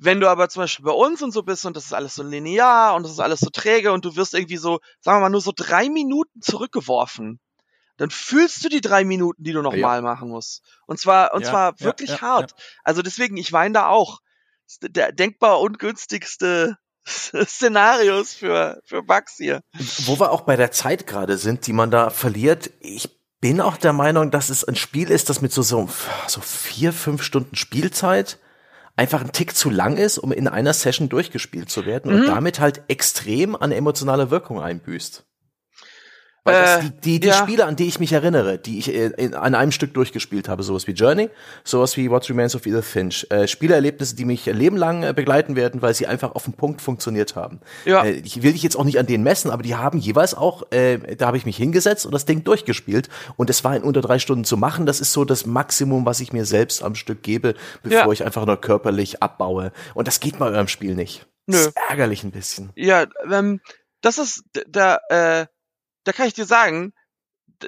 Wenn 0.00 0.20
du 0.20 0.28
aber 0.28 0.48
zum 0.48 0.62
Beispiel 0.62 0.84
bei 0.84 0.92
uns 0.92 1.22
und 1.22 1.32
so 1.32 1.42
bist 1.42 1.66
und 1.66 1.76
das 1.76 1.86
ist 1.86 1.92
alles 1.92 2.14
so 2.14 2.22
linear 2.22 2.94
und 2.94 3.02
das 3.02 3.12
ist 3.12 3.18
alles 3.18 3.40
so 3.40 3.50
träge 3.50 3.92
und 3.92 4.04
du 4.04 4.14
wirst 4.14 4.32
irgendwie 4.32 4.56
so, 4.56 4.78
sagen 5.00 5.18
wir 5.18 5.22
mal, 5.22 5.28
nur 5.28 5.40
so 5.40 5.52
drei 5.54 5.88
Minuten 5.88 6.40
zurückgeworfen, 6.40 7.40
dann 7.96 8.10
fühlst 8.10 8.64
du 8.64 8.68
die 8.68 8.80
drei 8.80 9.04
Minuten, 9.04 9.42
die 9.42 9.52
du 9.52 9.60
nochmal 9.60 9.98
ja. 9.98 10.02
machen 10.02 10.28
musst. 10.28 10.62
Und 10.86 11.00
zwar, 11.00 11.34
und 11.34 11.42
ja, 11.42 11.50
zwar 11.50 11.80
wirklich 11.80 12.10
ja, 12.10 12.20
hart. 12.20 12.54
Also 12.84 13.02
deswegen, 13.02 13.36
ich 13.36 13.52
weine 13.52 13.74
da 13.74 13.86
auch. 13.88 14.20
Der 14.82 15.12
denkbar 15.12 15.60
ungünstigste 15.60 16.76
Szenarios 17.06 18.34
für, 18.34 18.80
für 18.84 19.02
Bugs 19.02 19.36
hier. 19.36 19.62
Wo 20.04 20.20
wir 20.20 20.30
auch 20.30 20.42
bei 20.42 20.56
der 20.56 20.70
Zeit 20.70 21.06
gerade 21.06 21.38
sind, 21.38 21.66
die 21.66 21.72
man 21.72 21.90
da 21.90 22.10
verliert, 22.10 22.70
ich 22.80 23.18
bin 23.40 23.60
auch 23.60 23.76
der 23.76 23.92
Meinung, 23.92 24.30
dass 24.30 24.48
es 24.48 24.64
ein 24.64 24.76
Spiel 24.76 25.10
ist, 25.10 25.28
das 25.28 25.40
mit 25.40 25.52
so, 25.52 25.62
so, 25.62 25.88
so 26.26 26.40
vier, 26.40 26.92
fünf 26.92 27.22
Stunden 27.22 27.56
Spielzeit 27.56 28.38
einfach 28.98 29.22
ein 29.22 29.32
Tick 29.32 29.54
zu 29.54 29.70
lang 29.70 29.96
ist, 29.96 30.18
um 30.18 30.32
in 30.32 30.48
einer 30.48 30.72
Session 30.72 31.08
durchgespielt 31.08 31.70
zu 31.70 31.86
werden 31.86 32.12
mhm. 32.12 32.20
und 32.20 32.26
damit 32.26 32.58
halt 32.60 32.82
extrem 32.88 33.54
an 33.54 33.70
emotionaler 33.70 34.30
Wirkung 34.30 34.60
einbüßt. 34.60 35.24
Weil 36.48 36.62
das, 36.62 36.78
äh, 36.78 36.82
die, 36.82 36.90
die, 37.00 37.20
die 37.20 37.28
ja. 37.28 37.34
Spiele, 37.34 37.66
an 37.66 37.76
die 37.76 37.86
ich 37.86 38.00
mich 38.00 38.12
erinnere, 38.12 38.58
die 38.58 38.78
ich 38.78 38.94
in, 38.94 39.12
in, 39.12 39.34
an 39.34 39.54
einem 39.54 39.72
Stück 39.72 39.94
durchgespielt 39.94 40.48
habe, 40.48 40.62
sowas 40.62 40.86
wie 40.86 40.92
Journey, 40.92 41.30
sowas 41.64 41.96
wie 41.96 42.10
What 42.10 42.28
Remains 42.28 42.54
of 42.54 42.66
Edith 42.66 42.86
Finch, 42.86 43.26
äh, 43.30 43.46
Spielerlebnisse, 43.46 44.16
die 44.16 44.24
mich 44.24 44.46
lebenlang 44.46 45.02
äh, 45.02 45.12
begleiten 45.12 45.56
werden, 45.56 45.82
weil 45.82 45.94
sie 45.94 46.06
einfach 46.06 46.34
auf 46.34 46.44
den 46.44 46.54
Punkt 46.54 46.80
funktioniert 46.80 47.36
haben. 47.36 47.60
Ja. 47.84 48.04
Äh, 48.04 48.22
ich 48.24 48.42
will 48.42 48.52
dich 48.52 48.62
jetzt 48.62 48.76
auch 48.76 48.84
nicht 48.84 48.98
an 48.98 49.06
denen 49.06 49.24
messen, 49.24 49.50
aber 49.50 49.62
die 49.62 49.76
haben 49.76 49.98
jeweils 49.98 50.34
auch, 50.34 50.70
äh, 50.70 50.98
da 51.16 51.26
habe 51.26 51.36
ich 51.36 51.46
mich 51.46 51.56
hingesetzt 51.56 52.06
und 52.06 52.12
das 52.12 52.24
Ding 52.24 52.44
durchgespielt 52.44 53.08
und 53.36 53.50
es 53.50 53.64
war 53.64 53.76
in 53.76 53.82
unter 53.82 54.00
drei 54.00 54.18
Stunden 54.18 54.44
zu 54.44 54.56
machen. 54.56 54.86
Das 54.86 55.00
ist 55.00 55.12
so 55.12 55.24
das 55.24 55.46
Maximum, 55.46 56.06
was 56.06 56.20
ich 56.20 56.32
mir 56.32 56.44
selbst 56.44 56.82
am 56.82 56.94
Stück 56.94 57.22
gebe, 57.22 57.54
bevor 57.82 58.06
ja. 58.06 58.12
ich 58.12 58.24
einfach 58.24 58.46
nur 58.46 58.60
körperlich 58.60 59.22
abbaue. 59.22 59.72
Und 59.94 60.08
das 60.08 60.20
geht 60.20 60.38
bei 60.38 60.46
eurem 60.46 60.68
Spiel 60.68 60.94
nicht. 60.94 61.26
Nö. 61.46 61.56
Das 61.56 61.66
ist 61.68 61.76
ärgerlich 61.88 62.24
ein 62.24 62.30
bisschen. 62.30 62.70
Ja, 62.76 63.06
ähm, 63.30 63.60
das 64.00 64.18
ist 64.18 64.44
der, 64.66 65.00
äh, 65.08 65.46
da 66.08 66.12
kann 66.14 66.26
ich 66.26 66.32
dir 66.32 66.46
sagen, 66.46 66.94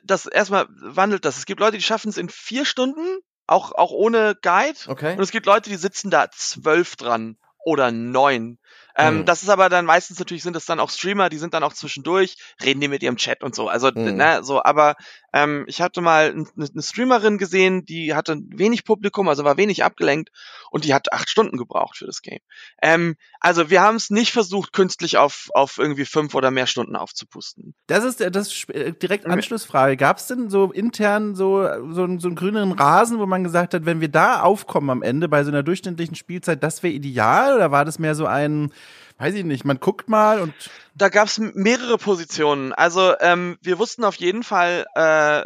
das 0.02 0.24
erstmal 0.24 0.66
wandelt 0.70 1.26
das. 1.26 1.36
Es 1.36 1.44
gibt 1.44 1.60
Leute, 1.60 1.76
die 1.76 1.82
schaffen 1.82 2.08
es 2.08 2.16
in 2.16 2.30
vier 2.30 2.64
Stunden, 2.64 3.18
auch, 3.46 3.72
auch 3.72 3.90
ohne 3.90 4.34
Guide. 4.40 4.78
Okay. 4.86 5.12
Und 5.14 5.20
es 5.20 5.30
gibt 5.30 5.44
Leute, 5.44 5.68
die 5.68 5.76
sitzen 5.76 6.10
da 6.10 6.30
zwölf 6.30 6.96
dran 6.96 7.36
oder 7.64 7.90
neun. 7.92 8.58
Ähm, 8.96 9.18
mhm. 9.18 9.24
Das 9.24 9.42
ist 9.42 9.48
aber 9.48 9.68
dann 9.68 9.84
meistens 9.84 10.18
natürlich 10.18 10.42
sind 10.42 10.56
es 10.56 10.66
dann 10.66 10.80
auch 10.80 10.90
Streamer, 10.90 11.28
die 11.28 11.38
sind 11.38 11.54
dann 11.54 11.62
auch 11.62 11.72
zwischendurch, 11.72 12.36
reden 12.62 12.80
die 12.80 12.88
mit 12.88 13.02
ihrem 13.02 13.16
Chat 13.16 13.42
und 13.42 13.54
so. 13.54 13.68
Also, 13.68 13.90
mhm. 13.94 14.16
ne, 14.16 14.40
so, 14.42 14.62
aber 14.62 14.96
ähm, 15.32 15.64
ich 15.68 15.80
hatte 15.80 16.00
mal 16.00 16.30
eine, 16.30 16.46
eine 16.56 16.82
Streamerin 16.82 17.38
gesehen, 17.38 17.84
die 17.84 18.14
hatte 18.14 18.38
wenig 18.48 18.84
Publikum, 18.84 19.28
also 19.28 19.44
war 19.44 19.56
wenig 19.56 19.84
abgelenkt 19.84 20.30
und 20.70 20.84
die 20.84 20.94
hat 20.94 21.12
acht 21.12 21.30
Stunden 21.30 21.56
gebraucht 21.56 21.96
für 21.96 22.06
das 22.06 22.22
Game. 22.22 22.40
Ähm, 22.82 23.16
also 23.38 23.70
wir 23.70 23.80
haben 23.80 23.96
es 23.96 24.10
nicht 24.10 24.32
versucht, 24.32 24.72
künstlich 24.72 25.18
auf, 25.18 25.48
auf 25.54 25.78
irgendwie 25.78 26.04
fünf 26.04 26.34
oder 26.34 26.50
mehr 26.50 26.66
Stunden 26.66 26.96
aufzupusten. 26.96 27.74
Das 27.86 28.04
ist 28.04 28.20
das 28.20 28.48
ist 28.48 28.70
äh, 28.70 28.92
direkt 28.92 29.26
Anschlussfrage. 29.26 29.96
Gab 29.96 30.18
es 30.18 30.26
denn 30.26 30.50
so 30.50 30.72
intern 30.72 31.34
so, 31.34 31.62
so, 31.90 32.06
so 32.18 32.28
einen 32.28 32.34
grünen 32.34 32.72
Rasen, 32.72 33.18
wo 33.18 33.26
man 33.26 33.44
gesagt 33.44 33.74
hat, 33.74 33.86
wenn 33.86 34.00
wir 34.00 34.08
da 34.08 34.40
aufkommen 34.42 34.90
am 34.90 35.02
Ende 35.02 35.28
bei 35.28 35.44
so 35.44 35.50
einer 35.50 35.62
durchschnittlichen 35.62 36.16
Spielzeit, 36.16 36.62
das 36.62 36.82
wäre 36.82 36.92
ideal? 36.92 37.54
Oder 37.54 37.70
war 37.70 37.84
das 37.84 37.98
mehr 37.98 38.14
so 38.14 38.26
ein 38.26 38.72
weiß 39.20 39.34
ich 39.34 39.44
nicht, 39.44 39.64
man 39.64 39.78
guckt 39.78 40.08
mal 40.08 40.40
und. 40.40 40.54
Da 40.94 41.08
gab 41.08 41.28
es 41.28 41.38
mehrere 41.38 41.98
Positionen. 41.98 42.72
Also 42.72 43.14
ähm, 43.20 43.58
wir 43.62 43.78
wussten 43.78 44.04
auf 44.04 44.16
jeden 44.16 44.42
Fall, 44.42 44.86
äh, 44.94 45.44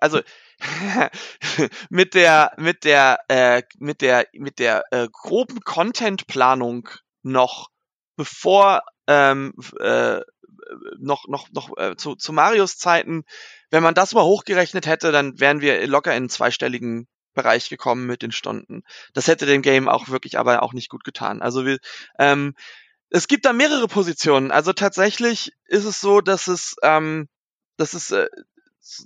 also 0.00 0.20
mit 1.90 2.14
der 2.14 2.52
mit 2.56 2.84
der 2.84 3.20
äh, 3.28 3.62
mit 3.78 4.00
der 4.00 4.26
mit 4.32 4.58
der 4.58 4.84
äh, 4.90 5.08
groben 5.12 5.60
Contentplanung 5.60 6.88
noch 7.22 7.68
bevor 8.16 8.82
ähm, 9.06 9.54
äh, 9.78 10.20
noch 10.98 11.26
noch 11.28 11.48
noch 11.52 11.76
äh, 11.76 11.96
zu, 11.96 12.16
zu 12.16 12.32
Marios 12.32 12.78
Zeiten, 12.78 13.24
wenn 13.70 13.82
man 13.82 13.94
das 13.94 14.14
mal 14.14 14.24
hochgerechnet 14.24 14.86
hätte, 14.86 15.12
dann 15.12 15.40
wären 15.40 15.60
wir 15.60 15.86
locker 15.86 16.14
in 16.14 16.28
zweistelligen 16.28 17.06
Bereich 17.34 17.68
gekommen 17.68 18.06
mit 18.06 18.22
den 18.22 18.32
Stunden. 18.32 18.82
Das 19.14 19.28
hätte 19.28 19.46
dem 19.46 19.62
Game 19.62 19.88
auch 19.88 20.08
wirklich 20.08 20.38
aber 20.38 20.62
auch 20.62 20.72
nicht 20.72 20.88
gut 20.88 21.04
getan. 21.04 21.42
Also 21.42 21.64
wir, 21.64 21.78
ähm, 22.18 22.54
es 23.10 23.28
gibt 23.28 23.44
da 23.44 23.52
mehrere 23.52 23.88
Positionen. 23.88 24.50
Also 24.50 24.72
tatsächlich 24.72 25.52
ist 25.66 25.84
es 25.84 26.00
so, 26.00 26.20
dass 26.20 26.46
es, 26.46 26.76
ähm, 26.82 27.28
dass 27.76 27.94
es 27.94 28.10
äh, 28.10 28.28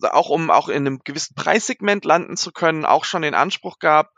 auch 0.03 0.29
um 0.29 0.51
auch 0.51 0.69
in 0.69 0.87
einem 0.87 1.01
gewissen 1.05 1.35
Preissegment 1.35 2.05
landen 2.05 2.37
zu 2.37 2.53
können, 2.53 2.85
auch 2.85 3.05
schon 3.05 3.23
den 3.23 3.35
Anspruch 3.35 3.79
gab, 3.79 4.11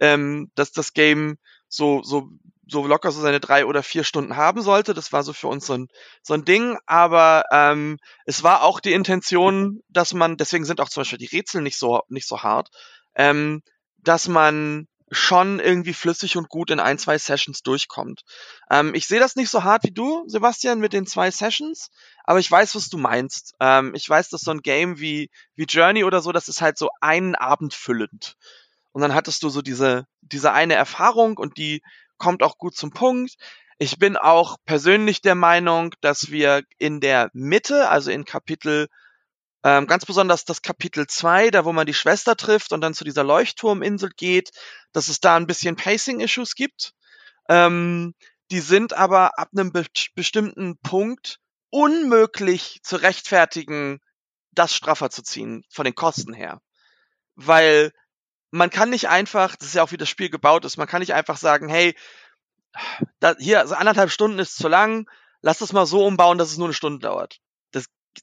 ähm, 0.00 0.50
dass 0.54 0.72
das 0.72 0.92
Game 0.92 1.38
so 1.68 2.02
so 2.02 2.28
so 2.70 2.86
locker 2.86 3.10
so 3.10 3.20
seine 3.20 3.40
drei 3.40 3.66
oder 3.66 3.82
vier 3.82 4.04
Stunden 4.04 4.36
haben 4.36 4.62
sollte. 4.62 4.94
Das 4.94 5.12
war 5.12 5.22
so 5.24 5.32
für 5.32 5.48
uns 5.48 5.66
so 5.66 5.74
ein, 5.74 5.88
so 6.22 6.34
ein 6.34 6.44
Ding. 6.44 6.78
Aber 6.86 7.44
ähm, 7.50 7.98
es 8.26 8.42
war 8.42 8.62
auch 8.62 8.80
die 8.80 8.92
Intention, 8.92 9.80
dass 9.88 10.14
man, 10.14 10.36
deswegen 10.36 10.64
sind 10.64 10.80
auch 10.80 10.88
zum 10.88 11.00
Beispiel 11.00 11.18
die 11.18 11.36
Rätsel 11.36 11.62
nicht 11.62 11.78
so 11.78 12.02
nicht 12.08 12.28
so 12.28 12.42
hart, 12.42 12.68
ähm, 13.16 13.62
dass 13.98 14.28
man 14.28 14.86
schon 15.10 15.58
irgendwie 15.58 15.92
flüssig 15.92 16.36
und 16.36 16.48
gut 16.48 16.70
in 16.70 16.78
ein, 16.78 16.98
zwei 16.98 17.18
Sessions 17.18 17.62
durchkommt. 17.62 18.22
Ähm, 18.70 18.94
ich 18.94 19.06
sehe 19.06 19.18
das 19.20 19.36
nicht 19.36 19.50
so 19.50 19.64
hart 19.64 19.84
wie 19.84 19.90
du, 19.90 20.24
Sebastian, 20.26 20.78
mit 20.78 20.92
den 20.92 21.06
zwei 21.06 21.30
Sessions, 21.30 21.90
aber 22.24 22.38
ich 22.38 22.50
weiß, 22.50 22.76
was 22.76 22.88
du 22.88 22.98
meinst. 22.98 23.54
Ähm, 23.60 23.92
ich 23.94 24.08
weiß, 24.08 24.28
dass 24.28 24.42
so 24.42 24.52
ein 24.52 24.60
Game 24.60 25.00
wie, 25.00 25.30
wie 25.56 25.64
Journey 25.64 26.04
oder 26.04 26.22
so, 26.22 26.30
das 26.30 26.48
ist 26.48 26.60
halt 26.60 26.78
so 26.78 26.90
einen 27.00 27.34
Abend 27.34 27.74
füllend. 27.74 28.36
Und 28.92 29.02
dann 29.02 29.14
hattest 29.14 29.42
du 29.42 29.48
so 29.48 29.62
diese, 29.62 30.06
diese 30.20 30.52
eine 30.52 30.74
Erfahrung 30.74 31.38
und 31.38 31.58
die 31.58 31.82
kommt 32.16 32.42
auch 32.42 32.56
gut 32.56 32.76
zum 32.76 32.92
Punkt. 32.92 33.34
Ich 33.78 33.98
bin 33.98 34.16
auch 34.16 34.58
persönlich 34.64 35.22
der 35.22 35.34
Meinung, 35.34 35.94
dass 36.00 36.30
wir 36.30 36.62
in 36.78 37.00
der 37.00 37.30
Mitte, 37.32 37.88
also 37.88 38.10
in 38.10 38.24
Kapitel 38.24 38.88
ähm, 39.62 39.86
ganz 39.86 40.06
besonders 40.06 40.44
das 40.44 40.62
Kapitel 40.62 41.06
2, 41.06 41.50
da 41.50 41.64
wo 41.64 41.72
man 41.72 41.86
die 41.86 41.94
Schwester 41.94 42.36
trifft 42.36 42.72
und 42.72 42.80
dann 42.80 42.94
zu 42.94 43.04
dieser 43.04 43.24
Leuchtturminsel 43.24 44.10
geht, 44.16 44.50
dass 44.92 45.08
es 45.08 45.20
da 45.20 45.36
ein 45.36 45.46
bisschen 45.46 45.76
Pacing-Issues 45.76 46.54
gibt. 46.54 46.94
Ähm, 47.48 48.14
die 48.50 48.60
sind 48.60 48.94
aber 48.94 49.38
ab 49.38 49.50
einem 49.52 49.72
be 49.72 49.84
bestimmten 50.14 50.78
Punkt 50.78 51.40
unmöglich 51.68 52.80
zu 52.82 52.96
rechtfertigen, 52.96 54.00
das 54.52 54.74
straffer 54.74 55.10
zu 55.10 55.22
ziehen, 55.22 55.64
von 55.70 55.84
den 55.84 55.94
Kosten 55.94 56.32
her. 56.32 56.60
Weil 57.36 57.92
man 58.50 58.70
kann 58.70 58.90
nicht 58.90 59.08
einfach, 59.08 59.56
das 59.56 59.68
ist 59.68 59.74
ja 59.74 59.82
auch 59.82 59.92
wie 59.92 59.96
das 59.96 60.08
Spiel 60.08 60.30
gebaut 60.30 60.64
ist, 60.64 60.78
man 60.78 60.88
kann 60.88 61.00
nicht 61.00 61.14
einfach 61.14 61.36
sagen, 61.36 61.68
hey, 61.68 61.94
da, 63.20 63.36
hier, 63.38 63.60
also 63.60 63.74
anderthalb 63.74 64.10
Stunden 64.10 64.38
ist 64.38 64.56
zu 64.56 64.68
lang, 64.68 65.08
lass 65.42 65.58
das 65.58 65.72
mal 65.72 65.86
so 65.86 66.04
umbauen, 66.04 66.38
dass 66.38 66.50
es 66.50 66.56
nur 66.58 66.66
eine 66.68 66.74
Stunde 66.74 67.00
dauert 67.00 67.40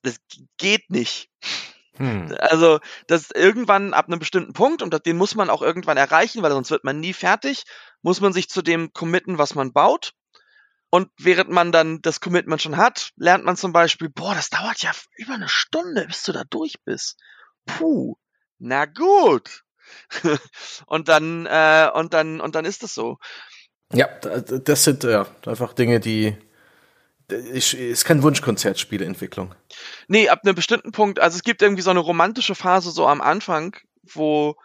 das 0.03 0.17
geht 0.57 0.89
nicht. 0.89 1.29
Hm. 1.97 2.35
Also, 2.39 2.79
das 3.07 3.31
irgendwann 3.31 3.93
ab 3.93 4.07
einem 4.07 4.19
bestimmten 4.19 4.53
Punkt, 4.53 4.81
und 4.81 5.05
den 5.05 5.17
muss 5.17 5.35
man 5.35 5.49
auch 5.49 5.61
irgendwann 5.61 5.97
erreichen, 5.97 6.43
weil 6.43 6.51
sonst 6.51 6.69
wird 6.69 6.83
man 6.83 6.99
nie 6.99 7.13
fertig, 7.13 7.63
muss 8.01 8.21
man 8.21 8.33
sich 8.33 8.49
zu 8.49 8.61
dem 8.61 8.93
committen, 8.93 9.37
was 9.37 9.55
man 9.55 9.73
baut. 9.73 10.13
Und 10.89 11.09
während 11.17 11.49
man 11.49 11.71
dann 11.71 12.01
das 12.01 12.21
Commitment 12.21 12.61
schon 12.61 12.77
hat, 12.77 13.11
lernt 13.17 13.43
man 13.43 13.57
zum 13.57 13.73
Beispiel, 13.73 14.09
boah, 14.09 14.33
das 14.33 14.49
dauert 14.49 14.81
ja 14.81 14.91
über 15.15 15.33
eine 15.33 15.49
Stunde, 15.49 16.05
bis 16.05 16.23
du 16.23 16.31
da 16.31 16.43
durch 16.49 16.75
bist. 16.85 17.19
Puh, 17.65 18.15
na 18.57 18.85
gut. 18.85 19.63
und 20.85 21.09
dann, 21.09 21.45
äh, 21.45 21.89
und 21.93 22.13
dann, 22.13 22.39
und 22.39 22.55
dann 22.55 22.65
ist 22.65 22.83
es 22.83 22.93
so. 22.93 23.17
Ja, 23.93 24.07
das 24.07 24.83
sind 24.83 25.03
ja 25.03 25.27
einfach 25.45 25.73
Dinge, 25.73 25.99
die 25.99 26.37
ist 27.29 28.05
kein 28.05 28.23
Wunschkonzert, 28.23 28.79
Spieleentwicklung. 28.79 29.53
Nee, 30.07 30.29
ab 30.29 30.41
einem 30.43 30.55
bestimmten 30.55 30.91
Punkt, 30.91 31.19
also 31.19 31.35
es 31.35 31.43
gibt 31.43 31.61
irgendwie 31.61 31.81
so 31.81 31.89
eine 31.89 31.99
romantische 31.99 32.55
Phase 32.55 32.91
so 32.91 33.07
am 33.07 33.21
Anfang, 33.21 33.75
wo, 34.03 34.55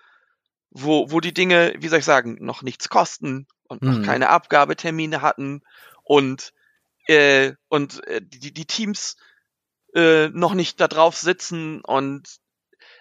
wo, 0.71 1.11
wo 1.11 1.21
die 1.21 1.35
Dinge, 1.35 1.75
wie 1.79 1.89
soll 1.89 1.99
ich 1.99 2.05
sagen, 2.05 2.39
noch 2.41 2.63
nichts 2.63 2.89
kosten 2.89 3.47
und 3.69 3.83
noch 3.83 3.99
mhm. 3.99 4.03
keine 4.05 4.29
Abgabetermine 4.29 5.23
hatten 5.23 5.63
und, 6.05 6.53
äh, 7.07 7.53
und 7.69 8.07
äh, 8.07 8.21
die, 8.23 8.53
die 8.53 8.67
Teams 8.67 9.17
äh, 9.95 10.29
noch 10.29 10.55
nicht 10.55 10.81
da 10.81 10.89
drauf 10.89 11.17
sitzen 11.17 11.81
und 11.81 12.41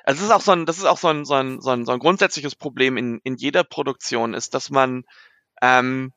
also 0.04 0.20
das 0.20 0.30
ist 0.30 0.32
auch 0.32 0.42
so 0.42 0.52
ein, 0.52 0.66
das 0.66 0.78
ist 0.78 0.86
auch 0.86 0.98
so 0.98 1.10
ein, 1.10 1.26
so 1.26 1.36
ein, 1.36 1.62
so 1.62 1.70
ein, 1.70 1.86
so 1.86 1.92
ein 1.92 2.00
grundsätzliches 2.00 2.56
Problem 2.56 2.98
in, 2.98 3.20
in 3.24 3.36
jeder 3.36 3.64
Produktion, 3.64 4.34
ist, 4.34 4.54
dass 4.54 4.70
man 4.70 5.04
ähm, 5.62 6.14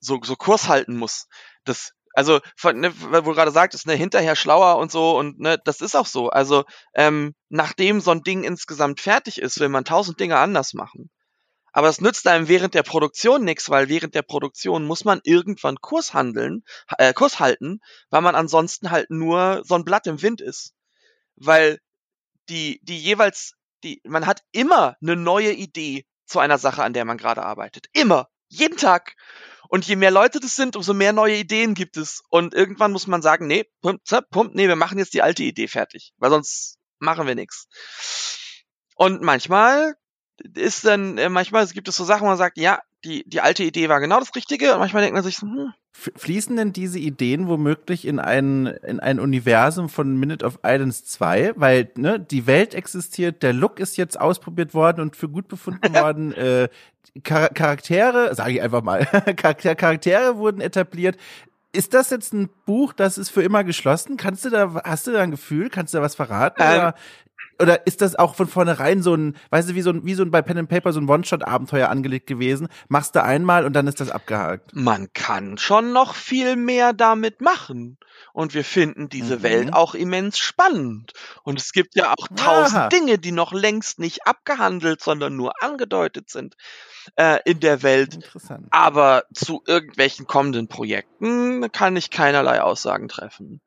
so, 0.00 0.20
so 0.22 0.36
Kurs 0.36 0.68
halten 0.68 0.96
muss. 0.96 1.28
Das, 1.64 1.92
also, 2.18 2.40
von, 2.56 2.80
ne, 2.80 2.92
wo 3.00 3.20
du 3.20 3.34
gerade 3.34 3.52
sagtest, 3.52 3.86
ne, 3.86 3.94
hinterher 3.94 4.34
schlauer 4.34 4.78
und 4.78 4.90
so 4.90 5.16
und 5.16 5.38
ne, 5.38 5.56
das 5.64 5.80
ist 5.80 5.94
auch 5.94 6.06
so. 6.06 6.30
Also, 6.30 6.64
ähm, 6.94 7.32
nachdem 7.48 8.00
so 8.00 8.10
ein 8.10 8.24
Ding 8.24 8.42
insgesamt 8.42 9.00
fertig 9.00 9.40
ist, 9.40 9.60
will 9.60 9.68
man 9.68 9.84
tausend 9.84 10.18
Dinge 10.18 10.36
anders 10.36 10.74
machen. 10.74 11.10
Aber 11.72 11.88
es 11.88 12.00
nützt 12.00 12.26
einem 12.26 12.48
während 12.48 12.74
der 12.74 12.82
Produktion 12.82 13.44
nichts, 13.44 13.70
weil 13.70 13.88
während 13.88 14.16
der 14.16 14.22
Produktion 14.22 14.84
muss 14.84 15.04
man 15.04 15.20
irgendwann 15.22 15.76
Kurs 15.80 16.12
handeln, 16.12 16.64
äh, 16.98 17.12
Kurs 17.12 17.38
halten, 17.38 17.78
weil 18.10 18.22
man 18.22 18.34
ansonsten 18.34 18.90
halt 18.90 19.10
nur 19.10 19.62
so 19.64 19.76
ein 19.76 19.84
Blatt 19.84 20.08
im 20.08 20.20
Wind 20.20 20.40
ist. 20.40 20.74
Weil 21.36 21.78
die, 22.48 22.80
die 22.82 22.98
jeweils, 22.98 23.54
die, 23.84 24.00
man 24.04 24.26
hat 24.26 24.42
immer 24.50 24.96
eine 25.00 25.14
neue 25.14 25.52
Idee 25.52 26.04
zu 26.26 26.40
einer 26.40 26.58
Sache, 26.58 26.82
an 26.82 26.94
der 26.94 27.04
man 27.04 27.16
gerade 27.16 27.44
arbeitet. 27.44 27.86
Immer. 27.92 28.26
Jeden 28.48 28.76
Tag. 28.76 29.14
Und 29.68 29.86
je 29.86 29.96
mehr 29.96 30.10
Leute 30.10 30.40
das 30.40 30.56
sind, 30.56 30.76
umso 30.76 30.94
mehr 30.94 31.12
neue 31.12 31.36
Ideen 31.36 31.74
gibt 31.74 31.96
es. 31.96 32.22
Und 32.30 32.54
irgendwann 32.54 32.92
muss 32.92 33.06
man 33.06 33.22
sagen, 33.22 33.46
nee, 33.46 33.64
pump, 33.82 34.00
zapp, 34.04 34.30
pump, 34.30 34.54
nee, 34.54 34.66
wir 34.66 34.76
machen 34.76 34.98
jetzt 34.98 35.14
die 35.14 35.22
alte 35.22 35.42
Idee 35.42 35.68
fertig. 35.68 36.14
Weil 36.16 36.30
sonst 36.30 36.78
machen 36.98 37.26
wir 37.26 37.34
nichts. 37.34 37.68
Und 38.94 39.22
manchmal 39.22 39.94
ist 40.54 40.84
dann, 40.84 41.18
äh, 41.18 41.28
manchmal 41.28 41.66
gibt 41.66 41.88
es 41.88 41.96
so 41.96 42.04
Sachen, 42.04 42.22
wo 42.22 42.26
man 42.26 42.38
sagt, 42.38 42.58
ja, 42.58 42.80
die, 43.04 43.28
die 43.28 43.40
alte 43.40 43.62
Idee 43.62 43.88
war 43.88 44.00
genau 44.00 44.18
das 44.18 44.34
Richtige 44.34 44.72
und 44.72 44.80
manchmal 44.80 45.02
denkt 45.02 45.14
man 45.14 45.24
sich, 45.24 45.38
hm. 45.38 45.72
Fließen 45.92 46.54
denn 46.54 46.72
diese 46.72 47.00
Ideen 47.00 47.48
womöglich 47.48 48.06
in 48.06 48.20
ein, 48.20 48.66
in 48.66 49.00
ein 49.00 49.18
Universum 49.18 49.88
von 49.88 50.16
Minute 50.16 50.46
of 50.46 50.60
Islands 50.64 51.04
2? 51.06 51.54
Weil 51.56 51.90
ne, 51.96 52.20
die 52.20 52.46
Welt 52.46 52.72
existiert, 52.72 53.42
der 53.42 53.52
Look 53.52 53.80
ist 53.80 53.96
jetzt 53.96 54.20
ausprobiert 54.20 54.74
worden 54.74 55.00
und 55.00 55.16
für 55.16 55.28
gut 55.28 55.48
befunden 55.48 55.92
worden. 55.94 56.32
Äh, 56.32 56.68
Char 57.26 57.48
Charaktere, 57.48 58.32
sage 58.36 58.52
ich 58.52 58.62
einfach 58.62 58.82
mal, 58.82 59.06
Charaktere 59.36 60.36
wurden 60.36 60.60
etabliert. 60.60 61.16
Ist 61.72 61.94
das 61.94 62.10
jetzt 62.10 62.32
ein 62.32 62.48
Buch, 62.64 62.92
das 62.92 63.18
ist 63.18 63.30
für 63.30 63.42
immer 63.42 63.64
geschlossen? 63.64 64.16
Kannst 64.16 64.44
du 64.44 64.50
da, 64.50 64.80
hast 64.84 65.06
du 65.08 65.12
da 65.12 65.20
ein 65.20 65.32
Gefühl? 65.32 65.68
Kannst 65.68 65.94
du 65.94 65.98
da 65.98 66.02
was 66.02 66.14
verraten? 66.14 66.62
Ähm, 66.62 66.78
oder 66.78 66.94
oder 67.60 67.86
ist 67.86 68.00
das 68.00 68.14
auch 68.16 68.34
von 68.34 68.46
vornherein 68.46 69.02
so 69.02 69.14
ein, 69.14 69.36
weißt 69.50 69.70
du, 69.70 69.74
wie 69.74 69.82
so 69.82 69.90
ein, 69.90 70.04
wie 70.04 70.14
so 70.14 70.22
ein 70.22 70.30
bei 70.30 70.42
Pen 70.42 70.58
and 70.58 70.68
Paper 70.68 70.92
so 70.92 71.00
ein 71.00 71.08
One-Shot-Abenteuer 71.08 71.88
angelegt 71.88 72.26
gewesen? 72.26 72.68
Machst 72.88 73.14
du 73.14 73.22
einmal 73.22 73.64
und 73.64 73.72
dann 73.72 73.86
ist 73.86 74.00
das 74.00 74.10
abgehakt. 74.10 74.74
Man 74.74 75.12
kann 75.12 75.58
schon 75.58 75.92
noch 75.92 76.14
viel 76.14 76.56
mehr 76.56 76.92
damit 76.92 77.40
machen. 77.40 77.98
Und 78.32 78.54
wir 78.54 78.64
finden 78.64 79.08
diese 79.08 79.38
mhm. 79.38 79.42
Welt 79.42 79.72
auch 79.72 79.94
immens 79.94 80.38
spannend. 80.38 81.12
Und 81.42 81.58
es 81.58 81.72
gibt 81.72 81.96
ja 81.96 82.12
auch 82.12 82.28
tausend 82.36 82.78
Aha. 82.78 82.88
Dinge, 82.88 83.18
die 83.18 83.32
noch 83.32 83.52
längst 83.52 83.98
nicht 83.98 84.26
abgehandelt, 84.26 85.00
sondern 85.00 85.36
nur 85.36 85.52
angedeutet 85.62 86.30
sind 86.30 86.56
äh, 87.16 87.38
in 87.44 87.60
der 87.60 87.82
Welt. 87.82 88.14
Interessant. 88.14 88.68
Aber 88.70 89.24
zu 89.34 89.62
irgendwelchen 89.66 90.26
kommenden 90.26 90.68
Projekten 90.68 91.70
kann 91.72 91.96
ich 91.96 92.10
keinerlei 92.10 92.60
Aussagen 92.60 93.08
treffen. 93.08 93.60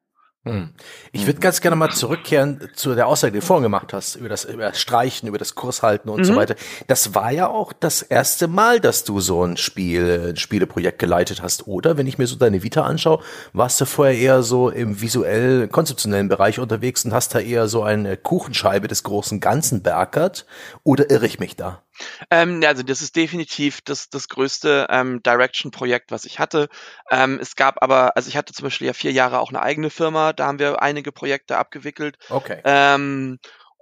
Hm. 0.43 0.73
Ich 1.11 1.27
würde 1.27 1.39
ganz 1.39 1.61
gerne 1.61 1.75
mal 1.75 1.91
zurückkehren 1.91 2.67
zu 2.73 2.95
der 2.95 3.05
Aussage, 3.05 3.33
die 3.33 3.39
du 3.41 3.45
vorhin 3.45 3.61
gemacht 3.61 3.93
hast, 3.93 4.15
über 4.15 4.27
das, 4.27 4.45
über 4.45 4.63
das 4.63 4.81
Streichen, 4.81 5.27
über 5.27 5.37
das 5.37 5.53
Kurshalten 5.53 6.09
und 6.09 6.21
mhm. 6.21 6.23
so 6.23 6.35
weiter. 6.35 6.55
Das 6.87 7.13
war 7.13 7.29
ja 7.29 7.47
auch 7.47 7.73
das 7.73 8.01
erste 8.01 8.47
Mal, 8.47 8.79
dass 8.79 9.03
du 9.03 9.19
so 9.19 9.43
ein 9.45 9.55
Spiel, 9.55 10.29
ein 10.31 10.37
Spieleprojekt 10.37 10.97
geleitet 10.97 11.43
hast, 11.43 11.67
oder? 11.67 11.95
Wenn 11.95 12.07
ich 12.07 12.17
mir 12.17 12.25
so 12.25 12.37
deine 12.37 12.63
Vita 12.63 12.81
anschaue, 12.81 13.23
warst 13.53 13.79
du 13.81 13.85
vorher 13.85 14.17
eher 14.17 14.41
so 14.41 14.71
im 14.71 14.99
visuell 14.99 15.67
konzeptionellen 15.67 16.27
Bereich 16.27 16.57
unterwegs 16.57 17.05
und 17.05 17.13
hast 17.13 17.35
da 17.35 17.39
eher 17.39 17.67
so 17.67 17.83
eine 17.83 18.17
Kuchenscheibe 18.17 18.87
des 18.87 19.03
großen 19.03 19.41
Ganzen 19.41 19.83
beackert, 19.83 20.47
oder 20.83 21.11
irre 21.11 21.27
ich 21.27 21.39
mich 21.39 21.55
da? 21.55 21.83
Ähm, 22.29 22.63
also 22.65 22.83
das 22.83 23.01
ist 23.01 23.15
definitiv 23.15 23.81
das, 23.81 24.09
das 24.09 24.29
größte 24.29 24.87
ähm, 24.89 25.21
Direction-Projekt, 25.23 26.11
was 26.11 26.25
ich 26.25 26.39
hatte. 26.39 26.69
Ähm, 27.09 27.39
es 27.41 27.55
gab 27.55 27.81
aber, 27.83 28.15
also 28.15 28.29
ich 28.29 28.37
hatte 28.37 28.53
zum 28.53 28.63
Beispiel 28.63 28.87
ja 28.87 28.93
vier 28.93 29.11
Jahre 29.11 29.39
auch 29.39 29.49
eine 29.49 29.61
eigene 29.61 29.89
Firma, 29.89 30.30
da 30.39 30.47
haben 30.47 30.59
wir 30.59 30.81
einige 30.81 31.11
Projekte 31.11 31.57
abgewickelt. 31.57 32.17
Okay. 32.29 32.61
Ähm, 32.63 33.39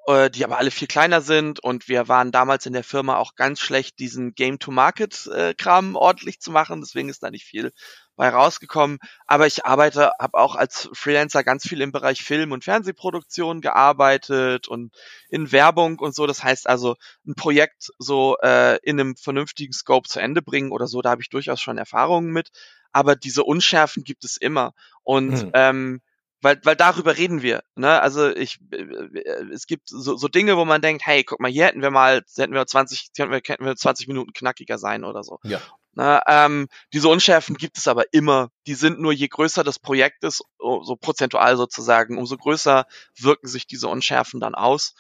äh, 0.09 0.31
die 0.31 0.43
aber 0.43 0.57
alle 0.57 0.71
viel 0.71 0.87
kleiner 0.87 1.21
sind 1.21 1.59
und 1.59 1.87
wir 1.87 2.07
waren 2.07 2.31
damals 2.31 2.65
in 2.65 2.73
der 2.73 2.83
Firma 2.83 3.17
auch 3.17 3.35
ganz 3.35 3.59
schlecht, 3.59 3.99
diesen 3.99 4.33
Game-to-Market-Kram 4.33 5.93
äh, 5.93 5.97
ordentlich 5.97 6.39
zu 6.39 6.51
machen, 6.51 6.81
deswegen 6.81 7.09
ist 7.09 7.21
da 7.21 7.29
nicht 7.29 7.45
viel 7.45 7.71
bei 8.15 8.29
rausgekommen. 8.29 8.97
Aber 9.27 9.45
ich 9.45 9.65
arbeite, 9.65 10.11
habe 10.19 10.37
auch 10.37 10.55
als 10.55 10.89
Freelancer 10.93 11.43
ganz 11.43 11.67
viel 11.67 11.79
im 11.79 11.91
Bereich 11.91 12.23
Film- 12.23 12.51
und 12.51 12.63
Fernsehproduktion 12.63 13.61
gearbeitet 13.61 14.67
und 14.67 14.93
in 15.29 15.51
Werbung 15.51 15.99
und 15.99 16.15
so. 16.15 16.27
Das 16.27 16.43
heißt 16.43 16.67
also, 16.67 16.95
ein 17.27 17.35
Projekt 17.35 17.91
so 17.97 18.35
äh, 18.41 18.77
in 18.83 18.99
einem 18.99 19.15
vernünftigen 19.15 19.73
Scope 19.73 20.09
zu 20.09 20.19
Ende 20.19 20.41
bringen 20.41 20.71
oder 20.71 20.87
so, 20.87 21.01
da 21.01 21.11
habe 21.11 21.21
ich 21.21 21.29
durchaus 21.29 21.61
schon 21.61 21.77
Erfahrungen 21.77 22.31
mit. 22.31 22.49
Aber 22.91 23.15
diese 23.15 23.43
Unschärfen 23.43 24.03
gibt 24.03 24.25
es 24.25 24.37
immer. 24.37 24.73
Und 25.03 25.45
mhm. 25.45 25.51
ähm, 25.53 26.01
weil, 26.41 26.59
weil 26.63 26.75
darüber 26.75 27.17
reden 27.17 27.41
wir. 27.41 27.63
Ne? 27.75 28.01
Also 28.01 28.29
ich, 28.29 28.59
äh, 28.71 29.43
es 29.51 29.67
gibt 29.67 29.89
so, 29.89 30.15
so 30.15 30.27
Dinge, 30.27 30.57
wo 30.57 30.65
man 30.65 30.81
denkt, 30.81 31.05
hey, 31.05 31.23
guck 31.23 31.39
mal, 31.39 31.51
hier 31.51 31.65
hätten 31.65 31.81
wir 31.81 31.91
mal, 31.91 32.23
hätten 32.37 32.53
wir 32.53 32.65
20, 32.65 33.09
hätten 33.17 33.31
wir, 33.31 33.41
hätten 33.45 33.65
wir 33.65 33.75
20 33.75 34.07
Minuten 34.07 34.33
knackiger 34.33 34.77
sein 34.77 35.03
oder 35.03 35.23
so. 35.23 35.39
Ja. 35.43 35.61
Na, 35.93 36.21
ähm, 36.27 36.67
diese 36.93 37.09
Unschärfen 37.09 37.57
gibt 37.57 37.77
es 37.77 37.87
aber 37.87 38.05
immer. 38.13 38.51
Die 38.67 38.75
sind 38.75 38.99
nur 38.99 39.11
je 39.11 39.27
größer 39.27 39.63
das 39.63 39.79
Projekt 39.79 40.23
ist, 40.23 40.43
so 40.59 40.95
prozentual 40.95 41.57
sozusagen, 41.57 42.17
umso 42.17 42.37
größer 42.37 42.85
wirken 43.17 43.47
sich 43.47 43.67
diese 43.67 43.87
Unschärfen 43.87 44.39
dann 44.39 44.55
aus. 44.55 44.93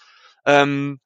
Ähm, 0.45 0.99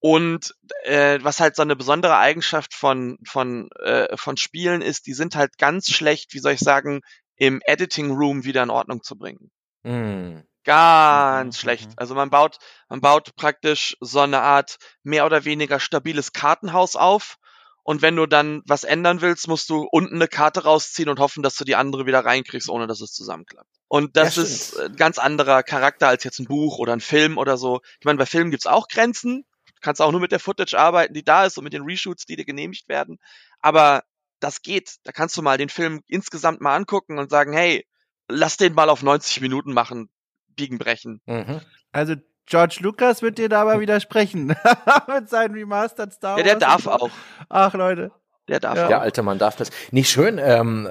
und 0.00 0.54
äh, 0.84 1.18
was 1.22 1.40
halt 1.40 1.56
so 1.56 1.62
eine 1.62 1.76
besondere 1.76 2.16
Eigenschaft 2.16 2.74
von 2.74 3.18
von 3.24 3.70
äh, 3.82 4.16
von 4.16 4.36
Spielen 4.36 4.82
ist, 4.82 5.06
die 5.06 5.14
sind 5.14 5.36
halt 5.36 5.58
ganz 5.58 5.90
schlecht, 5.90 6.34
wie 6.34 6.38
soll 6.38 6.52
ich 6.52 6.60
sagen, 6.60 7.02
im 7.36 7.60
Editing 7.66 8.10
Room 8.12 8.44
wieder 8.44 8.62
in 8.62 8.70
Ordnung 8.70 9.02
zu 9.02 9.16
bringen. 9.16 9.50
Mm. 9.86 10.42
Ganz 10.64 11.56
mhm. 11.56 11.60
schlecht. 11.60 11.90
Also 11.96 12.14
man 12.14 12.30
baut 12.30 12.58
man 12.88 13.00
baut 13.00 13.36
praktisch 13.36 13.96
so 14.00 14.20
eine 14.20 14.40
Art 14.40 14.78
mehr 15.04 15.24
oder 15.24 15.44
weniger 15.44 15.78
stabiles 15.78 16.32
Kartenhaus 16.32 16.96
auf 16.96 17.38
und 17.86 18.02
wenn 18.02 18.16
du 18.16 18.26
dann 18.26 18.62
was 18.66 18.82
ändern 18.82 19.20
willst, 19.20 19.46
musst 19.46 19.70
du 19.70 19.86
unten 19.88 20.16
eine 20.16 20.26
Karte 20.26 20.64
rausziehen 20.64 21.08
und 21.08 21.20
hoffen, 21.20 21.44
dass 21.44 21.54
du 21.54 21.62
die 21.62 21.76
andere 21.76 22.04
wieder 22.04 22.24
reinkriegst, 22.24 22.68
ohne 22.68 22.88
dass 22.88 23.00
es 23.00 23.12
zusammenklappt. 23.12 23.70
Und 23.86 24.16
das 24.16 24.34
ja, 24.34 24.42
ist 24.42 24.76
ein 24.76 24.96
ganz 24.96 25.20
anderer 25.20 25.62
Charakter 25.62 26.08
als 26.08 26.24
jetzt 26.24 26.40
ein 26.40 26.46
Buch 26.46 26.80
oder 26.80 26.94
ein 26.94 27.00
Film 27.00 27.38
oder 27.38 27.56
so. 27.56 27.82
Ich 28.00 28.04
meine, 28.04 28.18
bei 28.18 28.26
Filmen 28.26 28.50
gibt's 28.50 28.66
auch 28.66 28.88
Grenzen. 28.88 29.44
Du 29.66 29.80
kannst 29.82 30.02
auch 30.02 30.10
nur 30.10 30.20
mit 30.20 30.32
der 30.32 30.40
Footage 30.40 30.76
arbeiten, 30.76 31.14
die 31.14 31.22
da 31.22 31.44
ist 31.44 31.58
und 31.58 31.62
mit 31.62 31.74
den 31.74 31.84
Reshoots, 31.84 32.26
die 32.26 32.34
dir 32.34 32.44
genehmigt 32.44 32.88
werden. 32.88 33.20
Aber 33.60 34.02
das 34.40 34.62
geht. 34.62 34.96
Da 35.04 35.12
kannst 35.12 35.36
du 35.36 35.42
mal 35.42 35.56
den 35.56 35.68
Film 35.68 36.02
insgesamt 36.08 36.60
mal 36.60 36.74
angucken 36.74 37.20
und 37.20 37.30
sagen, 37.30 37.52
hey, 37.52 37.86
lass 38.28 38.56
den 38.56 38.74
mal 38.74 38.88
auf 38.90 39.02
90 39.02 39.40
Minuten 39.40 39.72
machen, 39.72 40.08
biegen, 40.54 40.78
brechen. 40.78 41.20
Mhm. 41.26 41.60
Also 41.92 42.14
George 42.46 42.78
Lucas 42.80 43.22
wird 43.22 43.38
dir 43.38 43.48
da 43.48 43.62
aber 43.62 43.80
widersprechen. 43.80 44.56
Mit 45.08 45.28
seinen 45.28 45.54
Remastered 45.54 46.12
Star 46.12 46.36
Wars. 46.36 46.40
Ja, 46.40 46.44
der 46.44 46.56
darf 46.56 46.86
auch. 46.86 47.10
Ach, 47.48 47.74
Leute. 47.74 48.12
Der 48.48 48.60
darf. 48.60 48.76
Ja. 48.76 48.88
Der 48.88 49.00
alte 49.00 49.22
Mann 49.22 49.38
darf 49.38 49.56
das. 49.56 49.70
Nicht 49.90 50.08
schön. 50.08 50.38
Ähm, 50.38 50.88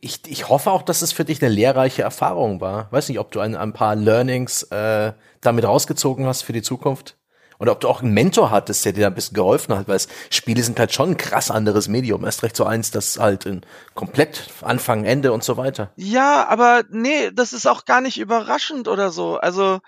ich, 0.00 0.20
ich 0.26 0.48
hoffe 0.48 0.72
auch, 0.72 0.82
dass 0.82 1.02
es 1.02 1.12
für 1.12 1.24
dich 1.24 1.40
eine 1.40 1.52
lehrreiche 1.52 2.02
Erfahrung 2.02 2.60
war. 2.60 2.90
Weiß 2.90 3.08
nicht, 3.08 3.20
ob 3.20 3.30
du 3.30 3.40
ein, 3.40 3.54
ein 3.54 3.72
paar 3.72 3.94
Learnings 3.94 4.64
äh, 4.64 5.12
damit 5.40 5.64
rausgezogen 5.64 6.26
hast 6.26 6.42
für 6.42 6.52
die 6.52 6.62
Zukunft. 6.62 7.15
Oder 7.58 7.72
ob 7.72 7.80
du 7.80 7.88
auch 7.88 8.02
einen 8.02 8.12
Mentor 8.12 8.50
hattest, 8.50 8.84
der 8.84 8.92
dir 8.92 9.06
ein 9.06 9.14
bisschen 9.14 9.34
geholfen 9.34 9.76
hat, 9.76 9.88
weil 9.88 10.00
Spiele 10.30 10.62
sind 10.62 10.78
halt 10.78 10.92
schon 10.92 11.10
ein 11.10 11.16
krass 11.16 11.50
anderes 11.50 11.88
Medium. 11.88 12.24
Erst 12.24 12.42
recht 12.42 12.56
so 12.56 12.64
eins, 12.64 12.90
das 12.90 13.18
halt 13.18 13.46
in 13.46 13.62
komplett 13.94 14.48
Anfang, 14.62 15.04
Ende 15.04 15.32
und 15.32 15.42
so 15.42 15.56
weiter. 15.56 15.92
Ja, 15.96 16.46
aber 16.48 16.84
nee, 16.90 17.30
das 17.32 17.52
ist 17.52 17.66
auch 17.66 17.84
gar 17.84 18.00
nicht 18.00 18.18
überraschend 18.18 18.88
oder 18.88 19.10
so. 19.10 19.36
Also 19.36 19.80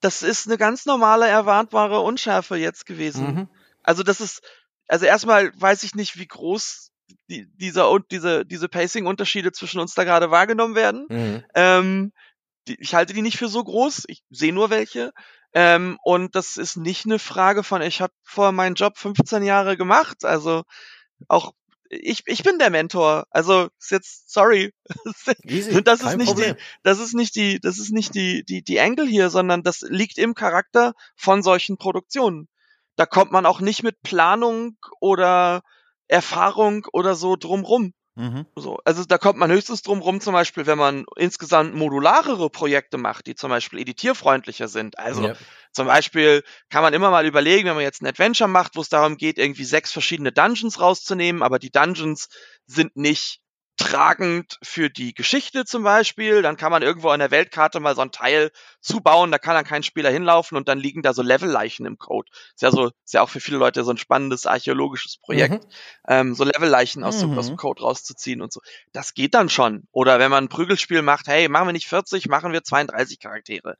das 0.00 0.22
ist 0.22 0.46
eine 0.46 0.58
ganz 0.58 0.86
normale 0.86 1.26
erwartbare 1.26 2.00
Unschärfe 2.00 2.56
jetzt 2.56 2.86
gewesen. 2.86 3.26
Mhm. 3.26 3.48
Also 3.82 4.02
das 4.02 4.20
ist, 4.20 4.42
also 4.86 5.06
erstmal 5.06 5.50
weiß 5.56 5.82
ich 5.82 5.94
nicht, 5.94 6.18
wie 6.18 6.26
groß 6.26 6.90
die, 7.28 7.46
dieser 7.56 7.90
und 7.90 8.10
diese 8.10 8.44
diese 8.44 8.68
Pacing-Unterschiede 8.68 9.52
zwischen 9.52 9.80
uns 9.80 9.94
da 9.94 10.04
gerade 10.04 10.30
wahrgenommen 10.30 10.74
werden. 10.74 11.06
Mhm. 11.08 11.44
Ähm, 11.54 12.12
die, 12.68 12.80
ich 12.80 12.94
halte 12.94 13.12
die 13.12 13.22
nicht 13.22 13.38
für 13.38 13.48
so 13.48 13.62
groß. 13.62 14.04
Ich 14.08 14.22
sehe 14.30 14.52
nur 14.52 14.70
welche. 14.70 15.12
Ähm, 15.52 15.98
und 16.02 16.34
das 16.34 16.56
ist 16.56 16.76
nicht 16.76 17.04
eine 17.04 17.18
Frage 17.18 17.62
von, 17.62 17.82
ich 17.82 18.00
habe 18.00 18.12
vor 18.22 18.52
meinen 18.52 18.74
Job 18.74 18.98
15 18.98 19.42
Jahre 19.42 19.76
gemacht. 19.76 20.24
Also 20.24 20.64
auch 21.28 21.52
ich, 21.90 22.22
ich 22.26 22.42
bin 22.42 22.58
der 22.58 22.70
Mentor. 22.70 23.26
Also 23.30 23.68
ist 23.78 23.90
jetzt 23.90 24.32
sorry. 24.32 24.72
Easy, 25.44 25.82
das 25.82 26.02
ist 26.02 26.16
nicht 26.16 26.28
Problem. 26.28 26.54
die, 26.56 26.62
das 26.82 26.98
ist 26.98 27.14
nicht 27.14 27.36
die, 27.36 27.60
das 27.60 27.78
ist 27.78 27.92
nicht 27.92 28.14
die, 28.14 28.44
die, 28.44 28.62
die 28.62 28.80
Angle 28.80 29.06
hier, 29.06 29.30
sondern 29.30 29.62
das 29.62 29.82
liegt 29.82 30.18
im 30.18 30.34
Charakter 30.34 30.94
von 31.16 31.42
solchen 31.42 31.76
Produktionen. 31.76 32.48
Da 32.96 33.06
kommt 33.06 33.32
man 33.32 33.46
auch 33.46 33.60
nicht 33.60 33.82
mit 33.82 34.02
Planung 34.02 34.76
oder 35.00 35.62
Erfahrung 36.08 36.86
oder 36.92 37.14
so 37.14 37.36
drumrum. 37.36 37.92
Mhm. 38.16 38.46
So, 38.54 38.78
also 38.84 39.04
da 39.04 39.18
kommt 39.18 39.38
man 39.38 39.50
höchstens 39.50 39.82
drum 39.82 40.00
rum, 40.00 40.20
zum 40.20 40.34
Beispiel, 40.34 40.66
wenn 40.66 40.78
man 40.78 41.04
insgesamt 41.16 41.74
modularere 41.74 42.48
Projekte 42.48 42.96
macht, 42.96 43.26
die 43.26 43.34
zum 43.34 43.50
Beispiel 43.50 43.80
editierfreundlicher 43.80 44.68
sind. 44.68 44.98
Also 44.98 45.26
ja. 45.26 45.34
zum 45.72 45.88
Beispiel 45.88 46.44
kann 46.70 46.82
man 46.82 46.94
immer 46.94 47.10
mal 47.10 47.26
überlegen, 47.26 47.68
wenn 47.68 47.74
man 47.74 47.82
jetzt 47.82 48.02
ein 48.02 48.06
Adventure 48.06 48.48
macht, 48.48 48.76
wo 48.76 48.82
es 48.82 48.88
darum 48.88 49.16
geht, 49.16 49.38
irgendwie 49.38 49.64
sechs 49.64 49.90
verschiedene 49.90 50.30
Dungeons 50.30 50.80
rauszunehmen, 50.80 51.42
aber 51.42 51.58
die 51.58 51.70
Dungeons 51.70 52.28
sind 52.66 52.96
nicht 52.96 53.40
tragend 53.76 54.58
für 54.62 54.88
die 54.88 55.14
Geschichte 55.14 55.64
zum 55.64 55.82
Beispiel. 55.82 56.42
Dann 56.42 56.56
kann 56.56 56.70
man 56.70 56.82
irgendwo 56.82 57.08
an 57.08 57.20
der 57.20 57.30
Weltkarte 57.30 57.80
mal 57.80 57.94
so 57.94 58.02
ein 58.02 58.12
Teil 58.12 58.50
zubauen, 58.80 59.32
da 59.32 59.38
kann 59.38 59.54
dann 59.54 59.64
kein 59.64 59.82
Spieler 59.82 60.10
hinlaufen 60.10 60.56
und 60.56 60.68
dann 60.68 60.78
liegen 60.78 61.02
da 61.02 61.12
so 61.12 61.22
Levelleichen 61.22 61.86
im 61.86 61.98
Code. 61.98 62.30
Ist 62.54 62.62
ja 62.62 62.70
so, 62.70 62.90
ist 63.04 63.14
ja 63.14 63.22
auch 63.22 63.28
für 63.28 63.40
viele 63.40 63.58
Leute 63.58 63.82
so 63.84 63.90
ein 63.90 63.98
spannendes 63.98 64.46
archäologisches 64.46 65.18
Projekt, 65.18 65.64
mhm. 65.64 65.70
ähm, 66.08 66.34
so 66.34 66.44
Levelleichen 66.44 67.02
aus, 67.02 67.24
mhm. 67.24 67.38
aus 67.38 67.46
dem 67.48 67.56
Code 67.56 67.82
rauszuziehen 67.82 68.42
und 68.42 68.52
so. 68.52 68.60
Das 68.92 69.14
geht 69.14 69.34
dann 69.34 69.48
schon. 69.48 69.88
Oder 69.90 70.18
wenn 70.18 70.30
man 70.30 70.44
ein 70.44 70.48
Prügelspiel 70.48 71.02
macht, 71.02 71.26
hey, 71.26 71.48
machen 71.48 71.68
wir 71.68 71.72
nicht 71.72 71.88
40, 71.88 72.28
machen 72.28 72.52
wir 72.52 72.62
32 72.62 73.18
Charaktere. 73.18 73.76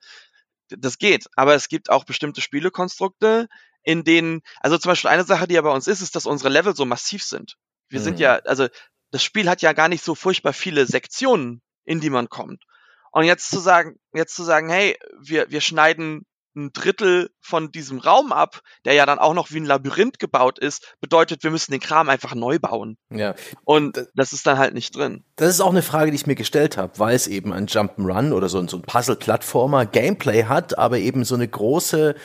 Das 0.68 0.98
geht. 0.98 1.26
Aber 1.36 1.54
es 1.54 1.68
gibt 1.68 1.90
auch 1.90 2.04
bestimmte 2.04 2.40
Spielekonstrukte, 2.40 3.48
in 3.82 4.02
denen, 4.02 4.40
also 4.60 4.78
zum 4.78 4.90
Beispiel 4.90 5.10
eine 5.10 5.24
Sache, 5.24 5.46
die 5.46 5.54
ja 5.54 5.62
bei 5.62 5.70
uns 5.70 5.86
ist, 5.86 6.00
ist, 6.00 6.16
dass 6.16 6.26
unsere 6.26 6.48
Level 6.48 6.74
so 6.74 6.84
massiv 6.84 7.22
sind. 7.22 7.56
Wir 7.88 8.00
mhm. 8.00 8.04
sind 8.04 8.20
ja, 8.20 8.36
also 8.46 8.68
das 9.14 9.22
Spiel 9.22 9.48
hat 9.48 9.62
ja 9.62 9.72
gar 9.72 9.88
nicht 9.88 10.04
so 10.04 10.16
furchtbar 10.16 10.52
viele 10.52 10.86
Sektionen, 10.86 11.62
in 11.84 12.00
die 12.00 12.10
man 12.10 12.28
kommt. 12.28 12.64
Und 13.12 13.22
jetzt 13.22 13.48
zu 13.48 13.60
sagen, 13.60 13.94
jetzt 14.12 14.34
zu 14.34 14.42
sagen, 14.42 14.68
hey, 14.68 14.98
wir, 15.22 15.48
wir 15.50 15.60
schneiden 15.60 16.26
ein 16.56 16.72
Drittel 16.72 17.30
von 17.40 17.70
diesem 17.70 18.00
Raum 18.00 18.32
ab, 18.32 18.60
der 18.84 18.94
ja 18.94 19.06
dann 19.06 19.20
auch 19.20 19.32
noch 19.34 19.52
wie 19.52 19.58
ein 19.58 19.66
Labyrinth 19.66 20.18
gebaut 20.18 20.58
ist, 20.58 20.96
bedeutet, 21.00 21.44
wir 21.44 21.52
müssen 21.52 21.70
den 21.70 21.80
Kram 21.80 22.08
einfach 22.08 22.34
neu 22.34 22.58
bauen. 22.58 22.96
Ja. 23.08 23.36
Und 23.64 24.08
das 24.14 24.32
ist 24.32 24.48
dann 24.48 24.58
halt 24.58 24.74
nicht 24.74 24.96
drin. 24.96 25.24
Das 25.36 25.50
ist 25.50 25.60
auch 25.60 25.70
eine 25.70 25.82
Frage, 25.82 26.10
die 26.10 26.16
ich 26.16 26.26
mir 26.26 26.34
gestellt 26.34 26.76
habe, 26.76 26.98
weil 26.98 27.14
es 27.14 27.28
eben 27.28 27.52
ein 27.52 27.68
Jump'n'Run 27.68 28.32
oder 28.32 28.48
so, 28.48 28.66
so 28.66 28.78
ein 28.78 28.82
Puzzle-Plattformer 28.82 29.86
Gameplay 29.86 30.46
hat, 30.46 30.76
aber 30.76 30.98
eben 30.98 31.24
so 31.24 31.36
eine 31.36 31.46
große 31.46 32.16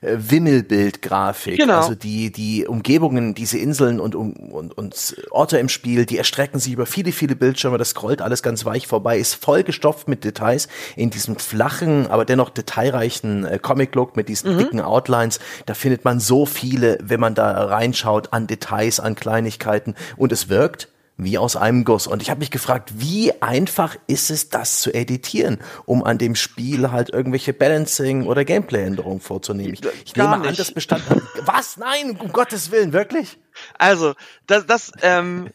Wimmelbildgrafik. 0.00 1.58
Genau. 1.58 1.78
Also 1.78 1.94
die, 1.94 2.30
die 2.30 2.66
Umgebungen, 2.66 3.34
diese 3.34 3.58
Inseln 3.58 4.00
und, 4.00 4.14
und, 4.14 4.76
und 4.76 5.16
Orte 5.30 5.58
im 5.58 5.68
Spiel, 5.68 6.06
die 6.06 6.18
erstrecken 6.18 6.60
sich 6.60 6.72
über 6.72 6.86
viele, 6.86 7.12
viele 7.12 7.36
Bildschirme. 7.36 7.78
Das 7.78 7.90
scrollt 7.90 8.22
alles 8.22 8.42
ganz 8.42 8.64
weich 8.64 8.86
vorbei, 8.86 9.18
ist 9.18 9.34
vollgestopft 9.34 10.08
mit 10.08 10.24
Details 10.24 10.68
in 10.96 11.10
diesem 11.10 11.36
flachen, 11.36 12.06
aber 12.06 12.24
dennoch 12.24 12.50
detailreichen 12.50 13.44
äh, 13.44 13.58
Comic-Look 13.58 14.16
mit 14.16 14.28
diesen 14.28 14.54
mhm. 14.54 14.58
dicken 14.58 14.80
Outlines. 14.80 15.40
Da 15.66 15.74
findet 15.74 16.04
man 16.04 16.20
so 16.20 16.46
viele, 16.46 16.98
wenn 17.02 17.20
man 17.20 17.34
da 17.34 17.64
reinschaut, 17.64 18.32
an 18.32 18.46
Details, 18.46 19.00
an 19.00 19.14
Kleinigkeiten. 19.14 19.94
Und 20.16 20.32
es 20.32 20.48
wirkt 20.48 20.88
wie 21.18 21.36
aus 21.36 21.56
einem 21.56 21.84
Guss. 21.84 22.06
Und 22.06 22.22
ich 22.22 22.30
habe 22.30 22.38
mich 22.38 22.52
gefragt, 22.52 22.92
wie 22.94 23.42
einfach 23.42 23.96
ist 24.06 24.30
es, 24.30 24.48
das 24.48 24.80
zu 24.80 24.94
editieren, 24.94 25.58
um 25.84 26.04
an 26.04 26.16
dem 26.16 26.36
Spiel 26.36 26.92
halt 26.92 27.10
irgendwelche 27.10 27.52
Balancing- 27.52 28.24
oder 28.26 28.44
Gameplay-Änderungen 28.44 29.20
vorzunehmen. 29.20 29.74
Ich, 29.74 29.84
ich 30.06 30.16
nehme 30.16 30.38
nicht. 30.38 30.48
an, 30.48 30.56
das 30.56 30.72
bestand. 30.72 31.02
Was? 31.44 31.76
Nein, 31.76 32.16
um 32.18 32.32
Gottes 32.32 32.70
Willen, 32.70 32.92
wirklich? 32.92 33.38
Also, 33.78 34.14
das, 34.46 34.64
das, 34.66 34.92
ähm, 35.02 35.50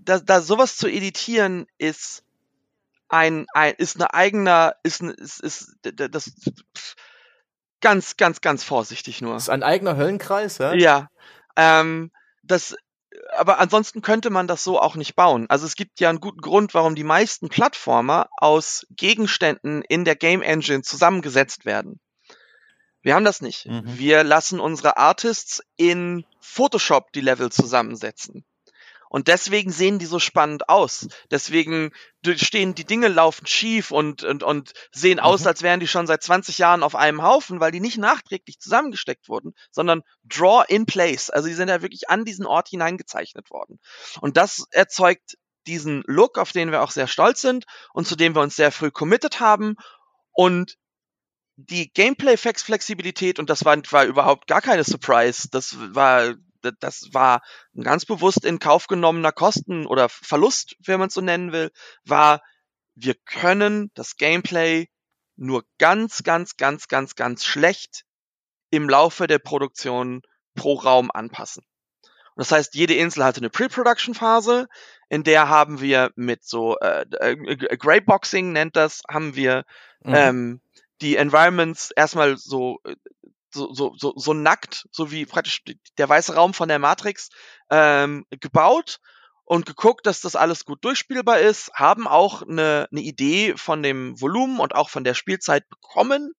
da, 0.00 0.18
da 0.18 0.40
sowas 0.40 0.78
zu 0.78 0.88
editieren 0.88 1.66
ist 1.76 2.24
ein, 3.10 3.46
ein 3.52 3.74
ist 3.76 3.96
eine 3.96 4.14
eigener, 4.14 4.74
ist, 4.82 5.02
ist, 5.02 5.40
ist 5.40 5.76
das 5.82 6.32
ganz, 7.82 8.16
ganz, 8.16 8.40
ganz 8.40 8.64
vorsichtig 8.64 9.20
nur. 9.20 9.34
Das 9.34 9.44
ist 9.44 9.48
ein 9.50 9.62
eigener 9.62 9.96
Höllenkreis, 9.96 10.58
ja? 10.58 10.72
Ja. 10.72 11.08
Ähm, 11.56 12.10
das 12.42 12.74
aber 13.36 13.58
ansonsten 13.58 14.02
könnte 14.02 14.30
man 14.30 14.46
das 14.46 14.64
so 14.64 14.80
auch 14.80 14.96
nicht 14.96 15.14
bauen. 15.14 15.46
Also 15.48 15.66
es 15.66 15.76
gibt 15.76 16.00
ja 16.00 16.08
einen 16.08 16.20
guten 16.20 16.40
Grund, 16.40 16.74
warum 16.74 16.94
die 16.94 17.04
meisten 17.04 17.48
Plattformer 17.48 18.28
aus 18.36 18.86
Gegenständen 18.90 19.82
in 19.88 20.04
der 20.04 20.16
Game 20.16 20.42
Engine 20.42 20.82
zusammengesetzt 20.82 21.64
werden. 21.64 22.00
Wir 23.02 23.14
haben 23.14 23.24
das 23.24 23.40
nicht. 23.40 23.66
Mhm. 23.66 23.98
Wir 23.98 24.24
lassen 24.24 24.60
unsere 24.60 24.96
Artists 24.96 25.62
in 25.76 26.24
Photoshop 26.40 27.12
die 27.12 27.22
Level 27.22 27.50
zusammensetzen. 27.50 28.44
Und 29.10 29.26
deswegen 29.26 29.72
sehen 29.72 29.98
die 29.98 30.06
so 30.06 30.20
spannend 30.20 30.68
aus. 30.68 31.08
Deswegen 31.32 31.90
stehen 32.36 32.76
die 32.76 32.84
Dinge 32.84 33.08
laufen 33.08 33.44
schief 33.44 33.90
und, 33.90 34.22
und, 34.22 34.44
und 34.44 34.72
sehen 34.92 35.16
mhm. 35.16 35.24
aus, 35.24 35.46
als 35.48 35.62
wären 35.62 35.80
die 35.80 35.88
schon 35.88 36.06
seit 36.06 36.22
20 36.22 36.58
Jahren 36.58 36.84
auf 36.84 36.94
einem 36.94 37.22
Haufen, 37.22 37.58
weil 37.58 37.72
die 37.72 37.80
nicht 37.80 37.98
nachträglich 37.98 38.60
zusammengesteckt 38.60 39.28
wurden, 39.28 39.52
sondern 39.72 40.02
draw 40.24 40.64
in 40.68 40.86
place. 40.86 41.28
Also 41.28 41.48
die 41.48 41.54
sind 41.54 41.68
ja 41.68 41.82
wirklich 41.82 42.08
an 42.08 42.24
diesen 42.24 42.46
Ort 42.46 42.68
hineingezeichnet 42.68 43.50
worden. 43.50 43.80
Und 44.20 44.36
das 44.36 44.66
erzeugt 44.70 45.36
diesen 45.66 46.04
Look, 46.06 46.38
auf 46.38 46.52
den 46.52 46.70
wir 46.70 46.80
auch 46.80 46.92
sehr 46.92 47.08
stolz 47.08 47.40
sind 47.40 47.64
und 47.92 48.06
zu 48.06 48.14
dem 48.14 48.36
wir 48.36 48.42
uns 48.42 48.54
sehr 48.54 48.70
früh 48.70 48.92
committed 48.92 49.40
haben. 49.40 49.74
Und 50.30 50.76
die 51.56 51.92
Gameplay-Flexibilität, 51.92 53.40
und 53.40 53.50
das 53.50 53.64
war, 53.64 53.76
war 53.90 54.04
überhaupt 54.04 54.46
gar 54.46 54.62
keine 54.62 54.84
Surprise, 54.84 55.48
das 55.50 55.74
war 55.94 56.36
das 56.80 57.08
war 57.12 57.42
ein 57.74 57.82
ganz 57.82 58.04
bewusst 58.04 58.44
in 58.44 58.58
Kauf 58.58 58.86
genommener 58.86 59.32
Kosten 59.32 59.86
oder 59.86 60.08
Verlust, 60.08 60.76
wenn 60.84 60.98
man 60.98 61.08
es 61.08 61.14
so 61.14 61.20
nennen 61.20 61.52
will, 61.52 61.70
war, 62.04 62.40
wir 62.94 63.14
können 63.14 63.90
das 63.94 64.16
Gameplay 64.16 64.88
nur 65.36 65.64
ganz, 65.78 66.22
ganz, 66.22 66.56
ganz, 66.56 66.88
ganz, 66.88 67.14
ganz 67.14 67.44
schlecht 67.44 68.04
im 68.70 68.88
Laufe 68.88 69.26
der 69.26 69.38
Produktion 69.38 70.22
pro 70.54 70.74
Raum 70.74 71.10
anpassen. 71.12 71.64
Und 72.34 72.46
das 72.46 72.52
heißt, 72.52 72.74
jede 72.74 72.94
Insel 72.94 73.24
hatte 73.24 73.40
eine 73.40 73.50
Pre-Production-Phase, 73.50 74.68
in 75.08 75.24
der 75.24 75.48
haben 75.48 75.80
wir 75.80 76.10
mit 76.14 76.44
so 76.44 76.78
äh, 76.78 77.04
äh, 77.18 77.56
Greyboxing 77.56 78.52
nennt 78.52 78.76
das, 78.76 79.02
haben 79.10 79.34
wir 79.34 79.64
mhm. 80.04 80.14
ähm, 80.14 80.60
die 81.00 81.16
Environments 81.16 81.90
erstmal 81.90 82.36
so 82.36 82.78
äh, 82.84 82.94
so, 83.52 83.72
so, 83.72 83.94
so, 83.96 84.12
so 84.16 84.32
nackt, 84.32 84.86
so 84.90 85.10
wie 85.10 85.26
praktisch 85.26 85.62
der 85.98 86.08
weiße 86.08 86.34
Raum 86.34 86.54
von 86.54 86.68
der 86.68 86.78
Matrix, 86.78 87.30
ähm, 87.70 88.24
gebaut 88.30 88.98
und 89.44 89.66
geguckt, 89.66 90.06
dass 90.06 90.20
das 90.20 90.36
alles 90.36 90.64
gut 90.64 90.84
durchspielbar 90.84 91.40
ist, 91.40 91.72
haben 91.74 92.06
auch 92.06 92.42
eine, 92.42 92.88
eine 92.90 93.00
Idee 93.00 93.54
von 93.56 93.82
dem 93.82 94.20
Volumen 94.20 94.60
und 94.60 94.74
auch 94.74 94.88
von 94.88 95.04
der 95.04 95.14
Spielzeit 95.14 95.68
bekommen. 95.68 96.32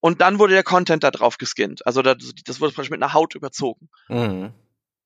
Und 0.00 0.20
dann 0.20 0.38
wurde 0.38 0.54
der 0.54 0.62
Content 0.62 1.02
da 1.04 1.10
drauf 1.10 1.36
geskinnt. 1.38 1.86
Also 1.86 2.00
das, 2.02 2.16
das 2.44 2.60
wurde 2.60 2.72
praktisch 2.72 2.90
mit 2.90 3.02
einer 3.02 3.12
Haut 3.12 3.34
überzogen. 3.34 3.88
Mhm. 4.08 4.54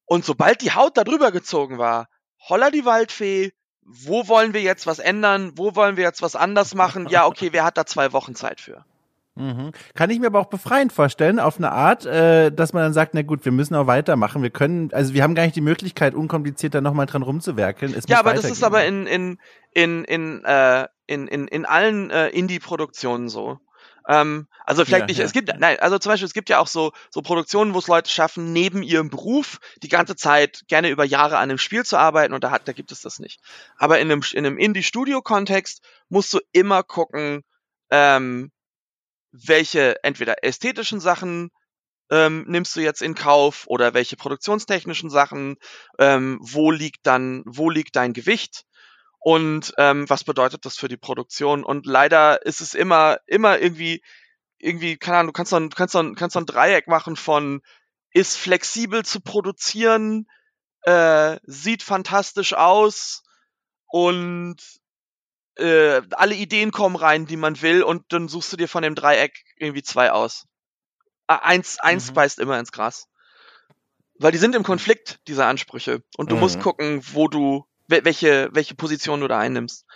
Und 0.04 0.24
sobald 0.24 0.60
die 0.60 0.72
Haut 0.72 0.96
da 0.96 1.04
drüber 1.04 1.32
gezogen 1.32 1.78
war, 1.78 2.08
holla 2.48 2.70
die 2.70 2.84
Waldfee, 2.84 3.52
wo 3.82 4.28
wollen 4.28 4.54
wir 4.54 4.62
jetzt 4.62 4.86
was 4.86 4.98
ändern? 4.98 5.52
Wo 5.56 5.74
wollen 5.74 5.96
wir 5.96 6.04
jetzt 6.04 6.22
was 6.22 6.36
anders 6.36 6.74
machen? 6.74 7.08
Ja, 7.08 7.26
okay, 7.26 7.52
wer 7.52 7.64
hat 7.64 7.76
da 7.76 7.86
zwei 7.86 8.12
Wochen 8.12 8.34
Zeit 8.34 8.60
für? 8.60 8.84
Mhm. 9.40 9.72
Kann 9.94 10.10
ich 10.10 10.20
mir 10.20 10.26
aber 10.26 10.38
auch 10.38 10.50
befreiend 10.50 10.92
vorstellen, 10.92 11.38
auf 11.38 11.56
eine 11.56 11.72
Art, 11.72 12.04
äh, 12.04 12.52
dass 12.52 12.74
man 12.74 12.82
dann 12.82 12.92
sagt, 12.92 13.14
na 13.14 13.22
gut, 13.22 13.44
wir 13.46 13.52
müssen 13.52 13.74
auch 13.74 13.86
weitermachen. 13.86 14.42
Wir 14.42 14.50
können, 14.50 14.92
also 14.92 15.14
wir 15.14 15.22
haben 15.22 15.34
gar 15.34 15.44
nicht 15.44 15.56
die 15.56 15.62
Möglichkeit, 15.62 16.14
unkompliziert 16.14 16.74
da 16.74 16.82
nochmal 16.82 17.06
dran 17.06 17.22
rumzuwerkeln. 17.22 17.94
Es 17.94 18.04
ja, 18.06 18.18
aber 18.18 18.34
das 18.34 18.44
ist 18.44 18.62
aber 18.62 18.84
in, 18.84 19.06
in, 19.06 19.38
in, 19.72 20.04
in, 20.04 20.44
äh, 20.44 20.86
in, 21.06 21.26
in, 21.26 21.48
in 21.48 21.64
allen 21.64 22.10
äh, 22.10 22.28
Indie-Produktionen 22.28 23.30
so. 23.30 23.58
Ähm, 24.06 24.46
also 24.66 24.84
vielleicht 24.84 25.02
ja, 25.02 25.06
nicht, 25.06 25.18
ja. 25.18 25.24
es 25.24 25.32
gibt, 25.32 25.50
nein, 25.58 25.78
also 25.80 25.98
zum 25.98 26.10
Beispiel, 26.10 26.26
es 26.26 26.34
gibt 26.34 26.50
ja 26.50 26.58
auch 26.58 26.66
so, 26.66 26.92
so 27.10 27.22
Produktionen, 27.22 27.72
wo 27.72 27.78
es 27.78 27.88
Leute 27.88 28.10
schaffen, 28.10 28.52
neben 28.52 28.82
ihrem 28.82 29.08
Beruf 29.08 29.58
die 29.82 29.88
ganze 29.88 30.16
Zeit 30.16 30.64
gerne 30.68 30.90
über 30.90 31.04
Jahre 31.04 31.36
an 31.36 31.44
einem 31.44 31.58
Spiel 31.58 31.84
zu 31.84 31.96
arbeiten 31.96 32.34
und 32.34 32.44
da 32.44 32.50
hat, 32.50 32.68
da 32.68 32.72
gibt 32.72 32.92
es 32.92 33.00
das 33.00 33.18
nicht. 33.18 33.40
Aber 33.78 34.00
in 34.00 34.12
einem, 34.12 34.22
in 34.32 34.44
einem 34.44 34.58
Indie-Studio-Kontext 34.58 35.82
musst 36.10 36.32
du 36.34 36.40
immer 36.52 36.82
gucken, 36.82 37.42
ähm, 37.90 38.50
welche 39.32 40.02
entweder 40.02 40.44
ästhetischen 40.44 41.00
Sachen 41.00 41.50
ähm, 42.10 42.44
nimmst 42.48 42.74
du 42.76 42.80
jetzt 42.80 43.02
in 43.02 43.14
Kauf 43.14 43.64
oder 43.66 43.94
welche 43.94 44.16
produktionstechnischen 44.16 45.10
Sachen, 45.10 45.56
ähm, 45.98 46.38
wo 46.42 46.70
liegt 46.70 47.06
dann, 47.06 47.42
wo 47.46 47.70
liegt 47.70 47.96
dein 47.96 48.12
Gewicht 48.12 48.64
und 49.20 49.72
ähm, 49.78 50.08
was 50.08 50.24
bedeutet 50.24 50.64
das 50.64 50.76
für 50.76 50.88
die 50.88 50.96
Produktion? 50.96 51.62
Und 51.62 51.86
leider 51.86 52.44
ist 52.44 52.60
es 52.60 52.74
immer, 52.74 53.18
immer 53.26 53.58
irgendwie, 53.60 54.02
irgendwie, 54.58 54.96
keine 54.96 55.18
Ahnung, 55.18 55.28
du 55.28 55.36
kannst 55.36 55.50
so 55.50 55.56
ein, 55.56 55.70
kannst 55.70 55.92
so 55.92 56.00
ein, 56.00 56.14
kannst 56.16 56.34
so 56.34 56.40
ein 56.40 56.46
Dreieck 56.46 56.88
machen 56.88 57.16
von 57.16 57.60
ist 58.12 58.36
flexibel 58.36 59.04
zu 59.04 59.20
produzieren, 59.20 60.26
äh, 60.82 61.38
sieht 61.44 61.82
fantastisch 61.82 62.54
aus 62.54 63.22
und 63.86 64.79
äh, 65.60 66.02
alle 66.12 66.34
Ideen 66.34 66.70
kommen 66.70 66.96
rein, 66.96 67.26
die 67.26 67.36
man 67.36 67.60
will, 67.62 67.82
und 67.82 68.04
dann 68.08 68.28
suchst 68.28 68.52
du 68.52 68.56
dir 68.56 68.68
von 68.68 68.82
dem 68.82 68.94
Dreieck 68.94 69.44
irgendwie 69.56 69.82
zwei 69.82 70.10
aus. 70.12 70.46
Ah, 71.26 71.36
eins, 71.42 71.78
eins 71.78 72.10
mhm. 72.10 72.14
beißt 72.14 72.38
immer 72.38 72.58
ins 72.58 72.72
Gras. 72.72 73.06
Weil 74.18 74.32
die 74.32 74.38
sind 74.38 74.54
im 74.54 74.64
Konflikt, 74.64 75.20
diese 75.28 75.44
Ansprüche. 75.44 76.02
Und 76.16 76.30
du 76.30 76.34
mhm. 76.34 76.40
musst 76.40 76.60
gucken, 76.60 77.02
wo 77.12 77.28
du, 77.28 77.64
welche, 77.86 78.48
welche 78.52 78.74
Position 78.74 79.20
du 79.20 79.28
da 79.28 79.38
einnimmst. 79.38 79.86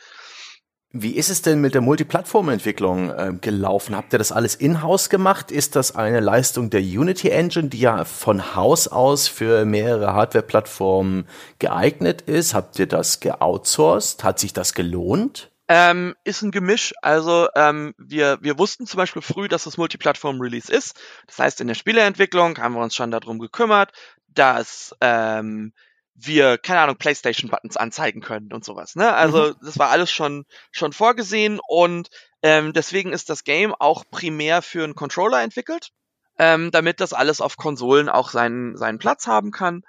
Wie 0.96 1.16
ist 1.16 1.28
es 1.28 1.42
denn 1.42 1.60
mit 1.60 1.74
der 1.74 1.80
Multiplattform-Entwicklung 1.80 3.10
äh, 3.10 3.32
gelaufen? 3.40 3.96
Habt 3.96 4.12
ihr 4.12 4.18
das 4.20 4.30
alles 4.30 4.54
in-house 4.54 5.10
gemacht? 5.10 5.50
Ist 5.50 5.74
das 5.74 5.96
eine 5.96 6.20
Leistung 6.20 6.70
der 6.70 6.82
Unity 6.82 7.30
Engine, 7.30 7.68
die 7.68 7.80
ja 7.80 8.04
von 8.04 8.54
Haus 8.54 8.86
aus 8.86 9.26
für 9.26 9.64
mehrere 9.64 10.14
Hardware-Plattformen 10.14 11.26
geeignet 11.58 12.22
ist? 12.22 12.54
Habt 12.54 12.78
ihr 12.78 12.86
das 12.86 13.18
geoutsourced? 13.18 14.22
Hat 14.22 14.38
sich 14.38 14.52
das 14.52 14.72
gelohnt? 14.72 15.50
Ähm, 15.66 16.14
ist 16.24 16.42
ein 16.42 16.50
Gemisch. 16.50 16.92
Also 17.00 17.48
ähm, 17.54 17.94
wir, 17.96 18.38
wir 18.42 18.58
wussten 18.58 18.86
zum 18.86 18.98
Beispiel 18.98 19.22
früh, 19.22 19.48
dass 19.48 19.64
das 19.64 19.78
Multiplattform-Release 19.78 20.70
ist. 20.70 21.00
Das 21.26 21.38
heißt, 21.38 21.60
in 21.60 21.68
der 21.68 21.74
Spieleentwicklung 21.74 22.58
haben 22.58 22.74
wir 22.74 22.82
uns 22.82 22.94
schon 22.94 23.10
darum 23.10 23.38
gekümmert, 23.38 23.92
dass 24.28 24.94
ähm, 25.00 25.72
wir, 26.14 26.58
keine 26.58 26.80
Ahnung, 26.80 26.96
PlayStation-Buttons 26.96 27.76
anzeigen 27.76 28.20
können 28.20 28.52
und 28.52 28.64
sowas. 28.64 28.94
Ne? 28.94 29.12
Also 29.12 29.48
mhm. 29.48 29.54
das 29.62 29.78
war 29.78 29.90
alles 29.90 30.10
schon, 30.10 30.44
schon 30.70 30.92
vorgesehen 30.92 31.60
und 31.66 32.08
ähm, 32.42 32.72
deswegen 32.72 33.12
ist 33.12 33.30
das 33.30 33.44
Game 33.44 33.74
auch 33.74 34.04
primär 34.10 34.62
für 34.62 34.84
einen 34.84 34.94
Controller 34.94 35.42
entwickelt, 35.42 35.90
ähm, 36.38 36.70
damit 36.70 37.00
das 37.00 37.12
alles 37.12 37.40
auf 37.40 37.56
Konsolen 37.56 38.08
auch 38.08 38.30
seinen, 38.30 38.76
seinen 38.76 38.98
Platz 38.98 39.26
haben 39.26 39.50
kann. 39.50 39.82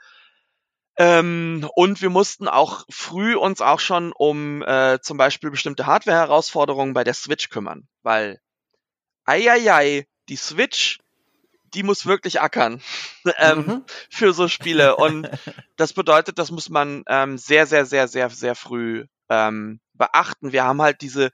Ähm, 0.97 1.69
und 1.75 2.01
wir 2.01 2.09
mussten 2.09 2.47
auch 2.47 2.85
früh 2.89 3.35
uns 3.35 3.61
auch 3.61 3.79
schon 3.79 4.13
um 4.13 4.61
äh, 4.61 4.99
zum 5.01 5.17
Beispiel 5.17 5.51
bestimmte 5.51 5.85
Hardware-Herausforderungen 5.85 6.93
bei 6.93 7.03
der 7.03 7.13
Switch 7.13 7.49
kümmern, 7.49 7.87
weil 8.01 8.39
eieiei, 9.25 10.07
die 10.29 10.37
Switch 10.37 10.99
die 11.75 11.83
muss 11.83 12.05
wirklich 12.05 12.41
ackern 12.41 12.81
ähm, 13.37 13.57
mhm. 13.57 13.85
für 14.09 14.33
so 14.33 14.47
Spiele. 14.47 14.95
Und 14.95 15.29
das 15.75 15.93
bedeutet, 15.93 16.39
das 16.39 16.51
muss 16.51 16.69
man 16.69 17.03
ähm, 17.07 17.37
sehr, 17.37 17.67
sehr, 17.67 17.85
sehr, 17.85 18.07
sehr, 18.07 18.29
sehr 18.29 18.55
früh 18.55 19.05
ähm, 19.29 19.79
beachten. 19.93 20.51
Wir 20.51 20.63
haben 20.63 20.81
halt 20.81 21.01
diese 21.01 21.31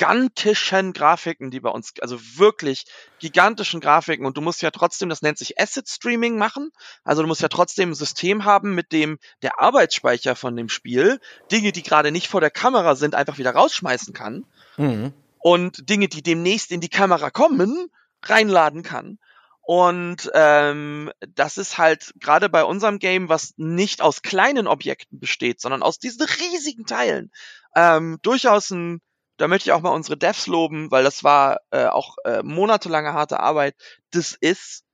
gigantischen 0.00 0.94
Grafiken, 0.94 1.50
die 1.50 1.60
bei 1.60 1.68
uns, 1.68 1.92
also 2.00 2.18
wirklich 2.36 2.86
gigantischen 3.18 3.80
Grafiken. 3.80 4.24
Und 4.24 4.38
du 4.38 4.40
musst 4.40 4.62
ja 4.62 4.70
trotzdem, 4.70 5.10
das 5.10 5.20
nennt 5.20 5.36
sich 5.36 5.60
Asset 5.60 5.86
Streaming 5.88 6.38
machen. 6.38 6.70
Also 7.04 7.20
du 7.20 7.28
musst 7.28 7.42
ja 7.42 7.48
trotzdem 7.48 7.90
ein 7.90 7.94
System 7.94 8.46
haben, 8.46 8.74
mit 8.74 8.92
dem 8.92 9.18
der 9.42 9.60
Arbeitsspeicher 9.60 10.36
von 10.36 10.56
dem 10.56 10.70
Spiel 10.70 11.20
Dinge, 11.52 11.72
die 11.72 11.82
gerade 11.82 12.12
nicht 12.12 12.28
vor 12.28 12.40
der 12.40 12.50
Kamera 12.50 12.96
sind, 12.96 13.14
einfach 13.14 13.36
wieder 13.36 13.54
rausschmeißen 13.54 14.14
kann. 14.14 14.46
Mhm. 14.78 15.12
Und 15.38 15.90
Dinge, 15.90 16.08
die 16.08 16.22
demnächst 16.22 16.72
in 16.72 16.80
die 16.80 16.88
Kamera 16.88 17.28
kommen, 17.28 17.90
reinladen 18.22 18.82
kann. 18.82 19.18
Und 19.60 20.30
ähm, 20.32 21.12
das 21.34 21.58
ist 21.58 21.76
halt 21.76 22.14
gerade 22.18 22.48
bei 22.48 22.64
unserem 22.64 22.98
Game, 22.98 23.28
was 23.28 23.52
nicht 23.58 24.00
aus 24.00 24.22
kleinen 24.22 24.66
Objekten 24.66 25.20
besteht, 25.20 25.60
sondern 25.60 25.82
aus 25.82 25.98
diesen 25.98 26.22
riesigen 26.22 26.86
Teilen, 26.86 27.30
ähm, 27.76 28.18
durchaus 28.22 28.70
ein, 28.70 29.02
da 29.40 29.48
möchte 29.48 29.70
ich 29.70 29.72
auch 29.72 29.80
mal 29.80 29.94
unsere 29.94 30.18
Devs 30.18 30.46
loben, 30.46 30.90
weil 30.90 31.02
das 31.02 31.24
war 31.24 31.60
äh, 31.70 31.86
auch 31.86 32.16
äh, 32.24 32.42
monatelange 32.42 33.14
harte 33.14 33.40
Arbeit. 33.40 33.74
Das 34.10 34.34
ist, 34.38 34.84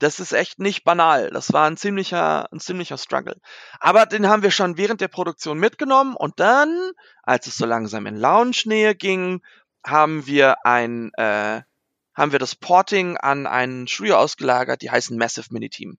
das 0.00 0.18
ist 0.18 0.32
echt 0.32 0.58
nicht 0.58 0.82
banal. 0.82 1.30
Das 1.30 1.52
war 1.52 1.70
ein 1.70 1.76
ziemlicher, 1.76 2.52
ein 2.52 2.58
ziemlicher 2.58 2.98
Struggle. 2.98 3.36
Aber 3.78 4.06
den 4.06 4.28
haben 4.28 4.42
wir 4.42 4.50
schon 4.50 4.76
während 4.76 5.00
der 5.00 5.06
Produktion 5.06 5.56
mitgenommen 5.56 6.16
und 6.16 6.40
dann, 6.40 6.90
als 7.22 7.46
es 7.46 7.56
so 7.56 7.64
langsam 7.64 8.06
in 8.06 8.16
Launch-Nähe 8.16 8.96
ging, 8.96 9.40
haben 9.84 10.26
wir 10.26 10.66
ein 10.66 11.12
äh, 11.14 11.62
haben 12.14 12.32
wir 12.32 12.40
das 12.40 12.56
Porting 12.56 13.16
an 13.16 13.46
einen 13.46 13.86
Studio 13.86 14.16
ausgelagert, 14.16 14.82
die 14.82 14.90
heißen 14.90 15.16
Massive 15.16 15.46
Mini 15.50 15.70
Team. 15.70 15.96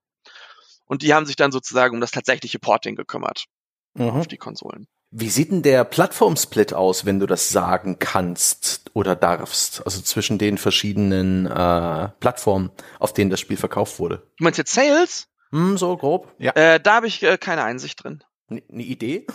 Und 0.86 1.02
die 1.02 1.14
haben 1.14 1.26
sich 1.26 1.38
dann 1.38 1.54
sozusagen 1.54 1.96
um 1.96 2.02
das 2.02 2.12
tatsächliche 2.12 2.60
Porting 2.60 2.96
gekümmert 2.96 3.46
mhm. 3.94 4.10
auf 4.10 4.28
die 4.28 4.38
Konsolen. 4.38 4.88
Wie 5.16 5.30
sieht 5.30 5.52
denn 5.52 5.62
der 5.62 5.84
Plattformsplit 5.84 6.74
aus, 6.74 7.06
wenn 7.06 7.20
du 7.20 7.28
das 7.28 7.50
sagen 7.50 8.00
kannst 8.00 8.90
oder 8.94 9.16
darfst? 9.16 9.86
Also 9.86 10.02
zwischen 10.02 10.40
den 10.40 10.58
verschiedenen 10.58 11.46
äh, 11.46 12.10
Plattformen, 12.20 12.72
auf 12.98 13.14
denen 13.14 13.30
das 13.30 13.40
Spiel 13.40 13.58
verkauft 13.58 14.00
wurde. 14.00 14.24
Du 14.40 14.44
meinst 14.44 14.58
jetzt 14.58 14.74
Sales? 14.74 15.28
Hm, 15.52 15.78
so 15.78 15.96
grob. 15.98 16.34
Ja. 16.40 16.54
Äh, 16.54 16.80
da 16.80 16.96
habe 16.96 17.06
ich 17.06 17.22
äh, 17.22 17.38
keine 17.38 17.64
Einsicht 17.64 18.04
drin. 18.04 18.24
Eine 18.50 18.62
Idee? 18.84 19.28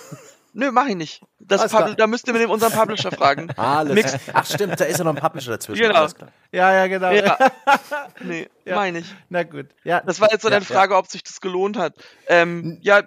Nö, 0.52 0.70
mach 0.72 0.86
ich 0.86 0.96
nicht. 0.96 1.22
Das 1.38 1.70
da 1.70 2.06
müsst 2.06 2.26
ihr 2.26 2.32
mit 2.32 2.42
dem 2.42 2.50
unseren 2.50 2.72
Publisher 2.72 3.12
fragen. 3.12 3.50
Alles. 3.56 3.94
Mix. 3.94 4.16
Ach 4.32 4.46
stimmt, 4.46 4.80
da 4.80 4.84
ist 4.84 4.98
ja 4.98 5.04
noch 5.04 5.14
ein 5.14 5.20
Publisher 5.20 5.52
dazwischen. 5.52 5.82
Genau. 5.82 6.06
Ja, 6.52 6.72
ja, 6.72 6.86
genau. 6.86 7.10
Ja. 7.10 7.38
Nee, 8.20 8.48
ja. 8.64 8.74
meine 8.74 8.98
ich. 9.00 9.14
Na 9.28 9.44
gut. 9.44 9.66
Ja. 9.84 10.00
Das 10.00 10.20
war 10.20 10.30
jetzt 10.32 10.42
so 10.42 10.48
ja, 10.48 10.54
deine 10.54 10.64
Frage, 10.64 10.96
ob 10.96 11.06
sich 11.06 11.22
das 11.22 11.40
gelohnt 11.40 11.76
hat. 11.76 11.94
Ähm, 12.26 12.78
ja, 12.80 13.02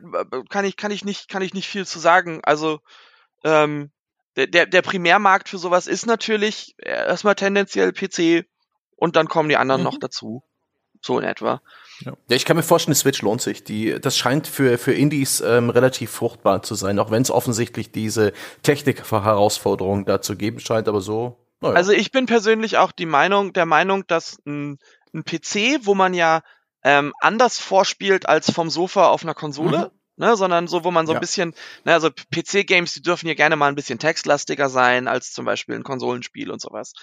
kann 0.49 0.63
ich, 0.65 0.77
kann 0.77 0.91
ich 0.91 1.03
nicht, 1.03 1.27
kann 1.27 1.41
ich 1.41 1.53
nicht 1.53 1.67
viel 1.67 1.85
zu 1.85 1.99
sagen. 1.99 2.39
Also, 2.43 2.79
ähm, 3.43 3.91
der, 4.37 4.47
der, 4.47 4.65
der 4.65 4.81
Primärmarkt 4.81 5.49
für 5.49 5.57
sowas 5.57 5.87
ist 5.87 6.05
natürlich 6.05 6.75
erstmal 6.77 7.35
tendenziell 7.35 7.91
PC 7.91 8.45
und 8.95 9.15
dann 9.15 9.27
kommen 9.27 9.49
die 9.49 9.57
anderen 9.57 9.81
mhm. 9.81 9.85
noch 9.85 9.97
dazu. 9.99 10.43
So 11.01 11.19
in 11.19 11.25
etwa. 11.25 11.61
Ja. 12.05 12.13
ja, 12.29 12.35
ich 12.35 12.45
kann 12.45 12.57
mir 12.57 12.63
vorstellen, 12.63 12.93
die 12.93 12.99
Switch 12.99 13.21
lohnt 13.21 13.41
sich. 13.41 13.63
Die, 13.63 13.99
das 13.99 14.17
scheint 14.17 14.47
für, 14.47 14.77
für 14.77 14.93
Indies 14.93 15.41
ähm, 15.41 15.69
relativ 15.69 16.11
fruchtbar 16.11 16.63
zu 16.63 16.75
sein, 16.75 16.99
auch 16.99 17.11
wenn 17.11 17.21
es 17.21 17.31
offensichtlich 17.31 17.91
diese 17.91 18.33
Technik-Herausforderung 18.63 20.05
dazu 20.05 20.35
geben 20.35 20.59
scheint, 20.59 20.87
aber 20.87 21.01
so. 21.01 21.37
Naja. 21.61 21.75
Also 21.75 21.91
ich 21.91 22.11
bin 22.11 22.25
persönlich 22.25 22.77
auch 22.77 22.91
die 22.91 23.05
Meinung, 23.05 23.53
der 23.53 23.65
Meinung, 23.65 24.05
dass 24.07 24.39
ein, 24.45 24.79
ein 25.13 25.23
PC, 25.23 25.85
wo 25.85 25.93
man 25.93 26.13
ja 26.13 26.41
ähm, 26.83 27.13
anders 27.21 27.59
vorspielt 27.59 28.27
als 28.27 28.51
vom 28.51 28.69
Sofa 28.69 29.09
auf 29.09 29.23
einer 29.23 29.35
Konsole, 29.35 29.91
mhm. 30.17 30.25
ne, 30.25 30.35
sondern 30.35 30.67
so, 30.67 30.83
wo 30.83 30.89
man 30.89 31.05
so 31.05 31.13
ein 31.13 31.19
bisschen, 31.19 31.53
ne, 31.85 31.93
also 31.93 32.09
PC-Games, 32.09 32.93
die 32.93 33.03
dürfen 33.03 33.27
ja 33.27 33.35
gerne 33.35 33.55
mal 33.55 33.67
ein 33.67 33.75
bisschen 33.75 33.99
textlastiger 33.99 34.69
sein 34.69 35.07
als 35.07 35.31
zum 35.31 35.45
Beispiel 35.45 35.75
ein 35.75 35.83
Konsolenspiel 35.83 36.49
und 36.49 36.61
sowas 36.61 36.93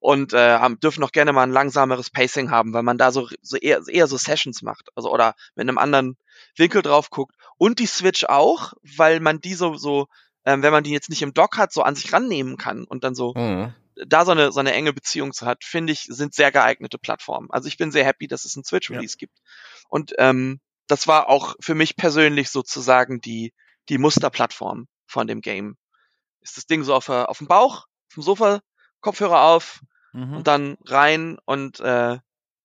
und 0.00 0.32
äh, 0.32 0.58
dürfen 0.82 1.02
auch 1.04 1.12
gerne 1.12 1.32
mal 1.32 1.42
ein 1.42 1.52
langsameres 1.52 2.10
Pacing 2.10 2.50
haben, 2.50 2.72
weil 2.72 2.82
man 2.82 2.98
da 2.98 3.12
so, 3.12 3.28
so 3.42 3.56
eher, 3.56 3.82
eher 3.88 4.06
so 4.06 4.16
Sessions 4.16 4.62
macht, 4.62 4.88
also 4.94 5.10
oder 5.12 5.34
mit 5.54 5.68
einem 5.68 5.78
anderen 5.78 6.16
Winkel 6.56 6.82
drauf 6.82 7.10
guckt. 7.10 7.34
Und 7.56 7.78
die 7.78 7.86
Switch 7.86 8.24
auch, 8.24 8.74
weil 8.96 9.20
man 9.20 9.40
die 9.40 9.54
so, 9.54 9.76
so 9.76 10.06
ähm, 10.44 10.62
wenn 10.62 10.72
man 10.72 10.84
die 10.84 10.92
jetzt 10.92 11.10
nicht 11.10 11.22
im 11.22 11.34
Dock 11.34 11.58
hat, 11.58 11.72
so 11.72 11.82
an 11.82 11.96
sich 11.96 12.12
rannehmen 12.12 12.56
kann 12.56 12.84
und 12.84 13.04
dann 13.04 13.14
so 13.14 13.34
mhm. 13.34 13.74
da 14.06 14.24
so 14.24 14.30
eine, 14.30 14.52
so 14.52 14.60
eine 14.60 14.72
enge 14.72 14.92
Beziehung 14.92 15.32
zu 15.32 15.44
hat, 15.44 15.64
finde 15.64 15.92
ich, 15.92 16.04
sind 16.08 16.34
sehr 16.34 16.52
geeignete 16.52 16.98
Plattformen. 16.98 17.50
Also 17.50 17.68
ich 17.68 17.76
bin 17.76 17.90
sehr 17.90 18.04
happy, 18.04 18.28
dass 18.28 18.44
es 18.44 18.56
ein 18.56 18.64
Switch-Release 18.64 19.16
ja. 19.16 19.18
gibt. 19.18 19.36
Und 19.88 20.14
ähm, 20.18 20.60
das 20.86 21.08
war 21.08 21.28
auch 21.28 21.56
für 21.60 21.74
mich 21.74 21.96
persönlich 21.96 22.50
sozusagen 22.50 23.20
die, 23.20 23.52
die 23.88 23.98
Musterplattform 23.98 24.86
von 25.06 25.26
dem 25.26 25.40
Game. 25.40 25.76
Ist 26.40 26.56
das 26.56 26.66
Ding 26.66 26.84
so 26.84 26.94
auf, 26.94 27.08
auf 27.08 27.38
dem 27.38 27.48
Bauch, 27.48 27.86
auf 28.08 28.14
dem 28.14 28.22
Sofa, 28.22 28.60
Kopfhörer 29.06 29.42
auf, 29.42 29.80
mhm. 30.16 30.38
und 30.38 30.46
dann 30.48 30.76
rein 30.84 31.38
und 31.44 31.78
äh, 31.78 32.18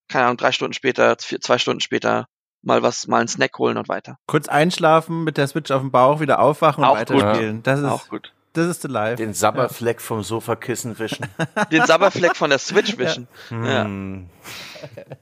keine 0.07 0.26
Ahnung, 0.26 0.38
drei 0.38 0.51
Stunden 0.51 0.73
später, 0.73 1.15
vier, 1.19 1.39
zwei 1.39 1.59
Stunden 1.59 1.81
später 1.81 2.27
mal 2.63 2.81
was, 2.81 3.07
mal 3.07 3.19
einen 3.19 3.27
Snack 3.27 3.57
holen 3.59 3.77
und 3.77 3.89
weiter. 3.89 4.18
Kurz 4.26 4.47
einschlafen, 4.47 5.23
mit 5.23 5.38
der 5.38 5.47
Switch 5.47 5.69
auf 5.72 5.81
dem 5.81 5.91
Bauch, 5.91 6.19
wieder 6.19 6.39
aufwachen 6.39 6.84
und 6.84 6.91
weiterspielen. 6.91 7.61
Das 7.63 7.80
ist 7.80 7.85
auch 7.85 8.07
gut. 8.07 8.34
Das 8.53 8.68
ist 8.68 8.81
the 8.81 8.88
life. 8.88 9.15
Den 9.15 9.34
Sabberfleck 9.34 9.99
ja. 9.99 10.05
vom 10.05 10.23
Sofakissen 10.23 10.99
wischen. 10.99 11.26
Den 11.72 11.85
Sabberfleck 11.85 12.35
von 12.35 12.49
der 12.49 12.59
Switch 12.59 12.97
wischen. 12.97 13.27
Ja. 13.49 13.84
Hm. 13.84 14.30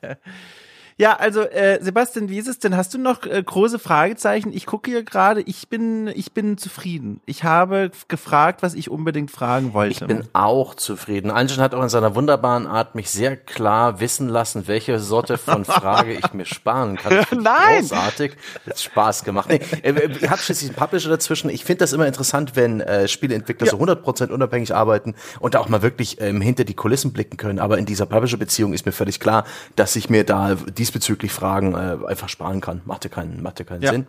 ja. 0.02 0.16
Ja, 1.00 1.16
also 1.16 1.44
äh, 1.44 1.82
Sebastian, 1.82 2.28
wie 2.28 2.38
ist 2.38 2.50
es 2.50 2.60
denn? 2.60 2.76
Hast 2.76 2.94
du 2.94 2.98
noch 2.98 3.26
äh, 3.26 3.42
große 3.42 3.80
Fragezeichen? 3.80 4.52
Ich 4.52 4.66
gucke 4.66 4.92
hier 4.92 5.04
gerade, 5.04 5.40
ich 5.40 5.70
bin, 5.70 6.12
ich 6.14 6.34
bin 6.34 6.58
zufrieden. 6.58 7.22
Ich 7.26 7.46
habe 7.46 7.90
gefragt, 8.10 8.64
was 8.64 8.74
ich 8.74 8.92
unbedingt 8.92 9.32
fragen 9.32 9.74
wollte. 9.74 9.94
Ich 9.94 10.06
bin 10.06 10.28
auch 10.34 10.76
zufrieden. 10.76 11.32
Anjan 11.32 11.62
hat 11.62 11.74
auch 11.74 11.82
in 11.82 11.88
seiner 11.88 12.16
wunderbaren 12.16 12.68
Art 12.68 12.96
mich 12.96 13.10
sehr 13.12 13.38
klar 13.38 14.02
wissen 14.02 14.28
lassen, 14.28 14.68
welche 14.68 15.00
Sorte 15.00 15.38
von 15.38 15.64
Frage 15.64 16.16
ich 16.16 16.34
mir 16.34 16.44
sparen 16.44 16.98
kann. 16.98 17.26
Nein! 17.42 17.80
Großartig. 17.80 18.34
Hat 18.68 18.80
Spaß 18.82 19.24
gemacht. 19.24 19.48
Nee, 19.48 19.62
äh, 19.84 19.92
äh 19.92 20.28
hat 20.28 20.40
schließlich 20.40 20.72
einen 20.72 20.80
Publisher 20.80 21.08
dazwischen. 21.08 21.50
Ich 21.50 21.64
finde 21.64 21.80
das 21.80 21.94
immer 21.94 22.08
interessant, 22.08 22.58
wenn 22.58 22.82
äh, 22.82 23.08
Spieleentwickler 23.08 23.68
ja. 23.68 23.72
so 23.72 23.78
100% 23.78 24.32
unabhängig 24.32 24.76
arbeiten 24.76 25.16
und 25.40 25.54
da 25.54 25.60
auch 25.60 25.70
mal 25.70 25.82
wirklich 25.82 26.20
ähm, 26.20 26.42
hinter 26.42 26.66
die 26.66 26.76
Kulissen 26.76 27.14
blicken 27.14 27.38
können. 27.38 27.60
Aber 27.60 27.78
in 27.78 27.86
dieser 27.86 28.06
Publisher-Beziehung 28.06 28.74
ist 28.74 28.86
mir 28.86 28.92
völlig 28.92 29.22
klar, 29.22 29.46
dass 29.78 29.96
ich 29.96 30.10
mir 30.10 30.26
da 30.26 30.56
dies 30.56 30.89
diesbezüglich 30.90 31.32
Fragen 31.32 31.74
äh, 31.74 31.98
einfach 32.08 32.30
sparen 32.30 32.62
kann. 32.62 32.82
Machte 32.86 33.10
keinen, 33.10 33.44
machte 33.44 33.64
keinen 33.64 33.82
ja. 33.82 33.92
Sinn. 33.92 34.08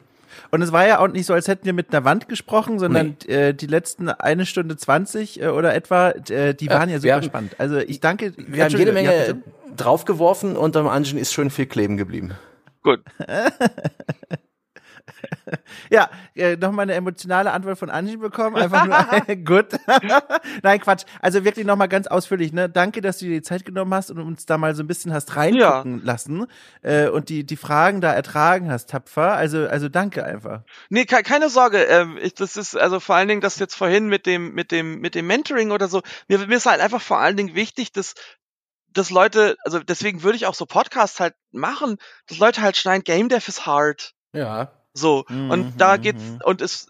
Und 0.51 0.63
es 0.63 0.73
war 0.73 0.87
ja 0.87 1.01
auch 1.01 1.09
nicht 1.09 1.27
so, 1.27 1.35
als 1.35 1.49
hätten 1.49 1.67
wir 1.67 1.73
mit 1.73 1.93
einer 1.93 2.05
Wand 2.05 2.29
gesprochen, 2.29 2.79
sondern 2.79 3.17
nee. 3.27 3.35
äh, 3.35 3.53
die 3.53 3.67
letzten 3.67 4.09
eine 4.09 4.47
Stunde 4.47 4.77
zwanzig 4.77 5.43
äh, 5.43 5.49
oder 5.49 5.75
etwa, 5.75 6.11
äh, 6.11 6.55
die 6.55 6.69
waren 6.71 6.89
ja, 6.89 6.97
ja 6.97 7.01
super 7.01 7.15
haben, 7.15 7.23
spannend. 7.25 7.57
Also 7.59 7.79
ich 7.79 8.01
danke. 8.01 8.33
Wir 8.37 8.65
haben 8.65 8.77
jede 8.77 8.93
Menge 8.93 9.29
ja, 9.29 9.35
draufgeworfen 9.77 10.57
und 10.57 10.77
am 10.77 10.89
Anschen 10.89 11.19
ist 11.19 11.33
schön 11.33 11.51
viel 11.51 11.67
kleben 11.67 11.97
geblieben. 11.97 12.33
Gut. 12.83 13.01
ja, 15.91 16.11
äh, 16.35 16.57
nochmal 16.57 16.85
eine 16.85 16.95
emotionale 16.95 17.53
Antwort 17.53 17.79
von 17.79 17.91
Angie 17.91 18.17
bekommen. 18.17 18.57
Einfach 18.57 18.87
nur 18.87 19.37
gut. 19.45 19.67
Nein, 20.63 20.81
Quatsch. 20.81 21.05
Also 21.21 21.45
wirklich 21.45 21.67
nochmal 21.67 21.89
ganz 21.89 22.07
ausführlich. 22.07 22.53
Ne? 22.53 22.69
Danke, 22.69 23.01
dass 23.01 23.19
du 23.19 23.27
dir 23.27 23.33
die 23.33 23.43
Zeit 23.43 23.65
genommen 23.65 23.93
hast 23.95 24.11
und 24.11 24.19
uns 24.19 24.47
da 24.47 24.59
mal 24.59 24.75
so 24.75 24.83
ein 24.83 24.87
bisschen 24.87 25.13
hast 25.13 25.37
reingucken 25.37 25.99
ja. 25.99 26.05
lassen 26.05 26.47
äh, 26.83 27.09
und 27.09 27.29
die, 27.29 27.45
die 27.45 27.57
Fragen 27.57 28.01
da 28.01 28.13
ertragen 28.13 28.71
hast, 28.71 28.91
tapfer. 28.91 29.35
Also, 29.35 29.67
also 29.67 29.89
danke 29.89 30.25
einfach. 30.25 30.63
Nee, 30.89 31.05
ke 31.05 31.23
keine 31.23 31.49
Sorge. 31.49 31.79
Ähm, 31.85 32.19
ich, 32.21 32.35
das 32.35 32.57
ist 32.57 32.77
also 32.77 33.01
vor 33.01 33.17
allen 33.17 33.29
Dingen 33.29 33.41
das 33.41 33.59
jetzt 33.59 33.75
vorhin 33.75 34.09
mit 34.09 34.27
dem, 34.27 34.53
mit 34.55 34.73
dem, 34.73 35.01
mit 35.01 35.15
dem 35.15 35.27
Mentoring 35.27 35.71
oder 35.71 35.89
so. 35.89 36.03
Mir, 36.29 36.39
mir 36.39 36.57
ist 36.57 36.67
halt 36.67 36.81
einfach 36.81 37.01
vor 37.01 37.19
allen 37.19 37.37
Dingen 37.37 37.55
wichtig, 37.55 37.93
dass 37.93 38.15
dass 38.93 39.11
Leute, 39.11 39.57
also 39.65 39.79
deswegen 39.79 40.23
würde 40.23 40.37
ich 40.37 40.47
auch 40.47 40.55
so 40.55 40.67
Podcasts 40.67 41.21
halt 41.21 41.35
machen, 41.53 41.97
dass 42.27 42.39
Leute 42.39 42.61
halt 42.61 42.77
schneiden, 42.77 43.05
Game 43.05 43.29
Dev 43.29 43.47
is 43.49 43.67
hard. 43.67 44.15
Ja. 44.33 44.73
So, 44.93 45.25
mhm, 45.29 45.51
und 45.51 45.81
da 45.81 45.97
geht's, 45.97 46.23
mhm. 46.23 46.41
und 46.45 46.61
es, 46.61 46.89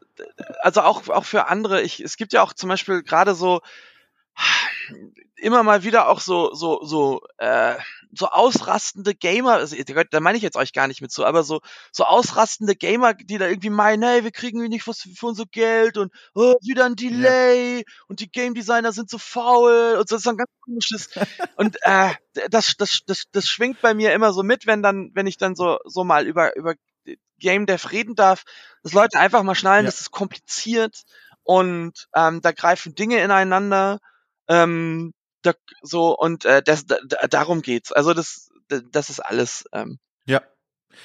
also 0.60 0.82
auch, 0.82 1.08
auch 1.08 1.24
für 1.24 1.48
andere, 1.48 1.82
ich, 1.82 2.00
es 2.00 2.16
gibt 2.16 2.32
ja 2.32 2.42
auch 2.42 2.52
zum 2.52 2.68
Beispiel 2.68 3.02
gerade 3.02 3.34
so, 3.34 3.60
immer 5.36 5.62
mal 5.62 5.82
wieder 5.84 6.08
auch 6.08 6.20
so 6.20 6.52
so 6.54 6.84
so 6.84 7.22
äh, 7.38 7.76
so 8.12 8.26
ausrastende 8.26 9.14
Gamer, 9.14 9.52
also, 9.52 9.76
da 10.10 10.20
meine 10.20 10.36
ich 10.36 10.42
jetzt 10.42 10.56
euch 10.56 10.72
gar 10.72 10.88
nicht 10.88 11.00
mit 11.00 11.12
so, 11.12 11.24
aber 11.24 11.44
so 11.44 11.60
so 11.92 12.04
ausrastende 12.04 12.74
Gamer, 12.74 13.14
die 13.14 13.38
da 13.38 13.46
irgendwie 13.46 13.70
meinen, 13.70 14.02
hey, 14.02 14.24
wir 14.24 14.32
kriegen 14.32 14.60
nicht 14.68 14.86
was 14.86 15.08
für 15.14 15.26
unser 15.26 15.44
Geld 15.46 15.96
und 15.96 16.12
oh, 16.34 16.54
wieder 16.60 16.86
ein 16.86 16.96
Delay 16.96 17.78
ja. 17.78 17.82
und 18.08 18.20
die 18.20 18.30
Game 18.30 18.54
Designer 18.54 18.92
sind 18.92 19.10
so 19.10 19.18
faul 19.18 19.96
und 19.98 20.08
so 20.08 20.16
das 20.16 20.22
ist 20.22 20.28
ein 20.28 20.36
ganz 20.36 20.50
komisches 20.60 21.08
und 21.56 21.76
äh, 21.82 22.10
das 22.50 22.74
das 22.76 23.00
das 23.06 23.24
das 23.32 23.46
schwingt 23.46 23.80
bei 23.80 23.94
mir 23.94 24.12
immer 24.12 24.32
so 24.32 24.42
mit, 24.42 24.66
wenn 24.66 24.82
dann 24.82 25.10
wenn 25.14 25.26
ich 25.26 25.36
dann 25.36 25.54
so 25.54 25.78
so 25.84 26.04
mal 26.04 26.26
über 26.26 26.56
über 26.56 26.74
Game 27.40 27.66
Dev 27.66 27.90
reden 27.90 28.14
darf, 28.14 28.44
dass 28.82 28.92
Leute 28.92 29.18
einfach 29.18 29.42
mal 29.42 29.56
schnallen, 29.56 29.84
ja. 29.84 29.90
das 29.90 30.00
ist 30.00 30.10
kompliziert 30.12 31.02
und 31.42 32.06
ähm, 32.14 32.40
da 32.40 32.52
greifen 32.52 32.94
Dinge 32.94 33.18
ineinander 33.18 33.98
ähm, 34.48 35.12
da, 35.42 35.52
so 35.82 36.16
und 36.16 36.44
äh, 36.44 36.62
das, 36.62 36.86
da, 36.86 36.98
darum 37.28 37.62
geht's. 37.62 37.92
Also 37.92 38.14
das, 38.14 38.50
das 38.68 39.10
ist 39.10 39.20
alles. 39.20 39.64
Ähm. 39.72 39.98
Ja. 40.26 40.42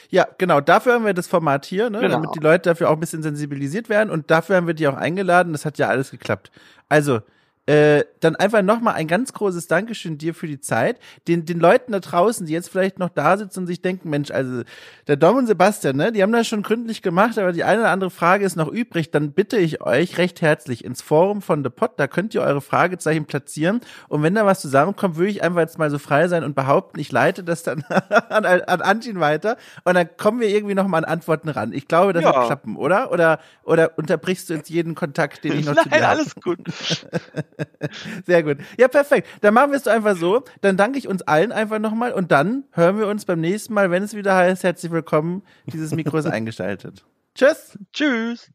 Ja, 0.09 0.27
genau. 0.37 0.61
Dafür 0.61 0.93
haben 0.93 1.05
wir 1.05 1.13
das 1.13 1.27
Format 1.27 1.65
hier, 1.65 1.89
ne? 1.89 1.99
Genau. 1.99 2.15
damit 2.15 2.35
die 2.35 2.39
Leute 2.39 2.69
dafür 2.69 2.89
auch 2.89 2.93
ein 2.93 2.99
bisschen 2.99 3.21
sensibilisiert 3.21 3.87
werden. 3.87 4.09
Und 4.09 4.31
dafür 4.31 4.55
haben 4.55 4.67
wir 4.67 4.73
die 4.73 4.87
auch 4.87 4.95
eingeladen. 4.95 5.53
Das 5.53 5.63
hat 5.63 5.77
ja 5.77 5.87
alles 5.87 6.11
geklappt. 6.11 6.51
Also, 6.89 7.21
äh, 7.65 8.03
dann 8.19 8.35
einfach 8.35 8.61
nochmal 8.61 8.93
ein 8.93 9.07
ganz 9.07 9.33
großes 9.33 9.67
Dankeschön 9.67 10.17
dir 10.17 10.33
für 10.33 10.47
die 10.47 10.59
Zeit. 10.59 10.99
Den, 11.27 11.45
den 11.45 11.59
Leuten 11.59 11.91
da 11.91 11.99
draußen, 11.99 12.45
die 12.45 12.53
jetzt 12.53 12.69
vielleicht 12.69 12.99
noch 12.99 13.09
da 13.09 13.37
sitzen 13.37 13.61
und 13.61 13.67
sich 13.67 13.81
denken, 13.81 14.09
Mensch, 14.09 14.29
also 14.31 14.61
der 15.07 15.15
Dom 15.15 15.37
und 15.37 15.47
Sebastian, 15.47 15.95
ne, 15.95 16.11
die 16.11 16.21
haben 16.21 16.31
das 16.31 16.47
schon 16.47 16.61
gründlich 16.61 17.01
gemacht, 17.01 17.39
aber 17.39 17.53
die 17.53 17.63
eine 17.63 17.81
oder 17.81 17.89
andere 17.89 18.11
Frage 18.11 18.45
ist 18.45 18.55
noch 18.55 18.67
übrig. 18.67 19.09
Dann 19.11 19.31
bitte 19.31 19.57
ich 19.57 19.81
euch 19.81 20.17
recht 20.17 20.41
herzlich 20.41 20.85
ins 20.85 21.01
Forum 21.01 21.41
von 21.41 21.63
The 21.63 21.69
Pod, 21.69 21.93
da 21.97 22.07
könnt 22.07 22.35
ihr 22.35 22.41
eure 22.41 22.61
Fragezeichen 22.61 23.25
platzieren. 23.25 23.81
Und 24.07 24.21
wenn 24.21 24.35
da 24.35 24.45
was 24.45 24.61
zusammenkommt, 24.61 25.15
würde 25.15 25.31
ich 25.31 25.43
einfach 25.43 25.61
jetzt 25.61 25.79
mal 25.79 25.89
so 25.89 25.97
frei 25.97 26.27
sein 26.27 26.43
und 26.43 26.55
behaupten, 26.55 26.99
ich 26.99 27.11
leite 27.11 27.43
das 27.43 27.63
dann 27.63 27.83
an, 28.29 28.45
an 28.45 28.81
Antin 28.81 29.19
weiter 29.19 29.57
und 29.83 29.95
dann 29.95 30.07
kommen 30.17 30.39
wir 30.39 30.49
irgendwie 30.49 30.75
nochmal 30.75 31.03
an 31.03 31.15
Antworten 31.15 31.49
ran. 31.49 31.73
Ich 31.73 31.87
glaube, 31.87 32.13
das 32.13 32.23
ja. 32.23 32.33
wird 32.33 32.45
klappen, 32.45 32.75
oder? 32.77 33.11
Oder, 33.11 33.39
oder 33.63 33.97
unterbrichst 33.97 34.49
du 34.49 34.53
jetzt 34.53 34.69
jeden 34.69 34.93
Kontakt, 34.93 35.43
den 35.43 35.59
ich 35.59 35.65
noch 35.65 35.75
Nein, 35.75 35.83
zu 35.83 35.89
dir 35.89 35.95
habe? 35.95 36.07
Alles 36.07 36.35
gut. 36.35 36.59
Sehr 38.26 38.44
gut. 38.44 38.57
Ja, 38.77 38.88
perfekt. 38.88 39.27
Dann 39.41 39.53
machen 39.53 39.72
wir 39.72 39.77
es 39.77 39.84
doch 39.84 39.91
einfach 39.91 40.15
so. 40.18 40.44
Dann 40.61 40.77
danke 40.77 40.98
ich 40.98 41.07
uns 41.07 41.22
allen 41.23 41.52
einfach 41.52 41.80
nochmal 41.80 42.14
und 42.14 42.32
dann 42.32 42.65
hören 42.72 42.98
wir 42.98 43.07
uns 43.07 43.26
beim 43.26 43.41
nächsten 43.41 43.73
Mal, 43.73 43.91
wenn 43.91 44.03
es 44.03 44.14
wieder 44.15 44.36
heißt, 44.36 44.64
herzlich 44.64 44.91
willkommen. 44.91 45.44
Dieses 45.65 45.91
Mikro 45.91 46.18
ist 46.18 46.26
eingeschaltet. 46.27 47.06
Tschüss. 47.36 47.77
Tschüss. 47.94 48.52